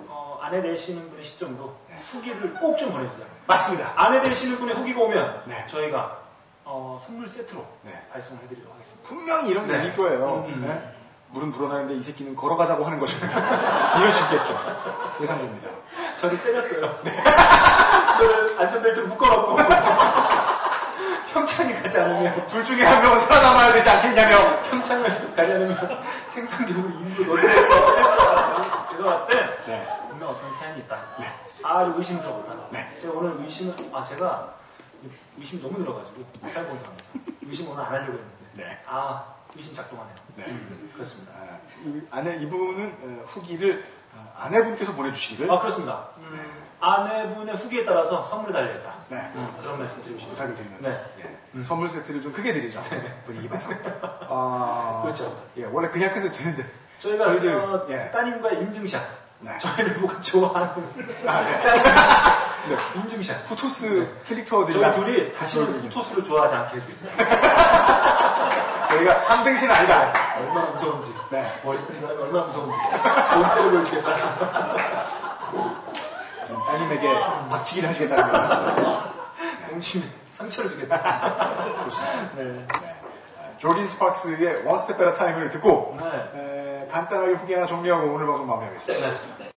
어, 0.08 0.38
아내 0.42 0.60
되시는 0.62 1.08
분의 1.10 1.22
시점으로 1.24 1.76
네. 1.88 2.00
후기를 2.10 2.54
꼭 2.54 2.76
좀 2.76 2.90
보내주세요. 2.92 3.26
맞습니다. 3.46 3.92
아내 3.94 4.20
되시는 4.22 4.58
분의 4.58 4.74
후기가 4.74 5.00
오면 5.02 5.42
네. 5.46 5.66
저희가 5.66 6.18
어, 6.64 6.96
선물 7.00 7.28
세트로 7.28 7.64
네. 7.82 7.92
발송해드리도록 8.10 8.74
하겠습니다. 8.74 9.08
분명히 9.08 9.50
이런 9.50 9.66
네. 9.68 9.74
얘기일 9.76 9.96
거예요. 9.96 10.44
음, 10.48 10.54
음. 10.54 10.60
네? 10.66 10.94
물은 11.28 11.52
불어나는데 11.52 11.94
이 11.94 12.02
새끼는 12.02 12.34
걸어가자고 12.36 12.84
하는 12.84 12.98
것입니다. 12.98 13.38
이럴 13.98 14.10
수 14.12 14.22
있겠죠. 14.24 14.56
예상됩니다. 15.20 15.68
저를 16.16 16.42
때렸어요. 16.42 17.00
저를 18.18 18.60
안전벨트로 18.60 19.06
묶어놓고 19.08 19.56
평창에 21.32 21.74
가지 21.82 21.98
않으면 21.98 22.46
둘 22.46 22.64
중에 22.64 22.84
한 22.84 23.02
명은 23.02 23.18
살아남아야 23.20 23.72
되지 23.72 23.90
않겠냐며. 23.90 24.62
평창을 24.70 25.34
가지 25.34 25.52
않으면 25.52 25.76
생산기록을 26.28 26.90
일부 27.00 27.24
넣어드렸어. 27.24 27.96
했어. 27.96 28.88
제가 28.90 29.04
봤을 29.04 29.26
때 29.28 29.56
네. 29.66 29.88
분명 30.08 30.28
어떤 30.30 30.52
사연이 30.52 30.80
있다. 30.80 30.96
아주 31.64 31.94
의심스럽다. 31.98 32.54
네. 32.70 32.96
제가 33.00 33.14
오늘 33.14 33.34
의심을, 33.42 33.74
아, 33.92 34.02
제가 34.04 34.54
의심이 35.36 35.60
너무 35.60 35.78
늘어가지고, 35.80 36.24
살공사하면서 36.42 37.04
의심 37.42 37.68
오늘 37.68 37.82
안 37.84 37.92
하려고 37.92 38.12
했는데, 38.12 38.28
네. 38.54 38.82
아, 38.86 39.24
의심 39.56 39.74
작동하네요. 39.74 40.14
네. 40.36 40.44
음, 40.46 40.90
그렇습니다. 40.94 41.32
아, 41.32 41.58
이 41.84 42.00
아내 42.12 42.36
이분은 42.36 42.96
어, 43.02 43.24
후기를 43.26 43.84
어, 43.84 44.03
아내분께서 44.38 44.92
보내주시기를 44.92 45.50
아, 45.50 45.58
그렇습니다. 45.58 46.08
음, 46.18 46.40
아내분의 46.80 47.54
후기에 47.56 47.84
따라서 47.84 48.22
선물이 48.24 48.52
달려있다. 48.52 48.92
네. 49.08 49.30
음, 49.34 49.54
그런 49.60 49.78
말씀 49.78 50.02
드리고 50.02 50.18
싶습니다. 50.18 50.44
부탁을 50.44 50.54
드리면서 50.54 50.88
네. 50.90 51.04
예. 51.56 51.62
선물 51.64 51.88
세트를 51.88 52.20
좀 52.22 52.32
크게 52.32 52.52
드리죠. 52.52 52.82
분위기 53.24 53.48
봐서. 53.48 53.70
아, 54.28 55.00
그렇죠. 55.04 55.40
예, 55.56 55.64
원래 55.66 55.88
그냥 55.88 56.12
끝내도 56.12 56.32
되는데. 56.32 56.64
저희가 57.00 57.24
저희들, 57.24 57.54
어, 57.54 57.86
예. 57.90 58.10
따님과의 58.10 58.60
인증샷. 58.62 59.02
네. 59.40 59.58
저희를 59.58 59.94
보고 59.94 60.20
좋아하는 60.22 60.68
아, 61.26 61.40
네. 61.42 61.62
네. 62.74 62.76
인증샷. 63.00 63.50
후토스 63.50 64.08
캐릭터들이 64.26 64.80
저희 64.80 64.94
둘이 64.94 65.32
다시는 65.34 65.88
토스를 65.90 66.24
좋아하지 66.24 66.54
않게 66.54 66.76
할 66.76 66.85
수 66.85 66.90
있어요. 66.92 67.12
저희가 68.94 69.18
3등신 69.20 69.70
아니다. 69.70 70.12
얼마나 70.38 70.70
무서운지. 70.70 71.14
네. 71.30 71.60
머리 71.64 71.78
큰 71.86 72.00
사람이 72.00 72.22
얼마나 72.22 72.44
무서운지. 72.46 72.72
본때를 73.34 73.70
보여주겠다. 73.72 74.10
무슨 76.42 76.56
따님에게 76.64 77.14
박치기를 77.50 77.88
하시겠다는 77.88 78.32
거예요. 78.32 79.04
동심에 79.70 80.04
상처를 80.30 80.70
주겠다. 80.70 81.84
좋습니다. 81.84 82.28
네. 82.36 82.66
조딘 83.58 83.88
스팍스의 83.88 84.62
One 84.66 84.78
Step 84.78 85.12
at 85.14 85.22
a 85.22 85.25
Time을 85.25 85.50
듣고 85.50 85.96
네. 86.00 86.84
에, 86.84 86.88
간단하게 86.90 87.32
후기 87.34 87.54
하나 87.54 87.66
정리하고 87.66 88.12
오늘 88.12 88.26
방송 88.26 88.46
마무리하겠습니다. 88.46 89.08
네, 89.38 89.50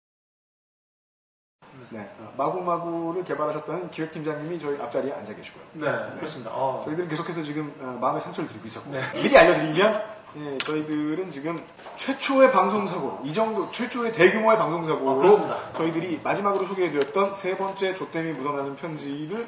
어, 1.94 2.34
마구마구를 2.38 3.24
개발하셨다는 3.24 3.92
기획팀장님이 3.92 4.60
저희 4.60 4.80
앞자리에 4.82 5.14
앉아 5.14 5.36
계시고요. 5.36 5.64
네, 5.74 5.92
그렇습니다. 6.18 6.52
어, 6.54 6.84
저희들은 6.86 7.10
계속해서 7.10 7.44
지금 7.44 7.74
어, 7.80 7.98
마음의 8.02 8.22
상처를 8.22 8.48
드리고 8.50 8.66
있었고 8.68 8.92
네. 8.92 9.02
미리 9.14 9.38
알려드리면 9.38 10.16
예, 10.38 10.58
저희들은 10.58 11.32
지금 11.32 11.64
최초의 11.96 12.52
방송사고 12.52 13.22
이 13.24 13.34
정도 13.34 13.72
최초의 13.72 14.12
대규모의 14.12 14.58
아, 14.58 14.60
방송사고로 14.60 15.18
그렇습니다. 15.18 15.58
저희들이 15.74 16.20
마지막으로 16.24 16.68
소개해드렸던 16.68 17.32
세 17.34 17.56
번째 17.56 17.96
조땜이 17.96 18.34
묻어나는 18.34 18.76
편지를 18.76 19.48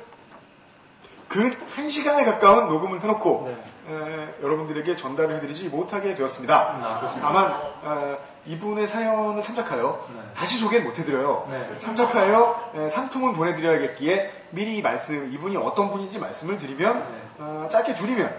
근 1.27 1.51
1시간에 1.51 2.23
가까운 2.23 2.69
녹음을 2.69 3.01
해놓고 3.01 3.53
에, 3.89 4.33
여러분들에게 4.41 4.95
전달을 4.95 5.35
해드리지 5.35 5.67
못하게 5.67 6.15
되었습니다. 6.15 6.55
아, 6.57 6.97
그렇습니다. 6.99 7.27
다만 7.27 7.51
어, 7.83 8.17
이분의 8.45 8.87
사연을 8.87 9.43
참작하여 9.43 10.07
네. 10.15 10.21
다시 10.37 10.59
소개는 10.59 10.85
못해드려요. 10.85 11.47
네. 11.49 11.79
참작하여 11.79 12.71
에, 12.75 12.89
상품은 12.89 13.33
보내드려야겠기에 13.33 14.31
미리 14.51 14.81
말씀 14.83 15.31
이분이 15.31 15.57
어떤 15.57 15.89
분인지 15.89 16.19
말씀을 16.19 16.59
드리면 16.59 17.03
어, 17.39 17.67
짧게 17.71 17.95
줄이면 17.95 18.33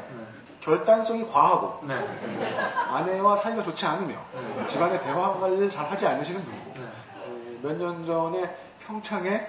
결단성이 0.61 1.29
과하고 1.29 1.85
네. 1.87 1.95
아내와 2.93 3.35
사이가 3.37 3.65
좋지 3.65 3.85
않으며 3.85 4.17
집안의 4.69 5.01
대화 5.03 5.35
관리를 5.41 5.69
잘 5.69 5.91
하지 5.91 6.07
않으시는 6.07 6.45
분이고 6.45 6.75
네. 6.77 7.59
몇년 7.63 8.07
전에 8.07 8.55
평창에 8.87 9.31
에, 9.31 9.49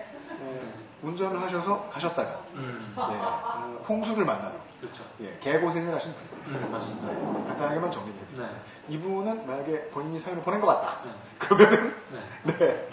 운전을 1.03 1.39
하셔서 1.41 1.88
가셨다가 1.91 2.39
음, 2.55 2.93
예, 2.97 3.01
어, 3.01 3.84
홍수를 3.88 4.26
만나서 4.26 4.57
그렇죠. 4.80 5.03
예, 5.22 5.38
개고생을 5.39 5.93
하신 5.93 6.14
분. 6.14 6.39
음, 6.53 6.69
맞습니다. 6.72 7.11
네, 7.11 7.47
간단하게만 7.47 7.91
정리를 7.91 8.18
해드릴게요. 8.22 8.47
네. 8.47 8.53
이분은 8.95 9.45
만약에 9.45 9.81
본인이 9.89 10.18
사연을 10.18 10.41
보낸 10.41 10.61
것 10.61 10.68
같다. 10.68 10.97
네. 11.06 11.11
그러면은 11.38 11.95
네. 12.43 12.88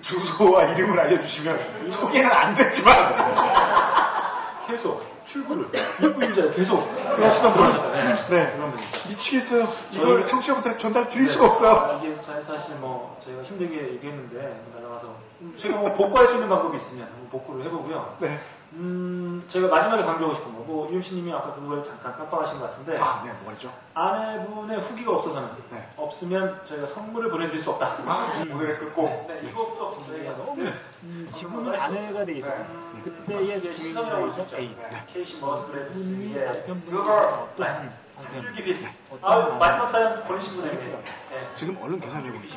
주소와 0.00 0.64
이름을 0.64 0.98
알려주시면 1.00 1.90
소개는 1.90 2.30
안 2.30 2.54
됐지만 2.54 2.94
계속 4.68 5.04
출구를 5.26 5.68
입구인자 6.02 6.50
계속 6.52 6.82
수단 7.34 7.54
보내셨다. 7.54 7.92
네. 7.92 8.14
네. 8.44 8.52
그런 8.56 8.70
분이죠. 8.72 9.08
미치겠어요. 9.08 9.68
이걸 9.92 10.22
저희를- 10.22 10.26
청취자분들 10.26 10.74
전달 10.78 11.08
드릴 11.08 11.24
네. 11.26 11.32
수가 11.32 11.46
없어요. 11.46 11.72
아, 11.72 12.00
이게 12.02 12.14
사- 12.22 12.40
사실 12.42 12.74
뭐 12.76 13.18
저희가 13.24 13.42
힘들게 13.42 13.94
얘기했는데 13.94 14.64
나가서 14.80 15.14
제가 15.56 15.76
뭐 15.78 15.92
복구할 15.94 16.26
수 16.26 16.34
있는 16.34 16.48
방법이 16.48 16.76
있으면 16.76 17.04
한번 17.06 17.28
복구를 17.30 17.64
해보고요. 17.66 18.16
네. 18.20 18.38
음, 18.72 19.42
제가 19.48 19.66
마지막에 19.66 20.04
강조하고 20.04 20.32
싶은 20.34 20.54
거, 20.54 20.60
뭐 20.62 20.88
이윤씨님이 20.88 21.32
아까 21.32 21.52
그걸 21.54 21.82
잠깐 21.82 22.14
깜빡하신 22.16 22.60
것 22.60 22.70
같은데 22.70 22.96
아, 22.98 23.20
네, 23.24 23.32
뭐가 23.32 23.52
있죠? 23.54 23.72
아내분의 23.94 24.78
후기가 24.80 25.16
없어서는 25.16 25.48
네. 25.70 25.88
없으면 25.96 26.60
저희가 26.64 26.86
선물을 26.86 27.30
보내드릴 27.30 27.60
수 27.60 27.70
없다. 27.70 27.96
아, 28.06 28.44
오늘의 28.48 28.72
끝곡. 28.74 29.26
네, 29.26 29.40
이것도 29.48 29.98
저희가 30.06 30.36
너무 30.36 30.70
음, 31.02 31.28
지금은 31.32 31.74
아내가 31.74 32.24
돼 32.24 32.34
있어요. 32.34 32.64
네. 32.94 33.02
그때의 33.02 33.60
그 33.60 33.74
신성이라고 33.74 34.26
있죠. 34.28 34.46
케이시 35.12 35.40
머스레스의 35.40 36.28
남편분이 36.28 36.34
네. 36.34 36.46
어떤 36.46 36.76
상태입니다. 38.12 38.50
혈기빛. 38.50 38.86
아, 39.22 39.36
마지막 39.58 39.86
사연 39.86 40.22
보내신 40.24 40.54
분에게 40.56 40.76
네. 40.76 41.02
지금 41.56 41.76
얼른 41.82 41.98
계산해 41.98 42.30
보니까 42.30 42.56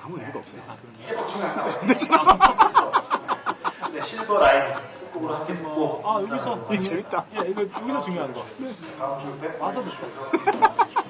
아무 0.00 0.16
의미가 0.16 0.38
없어요. 0.38 0.62
네, 3.92 4.00
실버 4.02 4.38
라인 4.38 4.99
끝곡으로 5.20 5.34
함께 5.34 5.54
듣고 5.54 6.02
아 6.04 6.20
여기서 6.22 6.66
이 6.72 6.80
재밌다. 6.80 7.24
예 7.36 7.48
이거 7.50 7.62
여기서 7.62 8.00
중요한 8.00 8.32
거 8.32 8.44
다음 8.98 9.18
주인데? 9.18 9.56
와서 9.60 9.82
듣자. 9.84 10.06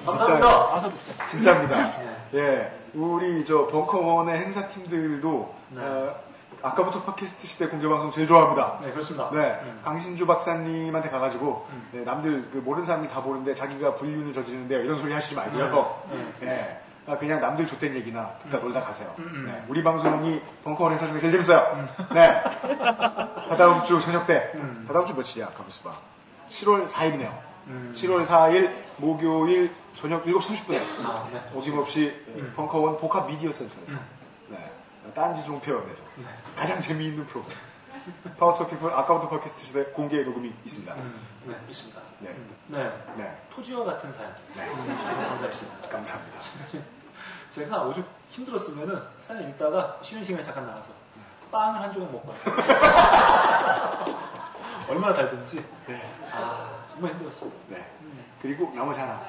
감사합니다. 0.05 0.47
와서 0.47 0.91
듣자. 0.91 1.25
진짜입니다. 1.27 1.93
예. 2.33 2.71
우리 2.93 3.45
저 3.45 3.67
벙커원의 3.67 4.37
행사팀들도 4.41 5.55
네. 5.69 5.81
어, 5.81 6.15
아까부터 6.61 7.01
팟캐스트 7.03 7.47
시대 7.47 7.67
공개방송 7.67 8.11
제일 8.11 8.27
좋아합니다. 8.27 8.79
네, 8.81 8.91
그렇습니다. 8.91 9.29
네, 9.31 9.59
강신주 9.83 10.27
박사님한테 10.27 11.09
가가지고 11.09 11.67
음. 11.71 11.89
네, 11.91 12.01
남들 12.01 12.49
그 12.51 12.57
모르는 12.57 12.85
사람이 12.85 13.07
다 13.07 13.21
보는데 13.23 13.55
자기가 13.55 13.95
불륜을 13.95 14.33
저지르는데요 14.33 14.81
이런 14.81 14.97
소리 14.97 15.13
하시지 15.13 15.35
말고요. 15.35 16.01
네. 16.41 16.47
예. 16.47 16.80
아, 17.07 17.17
그냥 17.17 17.41
남들 17.41 17.65
좆된 17.65 17.95
얘기나 17.95 18.31
듣다 18.43 18.59
놀다 18.59 18.81
가세요. 18.81 19.13
음, 19.17 19.45
네, 19.47 19.63
우리 19.67 19.83
방송이 19.83 20.41
벙커원 20.63 20.93
행사 20.93 21.07
중에 21.07 21.19
제일 21.19 21.31
재밌어요. 21.31 21.87
네. 22.13 22.43
다다음 23.49 23.83
주 23.83 23.99
저녁 23.99 24.25
때, 24.27 24.51
음. 24.55 24.85
다다음 24.87 25.05
주 25.05 25.15
며칠이야? 25.15 25.47
봐. 25.47 25.97
7월 26.47 26.87
4일이네요. 26.87 27.51
음. 27.67 27.91
7월 27.95 28.25
4일 28.25 28.71
목요일 28.97 29.73
저녁 29.95 30.25
7시 30.25 30.57
30분에 30.57 30.79
아, 31.03 31.27
네. 31.31 31.41
어김없이 31.53 32.23
음. 32.27 32.53
벙커원 32.55 32.97
복합 32.99 33.27
미디어 33.27 33.51
센터에서 33.51 33.91
음. 33.93 33.99
네, 34.49 34.71
딴지 35.13 35.43
종편에서 35.45 36.03
네. 36.17 36.25
가장 36.55 36.79
재미있는 36.79 37.25
프로그램 37.25 37.57
Power 38.37 38.52
to 38.52 38.58
the 38.58 38.67
People 38.67 38.91
아까부터 38.93 39.29
팟캐스트 39.29 39.65
시대 39.65 39.83
공개 39.85 40.21
녹음이 40.23 40.53
있습니다. 40.65 40.93
음, 40.95 41.27
네, 41.45 41.55
있습니다. 41.69 42.01
네. 42.19 42.29
음, 42.29 42.55
네. 42.67 42.91
네, 43.15 43.41
토지와 43.53 43.83
같은 43.85 44.11
사연. 44.11 44.33
네. 44.55 44.65
감사했습니다. 44.67 45.89
감사합니다. 45.89 46.39
제가 47.51 47.83
오죽 47.83 48.07
힘들었으면은 48.29 49.01
사연 49.19 49.49
읽다가 49.49 49.99
쉬는 50.01 50.23
시간에 50.23 50.41
잠깐 50.43 50.65
나가서 50.67 50.91
빵을 51.51 51.81
한 51.81 51.91
조각 51.91 52.11
먹고 52.11 52.29
왔어요. 52.29 52.55
얼마나 54.89 55.13
달든지. 55.13 55.63
네. 55.87 56.01
아, 56.31 56.83
정말 56.89 57.11
힘들었습니다. 57.11 57.57
네. 57.69 57.85
그리고 58.41 58.71
나머지 58.75 58.99
하나. 58.99 59.21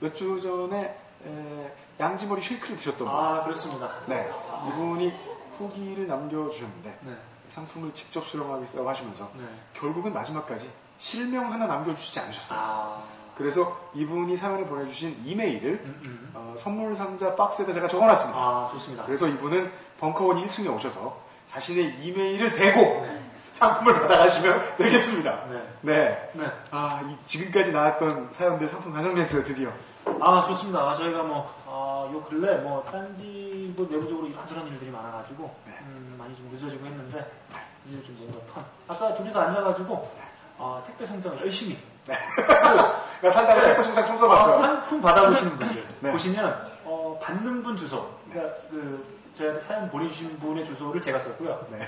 몇 0.00 0.14
주 0.14 0.40
전에 0.40 0.96
에, 1.26 1.72
양지머리 1.98 2.40
쉐이크를 2.40 2.76
드셨던 2.76 3.06
분. 3.06 3.08
아, 3.08 3.42
그렇습니다. 3.44 3.90
네. 4.06 4.30
이분이 4.68 5.12
후기를 5.58 6.06
남겨주셨는데 6.06 6.98
네. 7.02 7.16
상품을 7.48 7.92
직접 7.94 8.26
수령하겠다고 8.26 8.88
하시면서 8.88 9.30
네. 9.34 9.44
결국은 9.74 10.12
마지막까지 10.12 10.70
실명 10.98 11.52
하나 11.52 11.66
남겨주시지 11.66 12.20
않으셨어요. 12.20 12.58
아, 12.60 13.02
그래서 13.36 13.90
이분이 13.94 14.36
사연을 14.36 14.66
보내주신 14.66 15.22
이메일을 15.24 15.72
음, 15.72 16.00
음. 16.02 16.30
어, 16.34 16.56
선물 16.58 16.96
상자 16.96 17.34
박스에다 17.34 17.72
제가 17.74 17.88
적어놨습니다. 17.88 18.38
아, 18.38 18.68
좋습니다. 18.72 19.04
그래서 19.04 19.28
이분은 19.28 19.70
벙커원 20.00 20.44
1층에 20.46 20.74
오셔서 20.74 21.20
자신의 21.46 22.02
이메일을 22.02 22.52
대고 22.52 22.80
네. 22.80 23.22
상품을 23.52 24.00
받아가시면 24.00 24.76
되겠습니다. 24.76 25.44
네. 25.50 25.62
네. 25.82 26.30
네. 26.34 26.52
아, 26.70 27.00
이 27.08 27.16
지금까지 27.26 27.72
나왔던 27.72 28.28
사연들 28.32 28.68
상품 28.68 28.92
가정됐어요, 28.92 29.44
드디어. 29.44 29.70
아, 30.20 30.42
좋습니다. 30.42 30.80
아, 30.80 30.94
저희가 30.94 31.22
뭐, 31.22 31.52
아, 31.66 32.08
요 32.12 32.22
근래 32.22 32.56
뭐, 32.58 32.82
딴지 32.90 33.72
뭐 33.76 33.86
내부적으로 33.90 34.26
이런저런 34.28 34.66
일들이 34.68 34.90
많아가지고, 34.90 35.54
음, 35.66 36.14
많이 36.18 36.34
좀 36.36 36.48
늦어지고 36.50 36.86
했는데, 36.86 37.30
이제 37.86 38.02
좀 38.02 38.16
뭔가 38.18 38.38
턴. 38.54 38.64
아까 38.88 39.14
둘이서 39.14 39.40
앉아가지고, 39.40 40.10
아, 40.58 40.82
택배 40.86 41.04
성장을 41.04 41.40
열심히. 41.40 41.76
나 42.06 43.30
살다가 43.30 43.60
택배 43.62 43.82
송장 43.82 44.06
좀 44.06 44.14
아, 44.14 44.18
써봤어요. 44.18 44.58
상품 44.58 45.00
받아보시는 45.00 45.56
분들. 45.58 45.84
네. 46.00 46.12
보시면, 46.12 46.70
어, 46.84 47.18
받는 47.20 47.62
분 47.62 47.76
주소. 47.76 48.08
그러니까 48.30 48.56
그, 48.70 49.16
저희한테 49.34 49.60
사연 49.60 49.90
보내주신 49.90 50.38
분의 50.38 50.64
주소를 50.64 51.00
제가 51.00 51.18
썼고요. 51.18 51.66
네. 51.70 51.80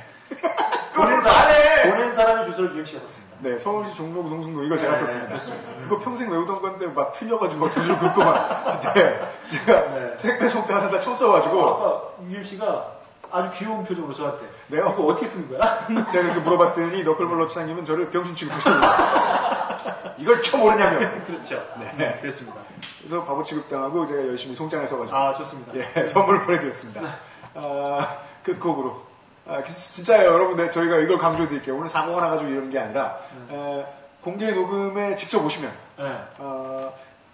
보낸 0.95 1.21
사람, 1.23 1.91
보낸 1.91 2.13
사람의 2.13 2.45
주소를 2.47 2.75
UMC가 2.75 3.01
썼습니다. 3.01 3.28
네, 3.41 3.59
서울시 3.59 3.95
종로구 3.95 4.29
동승동 4.29 4.65
이걸 4.65 4.79
제가 4.79 4.93
네, 4.93 4.99
썼습니다. 4.99 5.29
그렇습니다. 5.29 5.69
그거 5.83 5.99
평생 5.99 6.31
외우던 6.31 6.61
건데 6.61 6.87
막 6.87 7.13
틀려가지고 7.13 7.67
막두줄 7.67 7.99
긋고 7.99 8.25
막. 8.25 8.81
그때 8.83 9.21
제가 9.51 9.81
네. 9.95 10.17
택배 10.17 10.49
송장 10.49 10.83
하나 10.83 10.99
총 11.01 11.15
써가지고 11.15 11.69
아까 11.69 12.03
UMC가 12.29 12.93
아주 13.31 13.51
귀여운 13.59 13.85
표정으로 13.85 14.13
저한테. 14.13 14.49
네요? 14.69 14.93
이거 14.95 15.05
어떻게 15.05 15.29
쓰는 15.29 15.49
거야? 15.49 15.87
제가 16.11 16.25
이렇게 16.25 16.41
물어봤더니 16.41 17.05
너클볼러 17.05 17.47
치장님은 17.47 17.85
저를 17.85 18.11
병신 18.11 18.35
취급하시더라고요. 18.35 19.79
이걸 20.19 20.43
처음 20.43 20.63
모르냐면. 20.65 21.25
그렇죠. 21.25 21.63
네. 21.97 22.19
그랬습니다. 22.21 22.59
그래서 22.99 23.25
바보 23.25 23.45
취급당하고 23.45 24.07
제가 24.07 24.27
열심히 24.27 24.55
송장을 24.57 24.87
써가지고. 24.87 25.17
아, 25.17 25.33
좋습니다. 25.35 25.73
예, 25.77 26.07
선물 26.09 26.43
보내드렸습니다. 26.45 27.03
아, 27.55 28.19
끝곡으로. 28.43 29.08
아, 29.49 29.63
진짜 29.65 30.25
여러분들 30.25 30.71
저희가 30.71 30.99
이걸 30.99 31.17
강조해드릴게요. 31.17 31.75
오늘 31.77 31.89
사고가 31.89 32.21
나가지고 32.21 32.51
이러는 32.51 32.69
게 32.71 32.79
아니라 32.79 33.17
에, 33.51 33.87
공개 34.21 34.51
녹음에 34.51 35.17
직접 35.17 35.43
오시면 35.43 35.73
네. 35.99 36.05
어, 36.39 36.93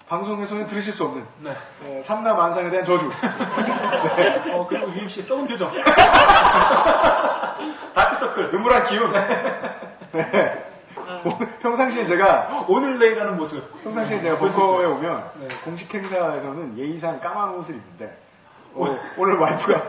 방송에서는 0.09 0.66
들으실 0.69 0.93
수 0.93 1.05
없는 1.05 1.27
네. 1.41 1.57
에, 1.86 2.01
삼라만상에 2.03 2.70
대한 2.70 2.85
저주. 2.85 3.11
어, 4.53 4.66
그리고 4.69 4.93
UMC의 4.93 5.24
썩은 5.24 5.47
표정. 5.49 5.73
다크서클. 7.95 8.51
음울한 8.55 8.85
기운. 8.85 9.12
네. 10.12 10.65
오늘 11.24 11.49
평상시에 11.61 12.07
제가 12.07 12.66
오늘 12.69 12.97
내일하는 12.99 13.36
모습. 13.36 13.82
평상시에 13.82 14.20
제가 14.20 14.39
벙커에. 14.39 14.86
오면 14.86 15.31
네. 15.41 15.49
공식 15.65 15.93
행사에서는 15.93 16.78
예의상 16.78 17.19
까만 17.19 17.57
옷을 17.57 17.74
입는데 17.74 18.16
어, 18.75 18.99
오늘 19.19 19.37
와이프가 19.39 19.83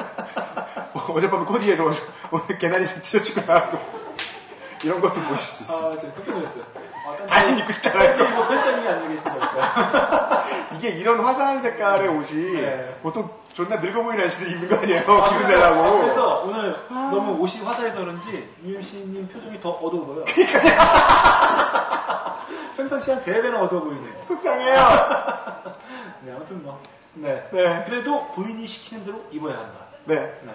어젯밤에 1.09 1.45
코디해서 1.45 1.83
오늘 2.31 2.57
개나리 2.59 2.85
티셔츠가 2.85 3.41
나가고 3.53 3.79
이런 4.83 5.01
것도 5.01 5.21
보실 5.21 5.37
수 5.37 5.63
있어요. 5.63 5.93
아, 5.93 5.97
제가 5.97 6.13
깜짝 6.13 6.35
놀랐어요. 6.35 6.63
아, 7.07 7.15
딴 7.17 7.27
다시 7.27 7.51
데- 7.55 7.57
입고 7.59 7.71
싶잖아요. 7.73 8.13
딴지 8.17 8.33
뭐 8.33 8.47
편장님이 8.47 8.87
앉아 8.87 9.07
계신 9.07 9.23
줄 9.23 9.31
알았어요. 9.31 10.43
이게 10.77 10.89
이런 10.89 11.19
화사한 11.19 11.59
색깔의 11.59 12.07
옷이 12.09 12.51
네. 12.61 12.99
보통 13.01 13.29
존나 13.53 13.77
늙어 13.77 14.03
보이는 14.03 14.23
아저씨들이 14.25 14.51
입는 14.51 14.67
거 14.69 14.75
아니에요? 14.77 15.01
아, 15.23 15.29
기분 15.29 15.45
내라고. 15.47 16.01
그래서 16.01 16.41
오늘 16.45 16.75
너무 16.89 17.41
옷이 17.41 17.63
화사해서 17.63 17.99
그런지 18.01 18.47
UMC님 18.63 19.27
표정이 19.29 19.59
더 19.61 19.69
어두워 19.71 20.05
보여요. 20.05 20.25
평상시 22.75 23.11
한 23.11 23.23
3배나 23.23 23.61
어두워 23.61 23.83
보이네요. 23.83 24.13
속상해요. 24.27 24.75
네, 26.21 26.31
아무튼 26.33 26.61
뭐. 26.63 26.79
네. 27.15 27.49
네. 27.51 27.83
그래도 27.85 28.31
부인이 28.33 28.65
시키는 28.65 29.05
대로 29.05 29.25
입어야 29.31 29.57
한다. 29.59 29.79
네. 30.05 30.15
네. 30.43 30.51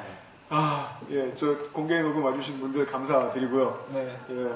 아, 0.49 0.99
예, 1.11 1.33
저 1.37 1.57
공개 1.73 2.01
녹음 2.01 2.25
와주신 2.25 2.59
분들 2.61 2.87
감사드리고요. 2.87 3.87
네. 3.93 4.17
예, 4.31 4.51